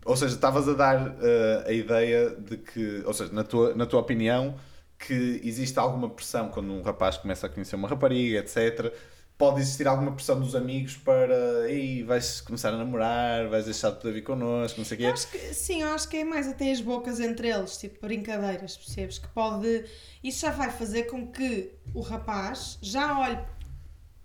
Ou 0.05 0.15
seja, 0.15 0.35
estavas 0.35 0.67
a 0.69 0.73
dar 0.73 1.15
eh, 1.21 1.63
a 1.67 1.71
ideia 1.71 2.29
de 2.29 2.57
que, 2.57 3.03
ou 3.05 3.13
seja, 3.13 3.31
na 3.33 3.43
tua, 3.43 3.73
na 3.75 3.85
tua 3.85 3.99
opinião, 3.99 4.55
que 4.97 5.41
existe 5.43 5.77
alguma 5.77 6.09
pressão 6.09 6.49
quando 6.49 6.71
um 6.71 6.81
rapaz 6.81 7.17
começa 7.17 7.45
a 7.47 7.49
conhecer 7.49 7.75
uma 7.75 7.87
rapariga, 7.87 8.39
etc. 8.39 8.93
Pode 9.37 9.61
existir 9.61 9.87
alguma 9.87 10.11
pressão 10.13 10.39
dos 10.39 10.55
amigos 10.55 10.97
para, 10.97 11.69
ei, 11.69 12.03
vais 12.03 12.41
começar 12.41 12.73
a 12.73 12.77
namorar, 12.77 13.47
vais 13.47 13.65
deixar 13.65 13.91
de 13.91 13.97
poder 13.97 14.13
vir 14.13 14.23
connosco, 14.23 14.79
não 14.79 14.85
sei 14.85 14.95
o 14.95 14.99
quê. 14.99 15.05
Acho 15.05 15.29
que, 15.29 15.37
sim, 15.53 15.83
eu 15.83 15.89
acho 15.89 16.09
que 16.09 16.17
é 16.17 16.23
mais 16.23 16.47
até 16.47 16.71
as 16.71 16.81
bocas 16.81 17.19
entre 17.19 17.47
eles, 17.49 17.77
tipo 17.77 18.01
brincadeiras, 18.01 18.75
percebes? 18.75 19.19
Que 19.19 19.27
pode. 19.27 19.85
Isso 20.23 20.41
já 20.41 20.51
vai 20.51 20.71
fazer 20.71 21.03
com 21.03 21.27
que 21.27 21.71
o 21.93 22.01
rapaz 22.01 22.79
já 22.81 23.19
olhe 23.19 23.37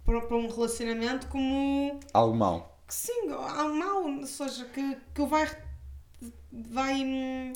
para, 0.05 0.21
para 0.23 0.37
um 0.37 0.49
relacionamento 0.49 1.27
como. 1.27 2.01
Algo 2.15 2.35
mau. 2.35 2.79
que 2.89 2.95
sim, 2.95 3.29
um 3.29 3.79
mal, 3.79 4.05
ou 4.05 4.27
seja, 4.27 4.65
que, 4.65 4.97
que 5.15 5.21
o 5.21 5.27
vai. 5.27 5.47
vai. 6.53 7.53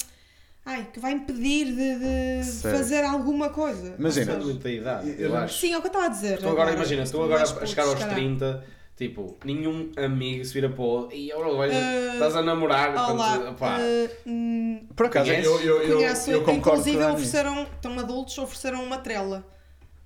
Ai, 0.68 0.88
que 0.92 0.98
vai 0.98 1.12
impedir 1.12 1.66
de, 1.66 2.42
de 2.44 2.60
fazer 2.60 3.04
alguma 3.04 3.50
coisa. 3.50 3.94
Imagina, 3.96 4.32
seja, 4.32 4.38
muito 4.44 4.62
da 4.64 4.70
idade, 4.70 5.10
Eu 5.10 5.14
eu 5.16 5.30
não- 5.30 5.36
acho. 5.38 5.60
Sim, 5.60 5.72
é 5.72 5.78
o 5.78 5.80
que 5.80 5.86
eu 5.86 5.90
estava 5.90 6.06
a 6.06 6.08
dizer. 6.08 6.38
Tu 6.38 6.48
agora 6.48 6.72
imagina, 6.72 7.04
tu 7.08 7.22
agora 7.22 7.42
a 7.44 7.66
chegar 7.66 7.84
aos 7.84 7.92
se 7.92 7.98
calhar. 7.98 8.14
30, 8.16 8.64
tipo, 8.96 9.36
nenhum 9.44 9.92
amigo 9.96 10.44
se 10.44 10.52
vira 10.52 10.68
para 10.68 10.82
o 10.82 11.08
e 11.12 11.30
vai, 11.56 11.70
Eh, 11.70 12.10
estás 12.14 12.34
a 12.34 12.42
namorar. 12.42 12.90
Olá, 12.96 13.54
quando- 13.56 14.10
hum, 14.26 14.86
Por 14.96 15.06
acaso, 15.06 15.30
eu, 15.30 15.60
eu, 15.60 15.82
eu, 15.82 15.96
conheço, 15.98 16.30
eu 16.32 16.42
concordo 16.42 16.80
inclusive 16.80 16.96
ofereceram, 17.12 17.62
estão 17.62 17.96
adultos, 18.00 18.36
ofereceram 18.36 18.82
uma 18.82 18.98
trela. 18.98 19.46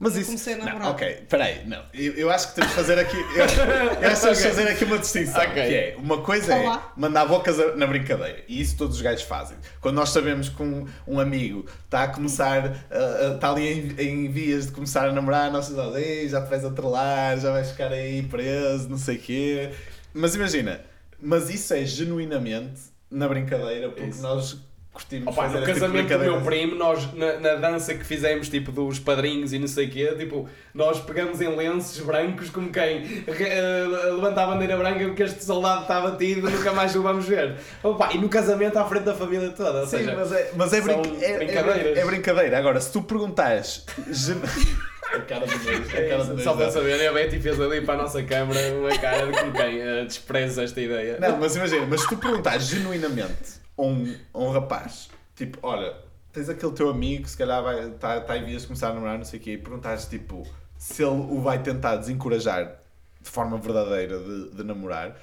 Mas 0.03 0.15
Eu 0.15 0.23
isso. 0.23 0.31
comecei 0.31 0.55
a 0.55 0.57
não, 0.57 0.65
namorar. 0.65 0.91
ok, 0.93 1.25
peraí, 1.29 1.67
não. 1.67 1.85
Eu, 1.93 2.15
eu 2.15 2.31
acho 2.31 2.49
que 2.49 2.55
temos 2.55 2.71
de 2.71 2.77
fazer 2.77 2.99
aqui. 2.99 3.17
Eu, 3.19 3.45
eu 4.01 4.09
acho 4.09 4.15
que 4.17 4.21
temos 4.23 4.39
de 4.39 4.49
fazer 4.49 4.69
aqui 4.69 4.85
uma 4.87 4.99
distinção. 4.99 5.43
Ok. 5.43 5.53
Que 5.53 5.75
é, 5.75 5.95
uma 5.99 6.23
coisa 6.23 6.57
Olá. 6.57 6.93
é 6.97 7.01
mandar 7.01 7.27
bocas 7.27 7.77
na 7.77 7.87
brincadeira. 7.87 8.43
E 8.49 8.63
isso 8.63 8.79
todos 8.79 8.97
os 8.97 9.03
gajos 9.03 9.23
fazem. 9.23 9.59
Quando 9.79 9.97
nós 9.97 10.09
sabemos 10.09 10.49
que 10.49 10.63
um, 10.63 10.87
um 11.07 11.21
amigo 11.21 11.67
está 11.85 12.05
a 12.05 12.09
começar, 12.09 12.87
ah, 12.91 13.35
está 13.35 13.51
ali 13.51 13.95
em, 13.99 14.25
em 14.25 14.31
vias 14.31 14.67
de 14.67 14.73
começar 14.73 15.07
a 15.07 15.13
namorar, 15.13 15.53
nós 15.53 15.69
dizemos, 15.69 15.95
ei, 15.97 16.27
já 16.31 16.41
te 16.41 16.49
vais 16.49 16.65
atrelar, 16.65 17.39
já 17.39 17.53
vais 17.53 17.71
ficar 17.71 17.93
aí 17.93 18.23
preso, 18.23 18.89
não 18.89 18.97
sei 18.97 19.17
o 19.17 19.21
quê. 19.21 19.71
Mas 20.15 20.35
imagina, 20.35 20.81
mas 21.21 21.51
isso 21.51 21.75
é 21.75 21.85
genuinamente 21.85 22.81
na 23.11 23.29
brincadeira, 23.29 23.89
porque 23.91 24.05
Isso. 24.05 24.23
nós 24.23 24.57
curtimos 24.93 25.29
Opa, 25.33 25.43
fazer 25.45 25.61
no 25.61 25.67
tipo 25.67 25.75
de 25.75 25.81
casamento 25.81 26.09
do 26.19 26.19
meu 26.25 26.41
primo, 26.41 26.75
nós, 26.75 27.13
na, 27.15 27.39
na 27.39 27.55
dança 27.55 27.95
que 27.95 28.05
fizemos, 28.05 28.49
tipo, 28.49 28.73
dos 28.73 28.99
padrinhos 28.99 29.53
e 29.53 29.59
não 29.59 29.69
sei 29.69 29.87
o 29.87 29.91
quê, 29.91 30.15
tipo, 30.19 30.49
nós 30.75 30.99
pegamos 31.01 31.41
em 31.41 31.49
lenços 31.55 32.05
brancos 32.05 32.51
como 32.51 32.71
quem 32.71 33.25
eh, 33.27 33.85
levanta 34.15 34.43
a 34.43 34.47
bandeira 34.47 34.77
branca 34.77 35.05
porque 35.07 35.23
este 35.23 35.45
soldado 35.45 35.83
está 35.83 36.01
batido 36.01 36.51
nunca 36.51 36.73
mais 36.73 36.95
o 36.97 37.03
vamos 37.03 37.27
ver. 37.27 37.57
Opa, 37.83 38.13
e 38.13 38.19
no 38.19 38.29
casamento 38.29 38.77
à 38.79 38.85
frente 38.85 39.05
da 39.05 39.15
família 39.15 39.51
toda, 39.51 39.85
Sim, 39.87 39.99
seja, 39.99 40.15
mas 40.17 40.33
é, 40.33 40.51
mas 40.57 40.73
é, 40.73 40.81
brinca- 40.81 41.09
é- 41.21 41.45
é- 41.45 41.99
é 42.01 42.05
brincadeira. 42.05 42.59
Agora, 42.59 42.81
se 42.81 42.93
tu 42.93 43.01
perguntares. 43.03 43.85
a 45.15 45.21
cara 45.21 45.47
do 45.47 45.59
dois, 45.59 45.89
a 45.89 46.09
cara 46.09 46.25
do 46.25 46.33
dois, 46.35 46.43
só 46.45 46.55
para 46.55 46.71
saber, 46.71 47.09
a 47.09 47.13
Betty 47.13 47.39
fez 47.41 47.61
ali 47.61 47.81
para 47.81 47.95
a 47.95 48.03
nossa 48.03 48.23
câmara 48.23 48.61
uma 48.75 48.97
cara 48.99 49.27
de 49.27 49.39
como 49.39 49.53
quem 49.53 49.81
eh, 49.81 50.05
despreza 50.05 50.63
esta 50.65 50.81
ideia. 50.81 51.17
Não, 51.21 51.37
mas 51.39 51.55
imagina, 51.57 51.87
mas 51.89 52.01
se 52.03 52.09
tu 52.09 52.17
perguntares 52.17 52.65
genuinamente 52.65 53.60
a 53.83 53.87
um, 53.87 54.15
a 54.35 54.39
um 54.39 54.51
rapaz, 54.51 55.09
tipo, 55.35 55.59
olha, 55.63 55.95
tens 56.33 56.49
aquele 56.49 56.73
teu 56.73 56.89
amigo 56.91 57.25
que 57.25 57.31
se 57.31 57.37
calhar 57.37 57.63
vai, 57.63 57.89
está 57.91 58.21
tá 58.21 58.37
em 58.37 58.45
vias 58.45 58.63
de 58.63 58.69
começar 58.69 58.91
a 58.91 58.95
namorar, 58.95 59.19
não 59.19 59.25
sei 59.25 59.39
o 59.39 59.43
quê, 59.43 59.53
e 59.53 59.59
perguntares, 59.59 60.07
tipo, 60.07 60.47
se 60.77 61.03
ele 61.03 61.11
o 61.13 61.41
vai 61.41 61.63
tentar 61.63 61.97
desencorajar 61.97 62.81
de 63.21 63.31
forma 63.31 63.59
verdadeira 63.59 64.19
de, 64.19 64.51
de 64.51 64.65
namorar, 64.65 65.17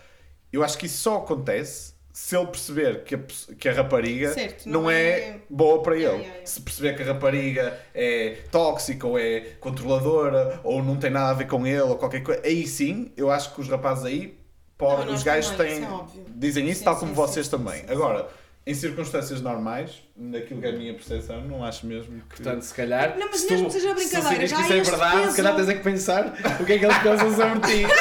eu 0.51 0.63
acho 0.63 0.77
que 0.77 0.85
isso 0.85 0.97
só 1.01 1.17
acontece 1.17 1.95
se 2.13 2.35
ele 2.35 2.47
perceber 2.47 3.03
que 3.03 3.13
a, 3.13 3.19
que 3.59 3.69
a 3.69 3.73
rapariga 3.73 4.33
Certo, 4.33 4.67
não, 4.67 4.83
não 4.83 4.89
é, 4.89 5.19
é- 5.19 5.41
boa 5.47 5.83
para 5.83 5.93
ele. 5.95 6.03
Yeah, 6.05 6.17
yeah, 6.17 6.33
yeah. 6.37 6.47
Se 6.47 6.61
perceber 6.61 6.95
que 6.95 7.03
a 7.03 7.05
rapariga 7.13 7.79
é 7.93 8.37
tóxica 8.51 9.05
ou 9.05 9.19
é 9.19 9.41
controladora 9.59 10.59
ou 10.63 10.83
não 10.83 10.95
tem 10.97 11.11
nada 11.11 11.29
a 11.29 11.33
ver 11.33 11.45
com 11.45 11.65
ele 11.67 11.81
ou 11.81 11.95
qualquer 11.95 12.21
coisa, 12.23 12.41
aí 12.43 12.65
sim, 12.65 13.11
eu 13.15 13.29
acho 13.29 13.53
que 13.53 13.61
os 13.61 13.69
rapazes 13.69 14.03
aí 14.05 14.35
podem, 14.77 15.05
Não, 15.05 15.13
os 15.13 15.21
gajos 15.21 15.51
também, 15.51 15.73
têm, 15.75 15.83
isso 15.83 16.19
é 16.19 16.29
dizem 16.35 16.67
isso 16.67 16.79
Sim, 16.79 16.85
tal 16.85 16.95
como 16.97 17.11
sim, 17.11 17.15
vocês 17.15 17.45
sim, 17.45 17.51
também. 17.51 17.83
Agora, 17.87 18.27
em 18.69 18.73
circunstâncias 18.73 19.39
normais, 19.41 20.03
naquilo 20.15 20.59
que 20.59 20.67
é 20.67 20.69
a 20.71 20.73
minha 20.73 20.93
percepção, 20.93 21.41
não 21.41 21.63
acho 21.63 21.85
mesmo 21.87 22.21
que. 22.29 22.35
Portanto, 22.41 22.61
se 22.63 22.73
calhar. 22.73 23.17
Não, 23.17 23.27
mas 23.31 23.39
se 23.39 23.49
mesmo 23.51 23.67
tu, 23.69 23.73
que 23.73 23.79
seja 23.79 23.89
se 23.89 23.95
brincadeira, 23.95 24.29
decides 24.43 24.49
já 24.51 24.57
que 24.57 24.63
isso 24.63 24.73
é 24.73 24.81
verdade, 24.91 25.17
peso- 25.21 25.31
se 25.31 25.37
calhar 25.37 25.55
tens 25.55 25.69
é 25.69 25.73
que 25.73 25.83
pensar 25.83 26.33
o 26.59 26.65
que 26.65 26.73
é 26.73 26.77
que 26.79 26.85
eles 26.85 26.97
pensam 26.97 27.35
sobre 27.35 27.59
ti. 27.61 27.85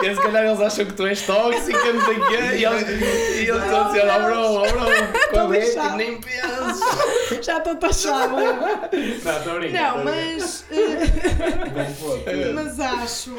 Que 0.00 0.14
se 0.14 0.20
calhar 0.22 0.44
eles 0.44 0.60
acham 0.60 0.86
que 0.86 0.92
tu 0.94 1.06
és 1.06 1.20
tóxica, 1.22 1.92
não 1.92 2.04
sei 2.04 2.16
o 2.16 2.26
quê, 2.28 2.34
e 2.56 2.64
eles, 2.64 2.88
e 2.88 3.48
eles 3.48 3.62
estão 3.62 3.84
a 3.84 3.88
dizer, 3.88 4.04
oh 4.08 4.24
bro, 4.24 4.40
oh 4.42 4.60
bro, 4.62 5.30
qual 5.30 5.52
é? 5.54 5.60
Tipo, 5.60 5.96
nem 5.96 6.20
penses. 6.20 7.44
Já 7.44 7.58
estou 7.58 7.76
taxado. 7.76 8.36
não, 8.36 8.56
Não, 8.56 9.36
estou 9.36 9.52
a 9.52 9.58
brincar. 9.58 9.98
estou 9.98 10.02
a 10.02 10.04
brincar. 10.04 10.04
mas. 10.04 10.64
eh, 10.70 12.52
mas 12.54 12.80
acho. 12.80 13.36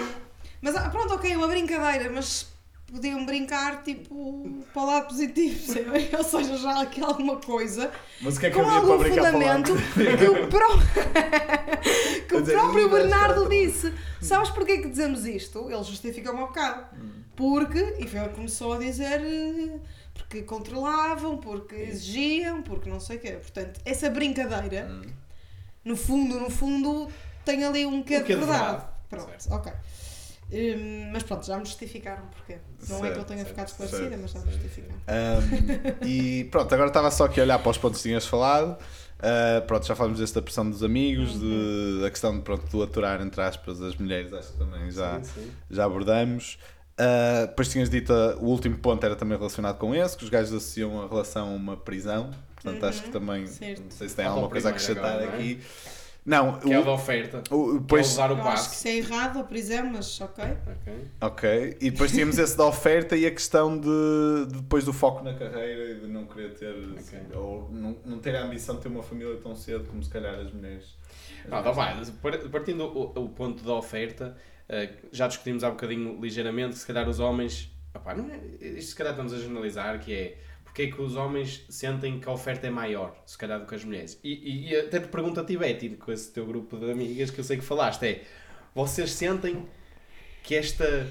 Mas 0.61 0.75
ah, 0.75 0.89
pronto, 0.89 1.13
ok, 1.15 1.35
uma 1.35 1.47
brincadeira, 1.47 2.09
mas 2.13 2.47
podiam 2.91 3.25
brincar 3.25 3.83
tipo 3.83 4.63
para 4.73 4.81
o 4.81 4.85
lado 4.85 5.07
positivo, 5.07 5.55
percebem? 5.73 6.09
Ou 6.17 6.23
seja, 6.23 6.57
já 6.57 6.71
há 6.71 6.81
aqui 6.83 7.01
alguma 7.01 7.37
coisa 7.37 7.91
Mas 8.21 8.37
o 8.37 8.39
que 8.39 8.45
é 8.45 8.49
que 8.49 8.55
com 8.55 8.61
havia 8.61 8.81
para 8.81 8.89
algum 8.91 9.03
para 9.03 9.09
fundamento 9.15 9.73
que 9.93 10.25
o, 10.27 10.47
pró- 10.49 10.77
que 12.27 12.35
o 12.35 12.43
próprio 12.45 12.89
vai 12.89 13.01
Bernardo 13.01 13.49
disse. 13.49 13.93
Sabes 14.21 14.49
porquê 14.49 14.79
que 14.79 14.89
dizemos 14.89 15.25
isto? 15.25 15.69
Ele 15.69 15.83
justifica-me 15.83 16.39
um 16.39 16.47
bocado. 16.47 16.85
Porque, 17.35 17.95
e 17.99 18.07
foi 18.07 18.19
ele 18.19 18.29
começou 18.29 18.73
a 18.73 18.79
dizer, 18.79 19.21
eh, 19.21 19.79
porque 20.15 20.41
controlavam, 20.41 21.37
porque 21.37 21.75
exigiam, 21.75 22.63
porque 22.63 22.89
não 22.89 22.99
sei 22.99 23.17
o 23.17 23.19
quê. 23.19 23.31
Portanto, 23.33 23.79
essa 23.85 24.09
brincadeira, 24.09 24.87
Hum. 24.89 25.03
no 25.85 25.95
fundo, 25.95 26.39
no 26.39 26.49
fundo, 26.49 27.07
tem 27.45 27.63
ali 27.63 27.85
um 27.85 28.01
quê 28.01 28.17
Um 28.17 28.23
de 28.23 28.33
verdade. 28.33 28.59
verdade. 28.59 28.85
Pronto, 29.07 29.29
Certo. 29.37 29.53
ok. 29.53 29.71
Hum, 30.51 31.09
mas 31.11 31.23
pronto, 31.23 31.45
já 31.45 31.57
me 31.57 31.65
justificaram 31.65 32.25
porquê. 32.27 32.59
Não 32.87 33.05
é 33.05 33.11
que 33.11 33.19
eu 33.19 33.25
Certo, 33.25 33.27
tenha 33.27 33.39
certo, 33.39 33.49
ficado 33.49 33.67
esclarecida, 33.67 34.09
certo, 34.09 34.21
mas 34.21 34.31
já 34.31 34.39
me 34.39 34.51
justificaram. 34.51 35.01
Um, 35.07 36.05
e 36.07 36.43
pronto, 36.45 36.73
agora 36.73 36.87
estava 36.89 37.11
só 37.11 37.25
aqui 37.25 37.39
a 37.39 37.43
olhar 37.43 37.59
para 37.59 37.69
os 37.69 37.77
pontos 37.77 38.01
que 38.01 38.07
tinhas 38.07 38.25
falado. 38.25 38.77
Uh, 39.17 39.65
pronto, 39.65 39.85
já 39.85 39.95
falamos 39.95 40.19
desta 40.19 40.41
pressão 40.41 40.69
dos 40.69 40.83
amigos, 40.83 41.39
de, 41.39 41.99
da 42.01 42.09
questão 42.09 42.35
de 42.37 42.43
pronto, 42.43 42.65
do 42.67 42.83
aturar, 42.83 43.21
entre 43.21 43.41
aspas, 43.41 43.81
as 43.81 43.95
mulheres, 43.97 44.31
acho 44.31 44.53
que 44.53 44.57
também 44.59 44.89
já, 44.91 45.21
Sim, 45.21 45.41
sim. 45.41 45.51
já 45.69 45.85
abordamos. 45.85 46.57
Uh, 46.99 47.47
depois 47.47 47.67
tinhas 47.69 47.89
dito, 47.89 48.13
uh, 48.13 48.37
o 48.39 48.45
último 48.45 48.77
ponto 48.77 49.05
era 49.05 49.15
também 49.15 49.37
relacionado 49.37 49.77
com 49.77 49.93
esse, 49.93 50.15
que 50.15 50.23
os 50.23 50.29
gajos 50.29 50.53
associam 50.53 51.03
a 51.03 51.07
relação 51.07 51.49
a 51.49 51.51
uma 51.51 51.75
prisão. 51.75 52.31
Portanto, 52.55 52.83
acho 52.85 53.03
que 53.03 53.09
também, 53.09 53.45
certo. 53.47 53.83
não 53.83 53.91
sei 53.91 54.09
se 54.09 54.15
tem 54.15 54.25
alguma 54.25 54.49
coisa 54.49 54.69
a 54.69 54.71
acrescentar 54.71 55.19
agora, 55.19 55.31
não 55.31 55.39
é? 55.39 55.57
Não, 56.27 56.59
Que 56.59 56.73
é 56.73 56.79
o 56.79 56.83
da 56.83 56.91
o, 56.91 56.93
oferta. 56.95 57.41
o, 57.49 57.79
depois, 57.79 58.05
usar 58.11 58.31
o 58.33 58.37
Eu 58.37 58.47
acho 58.49 58.69
que 58.69 58.75
isso 58.75 58.87
é 58.89 58.97
errado, 58.97 59.39
a 59.39 59.43
prisão, 59.45 59.89
mas 59.89 60.19
ok. 60.19 60.43
Ok. 61.21 61.77
E 61.79 61.89
depois 61.89 62.11
tínhamos 62.11 62.37
esse 62.37 62.57
da 62.57 62.65
oferta 62.65 63.15
e 63.15 63.25
a 63.25 63.31
questão 63.31 63.79
de, 63.79 63.87
de 64.47 64.61
depois 64.61 64.83
do 64.83 64.91
foco 64.91 65.23
na 65.23 65.33
carreira 65.33 65.91
e 65.91 65.99
de 66.01 66.07
não 66.07 66.25
querer 66.25 66.53
ter, 66.53 66.75
assim, 66.97 67.17
ou 67.33 67.69
não, 67.71 67.97
não 68.05 68.19
ter 68.19 68.35
a 68.35 68.43
ambição 68.43 68.75
de 68.75 68.81
ter 68.81 68.89
uma 68.89 69.01
família 69.01 69.37
tão 69.37 69.55
cedo 69.55 69.85
como 69.85 70.03
se 70.03 70.09
calhar 70.09 70.35
as 70.37 70.51
mulheres. 70.51 70.95
as 71.45 71.49
Não, 71.49 71.59
então 71.61 71.73
mulheres 71.73 72.09
par- 72.21 72.37
partindo 72.49 72.83
o, 72.83 73.23
o 73.23 73.29
ponto 73.29 73.63
da 73.63 73.73
oferta, 73.73 74.35
eh, 74.67 74.89
já 75.13 75.27
discutimos 75.27 75.63
há 75.63 75.69
bocadinho 75.69 76.19
ligeiramente 76.21 76.73
que 76.73 76.79
se 76.79 76.87
calhar 76.87 77.07
os 77.07 77.21
homens. 77.21 77.71
opá, 77.95 78.13
não 78.13 78.29
é, 78.29 78.37
isto 78.61 78.89
se 78.89 78.95
calhar 78.95 79.13
estamos 79.13 79.31
a 79.33 79.37
generalizar, 79.37 79.97
que 79.99 80.13
é 80.13 80.37
porque 80.77 80.83
é 80.83 80.91
que 80.91 81.01
os 81.01 81.15
homens 81.15 81.65
sentem 81.69 82.19
que 82.19 82.29
a 82.29 82.31
oferta 82.31 82.67
é 82.67 82.69
maior, 82.69 83.19
se 83.25 83.35
calhar, 83.35 83.59
do 83.59 83.65
que 83.65 83.73
as 83.73 83.83
mulheres. 83.83 84.19
E, 84.23 84.29
e, 84.29 84.69
e 84.69 84.75
até 84.75 84.99
te 84.99 85.07
pergunto 85.07 85.39
a 85.39 85.43
ti, 85.43 85.57
Betty, 85.57 85.89
com 85.95 86.11
esse 86.11 86.31
teu 86.31 86.45
grupo 86.45 86.77
de 86.77 86.91
amigas 86.91 87.31
que 87.31 87.39
eu 87.39 87.43
sei 87.43 87.57
que 87.57 87.63
falaste, 87.63 88.03
é 88.05 88.23
vocês 88.75 89.09
sentem 89.09 89.67
que 90.43 90.53
esta 90.53 91.07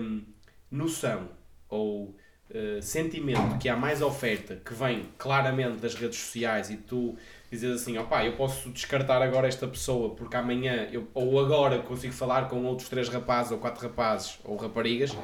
hum, 0.00 0.22
noção 0.70 1.28
ou 1.68 2.16
eh, 2.48 2.80
sentimento 2.80 3.58
que 3.58 3.68
há 3.68 3.76
mais 3.76 4.00
oferta 4.00 4.56
que 4.56 4.72
vem 4.72 5.10
claramente 5.18 5.76
das 5.76 5.94
redes 5.94 6.18
sociais 6.18 6.70
e 6.70 6.78
tu 6.78 7.18
dizes 7.50 7.82
assim, 7.82 7.98
opá, 7.98 8.24
eu 8.24 8.32
posso 8.32 8.70
descartar 8.70 9.20
agora 9.20 9.46
esta 9.46 9.68
pessoa 9.68 10.14
porque 10.14 10.36
amanhã 10.36 10.88
eu, 10.90 11.06
ou 11.12 11.38
agora 11.38 11.80
consigo 11.80 12.14
falar 12.14 12.48
com 12.48 12.64
outros 12.64 12.88
três 12.88 13.10
rapazes 13.10 13.52
ou 13.52 13.58
quatro 13.58 13.86
rapazes 13.86 14.38
ou 14.42 14.56
raparigas, 14.56 15.14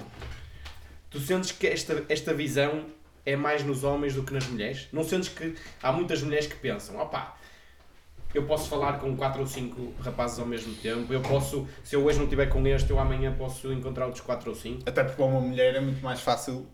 tu 1.09 1.18
sentes 1.18 1.52
que 1.52 1.66
esta, 1.66 2.04
esta 2.11 2.34
visão 2.34 2.94
é 3.27 3.37
mais 3.37 3.64
nos 3.64 3.85
homens 3.85 4.14
do 4.14 4.22
que 4.22 4.33
nas 4.33 4.47
mulheres? 4.47 4.89
Não 4.93 5.05
sentes 5.05 5.29
que 5.29 5.55
há 5.83 5.93
muitas 5.93 6.22
mulheres 6.22 6.47
que 6.47 6.55
pensam, 6.55 6.99
opá, 6.99 7.37
eu 8.33 8.47
posso 8.47 8.68
falar 8.68 9.01
com 9.01 9.16
quatro 9.16 9.41
ou 9.41 9.47
cinco 9.47 9.93
rapazes 10.01 10.39
ao 10.39 10.47
mesmo 10.47 10.74
tempo, 10.77 11.12
eu 11.12 11.20
posso, 11.20 11.66
se 11.83 11.97
eu 11.97 12.05
hoje 12.05 12.18
não 12.18 12.24
estiver 12.24 12.47
com 12.47 12.66
este, 12.66 12.91
eu 12.91 12.99
amanhã 12.99 13.35
posso 13.37 13.72
encontrar 13.72 14.07
outros 14.07 14.24
quatro 14.24 14.51
ou 14.51 14.57
cinco. 14.57 14.83
Até 14.87 15.03
porque 15.03 15.16
para 15.16 15.27
uma 15.27 15.41
mulher 15.41 15.74
é 15.74 15.81
muito 15.81 16.03
mais 16.03 16.20
fácil 16.20 16.66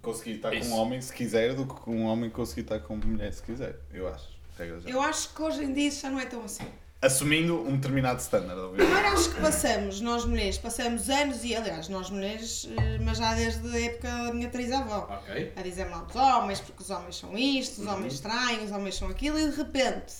conseguir 0.00 0.36
estar 0.36 0.50
com 0.50 0.56
Isso. 0.56 0.70
um 0.70 0.78
homem 0.78 1.00
se 1.00 1.12
quiser 1.12 1.54
do 1.54 1.66
que 1.66 1.74
com 1.74 1.94
um 1.94 2.06
homem 2.06 2.30
conseguir 2.30 2.62
estar 2.62 2.80
com 2.80 2.94
uma 2.94 3.04
mulher 3.04 3.32
se 3.32 3.42
quiser, 3.42 3.76
eu 3.92 4.08
acho. 4.08 4.40
Eu 4.86 5.00
acho 5.00 5.34
que 5.34 5.40
hoje 5.40 5.64
em 5.64 5.72
dia 5.72 5.88
isso 5.88 6.02
já 6.02 6.10
não 6.10 6.20
é 6.20 6.26
tão 6.26 6.44
assim. 6.44 6.66
Assumindo 7.02 7.58
um 7.66 7.76
determinado 7.76 8.20
standard, 8.20 8.60
obviamente. 8.60 8.92
Primeiro 8.92 9.16
acho 9.16 9.34
que 9.34 9.40
passamos, 9.40 10.00
nós 10.02 10.26
mulheres, 10.26 10.58
passamos 10.58 11.08
anos 11.08 11.42
e 11.44 11.56
aliás, 11.56 11.88
nós 11.88 12.10
mulheres, 12.10 12.68
eh, 12.76 12.98
mas 12.98 13.16
já 13.16 13.32
desde 13.34 13.66
a 13.74 13.80
época 13.80 14.08
da 14.24 14.34
minha 14.34 14.50
trisavó, 14.50 15.08
Ok. 15.10 15.52
a 15.56 15.62
dizer 15.62 15.86
mal 15.86 16.04
dos 16.04 16.14
homens, 16.14 16.60
porque 16.60 16.82
os 16.82 16.90
homens 16.90 17.16
são 17.16 17.38
isto, 17.38 17.80
os 17.80 17.86
Uhum. 17.86 17.94
homens 17.94 18.20
traem, 18.20 18.62
os 18.64 18.70
homens 18.70 18.96
são 18.96 19.08
aquilo, 19.08 19.38
e 19.38 19.48
de 19.50 19.56
repente 19.56 20.12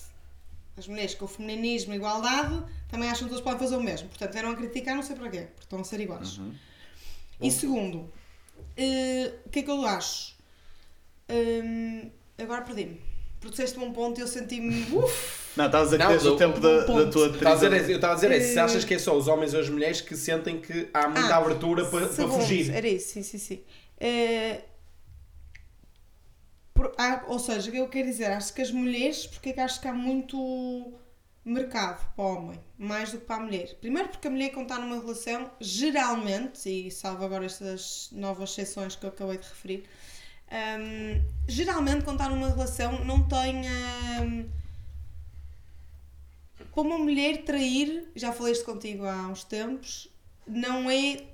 as 0.78 0.88
mulheres 0.88 1.14
com 1.14 1.26
o 1.26 1.28
feminismo 1.28 1.92
e 1.92 1.96
igualdade 1.96 2.62
também 2.88 3.10
acham 3.10 3.24
que 3.28 3.34
todos 3.34 3.44
podem 3.44 3.58
fazer 3.58 3.76
o 3.76 3.82
mesmo. 3.82 4.08
Portanto, 4.08 4.32
vieram 4.32 4.50
a 4.50 4.56
criticar, 4.56 4.94
não 4.96 5.02
sei 5.02 5.16
para 5.16 5.28
quê, 5.28 5.40
porque 5.54 5.64
estão 5.64 5.80
a 5.80 5.84
ser 5.84 6.00
iguais. 6.00 6.38
Uhum. 6.38 6.54
E 7.42 7.50
segundo, 7.50 8.10
eh, 8.74 9.32
o 9.44 9.50
que 9.50 9.58
é 9.58 9.62
que 9.64 9.70
eu 9.70 9.84
acho? 9.84 10.34
Hum, 11.28 12.10
agora 12.38 12.62
perdi-me. 12.62 13.02
Porque 13.40 13.50
disseste-me 13.50 13.86
um 13.86 13.92
ponto 13.92 14.18
e 14.18 14.20
eu 14.22 14.26
senti-me. 14.28 14.82
Uf! 14.94 15.40
Não, 15.56 15.66
estás 15.66 15.92
a 15.94 15.96
dizer 15.96 16.08
desde 16.08 16.28
o 16.28 16.36
tempo 16.36 16.60
da, 16.60 16.80
da 16.80 16.84
tua 17.10 17.26
Estava 17.28 17.50
a 17.50 17.54
dizer, 17.54 17.68
trisão- 17.70 17.90
eu 17.90 17.96
estava 17.96 18.12
a 18.12 18.14
dizer 18.16 18.30
é, 18.32 18.40
se 18.40 18.58
Eh, 18.58 18.60
achas 18.60 18.84
que 18.84 18.94
é 18.94 18.98
só 18.98 19.16
os 19.16 19.26
homens 19.28 19.54
ou 19.54 19.60
as 19.60 19.68
mulheres 19.68 20.00
que 20.00 20.14
sentem 20.16 20.60
que 20.60 20.88
há 20.94 21.08
muita 21.08 21.34
Ah, 21.34 21.36
abertura 21.38 21.84
para, 21.86 22.06
para 22.06 22.28
fugir. 22.28 22.70
Era 22.70 22.86
isso, 22.86 23.14
sim, 23.14 23.22
sim, 23.22 23.38
sim. 23.38 23.60
Eh, 23.98 24.60
por- 26.74 26.92
há- 26.98 27.24
ou 27.28 27.38
seja, 27.38 27.68
o 27.68 27.72
que 27.72 27.78
eu 27.78 27.88
quero 27.88 28.06
dizer, 28.08 28.26
acho 28.26 28.52
que 28.54 28.62
as 28.62 28.70
mulheres, 28.70 29.26
porque 29.26 29.50
é 29.50 29.52
que 29.54 29.60
acho 29.60 29.80
que 29.80 29.88
há 29.88 29.92
muito 29.92 30.92
mercado 31.44 32.14
para 32.14 32.24
o 32.24 32.28
homem, 32.36 32.60
mais 32.78 33.10
do 33.12 33.18
que 33.18 33.24
para 33.24 33.36
a 33.36 33.40
mulher? 33.40 33.74
Primeiro 33.80 34.08
porque 34.10 34.28
a 34.28 34.30
mulher 34.30 34.50
quando 34.50 34.70
está 34.70 34.78
numa 34.78 35.00
relação, 35.00 35.50
geralmente, 35.60 36.68
e 36.68 36.90
salvo 36.90 37.24
agora 37.24 37.44
estas 37.44 38.08
novas 38.12 38.50
exceções 38.50 38.94
que 38.96 39.04
eu 39.04 39.08
acabei 39.10 39.38
de 39.38 39.48
referir, 39.48 39.84
hum, 40.50 41.24
geralmente 41.48 42.04
quando 42.04 42.20
está 42.20 42.28
numa 42.28 42.48
relação 42.48 43.04
não 43.04 43.26
tem... 43.28 43.62
hum, 44.22 44.48
para 46.72 46.82
uma 46.82 46.98
mulher 46.98 47.44
trair, 47.44 48.10
já 48.16 48.32
falei 48.32 48.52
isto 48.52 48.64
contigo 48.64 49.04
há 49.04 49.28
uns 49.28 49.44
tempos, 49.44 50.08
não 50.46 50.90
é 50.90 51.26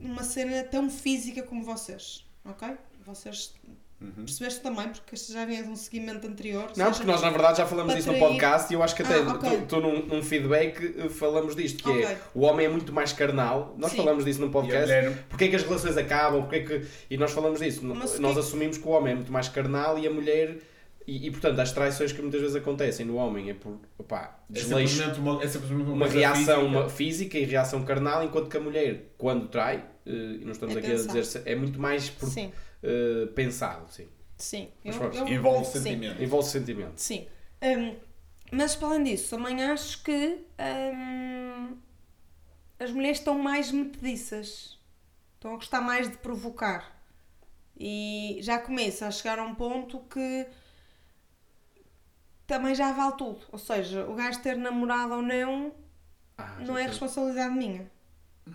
uma 0.00 0.24
cena 0.24 0.64
tão 0.64 0.90
física 0.90 1.42
como 1.42 1.62
vocês, 1.62 2.24
ok? 2.44 2.76
Vocês 3.04 3.54
Uhum. 4.00 4.12
percebeste 4.24 4.60
também, 4.60 4.88
porque 4.90 5.14
este 5.16 5.32
já 5.32 5.44
vinha 5.44 5.62
de 5.62 5.68
um 5.68 5.74
seguimento 5.74 6.24
anterior. 6.26 6.70
Não, 6.76 6.90
porque 6.92 7.04
nós 7.04 7.20
na 7.20 7.30
verdade 7.30 7.58
já 7.58 7.66
falamos 7.66 7.94
disso 7.96 8.12
no 8.12 8.18
podcast 8.18 8.72
e 8.72 8.74
eu 8.76 8.82
acho 8.82 8.94
que 8.94 9.02
até 9.02 9.16
Ah, 9.16 9.32
ok. 9.34 9.50
tu, 9.62 9.66
tu 9.66 9.80
num, 9.80 10.06
num 10.06 10.22
feedback 10.22 10.94
eh, 10.96 11.08
falamos 11.08 11.56
disto, 11.56 11.82
que 11.82 11.90
é 11.90 12.04
Ok. 12.06 12.16
o 12.34 12.40
homem 12.42 12.66
é 12.66 12.68
muito 12.68 12.92
mais 12.92 13.12
carnal. 13.12 13.74
Nós 13.76 13.90
Sim. 13.90 13.96
falamos 13.96 14.24
disso 14.24 14.38
no 14.40 14.46
E 14.46 14.48
a 14.48 14.52
podcast. 14.52 14.86
mulher- 14.86 15.24
Porque 15.28 15.44
é 15.44 15.48
que 15.48 15.56
as 15.56 15.62
relações 15.64 15.96
acabam? 15.96 16.42
Porque 16.42 16.56
é 16.56 16.60
que... 16.60 16.86
E 17.10 17.16
nós 17.16 17.32
falamos 17.32 17.58
disso. 17.58 17.84
Mas 17.84 18.18
nós 18.20 18.34
que- 18.34 18.40
assumimos 18.40 18.78
que 18.78 18.86
o 18.86 18.90
homem 18.92 19.12
é 19.12 19.16
muito 19.16 19.32
mais 19.32 19.48
carnal 19.48 19.98
e 19.98 20.06
a 20.06 20.10
mulher. 20.10 20.58
E, 21.04 21.26
e, 21.26 21.30
portanto, 21.30 21.58
as 21.58 21.72
traições 21.72 22.12
que 22.12 22.20
muitas 22.20 22.40
vezes 22.40 22.54
acontecem 22.54 23.04
no 23.06 23.16
homem 23.16 23.48
é 23.50 23.54
por 23.54 23.78
opá, 23.96 24.38
É 24.48 24.52
desleixo, 24.52 24.96
simplesmente 25.02 25.20
uma, 25.20 25.42
é 25.42 25.74
uma, 25.82 25.92
uma 25.94 26.06
reação 26.06 26.44
física. 26.60 26.60
uma 26.78 26.88
física 26.90 27.38
e 27.38 27.44
reação 27.46 27.82
carnal, 27.82 28.22
enquanto 28.22 28.48
que 28.50 28.56
a 28.58 28.60
mulher, 28.60 29.06
quando 29.16 29.48
trai, 29.48 29.82
eh, 30.06 30.10
e 30.40 30.44
não 30.44 30.52
estamos 30.52 30.76
É 30.76 30.78
aqui 30.80 30.92
a 30.92 30.94
dizer, 30.96 31.42
é 31.46 31.54
muito 31.56 31.80
mais 31.80 32.10
por- 32.10 32.28
Sim, 32.28 32.52
eh, 32.82 33.26
pensado, 33.34 33.90
sim. 33.92 34.08
sim. 34.36 34.70
Mas 34.84 34.96
Eu- 34.96 35.12
eu- 35.12 35.28
Envolve 35.28 35.64
sim. 35.66 35.72
sentimento. 35.80 36.22
Envolve 36.22 36.48
sentimento. 36.48 36.98
Sim. 37.00 37.26
Hum, 37.62 37.96
mas 38.52 38.76
para 38.76 38.88
além 38.88 39.04
disso, 39.04 39.30
também 39.36 39.62
acho 39.64 40.02
que 40.02 40.44
hum, 40.94 41.76
as 42.78 42.90
mulheres 42.90 43.18
estão 43.18 43.38
mais 43.38 43.70
metediças. 43.72 44.78
Estão 45.34 45.52
a 45.52 45.56
gostar 45.56 45.80
mais 45.80 46.10
de 46.10 46.16
provocar. 46.18 46.96
E 47.78 48.38
já 48.42 48.58
começa 48.58 49.06
a 49.06 49.10
chegar 49.10 49.38
a 49.38 49.44
um 49.44 49.54
ponto 49.54 50.00
que 50.10 50.46
também 52.46 52.74
já 52.74 52.92
vale 52.92 53.16
tudo. 53.16 53.40
Ou 53.52 53.58
seja, 53.58 54.04
o 54.08 54.14
gajo 54.14 54.40
ter 54.40 54.56
namorado 54.56 55.14
ou 55.14 55.22
não 55.22 55.72
Ah, 56.36 56.56
não 56.60 56.76
é 56.76 56.80
sei. 56.82 56.88
responsabilidade 56.88 57.54
minha. 57.54 57.90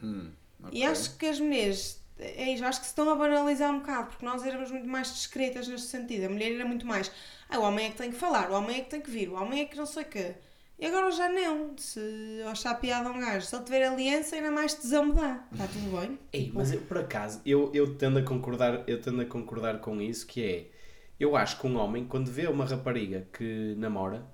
Hum, 0.02 0.32
E 0.72 0.80
ok. 0.80 0.86
acho 0.86 1.18
que 1.18 1.26
as 1.26 1.40
mulheres 1.40 2.03
é 2.20 2.52
isso, 2.52 2.64
acho 2.64 2.80
que 2.80 2.86
se 2.86 2.92
estão 2.92 3.10
a 3.10 3.16
banalizar 3.16 3.72
um 3.72 3.80
bocado, 3.80 4.10
porque 4.10 4.26
nós 4.26 4.46
éramos 4.46 4.72
muito 4.72 4.88
mais 4.88 5.14
discretas 5.14 5.68
neste 5.68 5.88
sentido. 5.88 6.26
A 6.26 6.30
mulher 6.30 6.54
era 6.54 6.66
muito 6.66 6.86
mais, 6.86 7.12
ah, 7.50 7.60
o 7.60 7.64
homem 7.64 7.88
é 7.88 7.90
que 7.90 7.98
tem 7.98 8.12
que 8.12 8.18
falar, 8.18 8.52
o 8.52 8.54
homem 8.54 8.78
é 8.78 8.82
que 8.82 8.90
tem 8.90 9.02
que 9.02 9.10
vir, 9.10 9.30
o 9.30 9.36
homem 9.36 9.62
é 9.62 9.66
que 9.66 9.76
não 9.76 9.86
sei 9.86 10.04
o 10.04 10.08
quê. 10.08 10.36
E 10.80 10.86
agora 10.86 11.12
já 11.12 11.30
não. 11.30 11.78
Se 11.78 12.44
achar 12.52 12.76
piada 12.76 13.08
a 13.08 13.12
um 13.12 13.20
gajo, 13.20 13.46
se 13.46 13.56
ele 13.56 13.64
tiver 13.64 13.86
aliança, 13.86 14.36
ainda 14.36 14.52
mais 14.52 14.74
tesão 14.74 15.06
me 15.06 15.14
dá. 15.14 15.48
Está 15.52 15.68
tudo 15.68 15.98
bem? 15.98 16.20
Ei, 16.34 16.52
mas 16.54 16.74
eu, 16.74 16.82
por 16.82 16.98
acaso, 16.98 17.42
eu, 17.46 17.72
eu, 17.74 17.96
tendo 17.96 18.20
a 18.20 18.24
concordar, 18.24 18.84
eu 18.88 19.00
tendo 19.02 19.22
a 19.22 19.26
concordar 19.26 19.80
com 19.80 20.02
isso, 20.02 20.28
que 20.28 20.44
é, 20.44 20.72
eu 21.20 21.36
acho 21.36 21.60
que 21.60 21.68
um 21.68 21.78
homem, 21.78 22.06
quando 22.06 22.30
vê 22.30 22.48
uma 22.48 22.66
rapariga 22.66 23.28
que 23.32 23.76
namora, 23.78 24.26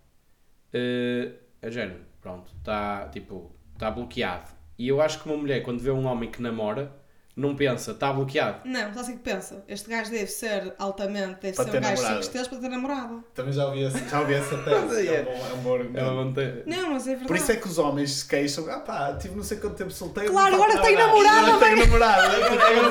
uh, 0.73 1.33
é 1.61 1.69
género, 1.69 2.05
pronto, 2.21 2.51
está, 2.57 3.07
tipo, 3.09 3.51
está 3.73 3.91
bloqueado. 3.91 4.49
E 4.77 4.87
eu 4.87 5.01
acho 5.01 5.21
que 5.21 5.29
uma 5.29 5.37
mulher, 5.37 5.61
quando 5.61 5.79
vê 5.79 5.91
um 5.91 6.05
homem 6.07 6.31
que 6.31 6.41
namora, 6.41 6.98
não 7.39 7.55
pensa, 7.55 7.91
está 7.91 8.11
bloqueado. 8.11 8.57
Não, 8.65 8.93
só 8.93 8.99
assim 9.01 9.13
que 9.13 9.23
pensa. 9.23 9.63
Este 9.67 9.89
gajo 9.89 10.11
deve 10.11 10.27
ser 10.27 10.73
altamente, 10.77 11.37
deve 11.41 11.55
Para 11.55 11.65
ser 11.65 11.71
ter 11.71 11.77
um 11.77 11.81
gajo 11.81 11.95
5 11.95 12.01
namorado. 12.03 12.19
estrelas 12.21 12.47
para 12.47 12.57
ter 12.59 12.69
namorado. 12.69 13.23
Também 13.33 13.53
já 13.53 13.65
ouvi 13.65 13.83
essa, 13.85 13.97
já 14.09 14.19
ouvi 14.19 14.33
essa 14.33 14.57
tese. 14.57 15.07
é 15.09 15.53
um 15.55 15.57
bom, 15.59 15.77
é 15.77 16.03
um 16.03 16.33
bom 16.33 16.33
não 16.65 16.93
mas 16.93 17.03
é 17.07 17.11
verdade. 17.11 17.27
Por 17.27 17.35
isso 17.35 17.51
é 17.51 17.55
que 17.55 17.67
os 17.67 17.77
homens 17.77 18.11
se 18.11 18.25
queixam, 18.27 18.69
ah 18.69 18.79
pá, 18.79 19.13
tive 19.19 19.35
não 19.35 19.43
sei 19.43 19.57
quanto 19.57 19.75
tempo 19.75 19.91
solteiro. 19.91 20.31
Claro, 20.31 20.55
agora 20.55 20.77
tenho 20.81 20.97
nada. 20.97 21.07
namorada, 21.07 21.47
Agora 21.47 21.59
tenho 21.59 21.77
namorada. 21.85 22.27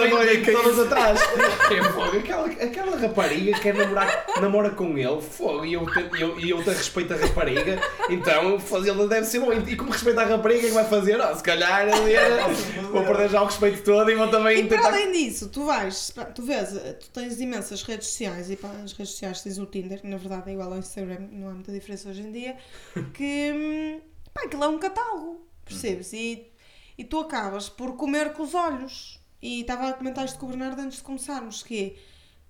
Agora 0.06 0.26
tenho 0.26 0.44
que 0.44 0.52
todas 0.52 0.78
atrás. 0.78 1.20
É 1.68 2.18
aquela, 2.18 2.46
aquela 2.46 2.96
rapariga 2.96 3.58
quer 3.60 3.74
namorar, 3.74 4.24
namora 4.40 4.70
com 4.70 4.96
ele, 4.96 5.20
fogo, 5.20 5.64
e 5.64 5.74
eu, 5.74 5.84
te- 5.86 6.20
eu, 6.20 6.38
e 6.38 6.50
eu 6.50 6.62
te 6.62 6.70
respeito 6.70 7.12
a 7.12 7.16
rapariga, 7.16 7.78
então 8.08 8.58
fazê-la 8.58 9.06
deve 9.06 9.26
ser 9.26 9.40
bom. 9.40 9.52
E 9.52 9.76
como 9.76 9.90
respeita 9.90 10.22
a 10.22 10.24
rapariga, 10.24 10.58
o 10.58 10.60
que 10.62 10.66
é 10.66 10.68
que 10.70 10.74
vai 10.74 10.84
fazer? 10.84 11.20
Oh, 11.20 11.34
se 11.34 11.42
calhar 11.42 11.82
ali 11.82 12.14
é- 12.14 12.46
vou 12.90 13.04
perder 13.04 13.28
já 13.28 13.42
o 13.42 13.46
respeito 13.46 13.82
todo 13.82 14.10
e 14.10 14.14
vou 14.14 14.28
também 14.38 14.58
E 14.58 14.68
para 14.68 14.82
tentar. 14.82 14.88
além 14.88 15.12
disso, 15.12 15.48
tu 15.50 15.64
vais, 15.64 16.12
tu 16.34 16.42
vês, 16.42 16.76
eh, 16.76 16.92
tu 16.94 17.10
tens 17.10 17.40
imensas 17.40 17.82
redes 17.82 18.08
sociais 18.08 18.50
e 18.50 18.56
para 18.56 18.70
as 18.82 18.92
redes 18.92 19.12
sociais 19.12 19.42
tens 19.42 19.58
o 19.58 19.66
Tinder, 19.66 20.00
que 20.00 20.06
na 20.06 20.16
verdade 20.16 20.50
é 20.50 20.52
igual 20.54 20.72
ao 20.72 20.78
Instagram, 20.78 21.28
não 21.32 21.48
há 21.48 21.54
muita 21.54 21.72
diferença 21.72 22.08
hoje 22.08 22.22
em 22.22 22.32
dia, 22.32 22.56
que 23.14 23.52
hum, 23.54 24.00
pá, 24.32 24.42
aquilo 24.44 24.64
é 24.64 24.68
um 24.68 24.78
catálogo, 24.78 25.46
percebes? 25.64 26.12
E, 26.12 26.50
e 26.96 27.04
tu 27.04 27.18
acabas 27.20 27.68
por 27.68 27.96
comer 27.96 28.32
com 28.32 28.42
os 28.42 28.54
olhos. 28.54 29.20
E 29.40 29.60
estava 29.60 29.88
a 29.88 29.92
comentar 29.92 30.24
isto 30.24 30.38
com 30.38 30.46
o 30.46 30.48
Bernardo 30.48 30.80
antes 30.80 30.98
de 30.98 31.04
começarmos, 31.04 31.62
que 31.62 31.96
é, 31.96 32.02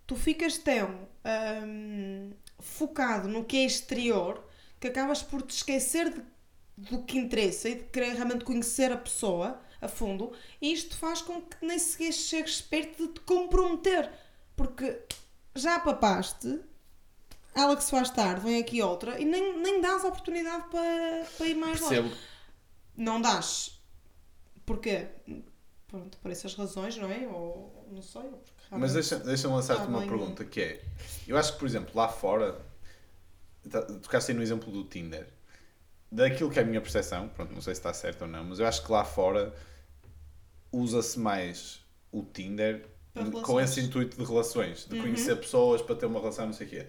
tu 0.07 0.17
ficas 0.17 0.57
tão 0.59 1.07
hum, 1.67 2.33
focado 2.59 3.29
no 3.29 3.45
que 3.45 3.59
é 3.59 3.65
exterior 3.65 4.43
que 4.81 4.89
acabas 4.89 5.23
por 5.23 5.43
te 5.43 5.55
esquecer 5.57 6.11
de- 6.13 6.23
do 6.77 7.03
que 7.03 7.19
interessa 7.19 7.69
e 7.69 7.75
de 7.77 7.85
querer 7.85 8.15
realmente 8.15 8.45
conhecer 8.45 8.93
a 8.93 8.97
pessoa 8.97 9.61
a 9.81 9.89
fundo 9.89 10.33
e 10.61 10.73
isto 10.73 10.97
faz 10.97 11.23
com 11.23 11.41
que 11.43 11.65
nem 11.65 11.79
sequer 11.79 12.13
chegues 12.13 12.61
perto 12.61 13.07
de 13.07 13.13
te 13.15 13.21
comprometer 13.21 14.11
porque 14.57 15.01
já 15.55 15.79
papaste 15.81 16.61
ela 17.55 17.77
que 17.77 17.83
se 17.85 17.91
faz 17.91 18.11
tarde, 18.11 18.41
vem 18.43 18.61
aqui 18.61 18.81
outra 18.83 19.19
e 19.21 19.25
nem, 19.25 19.59
nem 19.59 19.81
dás 19.81 20.05
a 20.05 20.09
oportunidade 20.09 20.69
para, 20.71 21.27
para 21.37 21.47
ir 21.47 21.55
mais 21.57 21.81
longe 21.81 21.95
Percebo. 21.95 22.17
não 22.97 23.21
dás 23.21 23.81
porque 24.67 25.09
pronto, 25.87 26.19
por 26.19 26.31
essas 26.31 26.55
razões, 26.55 26.97
não 26.99 27.11
é? 27.11 27.27
Ou 27.27 27.87
não 27.91 28.03
sei, 28.03 28.21
Mas 28.23 28.33
realmente- 28.71 28.93
deixa- 28.93 29.19
deixa-me 29.21 29.55
lançar-te 29.55 29.87
uma 29.89 30.01
bem. 30.01 30.09
pergunta 30.09 30.45
que 30.45 30.61
é, 30.61 30.85
eu 31.27 31.39
acho 31.39 31.55
que, 31.55 31.59
por 31.59 31.67
exemplo, 31.67 31.91
lá 31.95 32.07
fora, 32.09 32.61
tá- 33.71 33.81
tocaste 33.83 34.31
aí 34.33 34.37
no 34.37 34.43
exemplo 34.43 34.71
do 34.71 34.85
Tinder, 34.85 35.27
daquilo 36.11 36.51
que 36.51 36.59
é 36.59 36.63
a 36.63 36.65
minha 36.65 36.81
percepção, 36.81 37.29
pronto, 37.29 37.53
não 37.53 37.61
sei 37.61 37.75
se 37.75 37.81
está 37.81 37.93
certo 37.93 38.23
ou 38.23 38.29
não, 38.29 38.45
mas 38.45 38.59
eu 38.59 38.67
acho 38.67 38.85
que 38.85 38.91
lá 38.91 39.05
fora 39.05 39.55
usa-se 40.73 41.19
mais 41.19 41.81
o 42.11 42.23
Tinder 42.23 42.87
com. 43.43 43.53
Uhum. 43.53 43.61
esse 43.61 43.81
intuito 43.81 44.17
de 44.17 44.25
relações, 44.25 44.87
de 44.87 45.01
conhecer 45.01 45.37
pessoas 45.37 45.83
para 45.83 45.97
ter 45.97 46.07
uma 46.07 46.21
relação, 46.21 46.47
não 46.47 46.53
sei 46.53 46.67
o 46.67 46.71
quê. 46.71 46.87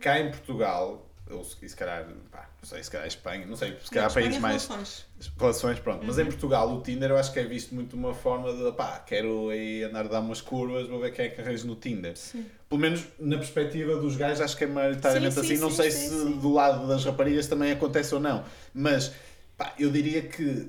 Cá 0.00 0.20
em 0.20 0.30
Portugal, 0.30 1.10
ou 1.32 1.44
se, 1.44 1.68
se 1.68 1.74
calhar, 1.76 2.06
pá, 2.30 2.48
não 2.62 2.68
sei, 2.68 2.82
se 2.82 2.90
calhar 2.90 3.06
Espanha, 3.06 3.46
não 3.46 3.56
sei, 3.56 3.76
se 3.82 3.90
calhar 3.90 4.08
Não, 4.08 4.14
países 4.14 4.38
mais 4.40 4.66
relações. 4.66 5.06
relações, 5.38 5.78
pronto. 5.80 6.04
Mas 6.06 6.16
Uhum. 6.16 6.22
em 6.22 6.26
Portugal 6.26 6.72
o 6.72 6.82
Tinder 6.82 7.10
eu 7.10 7.16
acho 7.16 7.32
que 7.32 7.40
é 7.40 7.44
visto 7.44 7.74
muito 7.74 7.94
uma 7.96 8.14
forma 8.14 8.52
de 8.52 8.72
pá, 8.72 8.98
quero 9.06 9.48
aí 9.50 9.84
andar 9.84 10.06
a 10.06 10.08
dar 10.08 10.20
umas 10.20 10.40
curvas, 10.40 10.86
vou 10.88 11.00
ver 11.00 11.12
quem 11.12 11.26
é 11.26 11.28
que 11.28 11.40
arranjo 11.40 11.66
no 11.66 11.74
Tinder. 11.76 12.16
Sim. 12.16 12.44
Pelo 12.68 12.80
menos 12.80 13.04
na 13.18 13.36
perspectiva 13.36 13.96
dos 13.96 14.16
gajos, 14.16 14.40
acho 14.40 14.56
que 14.56 14.64
é 14.64 14.66
maioritariamente 14.66 15.34
Sim, 15.34 15.40
sim, 15.42 15.52
assim. 15.54 15.60
Não 15.62 15.70
sei 15.70 15.90
se 15.90 16.08
do 16.34 16.52
lado 16.52 16.86
das 16.88 17.04
raparigas 17.04 17.46
também 17.46 17.72
acontece 17.72 18.14
ou 18.14 18.20
não. 18.20 18.44
Mas 18.72 19.12
pá, 19.56 19.74
eu 19.78 19.90
diria 19.90 20.22
que 20.22 20.68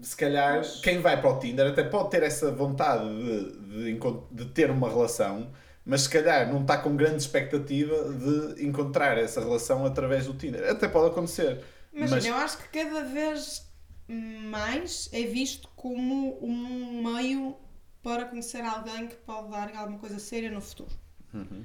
se 0.00 0.16
calhar 0.16 0.62
quem 0.82 1.00
vai 1.00 1.20
para 1.20 1.30
o 1.30 1.38
Tinder 1.40 1.66
até 1.66 1.82
pode 1.82 2.10
ter 2.10 2.22
essa 2.22 2.52
vontade 2.52 3.04
de, 3.04 3.94
de, 3.94 4.00
de 4.30 4.44
ter 4.46 4.70
uma 4.70 4.88
relação, 4.88 5.50
mas 5.88 6.02
se 6.02 6.10
calhar 6.10 6.52
não 6.52 6.60
está 6.60 6.76
com 6.76 6.94
grande 6.94 7.16
expectativa 7.16 7.96
de 8.12 8.66
encontrar 8.66 9.16
essa 9.16 9.40
relação 9.40 9.86
através 9.86 10.26
do 10.26 10.34
Tinder. 10.34 10.70
Até 10.70 10.86
pode 10.86 11.06
acontecer. 11.10 11.64
Mas, 11.90 12.10
Mas- 12.10 12.26
eu 12.26 12.34
acho 12.34 12.58
que 12.58 12.68
cada 12.78 13.02
vez 13.04 13.66
mais 14.06 15.08
é 15.12 15.22
visto 15.22 15.66
como 15.74 16.38
um 16.44 17.02
meio 17.02 17.56
para 18.02 18.26
conhecer 18.26 18.60
alguém 18.60 19.08
que 19.08 19.16
pode 19.16 19.50
dar 19.50 19.74
alguma 19.74 19.98
coisa 19.98 20.18
séria 20.18 20.50
no 20.50 20.60
futuro. 20.60 20.90
Uhum. 21.32 21.64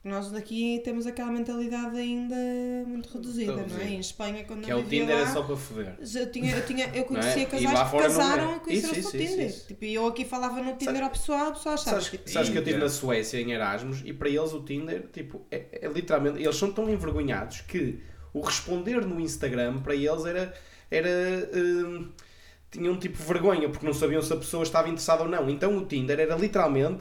Porque 0.00 0.08
nós 0.08 0.30
daqui 0.30 0.80
temos 0.84 1.06
aquela 1.08 1.32
mentalidade 1.32 1.98
ainda 1.98 2.36
muito 2.86 3.12
reduzida, 3.12 3.56
não 3.56 3.78
é? 3.78 3.88
Em 3.88 3.98
Espanha, 3.98 4.44
quando 4.44 4.62
Que 4.62 4.70
é 4.70 4.74
eu 4.74 4.78
o 4.78 4.82
vivia 4.84 5.00
Tinder 5.00 5.16
é 5.16 5.22
lá, 5.22 5.32
só 5.32 5.42
para 5.42 5.56
foder. 5.56 5.94
eu, 5.98 6.30
tinha, 6.30 6.56
eu, 6.56 6.66
tinha, 6.66 6.90
eu 6.94 7.04
conhecia 7.04 7.34
Não 7.34 7.42
é? 7.42 7.46
Casais 7.46 7.90
que 7.90 7.96
casaram 7.98 8.52
é. 8.52 8.56
e 8.56 8.60
conheceram-se 8.60 9.02
no 9.02 9.10
Tinder. 9.10 9.28
isso, 9.28 9.40
isso. 9.40 9.66
Tipo, 9.66 9.84
e 9.84 9.94
eu 9.94 10.06
aqui 10.06 10.24
falava 10.24 10.62
no 10.62 10.76
Tinder 10.76 11.02
ao 11.02 11.10
pessoal, 11.10 11.48
o 11.48 11.52
pessoal 11.52 11.74
achava 11.74 11.90
Sabes, 12.00 12.10
tipo, 12.10 12.30
sabes 12.30 12.48
que 12.48 12.56
eu 12.56 12.62
estive 12.62 12.78
na 12.78 12.86
é. 12.86 12.88
Suécia 12.88 13.40
em 13.40 13.50
Erasmus 13.50 14.02
e 14.04 14.12
para 14.12 14.28
eles 14.28 14.52
o 14.52 14.62
Tinder, 14.62 15.08
tipo, 15.12 15.44
é, 15.50 15.66
é 15.82 15.88
literalmente, 15.88 16.40
eles 16.40 16.56
são 16.56 16.72
tão 16.72 16.88
envergonhados 16.88 17.62
que 17.62 18.00
o 18.32 18.40
responder 18.40 19.04
no 19.04 19.18
Instagram 19.18 19.78
para 19.80 19.96
eles 19.96 20.24
era, 20.24 20.54
era 20.90 21.10
hum, 21.52 22.08
tinham 22.70 22.96
tipo 22.96 23.20
vergonha 23.20 23.68
porque 23.68 23.84
não 23.84 23.94
sabiam 23.94 24.22
se 24.22 24.32
a 24.32 24.36
pessoa 24.36 24.62
estava 24.62 24.88
interessada 24.88 25.24
ou 25.24 25.28
não. 25.28 25.50
Então 25.50 25.76
o 25.76 25.84
Tinder 25.84 26.20
era 26.20 26.36
literalmente 26.36 27.00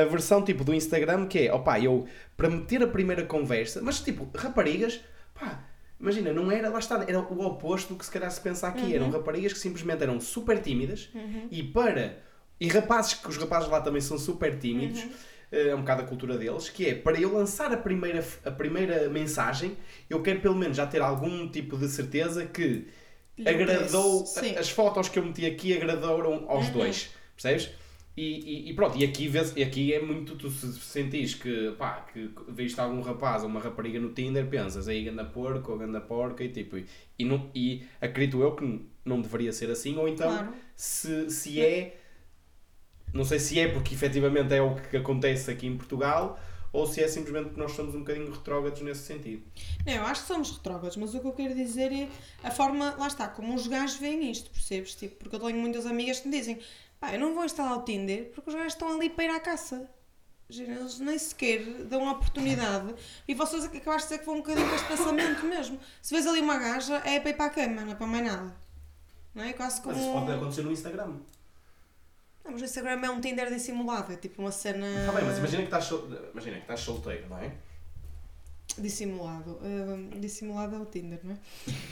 a 0.00 0.04
versão 0.04 0.42
tipo 0.44 0.62
do 0.64 0.74
Instagram 0.74 1.26
que 1.26 1.46
é, 1.48 1.52
opá, 1.54 1.80
eu 1.80 2.06
para 2.36 2.48
meter 2.48 2.82
a 2.82 2.86
primeira 2.86 3.24
conversa, 3.24 3.80
mas 3.82 4.00
tipo, 4.00 4.28
raparigas, 4.34 5.00
pá, 5.34 5.64
imagina, 6.00 6.32
não 6.32 6.50
era, 6.52 6.68
lá 6.68 6.78
está, 6.78 7.04
era 7.08 7.18
o 7.20 7.44
oposto 7.46 7.92
do 7.94 7.98
que 7.98 8.04
se 8.04 8.10
calhar 8.10 8.30
se 8.30 8.40
pensa 8.40 8.68
aqui. 8.68 8.94
Eram 8.94 9.10
raparigas 9.10 9.52
que 9.52 9.58
simplesmente 9.58 10.02
eram 10.02 10.20
super 10.20 10.60
tímidas 10.60 11.08
e 11.50 11.62
para. 11.62 12.22
E 12.60 12.68
rapazes, 12.68 13.14
que 13.14 13.28
os 13.28 13.36
rapazes 13.36 13.68
lá 13.68 13.80
também 13.80 14.00
são 14.00 14.18
super 14.18 14.58
tímidos, 14.58 15.04
eh, 15.52 15.68
é 15.68 15.74
um 15.74 15.78
bocado 15.80 16.02
a 16.02 16.04
cultura 16.04 16.36
deles, 16.36 16.68
que 16.68 16.86
é 16.88 16.94
para 16.94 17.18
eu 17.20 17.32
lançar 17.32 17.72
a 17.72 17.76
primeira, 17.76 18.24
a 18.44 18.50
primeira 18.50 19.08
mensagem, 19.08 19.76
eu 20.10 20.20
quero 20.22 20.40
pelo 20.40 20.56
menos 20.56 20.76
já 20.76 20.84
ter 20.86 21.00
algum 21.00 21.48
tipo 21.48 21.76
de 21.76 21.88
certeza 21.88 22.44
que 22.46 22.88
Lhe 23.36 23.48
agradou, 23.48 24.24
as 24.58 24.68
fotos 24.70 25.08
que 25.08 25.20
eu 25.20 25.24
meti 25.24 25.46
aqui 25.46 25.76
agradaram 25.76 26.46
aos 26.48 26.66
Uhum. 26.66 26.72
dois, 26.72 27.10
percebes? 27.36 27.70
E, 28.18 28.66
e, 28.66 28.70
e 28.70 28.74
pronto, 28.74 28.98
e 28.98 29.04
aqui, 29.04 29.28
vês, 29.28 29.54
e 29.56 29.62
aqui 29.62 29.94
é 29.94 30.02
muito, 30.02 30.34
tu 30.34 30.50
se 30.50 30.72
sentis 30.80 31.36
que, 31.36 31.70
pá, 31.78 32.04
que 32.12 32.28
viste 32.48 32.80
algum 32.80 33.00
rapaz 33.00 33.44
ou 33.44 33.48
uma 33.48 33.60
rapariga 33.60 34.00
no 34.00 34.12
Tinder, 34.12 34.44
pensas, 34.48 34.88
aí 34.88 35.04
ganda 35.04 35.24
porco 35.24 35.70
ou 35.70 35.78
ganda 35.78 36.00
porca 36.00 36.42
e 36.42 36.48
tipo, 36.48 36.76
e, 37.16 37.24
não, 37.24 37.48
e 37.54 37.84
acredito 38.00 38.42
eu 38.42 38.56
que 38.56 38.84
não 39.04 39.20
deveria 39.20 39.52
ser 39.52 39.70
assim, 39.70 39.96
ou 39.96 40.08
então 40.08 40.28
Claro. 40.32 40.52
se, 40.74 41.30
se 41.30 41.60
é, 41.60 41.96
não 43.14 43.24
sei 43.24 43.38
se 43.38 43.60
é 43.60 43.68
porque 43.68 43.94
efetivamente 43.94 44.52
é 44.52 44.60
o 44.60 44.74
que 44.74 44.96
acontece 44.96 45.48
aqui 45.48 45.68
em 45.68 45.76
Portugal, 45.76 46.40
ou 46.72 46.86
se 46.88 47.00
é 47.00 47.06
simplesmente 47.06 47.46
porque 47.46 47.60
nós 47.60 47.70
somos 47.70 47.94
um 47.94 48.00
bocadinho 48.00 48.30
retrógrados 48.32 48.82
nesse 48.82 49.02
sentido. 49.02 49.42
Não, 49.86 49.92
eu 49.92 50.02
acho 50.02 50.22
que 50.22 50.28
somos 50.28 50.50
retrógrados, 50.50 50.96
mas 50.96 51.14
o 51.14 51.20
que 51.20 51.26
eu 51.26 51.32
quero 51.32 51.54
dizer 51.54 51.92
é 51.92 52.08
a 52.42 52.50
forma, 52.50 52.96
lá 52.98 53.06
está, 53.06 53.28
como 53.28 53.54
os 53.54 53.68
gajos 53.68 53.98
veem 53.98 54.28
isto, 54.30 54.50
percebes? 54.50 54.94
Tipo, 54.96 55.16
porque 55.16 55.36
eu 55.36 55.40
tenho 55.40 55.56
muitas 55.58 55.86
amigas 55.86 56.20
que 56.20 56.28
me 56.28 56.36
dizem, 56.36 56.58
pá, 57.00 57.12
eu 57.12 57.20
não 57.20 57.34
vou 57.34 57.44
instalar 57.44 57.76
o 57.78 57.82
Tinder 57.82 58.30
porque 58.34 58.50
os 58.50 58.54
gajos 58.56 58.72
estão 58.74 58.94
ali 58.94 59.10
para 59.10 59.24
ir 59.24 59.30
à 59.30 59.40
caça. 59.40 59.88
Eles 60.50 60.98
nem 60.98 61.18
sequer 61.18 61.62
dão 61.84 62.08
a 62.08 62.12
oportunidade 62.12 62.94
e 63.26 63.34
vocês 63.34 63.64
acabaste 63.64 64.08
de 64.08 64.14
dizer 64.14 64.18
que 64.20 64.24
vão 64.24 64.36
um 64.36 64.38
bocadinho 64.38 64.66
com 64.66 64.74
este 64.74 64.88
pensamento 64.88 65.44
mesmo. 65.44 65.78
Se 66.00 66.14
vês 66.14 66.26
ali 66.26 66.40
uma 66.40 66.56
gaja, 66.56 66.96
é 67.04 67.20
para 67.20 67.30
ir 67.30 67.34
para 67.36 67.44
a 67.46 67.50
cama, 67.50 67.82
não 67.82 67.92
é 67.92 67.94
para 67.94 68.06
mais 68.06 68.24
nada. 68.24 68.56
Não 69.34 69.44
é? 69.44 69.52
Quase 69.52 69.82
como. 69.82 69.94
Mas 69.94 70.02
isso 70.04 70.12
pode 70.12 70.32
acontecer 70.32 70.62
no 70.62 70.72
Instagram. 70.72 71.16
Não, 72.44 72.52
mas 72.52 72.62
o 72.62 72.64
Instagram 72.64 73.00
é 73.04 73.10
um 73.10 73.20
Tinder 73.20 73.50
dissimulado, 73.52 74.10
é 74.10 74.16
tipo 74.16 74.40
uma 74.40 74.50
cena. 74.50 74.86
Está 74.86 75.12
bem, 75.12 75.24
mas 75.24 75.36
imagina 75.36 75.58
que 75.58 75.68
estás, 75.68 75.84
sol... 75.84 76.08
imagina 76.32 76.56
que 76.56 76.62
estás 76.62 76.80
solteiro, 76.80 77.28
não 77.28 77.38
é? 77.38 77.52
Dissimulado. 78.78 79.58
Hum, 79.62 80.10
dissimulado 80.18 80.76
é 80.76 80.78
o 80.78 80.86
Tinder, 80.86 81.20
não 81.24 81.34
é? 81.34 81.38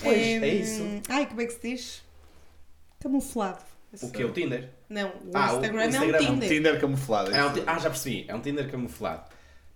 Pois, 0.03 0.16
Hum, 0.16 0.45
é 0.45 0.49
isso. 0.49 0.83
Ai, 1.11 1.27
como 1.27 1.43
é 1.43 1.47
que 1.47 1.53
se 1.53 1.61
diz? 1.61 2.03
Camuflado. 3.01 3.62
O 4.01 4.11
que 4.11 4.23
é 4.23 4.24
o 4.24 4.33
Tinder? 4.33 4.70
Não, 4.88 5.08
o 5.08 5.30
Ah, 5.34 5.52
o- 5.52 5.54
Instagram, 5.56 5.82
o 5.82 5.84
Instagram 5.88 6.18
é 6.18 6.22
é 6.24 6.28
um 6.28 6.32
um 6.32 6.34
Tinder. 6.34 6.48
Tinder 6.48 6.80
camuflado. 6.80 7.34
É 7.34 7.44
um 7.44 7.52
ti- 7.52 7.62
Ah, 7.66 7.78
já 7.78 7.90
percebi, 7.90 8.24
é 8.28 8.34
um 8.34 8.40
Tinder 8.40 8.70
camuflado. 8.70 9.24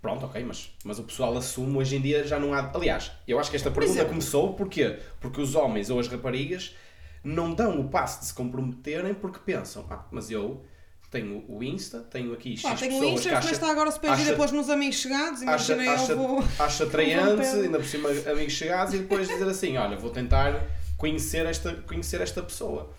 Pronto, 0.01 0.25
ok, 0.25 0.43
mas, 0.45 0.71
mas 0.85 0.99
o 0.99 1.03
pessoal 1.03 1.37
assume 1.37 1.77
hoje 1.77 1.97
em 1.97 2.01
dia 2.01 2.25
já 2.27 2.39
não 2.39 2.55
há. 2.55 2.71
Aliás, 2.75 3.11
eu 3.29 3.39
acho 3.39 3.51
que 3.51 3.57
esta 3.57 3.71
pergunta 3.71 3.93
exemplo. 3.99 4.11
começou 4.11 4.55
porquê? 4.55 4.99
Porque 5.21 5.41
os 5.41 5.55
homens 5.55 5.91
ou 5.91 5.99
as 6.01 6.09
raparigas 6.09 6.75
não 7.23 7.53
dão 7.53 7.79
o 7.81 7.89
passo 7.89 8.21
de 8.21 8.27
se 8.27 8.35
comprometerem 8.35 9.13
porque 9.13 9.39
pensam, 9.45 9.85
ah, 9.91 10.05
mas 10.11 10.31
eu 10.31 10.65
tenho 11.11 11.45
o 11.49 11.63
Insta, 11.63 11.99
tenho 12.11 12.33
aqui 12.33 12.53
X 12.57 12.63
Pá, 12.63 12.75
tenho 12.77 12.93
o 12.93 13.01
pessoas 13.01 13.13
Insta, 13.19 13.29
que 13.29 13.35
mas 13.35 13.51
está 13.51 13.71
agora 13.71 13.91
super 13.91 14.11
acha- 14.11 14.19
gira 14.23 14.31
depois 14.31 14.53
nos 14.53 14.71
amigos 14.71 14.97
chegados. 14.97 15.43
Imagina 15.43 15.93
acha, 15.93 16.13
eu 16.13 16.17
vou. 16.17 16.45
acha 16.59 16.85
atraente, 16.85 17.25
vou 17.25 17.37
ver. 17.37 17.47
ainda 17.65 17.79
por 17.79 17.87
cima 17.87 18.09
amigos 18.31 18.53
chegados, 18.55 18.95
e 18.95 18.99
depois 19.01 19.29
dizer 19.29 19.49
assim, 19.49 19.77
olha, 19.77 19.97
vou 19.99 20.11
tentar 20.11 20.65
conhecer 20.97 21.45
esta, 21.45 21.75
conhecer 21.75 22.21
esta 22.23 22.43
pessoa. 22.43 22.91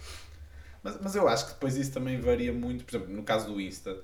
Mas, 0.84 1.00
mas 1.02 1.16
eu 1.16 1.28
acho 1.28 1.48
que 1.48 1.54
depois 1.54 1.76
isso 1.76 1.92
também 1.92 2.20
varia 2.20 2.54
muito. 2.54 2.84
Por 2.86 2.96
exemplo, 2.96 3.14
no 3.14 3.24
caso 3.24 3.48
do 3.48 3.62
Insta, 3.62 3.98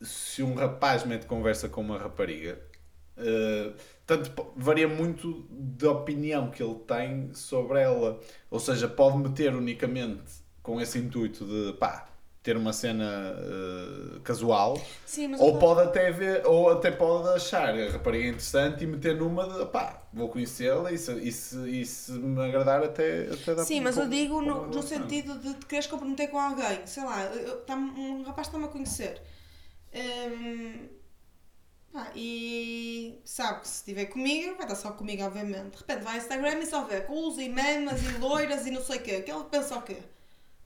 se 0.00 0.42
um 0.42 0.54
rapaz 0.54 1.04
mete 1.04 1.26
conversa 1.26 1.68
com 1.68 1.80
uma 1.80 1.98
rapariga, 1.98 2.60
eh, 3.16 3.72
tanto 4.06 4.32
varia 4.56 4.88
muito 4.88 5.46
da 5.50 5.90
opinião 5.90 6.50
que 6.50 6.62
ele 6.62 6.76
tem 6.86 7.34
sobre 7.34 7.80
ela. 7.80 8.20
Ou 8.50 8.60
seja, 8.60 8.88
pode 8.88 9.18
meter 9.18 9.54
unicamente 9.54 10.42
com 10.62 10.80
esse 10.80 10.98
intuito 10.98 11.44
de 11.44 11.72
pá, 11.78 12.08
ter 12.48 12.56
uma 12.56 12.72
cena 12.72 13.36
eh, 13.36 14.20
casual, 14.24 14.80
Sim, 15.04 15.34
ou 15.38 15.58
pode 15.58 15.82
até 15.82 16.10
ver, 16.10 16.46
ou 16.46 16.70
até 16.70 16.90
pode 16.90 17.28
achar 17.36 17.78
a 17.78 17.90
rapariga 17.90 18.28
interessante 18.28 18.84
e 18.84 18.86
meter 18.86 19.16
numa 19.16 19.46
de 19.46 19.66
pá, 19.66 20.02
vou 20.14 20.30
conhecê-la 20.30 20.90
e 20.90 20.96
se, 20.96 21.12
e, 21.12 21.82
e 21.82 21.84
se 21.84 22.12
me 22.12 22.42
agradar 22.42 22.82
até, 22.82 23.28
até 23.30 23.54
dá 23.54 23.64
Sim, 23.66 23.82
mas 23.82 23.98
eu 23.98 24.08
digo 24.08 24.40
no, 24.40 24.66
no 24.66 24.82
sentido 24.82 25.38
de 25.38 25.52
te 25.56 25.66
queres 25.66 25.86
comprometer 25.86 26.30
com 26.30 26.38
alguém. 26.38 26.86
Sei 26.86 27.04
lá, 27.04 27.22
eu- 27.26 27.60
tá- 27.66 27.76
um 27.76 28.22
rapaz 28.22 28.46
está-me 28.46 28.64
a 28.64 28.68
conhecer. 28.68 29.20
Hum, 29.94 30.88
pá, 31.92 32.10
e 32.16 33.20
sabe 33.26 33.60
que 33.60 33.68
se 33.68 33.74
estiver 33.80 34.06
comigo, 34.06 34.54
vai 34.54 34.62
estar 34.62 34.74
só 34.74 34.92
comigo, 34.92 35.22
obviamente. 35.22 35.72
De 35.72 35.76
repente 35.80 36.02
vai 36.02 36.14
ao 36.14 36.22
Instagram 36.22 36.60
e 36.60 36.66
só 36.66 36.84
vê 36.84 37.02
culos 37.02 37.36
e 37.38 37.50
memas 37.50 38.02
e 38.02 38.16
loiras 38.16 38.66
e 38.66 38.70
não 38.70 38.82
sei 38.82 38.96
o 38.96 39.02
quê. 39.02 39.20
Que 39.20 39.30
ele 39.30 39.44
pensa 39.50 39.76
o 39.76 39.82
quê? 39.82 39.98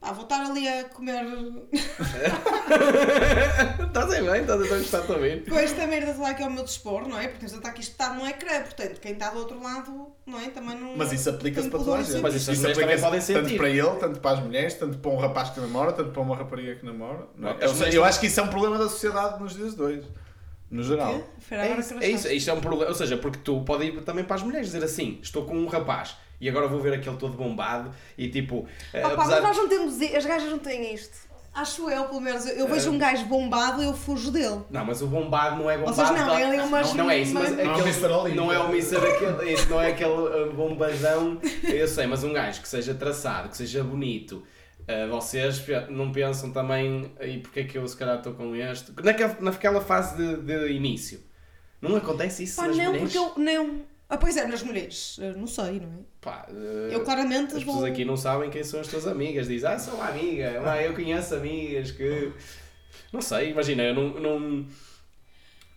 Pá, 0.02 0.10
vou 0.10 0.24
estar 0.24 0.44
ali 0.44 0.66
a 0.66 0.82
comer 0.88 1.22
Estás 3.86 4.10
aí 4.10 4.28
bem, 4.28 4.40
estás 4.40 4.60
a 4.60 4.66
gostar 4.66 5.02
também. 5.02 5.44
com 5.44 5.56
esta 5.56 5.86
merda 5.86 6.20
lá 6.20 6.34
que 6.34 6.42
é 6.42 6.46
o 6.46 6.50
meu 6.50 6.64
dispor, 6.64 7.06
não 7.08 7.16
é? 7.16 7.28
Porque 7.28 7.46
está 7.46 7.68
aqui 7.68 7.82
espetado 7.82 8.16
no 8.16 8.26
ecrã. 8.26 8.62
Portanto, 8.62 8.98
quem 9.00 9.12
está 9.12 9.30
do 9.30 9.38
outro 9.38 9.62
lado, 9.62 10.08
não 10.26 10.40
é? 10.40 10.48
Também 10.48 10.76
não. 10.76 10.96
Mas 10.96 11.12
isso 11.12 11.30
aplica-se 11.30 11.70
para 11.70 11.78
toda 11.78 11.98
a 11.98 12.02
gente. 12.02 12.20
Mas 12.20 12.34
isso 12.34 12.52
também 12.52 12.72
aplica-se 12.72 13.02
podem 13.02 13.20
Tanto 13.20 13.44
sentir. 13.44 13.56
para 13.56 13.68
ele, 13.68 13.90
tanto 14.00 14.18
para 14.18 14.38
as 14.38 14.44
mulheres, 14.44 14.74
tanto 14.74 14.98
para 14.98 15.10
um 15.12 15.16
rapaz 15.16 15.50
que 15.50 15.60
namora, 15.60 15.92
tanto 15.92 16.10
para 16.10 16.22
uma 16.22 16.36
rapariga 16.36 16.74
que 16.74 16.84
namora. 16.84 17.28
Não 17.36 17.50
é? 17.50 17.56
Eu, 17.60 17.72
eu 17.92 18.04
acho 18.04 18.18
que 18.18 18.26
isso 18.26 18.40
é 18.40 18.42
um 18.42 18.48
problema 18.48 18.78
da 18.78 18.88
sociedade 18.88 19.40
nos 19.40 19.54
dias 19.54 19.76
de 19.76 19.82
hoje. 19.82 20.02
No 20.68 20.82
geral. 20.82 21.22
É 21.50 21.64
agora 21.64 21.80
isso, 21.80 21.94
é 22.00 22.08
isso, 22.08 22.28
isto 22.28 22.50
é 22.50 22.54
um 22.54 22.60
problema. 22.60 22.88
Ou 22.88 22.94
seja, 22.96 23.16
porque 23.18 23.38
tu 23.38 23.62
pode 23.62 23.84
ir 23.84 24.02
também 24.02 24.24
para 24.24 24.34
as 24.36 24.42
mulheres 24.42 24.66
dizer 24.66 24.82
assim: 24.82 25.20
estou 25.22 25.44
com 25.44 25.54
um 25.54 25.66
rapaz 25.66 26.16
e 26.43 26.48
agora 26.48 26.66
vou 26.66 26.81
ver 26.81 26.93
aquele 26.93 27.16
todo 27.16 27.35
bombado 27.36 27.90
e 28.19 28.28
tipo. 28.28 28.66
eh, 28.93 28.98
Opa, 29.06 29.14
apesar 29.14 29.40
mas 29.40 29.43
nós 29.44 29.56
não 29.56 29.69
temos. 29.69 30.02
As 30.14 30.27
gajas 30.27 30.51
não 30.51 30.59
têm 30.59 30.93
isto. 30.93 31.16
Acho 31.55 31.89
eu, 31.90 32.05
pelo 32.06 32.20
menos. 32.20 32.47
Eu, 32.47 32.66
vejo 32.66 32.90
um 32.90 32.98
gajo 32.98 33.27
bombado 33.27 33.82
e 33.82 33.85
eu 33.85 33.93
fujo 33.94 34.31
dele. 34.31 34.62
Não, 34.70 34.85
mas 34.86 35.02
o 35.02 35.06
bombado 35.06 35.56
não 35.62 35.70
é 35.70 35.77
bombado. 35.78 35.94
Vocês 35.94 36.09
não, 36.10 36.16
tá- 36.27 36.40
ele 36.40 36.56
é 36.56 36.62
umas- 36.62 36.89
não, 36.89 37.05
não 37.05 37.10
é 37.10 37.19
isso, 37.19 37.35
mas 37.35 37.51
Não 37.51 37.60
é 37.60 37.66
o 37.69 37.70
aquele, 37.81 38.35
não 38.35 38.52
é 38.52 38.59
o 38.59 38.69
Mr. 38.70 38.97
aquele, 38.97 39.52
isso 39.52 39.69
não 39.70 39.81
é 39.81 39.89
aquele 39.90 40.10
uh, 40.10 40.52
bombadão. 40.55 41.39
Eu 41.62 41.86
sei, 41.86 42.06
mas 42.06 42.24
um 42.24 42.32
gajo 42.32 42.60
que 42.60 42.69
seja 42.69 42.94
traçado, 42.94 43.51
que 43.51 43.56
seja 43.56 43.85
bonito. 43.85 44.43
vocês 45.10 45.62
não 45.90 46.10
pensam 46.10 46.51
também 46.52 47.12
e 47.20 47.39
porque 47.39 47.60
é 47.60 47.64
que 47.64 47.78
eu 47.78 47.86
se 47.86 47.97
calhar 47.97 48.16
estou 48.16 48.32
com 48.32 48.56
este? 48.56 48.90
Naquela, 49.02 49.36
naquela 49.40 49.81
fase 49.81 50.16
de, 50.16 50.36
de 50.43 50.73
início. 50.73 51.20
Não 51.81 51.97
acontece 51.97 52.44
isso 52.44 52.56
Pá, 52.56 52.66
nas 52.69 52.77
não, 52.77 52.85
mulheres? 52.86 53.12
porque 53.12 53.19
eu. 53.19 53.44
Não. 53.44 53.91
Ah, 54.12 54.18
pois 54.18 54.36
é, 54.36 54.47
nas 54.47 54.62
mulheres. 54.62 55.16
Eu 55.18 55.34
Não 55.39 55.47
sei, 55.47 55.80
não 55.80 55.89
é? 55.89 56.02
Pá, 56.20 56.47
uh, 56.51 56.93
Eu 56.93 57.02
claramente 57.02 57.56
As 57.56 57.62
vou. 57.62 57.76
pessoas 57.76 57.90
aqui 57.93 58.05
não 58.05 58.14
sabem 58.14 58.51
quem 58.51 58.62
são 58.62 58.78
as 58.78 58.86
tuas 58.86 59.06
amigas. 59.06 59.48
Dizem, 59.48 59.70
ah, 59.70 59.78
sou 59.78 59.94
uma 59.94 60.09
amiga. 60.09 60.60
Ah, 60.66 60.82
eu 60.82 60.93
conheço 60.93 61.34
amigas 61.34 61.93
que. 61.93 62.30
Não 63.10 63.22
sei, 63.22 63.52
imagina, 63.52 63.82
eu 63.84 63.94
não. 63.94 64.09
não... 64.20 64.66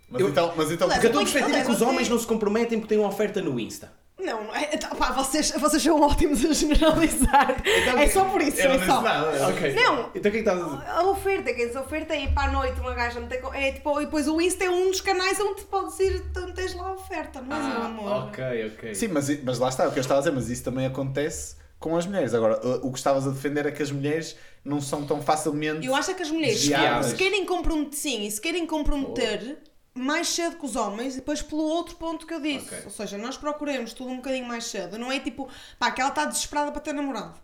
Mas, 0.10 0.22
Eu- 0.22 0.28
então, 0.30 0.53
mas 0.57 0.70
então. 0.70 0.90
Porque 0.90 1.07
a 1.07 1.10
tua 1.10 1.22
perspectiva 1.22 1.57
é 1.60 1.64
que 1.64 1.72
os 1.72 1.82
homens 1.82 2.10
não 2.10 2.20
se 2.20 2.28
comprometem 2.28 2.78
porque 2.78 2.94
têm 2.94 3.02
uma 3.02 3.07
oferta 3.07 3.41
no 3.41 3.57
Insta. 3.57 3.90
Não, 4.18 4.44
não 4.46 4.56
é. 4.56 4.70
Então, 4.74 4.90
pá, 4.92 5.12
vocês, 5.12 5.52
vocês 5.52 5.84
são 5.84 6.02
ótimos 6.02 6.44
a 6.46 6.54
generalizar. 6.54 7.62
Então, 7.66 7.98
é 8.00 8.08
só 8.08 8.26
por 8.26 8.42
isso, 8.42 8.60
eu 8.62 8.70
não 8.70 8.76
é 8.76 8.78
disse 8.78 8.90
só. 8.90 9.02
nada. 9.02 9.48
Ok. 9.50 9.74
Não. 9.74 10.10
Então 10.16 10.18
o 10.18 10.22
que 10.22 10.28
é 10.28 10.32
que 10.32 10.38
estás 10.38 10.62
a 10.62 10.64
dizer? 10.64 10.90
A 10.90 11.04
oferta, 11.04 11.54
quem 11.54 11.68
diz 11.68 11.76
oferta 11.76 12.14
é 12.16 12.24
ir 12.24 12.34
para 12.34 12.50
a 12.50 12.52
noite 12.52 12.80
uma 12.80 12.94
gaja 12.94 13.20
meter 13.20 13.42
com- 13.42 13.54
é 13.54 13.72
tipo, 13.74 14.00
e 14.02 14.06
depois 14.06 14.28
o 14.28 14.40
Insta 14.42 14.64
é 14.64 14.70
um 14.70 14.90
dos 14.90 15.02
canais 15.02 15.40
onde 15.40 15.64
podes 15.66 16.00
ir, 16.00 16.24
onde 16.38 16.54
tens 16.54 16.74
lá 16.76 16.88
a 16.88 16.94
oferta, 16.94 17.42
não 17.42 17.56
é, 17.56 17.60
meu 17.70 17.82
amor? 17.84 18.12
Ah, 18.12 18.18
ok, 18.26 18.72
ok. 18.74 18.96
Sim, 18.96 19.10
mas, 19.10 19.44
mas 19.44 19.60
lá 19.60 19.70
está, 19.70 19.88
o 19.88 19.92
que 19.92 20.00
eu 20.00 20.02
estava 20.02 20.20
a 20.20 20.24
dizer, 20.24 20.34
mas 20.34 20.50
isso 20.50 20.64
também 20.64 20.86
acontece 20.86 21.58
com 21.78 21.96
as 21.98 22.06
mulheres. 22.06 22.34
Agora, 22.34 22.60
o 22.66 22.88
o 22.88 22.92
que 22.92 22.98
estavas 22.98 23.28
a 23.28 23.32
defender 23.32 23.66
é 23.66 23.72
que 23.72 23.84
as 23.84 23.92
mulheres 23.92 24.36
não 24.64 24.80
são 24.82 25.06
tão 25.06 25.22
facilmente. 25.22 25.86
Eu 25.86 25.94
acho 25.94 26.10
é 26.12 26.14
que 26.14 26.24
as 26.24 26.32
mulheres 26.32 26.56
Desviadas. 26.60 27.08
se 27.08 27.16
querem 27.16 27.46
comprometer, 27.46 27.94
sim, 28.00 28.26
e 28.26 28.32
se 28.32 28.40
querem 28.42 28.66
comprometer 28.66 29.58
mais 29.96 30.28
cedo 30.28 30.58
que 30.58 30.66
os 30.66 30.76
homens, 30.76 31.14
e 31.14 31.18
depois 31.18 31.42
pelo 31.42 31.64
outro 31.64 31.96
ponto 31.96 32.28
que 32.28 32.34
eu 32.34 32.42
disse. 32.42 32.66
Ok. 32.68 32.82
Ou 32.86 32.92
seja, 32.92 33.18
nós 33.18 33.38
procuremos 33.38 33.94
tudo 33.94 34.12
um 34.12 34.18
bocadinho 34.18 34.46
mais 34.46 34.66
cedo. 34.66 34.98
Não 35.00 35.12
é 35.12 35.20
tipo, 35.20 35.50
pá, 35.80 35.90
que 35.92 36.02
ela 36.02 36.10
está 36.10 36.26
desesperada 36.26 36.72
para 36.72 36.82
ter 36.82 36.94
namorado. 36.94 37.40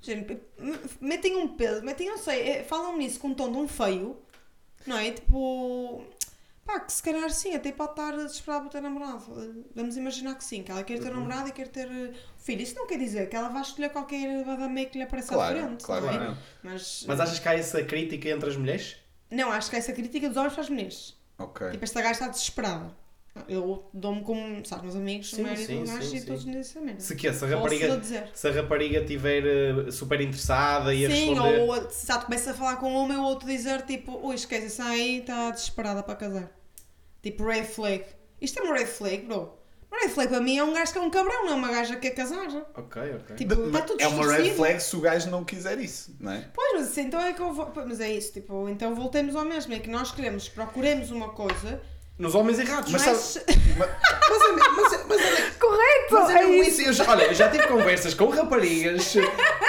Gente, 0.00 0.38
metem 1.00 1.36
um 1.36 1.48
peso, 1.48 1.82
metem, 1.82 2.08
não 2.08 2.18
sei, 2.18 2.40
é, 2.48 2.62
falam 2.62 2.96
nisso 2.96 3.18
com 3.18 3.28
um 3.28 3.34
tom 3.34 3.50
de 3.50 3.58
um 3.58 3.66
feio, 3.66 4.16
não 4.86 4.96
é? 4.96 5.10
Tipo, 5.10 6.04
pá, 6.64 6.78
que 6.78 6.92
se 6.92 7.02
calhar 7.02 7.28
sim, 7.30 7.54
até 7.56 7.72
pode 7.72 7.90
estar 7.92 8.12
desesperada 8.12 8.60
para 8.62 8.70
ter 8.70 8.80
namorado. 8.82 9.24
Vamos 9.74 9.96
imaginar 9.96 10.36
que 10.36 10.44
sim, 10.44 10.62
que 10.62 10.70
ela 10.70 10.84
quer 10.84 10.98
Uhum. 10.98 11.02
ter 11.02 11.10
namorado 11.10 11.48
e 11.48 11.52
quer 11.52 11.66
ter 11.68 11.88
eh, 11.90 12.12
filho. 12.38 12.62
Isso 12.62 12.76
não 12.76 12.86
quer 12.86 12.98
dizer 12.98 13.28
que 13.28 13.34
ela 13.34 13.48
vai 13.48 13.62
escolher 13.62 13.90
qualquer 13.90 14.44
badamei 14.44 14.86
que 14.86 14.98
lhe 14.98 15.02
apareça 15.04 15.32
à 15.32 15.36
Claro, 15.36 15.58
frente, 15.58 15.84
claro 15.84 16.06
não 16.06 16.12
é? 16.12 16.18
não. 16.28 16.38
Mas, 16.62 17.04
Mas 17.08 17.18
achas 17.18 17.38
que 17.40 17.48
há 17.48 17.54
essa 17.54 17.82
crítica 17.82 18.28
entre 18.28 18.48
as 18.48 18.56
mulheres? 18.56 18.96
não, 19.28 19.50
acho 19.50 19.68
que 19.70 19.74
é 19.74 19.80
essa 19.80 19.92
crítica 19.92 20.28
dos 20.28 20.36
homens 20.36 20.52
para 20.52 20.62
as 20.62 20.70
mulheres. 20.70 21.15
Ok. 21.38 21.70
Tipo, 21.70 21.84
esta 21.84 22.00
gaja 22.00 22.12
está 22.12 22.28
desesperada. 22.28 22.94
Eu 23.48 23.84
dou-me 23.92 24.22
como, 24.22 24.64
sabes, 24.64 24.84
meus 24.84 24.96
amigos, 24.96 25.30
Sim, 25.30 25.42
maioria 25.42 25.66
sim, 25.66 25.80
dos 25.80 25.90
gajos 25.90 26.06
sim, 26.10 26.16
e 26.16 26.20
sim. 26.20 26.26
todos 26.26 26.44
dizem 26.44 26.60
essa 26.60 26.80
merda. 26.80 27.00
Se 27.00 27.14
que 27.14 27.30
se 27.32 27.44
a 27.44 27.48
rapariga, 27.48 28.02
se 28.32 28.48
a 28.48 28.50
rapariga 28.52 29.00
estiver 29.00 29.44
uh, 29.86 29.92
super 29.92 30.20
interessada 30.22 30.94
e 30.94 31.04
a 31.04 31.10
Sim, 31.10 31.34
responder. 31.34 31.60
ou 31.60 31.72
a- 31.74 31.90
se 31.90 32.06
já 32.06 32.18
começa 32.18 32.50
a 32.52 32.54
falar 32.54 32.76
com 32.76 32.90
um 33.04 33.12
e 33.12 33.16
o 33.16 33.22
outro 33.22 33.46
dizer 33.46 33.82
tipo, 33.82 34.12
ui, 34.26 34.34
esquece, 34.34 34.66
isso 34.68 34.82
aí 34.82 35.18
está 35.20 35.50
desesperada 35.50 36.02
para 36.02 36.16
casar. 36.16 36.50
Tipo, 37.22 37.44
red 37.44 37.64
flag. 37.64 38.04
Isto 38.40 38.60
é 38.60 38.62
uma 38.62 38.74
red 38.74 38.86
flag, 38.86 39.26
bro. 39.26 39.55
Red 40.02 40.08
flag 40.10 40.28
para 40.30 40.40
mim 40.40 40.58
é 40.58 40.64
um 40.64 40.72
gajo 40.72 40.92
que 40.92 40.98
é 40.98 41.00
um 41.00 41.10
cabrão, 41.10 41.44
não 41.44 41.52
é 41.52 41.54
uma 41.54 41.68
gaja 41.70 41.94
que 41.96 42.02
quer 42.02 42.10
casar. 42.10 42.46
Ok, 42.74 43.02
ok. 43.16 43.36
Tipo, 43.36 43.54
está 43.66 43.80
tudo 43.82 44.00
é 44.00 44.06
uma 44.08 44.16
red 44.24 44.28
distorcido. 44.28 44.56
flag 44.56 44.80
se 44.82 44.96
o 44.96 45.00
gajo 45.00 45.30
não 45.30 45.44
quiser 45.44 45.78
isso, 45.78 46.16
não 46.20 46.32
é? 46.32 46.44
Pois, 46.54 46.72
mas 46.80 46.98
então 46.98 47.20
é 47.20 47.32
que 47.32 47.40
eu 47.40 47.52
vou. 47.52 47.72
Mas 47.86 48.00
é 48.00 48.10
isso, 48.12 48.32
tipo, 48.32 48.68
então 48.68 48.94
voltemos 48.94 49.34
ao 49.36 49.44
mesmo. 49.44 49.72
É 49.74 49.78
que 49.78 49.88
nós 49.90 50.10
queremos, 50.12 50.48
procuremos 50.48 51.10
uma 51.10 51.30
coisa. 51.30 51.80
Nos 52.18 52.34
homens 52.34 52.58
errados. 52.58 52.90
Mas 52.92 53.04
Mas, 53.06 53.16
sabe- 53.18 53.46
Mas, 53.78 54.42
é 54.42 54.52
mas, 54.70 54.92
é- 54.94 55.04
mas 55.06 55.18
olha, 55.20 55.50
correto! 55.60 56.12
Mas 56.12 56.30
é 56.30 56.32
é 56.32 56.46
mesmo 56.46 56.54
isso. 56.62 56.80
isso. 56.80 56.88
Eu 56.88 56.92
já, 56.94 57.10
olha, 57.10 57.24
eu 57.24 57.34
já 57.34 57.50
tive 57.50 57.66
conversas 57.66 58.14
com 58.14 58.26
raparigas 58.30 59.14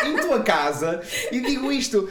em 0.06 0.15
tua 0.18 0.41
casa 0.44 1.02
e 1.32 1.40
digo 1.41 1.72
isto. 1.72 2.10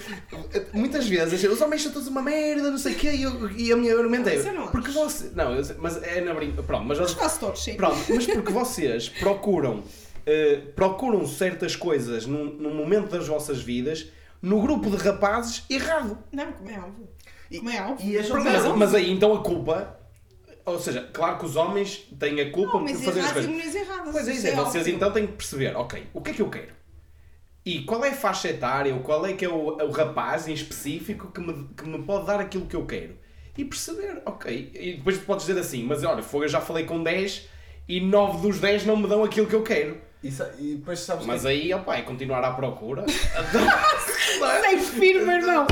Muitas 0.72 1.06
vezes 1.08 1.42
os 1.44 1.60
homens 1.60 1.82
são 1.82 1.92
todos 1.92 2.08
uma 2.08 2.22
merda, 2.22 2.70
não 2.70 2.78
sei 2.78 2.92
o 2.92 2.96
quê, 2.96 3.10
e, 3.12 3.22
eu, 3.22 3.50
e 3.50 3.72
a 3.72 3.76
minha 3.76 3.94
argumento 3.96 4.28
é. 4.28 4.36
Não 4.52 4.68
Porque 4.68 4.90
você. 4.90 5.30
Não, 5.34 5.54
eu 5.54 5.64
mas 5.78 6.02
é 6.02 6.20
na 6.20 6.34
brinca. 6.34 6.62
Pronto, 6.62 6.84
mas, 6.84 6.98
eles- 6.98 7.14
quase 7.14 7.38
todos, 7.38 7.62
sim. 7.62 7.74
pronto, 7.74 7.96
mas 8.08 8.26
porque 8.26 8.52
vocês 8.52 9.08
procuram. 9.08 9.82
eh, 10.26 10.60
procuram 10.74 11.26
certas 11.26 11.76
coisas 11.76 12.26
num, 12.26 12.44
num 12.46 12.74
momento 12.74 13.10
das 13.10 13.26
vossas 13.28 13.60
vidas 13.62 14.06
no 14.42 14.60
grupo 14.60 14.90
de 14.90 14.96
rapazes 14.96 15.62
errado. 15.70 16.18
Não, 16.32 16.52
como 16.52 16.70
é 16.70 16.78
óbvio. 16.78 17.08
Como 17.58 17.70
é 17.70 17.80
óbvio. 17.82 18.10
E 18.12 18.18
as 18.18 18.28
Mas, 18.28 18.64
mas 18.76 18.94
aí 18.94 19.10
então 19.12 19.32
a 19.34 19.42
culpa. 19.42 19.96
Ou 20.64 20.80
seja, 20.80 21.08
claro 21.12 21.38
que 21.38 21.44
os 21.46 21.54
homens 21.54 22.08
têm 22.18 22.40
a 22.40 22.50
culpa 22.50 22.72
por 22.72 22.80
Homens 22.80 23.04
fazer 23.04 23.20
as 23.20 23.30
coisas. 23.32 23.74
erradas. 23.76 24.08
Pois 24.10 24.26
é, 24.26 24.32
isso 24.32 24.46
é, 24.48 24.50
vocês 24.56 24.82
óbvio. 24.82 24.94
então 24.96 25.12
têm 25.12 25.26
que 25.28 25.32
perceber, 25.34 25.76
ok, 25.76 26.08
o 26.12 26.20
que 26.20 26.30
é 26.32 26.34
que 26.34 26.42
eu 26.42 26.50
quero? 26.50 26.72
E 27.66 27.80
qual 27.82 28.04
é 28.04 28.10
a 28.10 28.14
faixa 28.14 28.48
etária, 28.48 28.94
ou 28.94 29.00
qual 29.00 29.26
é 29.26 29.32
que 29.32 29.44
é 29.44 29.48
o, 29.48 29.76
o 29.76 29.90
rapaz 29.90 30.46
em 30.46 30.52
específico 30.54 31.32
que 31.32 31.40
me, 31.40 31.68
que 31.76 31.84
me 31.84 32.00
pode 32.04 32.24
dar 32.26 32.38
aquilo 32.40 32.64
que 32.66 32.76
eu 32.76 32.86
quero? 32.86 33.18
E 33.58 33.64
perceber, 33.64 34.22
ok. 34.24 34.70
E 34.72 34.92
depois 34.94 35.18
tu 35.18 35.24
podes 35.24 35.44
dizer 35.46 35.58
assim, 35.58 35.82
mas 35.82 36.04
olha, 36.04 36.22
fogo, 36.22 36.44
eu 36.44 36.48
já 36.48 36.60
falei 36.60 36.84
com 36.84 37.02
10 37.02 37.48
e 37.88 38.00
9 38.00 38.40
dos 38.40 38.60
10 38.60 38.86
não 38.86 38.96
me 38.96 39.08
dão 39.08 39.24
aquilo 39.24 39.46
que 39.48 39.54
eu 39.54 39.62
quero. 39.64 39.98
Isso- 40.22 40.46
e 40.58 40.76
depois 40.76 41.00
sabes 41.00 41.26
Mas 41.26 41.42
que- 41.42 41.48
aí, 41.48 41.74
opa, 41.74 41.96
é 41.96 42.02
continuar 42.02 42.44
à 42.44 42.52
procura. 42.52 43.04
Sei 44.62 44.78
firme, 44.78 45.32
irmão. 45.34 45.66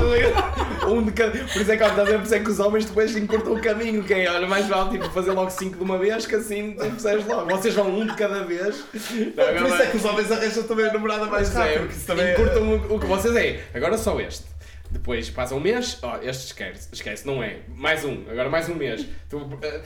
um 0.89 1.03
de 1.03 1.13
cada... 1.13 1.31
Por 1.39 1.61
isso 1.63 1.73
é 1.73 1.77
que, 1.77 1.85
por 1.85 2.23
isso 2.23 2.35
é 2.35 2.41
que 2.41 2.51
os 2.51 2.61
homens 2.61 2.85
depois 2.87 3.17
encurtam 3.17 3.53
o 3.55 3.61
caminho, 3.61 4.03
que 4.03 4.15
é, 4.15 4.31
olha, 4.31 4.47
mais 4.47 4.67
vale 4.67 4.91
tipo, 4.91 5.09
fazer 5.11 5.33
logo 5.33 5.51
5 5.51 5.77
de 5.77 5.83
uma 5.83 5.99
vez, 5.99 6.27
que 6.27 6.35
assim 6.35 6.73
percebes 6.73 7.27
logo. 7.27 7.49
Vocês 7.51 7.75
vão 7.75 7.89
um 7.89 8.07
de 8.07 8.15
cada 8.15 8.45
vez. 8.45 8.85
Não, 8.95 9.59
Por 9.59 9.67
isso 9.67 9.83
é 9.83 9.87
que 9.87 9.97
os 9.97 10.05
homens 10.05 10.31
arranjam 10.33 10.63
também 10.65 10.87
a 10.89 10.93
namorada 10.93 11.27
mais 11.27 11.55
é, 11.55 11.59
rápido. 11.59 11.79
porque 11.81 11.95
isso 11.97 12.07
também 12.07 12.27
é- 12.27 12.33
encurtam 12.33 12.63
o, 12.69 12.95
o 12.97 13.01
que 13.01 13.07
vocês 13.07 13.35
é. 13.37 13.61
Agora 13.75 13.97
só 13.99 14.19
este. 14.21 14.45
Depois 14.91 15.29
passa 15.29 15.55
um 15.57 15.61
mês, 15.61 15.99
ó, 16.03 16.19
este 16.23 16.47
esquece, 16.47 16.89
esquece, 16.93 17.27
não 17.27 17.43
é. 17.43 17.57
Mais 17.69 18.05
um, 18.05 18.23
agora 18.31 18.49
mais 18.49 18.69
um 18.69 18.75
mês. 18.77 19.05
Tu, 19.29 19.59
eh, 19.63 19.81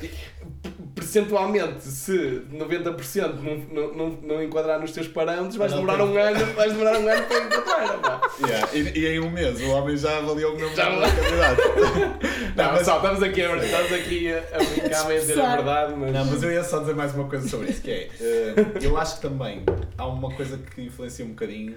percentualmente, 0.99 1.83
se 1.83 2.43
90% 2.53 3.35
não, 3.41 3.57
não, 3.57 3.95
não, 3.95 4.11
não 4.23 4.43
enquadrar 4.43 4.81
nos 4.81 4.93
teus 4.93 5.09
parâmetros, 5.09 5.57
vais 5.57 5.73
demorar 5.73 6.03
um 6.03 6.17
ano, 6.17 6.55
vais 6.55 6.73
demorar 6.73 6.99
um 6.99 7.09
ano 7.09 7.23
para 7.27 7.45
encontrar. 7.45 7.99
pá. 7.99 8.21
Yeah, 8.47 8.69
E, 8.75 8.99
e 8.99 9.07
em 9.07 9.21
um 9.21 9.31
mês 9.31 9.61
o 9.61 9.71
homem 9.71 9.97
já 9.97 10.19
avaliou 10.19 10.55
o 10.55 10.57
meu 10.59 10.75
Já 10.75 10.87
candidato. 10.87 11.63
Não, 12.57 12.73
mas 12.73 12.85
só, 12.85 12.97
estamos 12.97 13.23
aqui, 13.23 13.43
a, 13.43 13.57
estamos 13.57 13.93
aqui 13.93 14.33
a, 14.33 14.39
a 14.39 14.59
brincar, 14.59 15.07
a 15.07 15.19
dizer 15.19 15.41
a 15.41 15.57
verdade, 15.57 15.95
mas. 15.97 16.13
Não, 16.13 16.25
mas 16.25 16.43
eu 16.43 16.53
ia 16.53 16.65
só 16.65 16.81
dizer 16.81 16.95
mais 16.95 17.15
uma 17.15 17.29
coisa 17.29 17.49
sobre 17.49 17.71
isso, 17.71 17.81
que 17.83 17.91
é, 17.91 18.09
eh, 18.21 18.55
eu 18.83 18.97
acho 18.97 19.17
que 19.17 19.23
também 19.23 19.65
há 19.97 20.07
uma 20.07 20.35
coisa 20.35 20.59
que 20.59 20.83
influencia 20.83 21.25
um 21.25 21.31
bocadinho, 21.31 21.77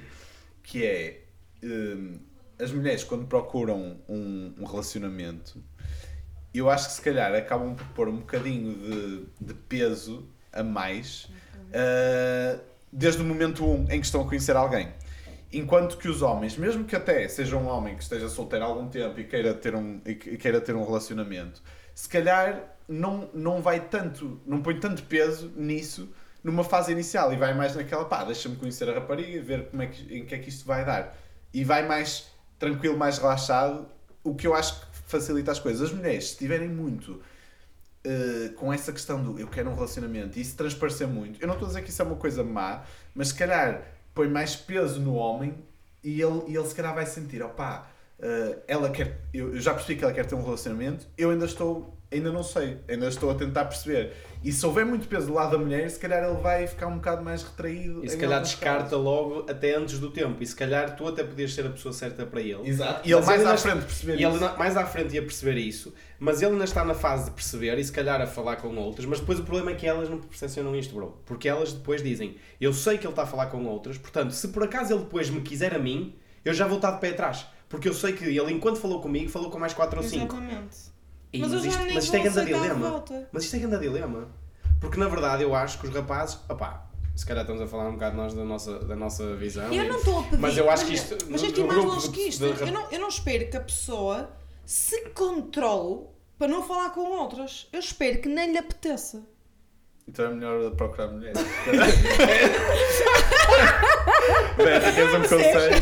que 0.63 0.85
é, 0.85 1.21
eh, 1.63 1.97
as 2.59 2.71
mulheres 2.71 3.03
quando 3.03 3.25
procuram 3.27 3.97
um, 4.07 4.53
um 4.59 4.65
relacionamento, 4.65 5.63
eu 6.59 6.69
acho 6.69 6.87
que 6.87 6.93
se 6.93 7.01
calhar 7.01 7.33
acabam 7.33 7.75
por 7.75 7.85
pôr 7.87 8.09
um 8.09 8.17
bocadinho 8.17 8.73
de, 8.73 9.25
de 9.39 9.53
peso 9.53 10.27
a 10.51 10.63
mais, 10.63 11.29
eh, 11.71 12.59
desde 12.91 13.21
o 13.21 13.25
momento 13.25 13.65
1 13.65 13.83
em 13.91 13.99
que 13.99 14.05
estão 14.05 14.21
a 14.21 14.25
conhecer 14.25 14.55
alguém. 14.55 14.89
Enquanto 15.53 15.97
que 15.97 16.07
os 16.07 16.21
homens, 16.21 16.57
mesmo 16.57 16.83
que 16.85 16.95
até 16.95 17.27
seja 17.27 17.57
um 17.57 17.67
homem 17.67 17.95
que 17.95 18.03
esteja 18.03 18.29
solteiro 18.29 18.65
há 18.65 18.67
algum 18.67 18.87
tempo 18.87 19.19
e 19.19 19.23
queira 19.23 19.53
ter 19.53 19.75
um, 19.75 20.01
e 20.05 20.15
queira 20.15 20.61
ter 20.61 20.75
um 20.75 20.83
relacionamento, 20.83 21.61
se 21.93 22.07
calhar 22.07 22.77
não, 22.87 23.29
não 23.33 23.61
vai 23.61 23.79
tanto, 23.79 24.41
não 24.45 24.61
põe 24.61 24.79
tanto 24.79 25.03
peso 25.03 25.51
nisso 25.55 26.09
numa 26.43 26.63
fase 26.63 26.91
inicial 26.91 27.31
e 27.31 27.35
vai 27.35 27.53
mais 27.53 27.75
naquela, 27.75 28.05
pá, 28.05 28.23
deixa-me 28.23 28.55
conhecer 28.55 28.89
a 28.89 28.93
rapariga 28.93 29.37
e 29.37 29.39
ver 29.39 29.69
como 29.69 29.81
é 29.81 29.87
que, 29.87 30.17
em 30.17 30.25
que 30.25 30.35
é 30.35 30.37
que 30.39 30.49
isto 30.49 30.65
vai 30.65 30.83
dar. 30.85 31.15
E 31.53 31.63
vai 31.63 31.85
mais 31.85 32.31
tranquilo, 32.57 32.97
mais 32.97 33.17
relaxado, 33.17 33.87
o 34.23 34.35
que 34.35 34.47
eu 34.47 34.53
acho 34.55 34.79
que 34.79 34.90
facilita 35.11 35.51
as 35.51 35.59
coisas. 35.59 35.81
As 35.81 35.95
mulheres, 35.95 36.25
se 36.25 36.31
estiverem 36.31 36.69
muito 36.69 37.21
eh, 38.03 38.49
com 38.55 38.73
essa 38.73 38.91
questão 38.91 39.23
do 39.23 39.39
eu 39.39 39.47
quero 39.47 39.69
um 39.69 39.75
relacionamento 39.75 40.39
e 40.39 40.43
se 40.43 40.55
transparecer 40.55 41.07
muito, 41.07 41.39
eu 41.39 41.47
não 41.47 41.53
estou 41.53 41.67
a 41.67 41.69
dizer 41.69 41.83
que 41.83 41.91
isso 41.91 42.01
é 42.01 42.05
uma 42.05 42.15
coisa 42.15 42.43
má, 42.43 42.83
mas 43.13 43.27
se 43.27 43.35
calhar 43.35 43.83
põe 44.15 44.27
mais 44.27 44.55
peso 44.55 44.99
no 44.99 45.13
homem 45.13 45.53
e 46.03 46.19
ele, 46.19 46.41
e 46.47 46.55
ele 46.55 46.67
se 46.67 46.73
calhar 46.73 46.95
vai 46.95 47.05
sentir, 47.05 47.43
opá, 47.43 47.91
eh, 48.19 48.57
ela 48.67 48.89
quer, 48.89 49.19
eu, 49.31 49.53
eu 49.53 49.61
já 49.61 49.73
percebi 49.75 49.99
que 49.99 50.03
ela 50.03 50.13
quer 50.13 50.25
ter 50.25 50.33
um 50.33 50.43
relacionamento, 50.43 51.05
eu 51.15 51.29
ainda 51.29 51.45
estou, 51.45 51.95
ainda 52.11 52.31
não 52.31 52.43
sei, 52.43 52.79
ainda 52.87 53.07
estou 53.07 53.29
a 53.29 53.35
tentar 53.35 53.65
perceber. 53.65 54.15
E 54.43 54.51
se 54.51 54.65
houver 54.65 54.83
muito 54.85 55.07
peso 55.07 55.27
do 55.27 55.33
lado 55.33 55.51
da 55.51 55.57
mulher, 55.57 55.87
se 55.89 55.99
calhar 55.99 56.23
ele 56.23 56.41
vai 56.41 56.65
ficar 56.65 56.87
um 56.87 56.95
bocado 56.95 57.23
mais 57.23 57.43
retraído. 57.43 58.03
E 58.03 58.09
se 58.09 58.17
calhar 58.17 58.41
descarta 58.41 58.83
casos. 58.89 58.97
logo 58.99 59.45
até 59.47 59.75
antes 59.75 59.99
do 59.99 60.09
tempo. 60.09 60.41
E 60.41 60.45
se 60.47 60.55
calhar 60.55 60.95
tu 60.95 61.07
até 61.07 61.23
podias 61.23 61.53
ser 61.53 61.65
a 61.65 61.69
pessoa 61.69 61.93
certa 61.93 62.25
para 62.25 62.41
ele. 62.41 62.67
Exato. 62.67 63.07
E 63.07 63.11
ele 63.11 63.21
mais 63.23 63.41
ele 63.41 63.49
à 63.51 63.57
frente 63.57 63.81
perceber 63.85 64.19
E 64.19 64.23
ele 64.23 64.31
isso. 64.33 64.39
na- 64.43 64.57
mais 64.57 64.75
à 64.75 64.85
frente 64.85 65.13
ia 65.13 65.21
perceber 65.21 65.57
isso, 65.59 65.93
mas 66.19 66.41
ele 66.41 66.53
ainda 66.53 66.63
está 66.63 66.83
na 66.83 66.95
fase 66.95 67.25
de 67.25 67.31
perceber 67.31 67.77
e 67.77 67.83
se 67.83 67.91
calhar 67.91 68.19
a 68.19 68.25
falar 68.25 68.55
com 68.55 68.75
outras, 68.77 69.05
mas 69.05 69.19
depois 69.19 69.37
o 69.39 69.43
problema 69.43 69.71
é 69.71 69.75
que 69.75 69.85
elas 69.85 70.09
não 70.09 70.17
percepcionam 70.19 70.75
isto, 70.75 70.95
bro. 70.95 71.21
Porque 71.25 71.47
elas 71.47 71.71
depois 71.73 72.01
dizem, 72.01 72.35
eu 72.59 72.73
sei 72.73 72.97
que 72.97 73.05
ele 73.05 73.11
está 73.11 73.23
a 73.23 73.27
falar 73.27 73.45
com 73.45 73.63
outras, 73.65 73.97
portanto, 73.99 74.31
se 74.31 74.47
por 74.47 74.63
acaso 74.63 74.91
ele 74.93 75.03
depois 75.03 75.29
me 75.29 75.41
quiser 75.41 75.73
a 75.75 75.79
mim, 75.79 76.15
eu 76.43 76.53
já 76.53 76.65
vou 76.65 76.77
estar 76.77 76.91
de 76.91 76.99
pé 76.99 77.09
atrás. 77.09 77.45
Porque 77.69 77.87
eu 77.87 77.93
sei 77.93 78.11
que 78.13 78.25
ele, 78.25 78.51
enquanto 78.51 78.77
falou 78.79 78.99
comigo, 79.01 79.29
falou 79.29 79.49
com 79.51 79.57
mais 79.59 79.73
4 79.73 79.97
ou 79.99 80.03
5. 80.03 80.25
Exatamente. 80.35 80.90
E, 81.33 81.39
Mas 81.39 81.51
já 81.51 81.57
isto, 81.69 81.79
mas 81.93 82.03
isto 82.03 82.15
é 82.15 82.19
grande 82.19 82.45
dilema. 82.45 82.89
volta. 82.89 83.29
Mas 83.31 83.43
isto 83.45 83.55
é 83.55 83.59
grande 83.59 83.79
dilema. 83.79 84.27
Porque 84.79 84.99
na 84.99 85.07
verdade 85.07 85.43
eu 85.43 85.55
acho 85.55 85.79
que 85.79 85.87
os 85.87 85.93
rapazes, 85.93 86.37
opá, 86.49 86.87
se 87.15 87.25
calhar 87.25 87.43
estamos 87.43 87.61
a 87.61 87.67
falar 87.67 87.87
um 87.87 87.93
bocado 87.93 88.17
nós 88.17 88.33
da 88.33 88.43
nossa, 88.43 88.79
da 88.79 88.95
nossa 88.95 89.35
visão. 89.35 89.71
Eu 89.71 89.85
e- 89.85 89.89
não 89.89 89.97
estou 89.97 90.19
a 90.19 90.23
pedir. 90.23 90.37
Mas 90.39 90.57
eu 90.57 90.69
acho 90.69 90.85
que 90.85 90.93
isto- 90.93 91.17
Mas 91.29 91.41
no 91.41 91.67
mais 91.67 91.85
longe 91.85 92.09
que 92.09 92.21
isto. 92.27 92.53
de- 92.53 92.61
Eu, 92.61 92.71
não, 92.73 92.91
eu 92.91 92.99
não 92.99 93.07
espero 93.07 93.49
que 93.49 93.57
a 93.57 93.61
pessoa 93.61 94.29
se 94.65 95.09
controle 95.09 96.05
para 96.37 96.47
não 96.47 96.63
falar 96.63 96.89
com 96.89 97.01
outras. 97.01 97.67
Eu 97.71 97.79
espero 97.79 98.19
que 98.19 98.27
nem 98.27 98.51
lhe 98.51 98.57
apeteça. 98.57 99.23
Então 100.07 100.25
é 100.25 100.29
melhor 100.33 100.71
procurar 100.71 101.07
mulheres. 101.09 101.37
Beto, 104.57 104.95
tens 104.95 105.13
um 105.13 105.21
conselho? 105.21 105.75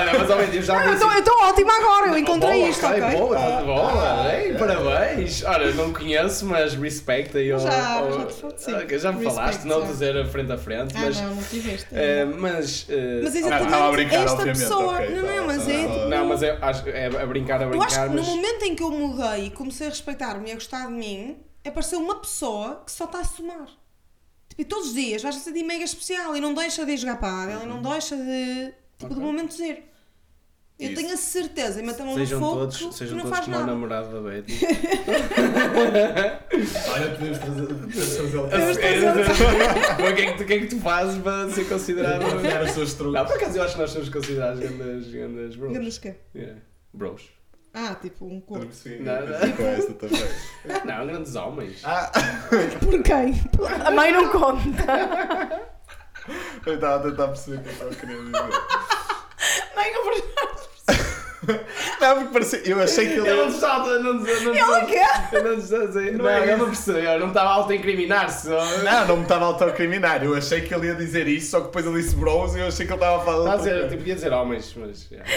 Olha, 0.00 0.18
mas 0.18 0.30
ao 0.30 0.38
menos 0.38 0.54
eu 0.54 0.62
já 0.62 0.84
Eu 0.84 0.92
disse- 0.94 1.18
estou 1.18 1.38
ótima 1.44 1.72
agora, 1.76 2.06
eu 2.08 2.18
encontrei 2.18 2.58
boa, 2.60 2.68
isto, 2.70 2.86
ok, 2.86 3.00
ok? 3.02 3.16
Boa, 3.18 3.38
Ah, 3.38 3.62
boa, 3.62 4.22
ah, 4.22 4.36
ei, 4.42 4.52
ah. 4.54 4.58
parabéns. 4.58 5.42
Olha, 5.44 5.72
não 5.72 5.92
conheço, 5.92 6.46
mas 6.46 6.74
respect 6.74 7.36
aí 7.36 7.50
ao- 7.52 7.58
Já- 7.60 7.92
ao- 7.98 8.12
já 8.12 8.26
te 8.26 8.34
falo, 8.34 8.54
sim. 8.56 8.74
Ok, 8.74 8.98
já 8.98 9.12
me 9.12 9.18
Respect, 9.24 9.34
falaste, 9.36 9.64
não 9.64 9.86
dizer 9.86 10.16
a 10.16 10.24
frente 10.26 10.52
a 10.52 10.58
frente, 10.58 10.94
Ah, 10.96 11.00
mas. 11.00 11.20
não, 11.20 11.34
não 11.34 11.42
tiveste. 11.42 11.86
eh, 11.92 12.24
mas, 12.24 12.86
eh, 12.88 13.20
Mas 13.22 13.34
ah, 13.34 13.38
exatamente, 13.38 13.64
estava 13.66 13.88
a 13.88 13.92
brincar, 13.92 14.16
esta 14.24 14.32
obviamente, 14.32 14.58
pessoa. 14.60 14.94
ok, 14.94 15.10
não, 15.10 15.22
não, 15.36 15.46
mas 15.46 15.68
é. 15.68 15.72
estava- 15.74 15.94
tipo, 15.94 16.08
Não, 16.08 16.26
mas 16.26 16.42
é, 16.42 16.48
é 16.48 17.06
a 17.22 17.26
brincar, 17.26 17.60
a 17.60 17.64
Eu 17.64 17.68
acho 17.70 17.78
brincar, 17.78 18.08
que 18.08 18.14
mas. 18.16 18.26
no 18.26 18.36
momento 18.36 18.62
em 18.64 18.74
que 18.74 18.82
eu 18.82 18.90
mudei 18.90 19.46
e 19.46 19.50
comecei 19.50 19.86
a 19.86 19.90
respeitar-me 19.90 20.48
e 20.48 20.52
a 20.52 20.54
gostar 20.54 20.86
de 20.86 20.92
mim, 20.92 21.36
apareceu 21.66 21.98
uma 22.00 22.16
pessoa 22.16 22.82
que 22.84 22.92
só 22.92 23.04
está 23.04 23.20
a 23.20 23.24
somar. 23.24 23.68
E 24.58 24.64
todos 24.64 24.88
os 24.88 24.94
dias 24.94 25.22
vais 25.22 25.36
a 25.36 25.38
sentir 25.38 25.62
mega 25.62 25.84
especial 25.84 26.36
e 26.36 26.40
não 26.40 26.52
deixa 26.52 26.84
de 26.84 26.96
jogar 26.96 27.16
pádel 27.20 27.62
e 27.62 27.66
não 27.66 27.80
deixa 27.80 28.16
de. 28.16 28.72
Tipo, 28.98 29.14
do 29.14 29.20
Ok. 29.20 29.24
momento 29.32 29.54
zero. 29.54 29.78
Eu 30.80 30.90
Isso. 30.92 31.00
tenho 31.02 31.12
a 31.12 31.16
certeza, 31.16 31.80
e 31.80 31.86
meto 31.86 32.00
a 32.02 32.04
mão 32.04 32.14
Sejam 32.14 32.38
no 32.38 32.46
fogo 32.46 32.60
todos, 32.60 32.76
que 32.76 32.94
sejam 32.94 33.16
não 33.16 33.24
todos 33.24 33.36
faz 33.36 33.44
como 33.46 33.56
o 33.56 33.60
nada. 33.60 33.72
namorado 33.72 34.12
da 34.12 34.20
Betty. 34.30 34.52
Olha, 36.92 37.10
podemos 37.16 37.38
trazer- 37.38 37.66
de 37.66 37.74
para 39.98 40.10
o, 40.10 40.14
que 40.14 40.22
é 40.22 40.26
que 40.32 40.36
tu, 40.36 40.42
o 40.42 40.46
que 40.46 40.52
é 40.52 40.58
que 40.60 40.66
tu 40.68 40.78
fazes 40.80 41.20
para 41.20 41.50
ser 41.50 41.64
considerado. 41.68 42.22
enfiar 42.36 42.62
os 42.62 42.70
seus 42.70 42.94
truques. 42.94 43.14
Não, 43.14 43.26
por 43.26 43.36
acaso 43.36 43.58
eu 43.58 43.62
acho 43.64 43.74
que 43.74 43.80
nós 43.80 43.90
somos 43.90 44.08
considerados 44.08 44.60
grandes, 44.60 45.10
grandes 45.10 45.56
bros. 45.56 45.72
Grandes 45.72 45.98
quê? 45.98 46.14
Yeah. 46.34 46.60
Bros. 46.92 47.22
Ah, 47.80 47.94
tipo 47.94 48.26
um 48.26 48.40
corpo. 48.40 48.66
percebi, 48.66 48.98
Não, 49.04 49.20
não. 49.24 49.52
com 49.52 49.62
também. 49.94 50.28
Não, 50.84 51.06
grandes 51.06 51.36
homens. 51.36 51.80
Ah, 51.84 52.10
Por 52.80 53.02
quem? 53.04 53.40
A 53.84 53.90
mãe 53.92 54.10
não 54.12 54.28
conta. 54.30 55.62
eu 56.66 56.74
estava 56.74 56.96
a 56.96 57.10
tentar 57.10 57.28
perceber 57.28 57.56
o 57.58 57.60
que 57.62 57.68
eu 57.68 57.72
estava 57.72 57.94
querendo 57.94 58.24
dizer. 58.24 58.48
Mãe 59.76 59.92
não 59.92 60.04
verdade. 60.04 60.67
Não, 62.00 62.14
porque 62.16 62.32
parecia. 62.32 62.62
Eu 62.64 62.80
achei 62.80 63.06
que 63.06 63.14
ele. 63.14 63.28
Eu 63.28 63.36
não 63.36 63.48
estava 63.48 63.88
eu 63.88 64.02
não, 64.02 64.14
não, 64.14 64.86
quer. 64.86 65.28
eu 65.32 65.44
não 65.44 65.52
a 65.52 65.54
dizer. 65.54 66.12
Não, 66.12 66.24
Não 66.24 66.30
é 66.30 66.52
eu 66.52 66.58
não 66.58 66.66
percebi, 66.66 67.04
eu 67.04 67.20
não 67.20 67.28
estava 67.28 67.48
a 67.48 67.52
auto-incriminar-se. 67.54 68.48
Não, 68.48 69.06
não 69.06 69.16
me 69.16 69.22
estava 69.22 69.44
a 69.44 69.48
autocriminar. 69.48 70.22
Eu 70.24 70.34
achei 70.34 70.60
que 70.60 70.74
ele 70.74 70.86
ia 70.86 70.94
dizer 70.94 71.26
isso, 71.26 71.50
só 71.50 71.60
que 71.60 71.66
depois 71.66 71.86
ele 71.86 72.02
disse 72.02 72.14
bros 72.14 72.54
e 72.54 72.60
eu 72.60 72.66
achei 72.68 72.86
que 72.86 72.92
ele 72.92 73.00
estava 73.00 73.22
a 73.22 73.24
falar. 73.24 73.36
A 73.36 73.54
outra 73.54 73.56
dizer, 73.58 73.70
coisa. 73.70 73.88
tipo, 73.88 73.98
podia 73.98 74.14
dizer 74.14 74.32
homens, 74.32 74.74
mas. 74.76 75.10
yeah. 75.10 75.30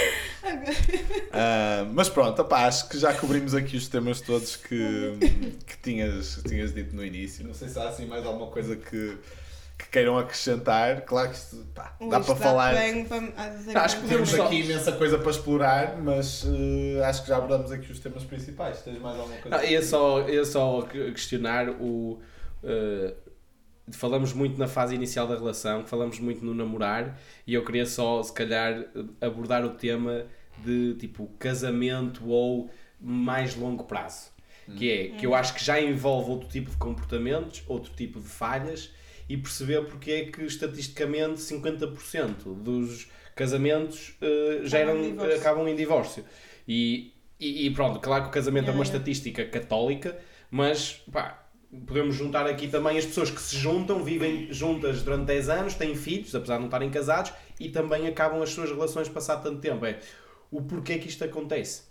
Ah, 1.34 1.86
mas 1.94 2.10
pronto, 2.10 2.42
opá, 2.42 2.66
acho 2.66 2.90
que 2.90 2.98
já 2.98 3.14
cobrimos 3.14 3.56
aqui 3.56 3.78
os 3.78 3.88
temas 3.88 4.20
todos 4.20 4.58
que, 4.58 5.18
que 5.66 5.78
tinhas, 5.82 6.36
que 6.36 6.50
tinhas 6.50 6.74
dito 6.74 6.96
no 6.96 7.06
início. 7.06 7.46
Não 7.46 7.54
sei 7.54 7.70
se 7.70 7.80
há 7.80 7.88
assim 7.88 8.06
mais 8.06 8.26
alguma 8.26 8.48
coisa 8.48 8.76
que 8.76 9.18
queiram 9.92 10.18
acrescentar. 10.18 11.02
Claro 11.02 11.30
que 11.30 11.36
isto 11.36 11.58
pá, 11.76 11.96
dá 12.10 12.20
Isto 12.20 12.26
para 12.34 12.36
falar. 12.38 12.74
bem 12.74 13.04
dizer 13.04 13.78
Acho 13.78 14.02
que. 14.02 14.08
Temos 14.08 14.30
Só- 14.30 14.46
aqui 14.46 14.62
imensa 14.62 14.92
coisa 14.94 15.18
para 15.18 15.30
explorar, 15.32 15.98
mas 15.98 16.46
eh, 16.48 17.04
acho 17.04 17.24
que 17.24 17.28
já 17.28 17.38
abordamos 17.38 17.72
aqui 17.72 17.92
os 17.92 18.00
temas 18.00 18.24
principais. 18.24 18.82
Tens 18.82 18.98
mais 19.00 19.18
alguma 19.20 19.38
coisa? 19.38 19.58
Ah, 19.58 19.66
ia, 19.66 19.82
só, 19.84 20.28
ia 20.30 20.46
só 20.46 20.82
que- 20.84 21.12
questionar 21.12 21.70
o. 21.70 22.20
eh, 22.64 23.14
falamos 23.92 24.32
muito 24.34 24.58
na 24.58 24.68
fase 24.68 24.96
inicial 24.96 25.28
da 25.28 25.36
relação, 25.36 25.86
falamos 25.86 26.18
muito 26.20 26.46
no 26.46 26.54
namorar, 26.54 27.20
e 27.46 27.54
eu 27.54 27.66
queria 27.66 27.86
só, 27.86 28.24
se 28.24 28.32
calhar, 28.32 28.86
abordar 29.20 29.66
o 29.66 29.72
tema 29.72 30.26
de 30.64 30.94
tipo 30.96 31.28
casamento 31.38 32.26
ou 32.30 32.70
mais 33.00 33.56
longo 33.56 33.84
prazo. 33.84 34.32
Que 34.78 34.92
é 34.92 35.08
que 35.18 35.26
eu 35.26 35.36
acho 35.36 35.54
que 35.56 35.62
já 35.66 35.82
envolve 35.82 36.30
outro 36.30 36.48
tipo 36.48 36.70
de 36.72 36.78
comportamentos, 36.78 37.62
outro 37.68 37.92
tipo 37.94 38.22
de 38.22 38.28
falhas, 38.28 38.94
e 39.32 39.38
perceber 39.38 39.86
porque 39.86 40.12
é 40.12 40.26
que 40.26 40.44
estatisticamente 40.44 41.40
50% 41.40 42.54
dos 42.54 43.10
casamentos 43.34 44.18
eh, 44.22 44.60
geram, 44.64 44.98
em 45.02 45.18
acabam 45.34 45.66
em 45.70 45.76
divórcio. 45.76 46.26
E, 46.68 47.14
e, 47.40 47.68
e 47.68 47.74
pronto, 47.74 48.02
claro 48.02 48.24
que 48.24 48.30
o 48.30 48.32
casamento 48.32 48.70
é 48.70 48.74
uma 48.74 48.84
Yeah, 48.84 48.84
yeah. 48.84 48.98
estatística 48.98 49.46
católica, 49.46 50.20
mas 50.50 51.02
pá, 51.10 51.48
podemos 51.88 52.14
juntar 52.14 52.46
aqui 52.46 52.68
também 52.68 52.98
as 52.98 53.06
pessoas 53.06 53.32
que 53.32 53.42
se 53.42 53.56
juntam, 53.56 54.04
vivem 54.04 54.52
juntas 54.52 55.02
durante 55.02 55.28
10 55.28 55.50
anos, 55.50 55.76
têm 55.76 55.96
filhos, 55.96 56.36
apesar 56.36 56.56
de 56.56 56.60
não 56.60 56.68
estarem 56.68 56.90
casados, 56.90 57.32
e 57.58 57.70
também 57.70 58.08
acabam 58.08 58.42
as 58.42 58.50
suas 58.50 58.70
relações 58.70 59.08
passado 59.08 59.44
tanto 59.44 59.62
tempo. 59.62 59.86
É 59.86 59.98
o 60.52 60.62
porquê 60.62 60.98
que 60.98 61.08
isto 61.08 61.24
acontece. 61.24 61.84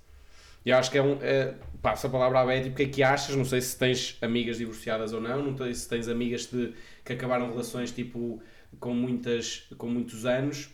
Eu 0.65 0.77
acho 0.77 0.91
que 0.91 0.99
é 0.99 1.03
um. 1.03 1.19
É, 1.23 1.55
passo 1.83 2.07
a 2.07 2.11
palavra 2.11 2.41
à 2.41 2.47
Betty, 2.47 2.71
porque 2.71 2.83
é 2.85 2.89
que 2.89 3.03
achas? 3.03 3.35
Não 3.35 3.45
sei 3.45 3.61
se 3.61 3.77
tens 3.79 4.17
amigas 4.21 4.59
divorciadas 4.59 5.13
ou 5.13 5.21
não, 5.21 5.43
não 5.43 5.57
sei 5.57 5.75
se 5.75 5.89
tens 5.89 6.09
amigas 6.09 6.47
de, 6.47 6.73
que 7.05 7.13
acabaram 7.13 7.51
relações 7.51 7.91
tipo 7.91 8.43
com, 8.79 8.95
muitas, 8.95 9.67
com 9.77 9.87
muitos 9.89 10.25
anos, 10.27 10.71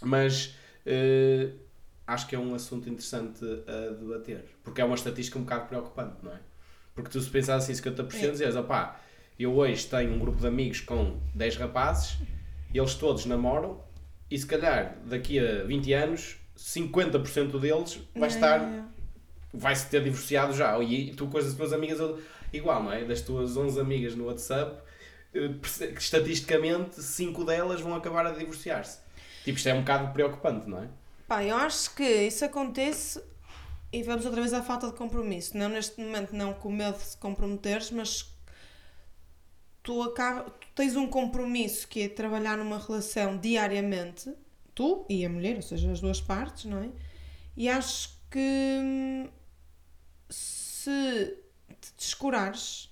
mas 0.00 0.54
eh, 0.84 1.50
acho 2.06 2.26
que 2.26 2.34
é 2.34 2.38
um 2.38 2.54
assunto 2.54 2.88
interessante 2.88 3.44
a 3.66 3.92
debater, 3.94 4.44
porque 4.64 4.80
é 4.80 4.84
uma 4.84 4.94
estatística 4.96 5.38
um 5.38 5.42
bocado 5.42 5.68
preocupante, 5.68 6.16
não 6.22 6.32
é? 6.32 6.38
Porque 6.94 7.10
tu 7.10 7.20
se 7.20 7.30
pensares 7.30 7.64
assim 7.64 7.72
50% 7.74 8.14
É. 8.24 8.30
dizes, 8.32 8.56
opá, 8.56 9.00
eu 9.38 9.54
hoje 9.56 9.86
tenho 9.86 10.12
um 10.12 10.18
grupo 10.18 10.38
de 10.40 10.46
amigos 10.46 10.80
com 10.80 11.18
10 11.34 11.56
rapazes, 11.56 12.18
eles 12.74 12.94
todos 12.94 13.24
namoram, 13.26 13.80
e 14.30 14.38
se 14.38 14.46
calhar 14.46 14.98
daqui 15.06 15.38
a 15.38 15.62
20 15.64 15.92
anos 15.92 16.36
50% 16.56 17.58
deles 17.60 18.00
vai 18.14 18.28
estar 18.28 18.60
É. 18.60 18.82
vai-se 19.52 19.88
ter 19.88 20.02
divorciado 20.02 20.52
já. 20.52 20.78
E 20.82 21.14
tu 21.14 21.26
com 21.26 21.38
as 21.38 21.52
tuas 21.54 21.72
amigas, 21.72 21.98
igual, 22.52 22.82
não 22.82 22.92
é? 22.92 23.04
Das 23.04 23.20
tuas 23.20 23.56
11 23.56 23.80
amigas 23.80 24.14
no 24.14 24.26
WhatsApp, 24.26 24.82
eh, 25.34 25.50
estatisticamente 25.98 27.02
5 27.02 27.44
delas 27.44 27.80
vão 27.80 27.94
acabar 27.94 28.26
a 28.26 28.30
divorciar-se. 28.30 28.98
Tipo, 29.44 29.56
isto 29.56 29.68
é 29.68 29.74
um 29.74 29.80
bocado 29.80 30.12
preocupante, 30.12 30.68
não 30.68 30.82
é? 30.82 30.88
Pá, 31.26 31.44
eu 31.44 31.56
acho 31.56 31.94
que 31.94 32.04
isso 32.04 32.44
acontece 32.44 33.22
e 33.92 34.02
vamos 34.02 34.24
outra 34.24 34.40
vez 34.40 34.52
à 34.52 34.62
falta 34.62 34.86
de 34.86 34.94
compromisso. 34.94 35.56
Não 35.56 35.68
neste 35.68 36.00
momento, 36.00 36.34
não 36.34 36.54
com 36.54 36.70
medo 36.70 36.96
de 36.96 37.04
se 37.04 37.16
comprometeres, 37.16 37.90
mas 37.90 38.32
tu, 39.82 40.02
acaba, 40.02 40.44
tu 40.44 40.66
tens 40.74 40.96
um 40.96 41.06
compromisso 41.06 41.86
que 41.88 42.02
é 42.02 42.08
trabalhar 42.08 42.56
numa 42.56 42.78
relação 42.78 43.36
diariamente, 43.36 44.32
tu 44.74 45.04
e 45.08 45.24
a 45.24 45.28
mulher, 45.28 45.56
ou 45.56 45.62
seja, 45.62 45.90
as 45.90 46.00
duas 46.00 46.20
partes, 46.20 46.64
não 46.64 46.82
é? 46.82 46.88
E 47.56 47.68
acho 47.68 48.16
que 48.30 48.38
hum, 48.38 49.28
se 50.82 51.38
te 51.80 51.92
descurares, 51.98 52.90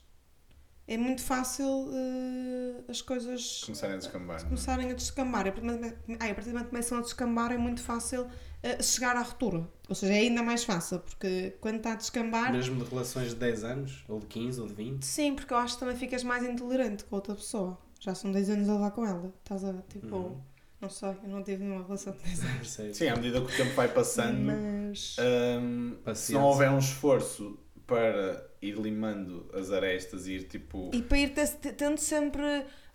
é 0.86 0.96
muito 0.96 1.22
fácil 1.22 1.88
eh, 1.92 2.82
as 2.88 3.00
coisas 3.00 3.62
Começarem 3.64 3.94
a 3.96 3.98
descambar. 3.98 4.36
não 4.38 4.44
é? 4.44 4.48
começarem 4.48 4.90
a 4.90 4.94
descambar. 4.94 5.40
A 5.46 5.52
partir 5.52 5.60
do 5.60 5.72
momento- 5.72 5.98
ai, 6.20 6.30
a 6.30 6.34
partir 6.34 6.50
do 6.50 6.52
momento 6.52 6.64
que 6.66 6.70
começam 6.70 6.98
a 6.98 7.00
descambar 7.02 7.52
é 7.52 7.58
muito 7.58 7.80
fácil 7.82 8.26
eh, 8.62 8.82
chegar 8.82 9.16
à 9.16 9.22
ruptura. 9.22 9.68
Ou 9.88 9.94
seja, 9.94 10.12
é 10.12 10.18
ainda 10.18 10.42
mais 10.42 10.64
fácil, 10.64 10.98
porque 11.00 11.56
quando 11.60 11.76
está 11.76 11.92
a 11.92 11.96
descambar. 11.96 12.52
Mesmo 12.52 12.82
de 12.84 12.90
relações 12.90 13.30
de 13.30 13.36
10 13.36 13.64
anos, 13.64 14.04
ou 14.08 14.18
de 14.20 14.26
15, 14.26 14.60
ou 14.60 14.66
de 14.66 14.74
20. 14.74 15.02
Sim, 15.04 15.34
porque 15.34 15.52
eu 15.52 15.58
acho 15.58 15.74
que 15.74 15.80
também 15.80 15.96
ficas 15.96 16.22
mais 16.24 16.44
intolerante 16.44 17.04
com 17.04 17.14
a 17.14 17.18
outra 17.18 17.34
pessoa. 17.34 17.78
Já 18.00 18.14
são 18.14 18.30
10 18.32 18.50
anos 18.50 18.68
a 18.68 18.72
levar 18.74 18.90
com 18.90 19.06
ela. 19.06 19.32
Estás 19.42 19.64
a, 19.64 19.74
tipo, 19.88 20.14
Uhum. 20.16 20.40
não 20.80 20.88
sei, 20.90 21.10
eu 21.22 21.28
não 21.28 21.42
tive 21.44 21.62
nenhuma 21.64 21.84
relação 21.84 22.12
de 22.14 22.18
10 22.18 22.44
anos. 22.44 22.70
Sim, 22.98 23.08
à 23.08 23.16
medida 23.16 23.40
que 23.40 23.52
o 23.52 23.56
tempo 23.56 23.74
vai 23.74 23.88
passando, 23.88 24.40
Mas. 24.40 25.16
hum, 25.62 25.96
se 26.14 26.32
não 26.32 26.42
houver 26.44 26.70
um 26.70 26.78
esforço 26.78 27.58
para 27.90 28.46
ir 28.62 28.76
limando 28.76 29.50
as 29.52 29.72
arestas 29.72 30.26
e 30.28 30.34
ir 30.36 30.44
tipo. 30.44 30.90
E 30.94 31.02
para 31.02 31.18
ir 31.18 31.30
te- 31.30 31.72
tendo 31.72 31.98
sempre. 31.98 32.42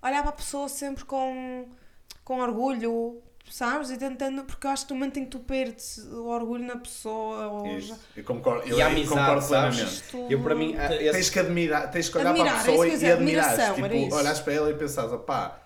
olhar 0.01 0.21
para 0.21 0.29
a 0.29 0.33
pessoa 0.33 0.69
sempre 0.69 1.03
com, 1.03 1.65
com 2.23 2.39
orgulho, 2.39 3.21
sabes? 3.49 3.89
E 3.89 3.97
tentando. 3.97 4.43
Porque 4.45 4.65
eu 4.65 4.71
acho 4.71 4.85
que 4.87 4.93
no 4.93 4.99
momento 4.99 5.17
em 5.19 5.25
que 5.25 5.31
tu 5.31 5.39
perdes 5.39 5.97
o 5.97 6.27
orgulho 6.27 6.63
na 6.65 6.77
pessoa, 6.77 7.47
ou 7.47 7.77
Isso. 7.77 7.89
já. 7.89 7.95
Eu 8.15 8.23
concordo, 8.23 8.67
eu 8.69 8.77
E 8.77 8.81
a 8.81 8.87
amizade, 8.87 9.09
concordo 9.09 9.47
plenamente. 9.47 9.83
isto- 9.83 10.27
Eu, 10.29 10.41
para 10.41 10.55
mim, 10.55 10.75
há 10.77 10.87
Tens 10.87 11.15
esse- 11.17 11.31
que 11.31 11.39
admirar, 11.39 11.91
tens 11.91 12.07
que 12.09 12.17
olhar 12.17 12.29
Admirar, 12.29 12.53
para 12.53 12.61
a 12.61 12.63
é 12.63 12.65
pessoa 12.67 12.87
e 12.87 12.91
dizer, 12.91 13.11
admirar. 13.13 13.73
Tipo, 13.75 14.15
olhas 14.15 14.39
para 14.39 14.53
ela 14.53 14.69
e 14.69 14.73
pensas, 14.75 15.11
opá, 15.11 15.59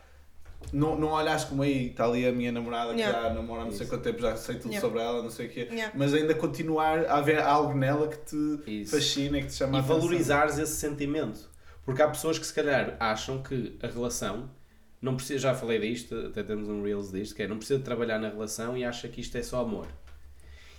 não, 0.73 0.97
não 0.99 1.07
olhas 1.09 1.43
como 1.45 1.63
aí, 1.63 1.87
está 1.87 2.05
ali 2.05 2.25
a 2.27 2.31
minha 2.31 2.51
namorada 2.51 2.93
que 2.93 2.99
Yeah. 2.99 3.29
já 3.29 3.33
namora 3.33 3.61
há 3.61 3.65
não 3.65 3.71
sei 3.71 3.81
Isso. 3.81 3.89
quanto 3.89 4.03
tempo, 4.03 4.21
já 4.21 4.35
sei 4.35 4.55
tudo 4.55 4.67
Yeah. 4.71 4.87
sobre 4.87 5.01
ela, 5.03 5.23
não 5.23 5.29
sei 5.29 5.47
o 5.47 5.49
quê. 5.49 5.67
Yeah. 5.71 5.93
Mas 5.97 6.13
ainda 6.13 6.35
continuar 6.35 7.05
a 7.05 7.17
haver 7.17 7.39
algo 7.39 7.73
nela 7.77 8.07
que 8.07 8.17
te 8.17 8.71
Isso. 8.81 8.91
fascina 8.95 9.39
e 9.39 9.41
que 9.43 9.47
te 9.47 9.55
chama 9.55 9.73
e 9.73 9.75
a 9.77 9.79
atenção. 9.79 9.99
valorizares 9.99 10.57
esse 10.59 10.75
sentimento. 10.75 11.49
Porque 11.83 12.01
há 12.01 12.07
pessoas 12.07 12.37
que 12.37 12.45
se 12.45 12.53
calhar 12.53 12.95
acham 12.99 13.41
que 13.41 13.77
a 13.81 13.87
relação 13.87 14.49
não 15.01 15.15
precisa, 15.15 15.39
já 15.39 15.55
falei 15.55 15.79
disto, 15.79 16.13
até 16.27 16.43
temos 16.43 16.67
um 16.67 16.83
Reels 16.83 17.11
disto, 17.11 17.33
que 17.33 17.41
é 17.43 17.47
não 17.47 17.57
precisa 17.57 17.79
de 17.79 17.85
trabalhar 17.85 18.19
na 18.19 18.29
relação 18.29 18.77
e 18.77 18.83
acha 18.83 19.07
que 19.07 19.21
isto 19.21 19.35
é 19.37 19.41
só 19.41 19.61
amor. 19.61 19.87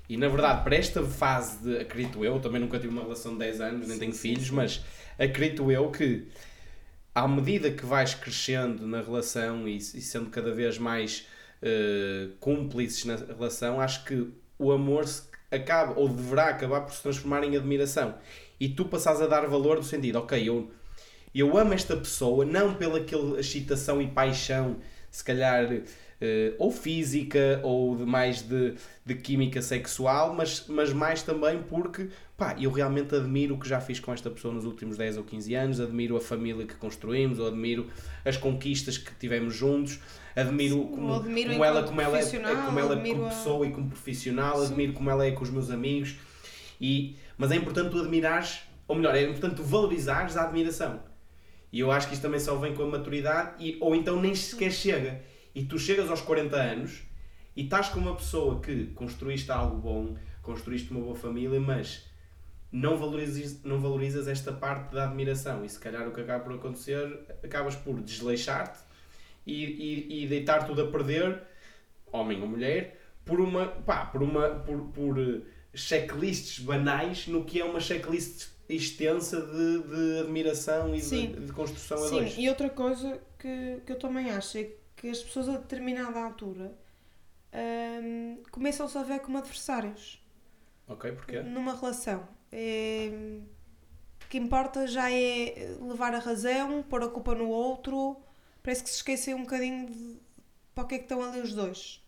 E 0.08 0.16
na 0.16 0.28
verdade, 0.28 0.62
para 0.62 0.76
esta 0.76 1.02
fase 1.02 1.62
de, 1.62 1.78
acredito 1.78 2.24
eu, 2.24 2.38
também 2.38 2.60
nunca 2.60 2.78
tive 2.78 2.92
uma 2.92 3.02
relação 3.02 3.32
de 3.32 3.38
10 3.38 3.60
anos, 3.60 3.88
nem 3.88 3.98
tenho 3.98 4.12
filhos, 4.12 4.50
mas 4.50 4.84
acredito 5.18 5.70
eu 5.72 5.90
que 5.90 6.26
à 7.14 7.26
medida 7.26 7.70
que 7.70 7.84
vais 7.84 8.14
crescendo 8.14 8.86
na 8.86 9.02
relação 9.02 9.66
e, 9.66 9.76
e 9.76 9.80
sendo 9.80 10.30
cada 10.30 10.52
vez 10.52 10.78
mais 10.78 11.26
eh, 11.62 12.28
cúmplices 12.40 13.04
na 13.04 13.16
relação, 13.16 13.80
acho 13.80 14.04
que 14.04 14.30
o 14.58 14.72
amor 14.72 15.04
acaba, 15.50 15.98
ou 15.98 16.08
deverá 16.08 16.48
acabar 16.48 16.82
por 16.82 16.94
se 16.94 17.02
transformar 17.02 17.44
em 17.44 17.56
admiração. 17.56 18.14
E 18.58 18.68
tu 18.68 18.84
passas 18.84 19.20
a 19.20 19.26
dar 19.26 19.46
valor 19.46 19.76
no 19.76 19.82
sentido, 19.82 20.16
ok, 20.16 20.48
eu, 20.48 20.70
eu 21.34 21.56
amo 21.58 21.72
esta 21.74 21.96
pessoa, 21.96 22.44
não 22.44 22.74
pela 22.74 22.98
aquela 22.98 23.40
excitação 23.40 24.00
e 24.00 24.06
paixão, 24.06 24.78
se 25.10 25.24
calhar, 25.24 25.68
eh, 26.20 26.52
ou 26.58 26.70
física, 26.70 27.60
ou 27.62 27.96
de 27.96 28.04
mais 28.04 28.42
de, 28.42 28.74
de 29.04 29.14
química 29.14 29.60
sexual, 29.62 30.34
mas, 30.34 30.66
mas 30.68 30.92
mais 30.92 31.22
também 31.22 31.62
porque, 31.62 32.08
pá, 32.36 32.54
eu 32.60 32.70
realmente 32.70 33.14
admiro 33.14 33.54
o 33.54 33.58
que 33.58 33.68
já 33.68 33.80
fiz 33.80 33.98
com 33.98 34.12
esta 34.12 34.30
pessoa 34.30 34.52
nos 34.54 34.64
últimos 34.64 34.96
10 34.96 35.16
ou 35.16 35.24
15 35.24 35.54
anos, 35.54 35.80
admiro 35.80 36.16
a 36.16 36.20
família 36.20 36.66
que 36.66 36.74
construímos, 36.74 37.38
ou 37.38 37.46
admiro 37.48 37.86
as 38.24 38.36
conquistas 38.36 38.98
que 38.98 39.14
tivemos 39.14 39.54
juntos, 39.54 39.98
admiro 40.36 40.84
como, 40.86 41.12
ou 41.12 41.20
admiro 41.20 41.50
como 41.52 41.64
ela, 41.64 41.82
como 41.82 42.00
ela 42.00 42.16
é, 42.16 42.20
profissional, 42.20 42.64
como 42.66 42.78
ela 42.78 42.96
como 43.00 43.24
a- 43.24 43.28
pessoa 43.28 43.66
e 43.66 43.70
como 43.70 43.88
profissional, 43.88 44.58
Sim. 44.58 44.66
admiro 44.66 44.92
como 44.92 45.10
ela 45.10 45.26
é 45.26 45.30
com 45.32 45.42
os 45.42 45.50
meus 45.50 45.70
amigos. 45.70 46.16
E, 46.80 47.16
mas 47.36 47.50
é 47.50 47.56
importante 47.56 47.90
tu 47.90 47.98
admirares, 47.98 48.60
ou 48.86 48.94
melhor, 48.96 49.14
é 49.14 49.22
importante 49.22 49.56
tu 49.56 49.62
valorizares 49.64 50.36
a 50.36 50.44
admiração. 50.44 51.00
E 51.72 51.80
eu 51.80 51.90
acho 51.90 52.08
que 52.08 52.14
isto 52.14 52.22
também 52.22 52.40
só 52.40 52.56
vem 52.56 52.74
com 52.74 52.82
a 52.82 52.86
maturidade, 52.86 53.64
e, 53.64 53.76
ou 53.80 53.94
então 53.94 54.20
nem 54.20 54.34
sequer 54.34 54.72
chega. 54.72 55.22
E 55.54 55.64
tu 55.64 55.78
chegas 55.78 56.10
aos 56.10 56.20
40 56.20 56.56
anos 56.56 57.02
e 57.56 57.64
estás 57.64 57.88
com 57.88 58.00
uma 58.00 58.14
pessoa 58.14 58.60
que 58.60 58.86
construíste 58.86 59.50
algo 59.50 59.76
bom, 59.76 60.16
construíste 60.42 60.90
uma 60.90 61.00
boa 61.00 61.14
família, 61.14 61.60
mas 61.60 62.08
não 62.72 62.96
valorizas, 62.96 63.62
não 63.62 63.80
valorizas 63.80 64.28
esta 64.28 64.52
parte 64.52 64.94
da 64.94 65.04
admiração. 65.04 65.64
E 65.64 65.68
se 65.68 65.78
calhar 65.78 66.06
o 66.08 66.12
que 66.12 66.20
acaba 66.20 66.44
por 66.44 66.54
acontecer, 66.54 67.20
acabas 67.42 67.76
por 67.76 68.00
desleixar-te 68.00 68.78
e, 69.46 69.64
e, 69.64 70.24
e 70.24 70.26
deitar 70.26 70.66
tudo 70.66 70.82
a 70.82 70.86
perder, 70.90 71.42
homem 72.12 72.40
ou 72.40 72.48
mulher, 72.48 73.00
por 73.24 73.40
uma, 73.40 73.66
pá, 73.66 74.06
por 74.06 74.22
uma, 74.22 74.48
por, 74.48 74.80
por 74.92 75.18
eh, 75.18 75.40
checklists 75.74 76.58
banais 76.60 77.26
no 77.26 77.44
que 77.44 77.60
é 77.60 77.64
uma 77.64 77.80
checklist 77.80 78.48
extensa 78.76 79.40
de, 79.40 79.82
de 79.82 80.20
admiração 80.20 80.94
e 80.94 81.00
Sim. 81.00 81.32
de, 81.32 81.46
de 81.46 81.52
construção 81.52 82.04
a 82.04 82.08
Sim, 82.08 82.14
dois. 82.16 82.34
e 82.36 82.48
outra 82.48 82.70
coisa 82.70 83.20
que, 83.38 83.80
que 83.86 83.92
eu 83.92 83.98
também 83.98 84.30
acho 84.30 84.58
é 84.58 84.70
que 84.96 85.08
as 85.08 85.22
pessoas 85.22 85.48
a 85.48 85.56
determinada 85.58 86.20
altura 86.20 86.76
hum, 88.02 88.42
começam-se 88.50 88.96
a 88.98 89.02
ver 89.02 89.20
como 89.20 89.38
adversários 89.38 90.22
Ok, 90.86 91.12
porquê? 91.12 91.40
numa 91.42 91.74
relação. 91.74 92.28
É, 92.52 93.10
o 94.24 94.28
que 94.28 94.38
importa 94.38 94.86
já 94.86 95.10
é 95.10 95.76
levar 95.80 96.14
a 96.14 96.18
razão, 96.18 96.82
pôr 96.82 97.02
a 97.04 97.08
culpa 97.08 97.34
no 97.34 97.48
outro. 97.48 98.16
Parece 98.62 98.82
que 98.84 98.90
se 98.90 98.96
esquecem 98.96 99.34
um 99.34 99.42
bocadinho 99.42 99.86
de 99.90 100.20
para 100.74 100.84
o 100.84 100.86
que 100.88 100.94
é 100.94 100.98
que 100.98 101.04
estão 101.04 101.22
ali 101.22 101.40
os 101.40 101.52
dois. 101.54 102.02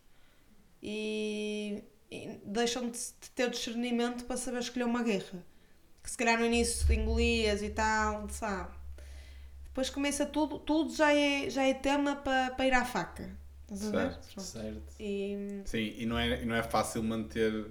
E, 0.83 1.83
e 2.11 2.41
deixam 2.45 2.89
de, 2.91 2.99
de 2.99 3.31
ter 3.35 3.51
discernimento 3.51 4.25
para 4.25 4.37
saber 4.37 4.61
escolher 4.61 4.85
uma 4.85 5.03
guerra. 5.03 5.45
Que 6.03 6.11
se 6.11 6.17
calhar 6.17 6.39
no 6.39 6.45
início 6.47 6.93
engolias 6.93 7.63
e 7.63 7.71
tal, 7.71 8.29
sabe? 8.29 8.75
Depois 9.65 9.89
começa 9.89 10.27
tudo, 10.27 10.59
tudo 10.59 10.95
já 10.95 11.15
é, 11.15 11.49
já 11.49 11.63
é 11.65 11.73
tema 11.75 12.17
para, 12.17 12.51
para 12.51 12.67
ir 12.67 12.75
à 12.75 12.85
faca. 12.85 13.31
Estás 13.63 13.87
a 13.87 13.91
ver? 13.91 14.13
Certo. 14.13 14.41
Certo. 14.41 14.95
E, 15.01 15.63
Sim, 15.65 15.95
e 15.97 16.05
não 16.07 16.19
é, 16.19 16.45
não 16.45 16.55
é 16.55 16.63
fácil 16.63 17.03
manter. 17.03 17.71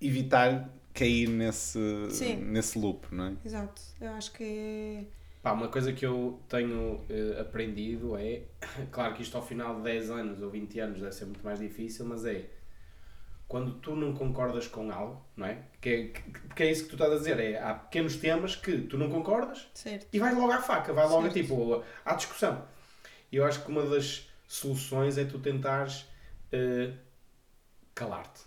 evitar 0.00 0.70
cair 0.94 1.28
nesse, 1.28 1.78
Sim. 2.10 2.36
nesse 2.36 2.78
loop, 2.78 3.06
não 3.14 3.26
é? 3.26 3.36
exato. 3.44 3.82
Eu 4.00 4.10
acho 4.12 4.32
que 4.32 4.44
é. 4.44 5.04
Pá, 5.42 5.52
uma 5.52 5.68
coisa 5.68 5.92
que 5.92 6.04
eu 6.04 6.40
tenho 6.48 7.04
eh, 7.08 7.38
aprendido 7.40 8.16
é, 8.16 8.42
claro 8.90 9.14
que 9.14 9.22
isto 9.22 9.36
ao 9.36 9.46
final 9.46 9.76
de 9.76 9.82
10 9.82 10.10
anos 10.10 10.42
ou 10.42 10.50
20 10.50 10.80
anos 10.80 11.00
deve 11.00 11.12
ser 11.12 11.26
muito 11.26 11.44
mais 11.44 11.58
difícil, 11.60 12.04
mas 12.06 12.24
é 12.24 12.48
quando 13.48 13.72
tu 13.74 13.94
não 13.94 14.12
concordas 14.12 14.66
com 14.66 14.90
algo, 14.90 15.24
não 15.36 15.46
é? 15.46 15.58
Que 15.80 15.88
é, 15.88 16.02
que, 16.08 16.22
porque 16.40 16.62
é 16.64 16.70
isso 16.70 16.84
que 16.84 16.88
tu 16.90 16.94
estás 16.94 17.12
a 17.12 17.16
dizer, 17.16 17.38
é 17.38 17.62
há 17.62 17.74
pequenos 17.74 18.16
temas 18.16 18.56
que 18.56 18.78
tu 18.82 18.98
não 18.98 19.08
concordas 19.08 19.68
Certo. 19.72 20.08
e 20.12 20.18
vais 20.18 20.36
logo 20.36 20.52
à 20.52 20.60
faca, 20.60 20.92
vai 20.92 21.08
logo 21.08 21.22
Certo. 21.22 21.34
tipo 21.34 21.84
à 22.04 22.14
discussão. 22.14 22.66
E 23.30 23.36
eu 23.36 23.44
acho 23.44 23.64
que 23.64 23.70
uma 23.70 23.84
das 23.86 24.28
soluções 24.48 25.16
é 25.18 25.24
tu 25.24 25.38
tentares 25.38 26.06
eh, 26.52 26.92
calar-te 27.94 28.40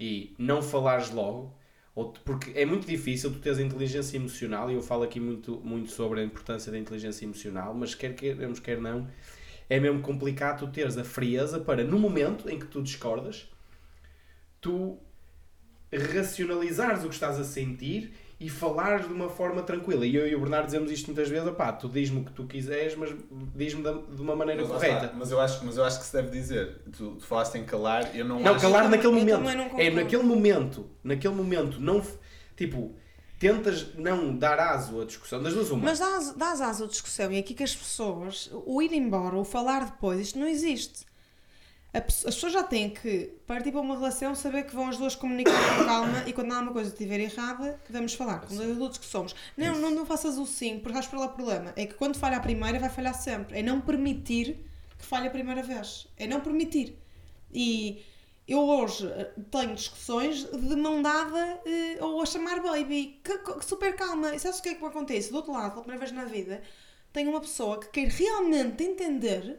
e 0.00 0.34
não 0.38 0.62
falares 0.62 1.10
logo, 1.10 1.54
ou 1.94 2.12
porque 2.12 2.52
é 2.58 2.64
muito 2.64 2.86
difícil 2.86 3.32
tu 3.32 3.40
teres 3.40 3.58
a 3.58 3.62
inteligência 3.62 4.16
emocional, 4.16 4.70
e 4.70 4.74
eu 4.74 4.82
falo 4.82 5.02
aqui 5.02 5.18
muito, 5.18 5.60
muito 5.60 5.90
sobre 5.90 6.20
a 6.20 6.24
importância 6.24 6.70
da 6.70 6.78
inteligência 6.78 7.24
emocional, 7.24 7.74
mas 7.74 7.94
quer 7.94 8.14
queremos, 8.14 8.60
quer 8.60 8.80
não, 8.80 9.08
é 9.68 9.80
mesmo 9.80 10.00
complicado 10.00 10.60
tu 10.60 10.72
teres 10.72 10.96
a 10.96 11.04
frieza 11.04 11.58
para, 11.60 11.82
no 11.84 11.98
momento 11.98 12.48
em 12.48 12.58
que 12.58 12.66
tu 12.66 12.82
discordas, 12.82 13.48
tu 14.60 14.98
racionalizares 15.92 17.04
o 17.04 17.08
que 17.08 17.14
estás 17.14 17.38
a 17.38 17.44
sentir 17.44 18.12
e 18.40 18.48
falares 18.48 19.06
de 19.08 19.12
uma 19.12 19.28
forma 19.28 19.62
tranquila. 19.62 20.06
E 20.06 20.14
eu 20.14 20.26
e 20.28 20.34
o 20.34 20.40
Bernardo 20.40 20.66
dizemos 20.66 20.92
isto 20.92 21.06
muitas 21.06 21.28
vezes, 21.28 21.50
pá, 21.56 21.72
tu 21.72 21.88
diz-me 21.88 22.20
o 22.20 22.24
que 22.24 22.30
tu 22.32 22.44
quiseres, 22.46 22.94
mas 22.94 23.12
diz-me 23.56 23.82
de 23.82 24.22
uma 24.22 24.36
maneira 24.36 24.62
Mas, 24.62 24.70
correta. 24.70 25.06
está, 25.06 25.16
mas, 25.16 25.30
eu 25.32 25.40
acho, 25.40 25.64
mas 25.64 25.76
eu 25.76 25.84
acho 25.84 25.98
que 25.98 26.06
se 26.06 26.12
deve 26.12 26.30
dizer. 26.30 26.82
Tu, 26.96 27.16
tu 27.16 27.26
falaste 27.26 27.56
em 27.56 27.64
calar, 27.64 28.14
eu 28.14 28.24
não, 28.24 28.38
Não, 28.38 28.52
acho. 28.52 28.60
calar 28.62 28.88
naquele 28.88 29.12
momento. 29.12 29.40
não 29.40 29.80
É 29.80 29.90
naquele 29.90 30.22
momento, 30.22 30.88
naquele 31.02 31.34
momento, 31.34 31.80
não 31.80 32.00
tipo, 32.56 32.94
tentas 33.40 33.92
não 33.96 34.36
dar 34.36 34.60
aso 34.60 35.00
à 35.00 35.04
discussão 35.04 35.42
das 35.42 35.52
duas 35.54 35.70
uma. 35.70 35.82
Mas 35.86 35.98
dás, 35.98 36.32
dás 36.34 36.60
asa 36.60 36.84
à 36.84 36.86
discussão 36.86 37.32
e 37.32 37.38
aqui 37.38 37.54
que 37.54 37.64
as 37.64 37.74
pessoas, 37.74 38.48
o 38.52 38.80
ir 38.80 38.92
embora, 38.92 39.34
o 39.34 39.42
falar 39.44 39.84
depois, 39.84 40.20
isto 40.20 40.38
não 40.38 40.46
existe. 40.46 41.07
As 41.92 42.02
pessoas 42.34 42.52
já 42.52 42.62
têm 42.62 42.90
que 42.90 43.32
partir 43.46 43.72
para 43.72 43.80
uma 43.80 43.94
relação, 43.96 44.34
saber 44.34 44.64
que 44.64 44.74
vão 44.74 44.88
as 44.88 44.98
duas 44.98 45.14
comunicar 45.14 45.78
com 45.78 45.84
calma 45.86 46.22
e 46.26 46.32
quando 46.34 46.52
há 46.52 46.60
uma 46.60 46.72
coisa 46.72 46.90
que 46.90 47.02
estiver 47.02 47.18
errada, 47.20 47.80
vamos 47.88 48.12
falar. 48.14 48.40
Como 48.40 48.56
dois 48.58 48.70
adultos 48.72 48.98
que 48.98 49.06
somos. 49.06 49.34
Não, 49.56 49.74
não, 49.78 49.90
não 49.90 50.04
faças 50.06 50.36
o 50.38 50.44
sim, 50.46 50.78
porque 50.80 50.92
vais 50.92 51.06
para 51.06 51.18
lá 51.20 51.26
o 51.26 51.30
problema. 51.30 51.72
É 51.76 51.86
que 51.86 51.94
quando 51.94 52.16
falha 52.16 52.36
a 52.36 52.40
primeira, 52.40 52.78
vai 52.78 52.90
falhar 52.90 53.14
sempre. 53.14 53.58
É 53.58 53.62
não 53.62 53.80
permitir 53.80 54.58
que 54.98 55.04
falhe 55.06 55.28
a 55.28 55.30
primeira 55.30 55.62
vez. 55.62 56.06
É 56.18 56.26
não 56.26 56.40
permitir. 56.40 56.98
E 57.52 58.02
eu 58.46 58.60
hoje 58.60 59.06
eh, 59.06 59.32
tenho 59.50 59.74
discussões 59.74 60.44
de 60.44 60.76
mão 60.76 61.00
dada 61.00 61.60
eh, 61.64 61.96
ou 62.00 62.20
a 62.22 62.26
chamar 62.26 62.60
baby, 62.62 63.18
que, 63.24 63.38
que- 63.38 63.64
super 63.64 63.96
calma. 63.96 64.34
E 64.34 64.38
sabes 64.38 64.58
o 64.58 64.62
que 64.62 64.68
é 64.70 64.74
que 64.74 64.84
acontece? 64.84 65.30
Do 65.30 65.36
outro 65.36 65.52
lado, 65.52 65.70
pela 65.70 65.82
primeira 65.84 66.04
vez 66.06 66.12
na 66.12 66.24
vida, 66.26 66.60
tenho 67.14 67.30
uma 67.30 67.40
pessoa 67.40 67.80
que 67.80 67.88
quer 67.88 68.08
realmente 68.08 68.84
entender 68.84 69.58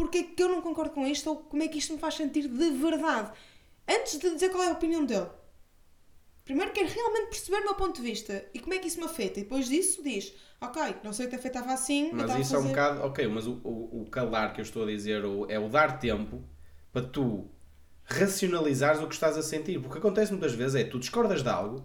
porque 0.00 0.18
é 0.18 0.22
que 0.22 0.42
eu 0.42 0.48
não 0.48 0.62
concordo 0.62 0.92
com 0.94 1.06
isto 1.06 1.28
ou 1.28 1.36
como 1.36 1.62
é 1.62 1.68
que 1.68 1.76
isto 1.76 1.92
me 1.92 1.98
faz 1.98 2.14
sentir 2.14 2.48
de 2.48 2.70
verdade. 2.70 3.30
Antes 3.86 4.18
de 4.18 4.30
dizer 4.30 4.48
qual 4.48 4.62
é 4.62 4.68
a 4.68 4.72
opinião 4.72 5.04
dele. 5.04 5.26
Primeiro 6.42 6.72
quer 6.72 6.86
realmente 6.86 7.28
perceber 7.28 7.58
o 7.58 7.64
meu 7.64 7.74
ponto 7.74 7.96
de 7.96 8.02
vista 8.02 8.44
e 8.54 8.58
como 8.60 8.72
é 8.72 8.78
que 8.78 8.88
isso 8.88 8.98
me 8.98 9.04
afeta. 9.04 9.38
E 9.38 9.42
depois 9.42 9.68
disso 9.68 10.02
diz, 10.02 10.32
ok, 10.58 10.96
não 11.04 11.12
sei 11.12 11.26
o 11.26 11.28
que 11.28 11.36
te 11.36 11.38
afetava 11.40 11.72
assim, 11.72 12.10
Mas 12.12 12.34
isso 12.38 12.54
é 12.56 12.58
um 12.58 12.62
fazer- 12.62 12.68
bocado. 12.74 13.02
Ok, 13.02 13.28
mas 13.28 13.46
o, 13.46 13.60
o, 13.62 14.02
o 14.02 14.06
calar 14.10 14.54
que 14.54 14.60
eu 14.60 14.64
estou 14.64 14.84
a 14.84 14.86
dizer 14.86 15.22
é 15.48 15.58
o 15.58 15.68
dar 15.68 15.98
tempo 15.98 16.42
para 16.92 17.02
tu 17.06 17.46
racionalizares 18.04 19.02
o 19.02 19.06
que 19.06 19.14
estás 19.14 19.36
a 19.36 19.42
sentir. 19.42 19.74
Porque 19.80 19.98
o 19.98 20.00
que 20.00 20.06
acontece 20.06 20.32
muitas 20.32 20.54
vezes 20.54 20.76
é 20.76 20.84
tu 20.84 20.98
discordas 20.98 21.42
de 21.42 21.48
algo 21.50 21.84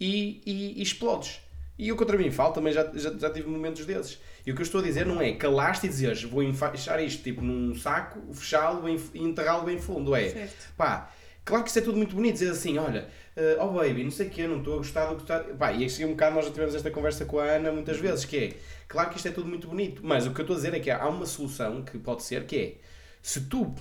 e, 0.00 0.40
e, 0.46 0.78
e 0.80 0.82
explodes. 0.82 1.40
E 1.78 1.90
o 1.90 1.96
contra 1.96 2.18
mim 2.18 2.30
falo 2.30 2.52
também 2.52 2.72
já, 2.72 2.90
já, 2.94 3.12
já 3.18 3.30
tive 3.30 3.48
momentos 3.48 3.84
desses. 3.86 4.20
E 4.46 4.52
o 4.52 4.54
que 4.54 4.60
eu 4.60 4.64
estou 4.64 4.80
a 4.80 4.84
dizer 4.84 5.06
não 5.06 5.20
é 5.20 5.32
calaste 5.32 5.86
e 5.86 5.88
dizeres 5.88 6.22
vou 6.22 6.42
enfaixar 6.42 7.02
isto 7.02 7.22
tipo 7.22 7.40
num 7.42 7.74
saco, 7.74 8.20
fechá-lo 8.34 8.88
e 8.88 9.18
enterrá-lo 9.18 9.64
bem 9.64 9.78
fundo. 9.78 10.14
É 10.14 10.28
Certo. 10.28 10.72
pá, 10.76 11.10
claro 11.44 11.64
que 11.64 11.70
isso 11.70 11.78
é 11.78 11.82
tudo 11.82 11.96
muito 11.96 12.14
bonito. 12.14 12.34
Dizer 12.34 12.50
assim, 12.50 12.78
olha, 12.78 13.08
eh, 13.34 13.56
oh 13.58 13.68
baby, 13.68 14.04
não 14.04 14.10
sei 14.10 14.26
o 14.26 14.30
que, 14.30 14.46
não 14.46 14.58
estou 14.58 14.74
a 14.74 14.76
gostar 14.78 15.06
do 15.06 15.16
que 15.16 15.22
está. 15.22 15.40
Pá, 15.40 15.72
e 15.72 15.84
assim 15.84 16.04
um 16.04 16.10
bocado 16.10 16.36
nós 16.36 16.44
já 16.44 16.50
tivemos 16.52 16.74
esta 16.74 16.90
conversa 16.90 17.24
com 17.24 17.38
a 17.38 17.44
Ana 17.44 17.72
muitas 17.72 17.98
vezes, 17.98 18.24
que 18.24 18.36
é 18.36 18.52
claro 18.86 19.10
que 19.10 19.16
isto 19.16 19.28
é 19.28 19.30
tudo 19.32 19.48
muito 19.48 19.66
bonito, 19.66 20.02
mas 20.04 20.26
o 20.26 20.32
que 20.32 20.40
eu 20.40 20.42
estou 20.42 20.54
a 20.54 20.58
dizer 20.58 20.74
é 20.74 20.80
que 20.80 20.90
há 20.90 21.08
uma 21.08 21.26
solução 21.26 21.82
que 21.82 21.98
pode 21.98 22.22
ser 22.22 22.44
que 22.44 22.56
é 22.56 22.74
se 23.22 23.40
tu, 23.42 23.74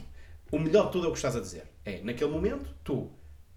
o 0.52 0.58
melhor 0.58 0.86
de 0.86 0.94
tudo 0.94 1.06
é 1.06 1.10
o 1.10 1.12
que 1.12 1.18
estás 1.18 1.36
a 1.36 1.40
dizer, 1.42 1.64
é 1.86 2.00
naquele 2.04 2.32
momento 2.32 2.74
tu 2.84 3.12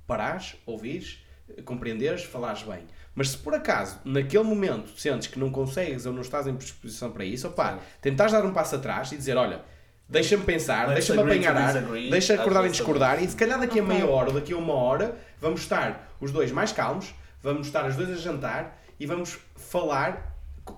parares, 0.07 0.57
ouvires, 0.67 1.25
compreenderes, 1.65 2.25
falares 2.25 2.63
bem. 2.63 2.85
Mas 3.15 3.31
se 3.31 3.39
por 3.39 3.55
acaso, 3.55 3.99
naquele 4.05 4.43
momento, 4.45 4.99
sentes 4.99 5.29
que 5.29 5.39
não 5.39 5.51
consegues 5.51 6.05
ou 6.05 6.13
não 6.13 6.23
estás 6.23 6.47
em 6.47 6.55
predisposição 6.55 7.11
para 7.13 7.25
isso, 7.25 7.47
opá, 7.47 7.79
tentares 8.01 8.33
dar 8.33 8.45
um 8.45 8.53
passo 8.53 8.75
atrás 8.75 9.13
e 9.13 9.17
dizer, 9.17 9.37
olha, 9.37 9.63
deixa-me 10.09 10.43
pensar, 10.45 10.89
deixa-me 10.93 11.21
apanhar 11.23 11.57
ar, 11.57 11.75
deixa 12.11 12.35
acordar 12.35 12.67
e 12.67 12.71
discordar 12.71 13.23
e 13.23 13.29
se 13.29 13.37
calhar 13.37 13.59
daqui 13.61 13.79
a 13.79 13.83
meia 13.85 14.07
hora 14.07 14.29
ou 14.31 14.35
daqui 14.35 14.53
a 14.53 14.57
uma 14.57 14.75
hora 14.75 15.17
vamos 15.41 15.61
estar 15.61 16.11
os 16.21 16.33
dois 16.33 16.51
mais 16.51 16.73
calmos, 16.73 17.15
vamos 17.41 17.67
estar 17.69 17.87
os 17.89 17.95
dois 17.95 18.11
a 18.11 18.17
jantar 18.17 18.81
e 18.99 19.07
vamos 19.07 19.39
falar 19.57 20.35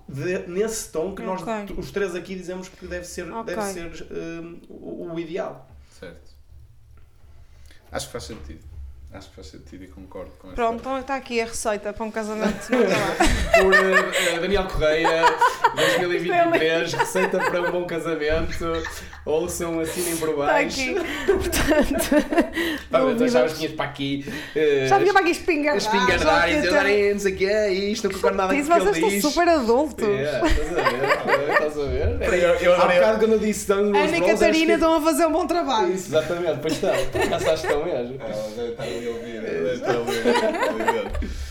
de- 0.09 0.47
nesse 0.49 0.91
tom 0.93 1.15
que 1.15 1.23
nós 1.23 1.41
os 1.77 1.91
três 1.91 2.15
aqui 2.15 2.35
dizemos 2.35 2.69
que 2.69 2.87
deve 2.87 3.07
ser, 3.07 3.33
Ok. 3.33 3.55
deve 3.55 3.73
ser 3.73 4.07
hum, 4.13 4.61
o, 4.69 5.13
o 5.15 5.19
ideal. 5.21 5.67
Certo. 5.99 6.37
Acho 7.91 8.07
que 8.07 8.13
faz 8.13 8.25
sentido. 8.25 8.61
Acho 9.13 9.31
que 9.31 9.37
faz 9.37 9.47
sentido 9.47 9.85
e 9.85 9.87
concordo 9.87 10.31
com 10.39 10.49
essa- 10.49 10.57
Pronto, 10.57 10.81
então 10.81 10.99
está 10.99 11.15
aqui 11.15 11.41
a 11.41 11.47
receita 11.47 11.91
para 11.93 12.05
um 12.05 12.11
casamento. 12.11 12.67
Por 13.57 13.73
eh, 13.73 14.35
eh, 14.35 14.39
Daniel 14.41 14.65
Correia, 14.65 15.23
2023, 15.75 16.93
receita 16.93 17.39
para 17.39 17.63
um 17.63 17.71
bom 17.71 17.87
casamento. 17.87 18.83
Ouçam, 19.25 19.81
assinem 19.81 20.17
por 20.19 20.29
Está 20.29 20.43
baixo. 20.45 20.81
aqui. 20.81 20.95
Portanto, 21.27 22.11
Pá, 22.91 22.99
não 22.99 23.11
eu 23.11 23.17
deixava 23.17 23.45
ouvi- 23.45 23.53
as 23.55 23.59
minhas 23.59 23.73
para 23.73 23.85
aqui. 23.87 24.25
eh, 24.55 24.87
já 24.87 24.99
vinha 24.99 25.13
para 25.13 25.23
aqui 25.23 25.31
espingardar. 25.31 25.77
espingardar 25.79 26.51
e 26.51 26.55
dizer, 26.57 26.69
tinha- 26.69 26.81
"Ai, 26.83 27.13
não 27.15 27.19
sei 27.21 27.33
o 27.33 27.37
que 27.37 27.47
é 27.47 27.73
isto, 27.73 28.05
não 28.09 28.15
concordo 28.15 28.37
nada 28.37 28.53
com 28.55 28.61
Isso, 28.61 28.71
que 28.73 28.79
vocês 28.81 28.97
estão 29.15 29.31
super 29.31 29.49
adultos. 29.49 30.07
Yeah, 30.09 30.47
estás 30.47 30.69
a 30.79 30.83
ver? 30.83 31.53
Estás 31.53 31.79
a 31.79 31.85
ver? 31.85 32.43
Eu- 32.43 32.55
eu 32.57 32.75
Há 32.75 32.87
bocado 32.87 33.19
quando 33.21 33.33
eu 33.33 33.39
disse 33.39 33.69
nos 33.71 33.79
Ana 33.97 34.17
e 34.19 34.21
Catarina 34.21 34.67
que- 34.67 34.73
estão 34.73 34.95
a 34.97 35.01
fazer 35.01 35.27
um 35.27 35.33
bom 35.33 35.47
trabalho. 35.47 35.93
Isso, 35.95 36.09
exatamente, 36.09 36.59
pois 36.61 36.75
estão. 36.75 36.91
Sabes 37.41 37.61
que 37.63 37.67
estão 37.67 37.85
mesmo. 37.85 38.19
A 38.97 39.99
ouvir. 39.99 40.23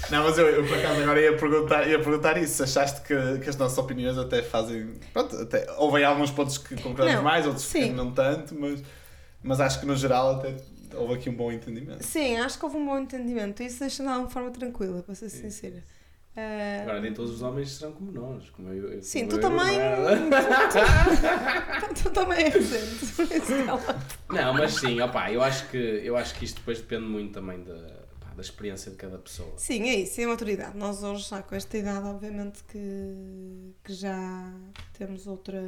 Não, 0.09 0.23
mas 0.23 0.37
eu, 0.37 0.47
eu 0.47 0.67
por 0.67 0.77
acaso 0.77 1.01
agora 1.01 1.21
ia 1.21 1.35
perguntar, 1.35 1.87
ia 1.87 1.99
perguntar 1.99 2.37
isso. 2.37 2.63
Achaste 2.63 3.01
que, 3.01 3.39
que 3.39 3.49
as 3.49 3.57
nossas 3.57 3.77
opiniões 3.77 4.17
até 4.17 4.41
fazem. 4.41 4.93
Pronto, 5.13 5.35
até, 5.37 5.67
houve 5.77 6.03
alguns 6.03 6.31
pontos 6.31 6.57
que 6.57 6.75
concordamos 6.81 7.23
mais, 7.23 7.45
outros 7.45 7.71
que 7.71 7.89
não 7.89 8.11
tanto, 8.11 8.55
mas, 8.55 8.83
mas 9.41 9.59
acho 9.59 9.79
que 9.79 9.85
no 9.85 9.95
geral 9.95 10.35
até 10.35 10.55
houve 10.95 11.15
aqui 11.15 11.29
um 11.29 11.35
bom 11.35 11.51
entendimento. 11.51 12.03
Sim, 12.03 12.37
acho 12.37 12.57
que 12.57 12.65
houve 12.65 12.77
um 12.77 12.85
bom 12.85 12.99
entendimento. 12.99 13.61
Isso 13.63 13.79
deixa-me 13.79 14.09
de 14.09 14.15
uma 14.15 14.29
forma 14.29 14.51
tranquila, 14.51 15.01
para 15.01 15.15
ser 15.15 15.29
sincera. 15.29 15.83
Ah, 16.37 16.81
Agora, 16.81 16.99
nem 17.01 17.13
todos 17.13 17.31
os 17.31 17.41
homens 17.41 17.71
serão 17.71 17.93
como 17.93 18.11
nós. 18.11 18.49
Como 18.49 18.67
eu, 18.69 18.93
eu- 18.93 19.01
Sim, 19.01 19.19
como 19.27 19.31
tu 19.31 19.35
eu, 19.37 19.41
também. 19.41 19.79
é? 19.79 19.95
tu, 21.95 22.03
tu 22.03 22.09
também 22.11 22.43
é 22.45 22.49
recente. 22.49 23.65
cala. 23.65 24.01
Não, 24.29 24.53
mas 24.53 24.73
sim, 24.73 24.99
opá, 25.01 25.31
eu 25.31 25.41
acho 25.41 25.69
que, 25.69 25.77
eu 25.77 26.17
acho 26.17 26.35
que 26.35 26.45
isto 26.45 26.57
depois 26.57 26.79
depende 26.79 27.05
muito 27.05 27.33
também 27.33 27.63
da, 27.63 27.73
da 28.35 28.41
experiência 28.41 28.91
de 28.91 28.97
cada 28.97 29.17
pessoa. 29.17 29.53
Sim, 29.57 29.83
é 29.89 29.95
isso, 29.95 30.19
é 30.19 30.25
a 30.25 30.27
maturidade. 30.27 30.77
Nós 30.77 31.03
hoje, 31.03 31.29
já 31.29 31.41
com 31.41 31.55
esta 31.55 31.77
idade, 31.77 32.05
obviamente 32.05 32.63
que, 32.65 33.73
que 33.83 33.93
já 33.93 34.53
temos 34.97 35.27
outra, 35.27 35.61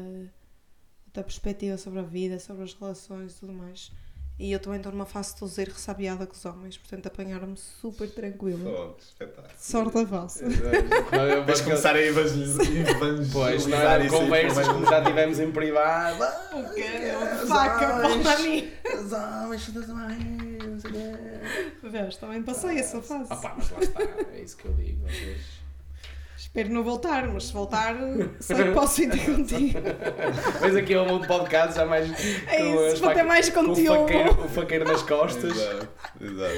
outra 1.06 1.24
perspectiva 1.24 1.78
sobre 1.78 2.00
a 2.00 2.04
vida, 2.04 2.40
sobre 2.40 2.64
as 2.64 2.74
relações 2.74 3.38
e 3.38 3.40
tudo 3.40 3.54
mais. 3.54 3.92
E 4.40 4.52
eu 4.52 4.60
também 4.60 4.78
estou 4.78 4.92
numa 4.92 5.06
fase 5.06 5.34
de 5.34 5.40
toser 5.40 5.68
ressabiada 5.68 6.28
com 6.28 6.34
os 6.34 6.46
homens, 6.46 6.78
portanto 6.78 7.08
apanharam-me 7.08 7.58
super 7.58 8.08
tranquila. 8.08 8.70
Oh, 8.70 9.02
espetáculo. 9.02 9.54
Sorte 9.58 9.98
a 9.98 10.04
vossa. 10.04 10.46
Vais 11.46 11.62
começar 11.62 11.96
a 11.96 12.02
evangelizar, 12.02 12.66
Pois, 13.34 13.66
não 13.66 13.78
evangelizar 13.80 14.02
é? 14.02 14.06
isso 14.06 14.16
Conversas 14.16 14.68
como 14.68 14.86
já 14.86 15.04
tivemos 15.04 15.40
em 15.40 15.52
privado. 15.52 16.20
Faca 17.48 17.88
para 18.22 18.40
mim. 18.40 18.72
Os 18.94 19.12
homens, 19.12 19.66
tudo 19.66 19.96
bem, 19.96 20.58
o 20.70 20.82
quê. 20.84 21.90
Vês, 21.90 22.18
também 22.18 22.44
passei 22.44 22.78
essa 22.78 23.02
fase. 23.02 23.28
Ah 23.32 23.36
pá, 23.38 23.56
mas 23.58 23.72
lá 23.72 23.80
está, 23.80 24.02
é 24.34 24.42
isso 24.42 24.56
que 24.56 24.66
eu 24.66 24.74
digo. 24.74 25.02
Vocês... 25.08 25.67
Espero 26.48 26.70
não 26.70 26.82
voltar, 26.84 27.28
mas 27.28 27.46
se 27.48 27.54
voltar, 27.54 27.96
sei 28.40 28.56
que 28.56 28.72
posso 28.72 29.04
ir 29.04 29.12
ter 29.12 29.26
contigo. 29.26 29.80
Vens 30.62 30.76
aqui 30.76 30.94
ao 30.94 31.06
mundo 31.06 31.28
podcast 31.28 31.76
já 31.76 31.86
mais 31.86 32.10
É 32.48 32.58
com 32.58 32.88
isso, 32.88 33.02
vou 33.04 33.14
ter 33.14 33.24
mais 33.24 33.50
com 33.50 33.60
o 33.60 33.66
conteúdo. 33.68 34.00
faqueiro, 34.00 34.32
o 34.46 34.50
faqueiro 34.50 34.86
nas 34.86 35.04
costas. 35.04 35.52
Exato, 35.52 35.88
exato. 36.20 36.58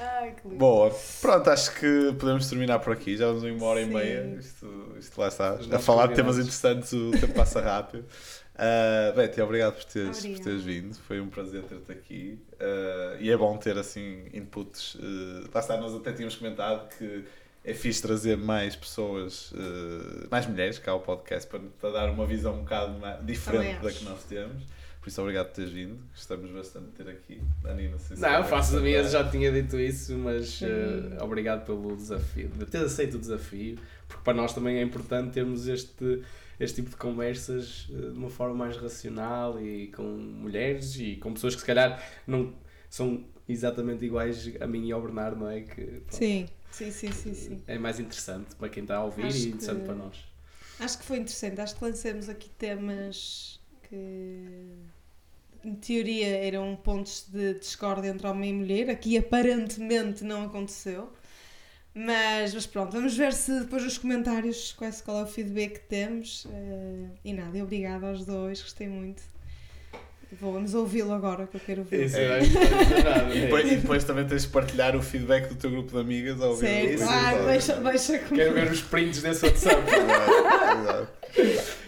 Ai, 0.00 0.34
que 0.40 0.46
lindo. 0.46 0.58
Boa. 0.58 0.94
Pronto, 1.20 1.50
acho 1.50 1.74
que 1.74 2.14
podemos 2.20 2.48
terminar 2.48 2.78
por 2.80 2.92
aqui. 2.92 3.16
Já 3.16 3.26
vamos 3.28 3.42
em 3.42 3.50
uma 3.52 3.66
hora 3.66 3.80
e 3.80 3.86
Sim. 3.86 3.94
meia. 3.94 4.36
Isto, 4.38 4.96
isto 5.00 5.20
lá 5.20 5.28
está. 5.28 5.58
A 5.72 5.78
falar 5.78 6.08
de 6.08 6.14
temas 6.14 6.36
interessantes, 6.38 6.92
o 6.92 7.10
tempo 7.12 7.34
passa 7.34 7.60
rápido. 7.60 8.04
Uh, 8.54 9.16
Betty, 9.16 9.40
obrigado 9.40 9.74
por 9.74 9.84
teres, 9.84 10.24
por 10.24 10.38
teres 10.40 10.62
vindo. 10.62 10.94
Foi 11.00 11.20
um 11.20 11.28
prazer 11.28 11.62
ter-te 11.62 11.90
aqui. 11.90 12.38
Uh, 12.60 13.16
e 13.18 13.30
é 13.30 13.36
bom 13.36 13.56
ter 13.56 13.76
assim 13.78 14.26
inputs. 14.32 14.94
Uh, 14.96 15.48
lá 15.52 15.60
está, 15.60 15.76
nós 15.78 15.94
até 15.94 16.12
tínhamos 16.12 16.36
comentado 16.36 16.88
que 16.96 17.24
é 17.64 17.72
fixe 17.74 18.02
trazer 18.02 18.36
mais 18.36 18.74
pessoas, 18.74 19.52
uh, 19.52 20.28
mais 20.30 20.46
mulheres 20.46 20.78
cá 20.78 20.92
ao 20.92 21.00
podcast 21.00 21.48
para, 21.48 21.60
para 21.80 21.90
dar 21.90 22.10
uma 22.10 22.26
visão 22.26 22.54
um 22.54 22.60
bocado 22.60 22.98
mais, 22.98 23.24
diferente 23.24 23.80
da 23.80 23.92
que 23.92 24.04
nós 24.04 24.24
temos. 24.24 24.62
Por 25.02 25.08
isso, 25.08 25.20
obrigado 25.20 25.48
por 25.48 25.54
teres 25.54 25.72
vindo. 25.72 25.98
Gostamos 26.14 26.48
bastante 26.52 26.86
de 26.86 26.92
ter 26.92 27.08
aqui. 27.10 27.42
Dani, 27.60 27.88
não 27.88 27.98
sei 27.98 28.16
se 28.16 28.22
Não, 28.22 28.42
quer 28.42 28.48
faço 28.48 28.76
a 28.76 28.80
minha, 28.80 29.02
já 29.02 29.28
tinha 29.28 29.50
dito 29.50 29.76
isso, 29.76 30.16
mas 30.16 30.62
eh, 30.62 31.20
obrigado 31.20 31.66
pelo 31.66 31.96
desafio, 31.96 32.48
de 32.48 32.64
ter 32.66 32.78
aceito 32.78 33.16
o 33.16 33.18
desafio, 33.18 33.78
porque 34.06 34.22
para 34.22 34.32
nós 34.32 34.54
também 34.54 34.78
é 34.78 34.82
importante 34.82 35.32
termos 35.32 35.66
este, 35.66 36.22
este 36.60 36.76
tipo 36.76 36.90
de 36.90 36.96
conversas 36.96 37.88
eh, 37.90 38.10
de 38.10 38.16
uma 38.16 38.30
forma 38.30 38.54
mais 38.54 38.76
racional 38.76 39.60
e 39.60 39.88
com 39.88 40.04
mulheres 40.04 40.94
e 40.96 41.16
com 41.16 41.34
pessoas 41.34 41.56
que 41.56 41.62
se 41.62 41.66
calhar 41.66 42.00
não 42.24 42.54
são 42.88 43.24
exatamente 43.48 44.04
iguais 44.04 44.52
a 44.60 44.68
mim 44.68 44.86
e 44.86 44.92
ao 44.92 45.02
Bernardo, 45.02 45.40
não 45.40 45.50
é? 45.50 45.62
Que 45.62 45.82
pronto, 45.82 46.14
Sim, 46.14 46.46
sim, 46.72 46.90
sim, 46.90 47.12
sim, 47.12 47.34
sim. 47.34 47.62
é 47.66 47.78
mais 47.78 47.98
interessante 48.00 48.54
para 48.56 48.68
quem 48.68 48.82
está 48.84 48.96
a 48.96 49.04
ouvir 49.04 49.26
Acho 49.26 49.46
e 49.46 49.50
interessante 49.50 49.80
que- 49.80 49.86
para 49.86 49.94
nós. 49.94 50.16
Acho 50.78 50.98
que 50.98 51.04
foi 51.04 51.18
interessante. 51.18 51.60
Acho 51.60 51.76
que 51.76 51.84
lancemos 51.84 52.28
aqui 52.28 52.48
temas 52.50 53.60
que, 53.88 54.46
em 55.64 55.74
teoria, 55.76 56.26
eram 56.44 56.76
pontos 56.76 57.26
de 57.30 57.54
discórdia 57.54 58.08
entre 58.10 58.26
homem 58.26 58.50
e 58.50 58.52
mulher. 58.54 58.90
Aqui, 58.90 59.16
aparentemente, 59.16 60.24
não 60.24 60.44
aconteceu. 60.46 61.12
Mas, 61.94 62.54
mas 62.54 62.66
pronto, 62.66 62.92
vamos 62.92 63.16
ver 63.16 63.32
se 63.34 63.60
depois 63.60 63.82
nos 63.84 63.98
comentários 63.98 64.72
qual 64.72 64.90
é, 64.90 64.94
qual 65.04 65.18
é 65.20 65.22
o 65.24 65.26
feedback 65.26 65.74
que 65.80 65.88
temos. 65.88 66.46
Eh, 66.50 67.08
e 67.24 67.32
nada, 67.34 67.62
obrigada 67.62 68.08
aos 68.08 68.24
dois, 68.24 68.62
gostei 68.62 68.88
muito. 68.88 69.22
Vou, 70.40 70.52
vamos 70.54 70.74
ouvi-lo 70.74 71.12
agora, 71.12 71.46
que 71.46 71.56
eu 71.56 71.60
quero 71.64 71.80
ouvir. 71.80 72.06
Isso, 72.06 72.16
É. 72.16 72.38
é 72.38 72.40
nada, 73.04 73.34
E 73.34 73.38
é 73.38 73.40
depois, 73.42 73.64
isso. 73.64 73.74
e 73.74 73.76
depois 73.76 74.04
também 74.04 74.24
tens 74.26 74.42
de 74.42 74.48
partilhar 74.48 74.96
o 74.96 75.02
feedback 75.02 75.48
do 75.48 75.54
teu 75.54 75.70
grupo 75.70 75.92
de 75.92 76.00
amigas 76.00 76.40
ao 76.40 76.50
ouvir 76.50 76.66
o 76.66 76.90
isso, 76.94 77.04
claro, 77.04 77.26
episódio. 77.26 77.46
deixa, 77.46 77.74
deixa 77.74 78.18
comigo. 78.18 78.36
Quero 78.44 78.54
ver 78.54 78.72
os 78.72 78.80
prints 78.80 79.22
desse 79.22 79.44
WhatsApp. 79.46 79.82
Exato, 79.92 80.80
exato. 80.80 81.08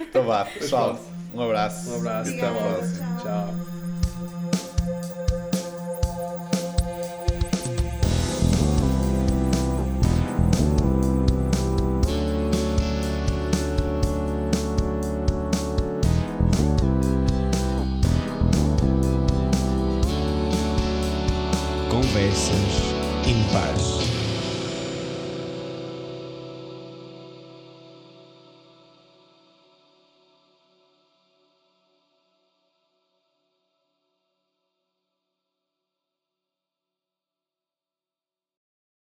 Então 0.01 0.25
vá, 0.25 0.45
pessoal, 0.45 1.01
um 1.35 1.41
abraço. 1.41 1.91
Um 1.91 1.97
abraço, 1.97 2.31
E 2.31 2.37
até 2.39 2.49
Obrigada, 2.51 2.75
próxima. 2.79 3.17
tchau. 3.23 3.25
Tchau. 3.55 3.74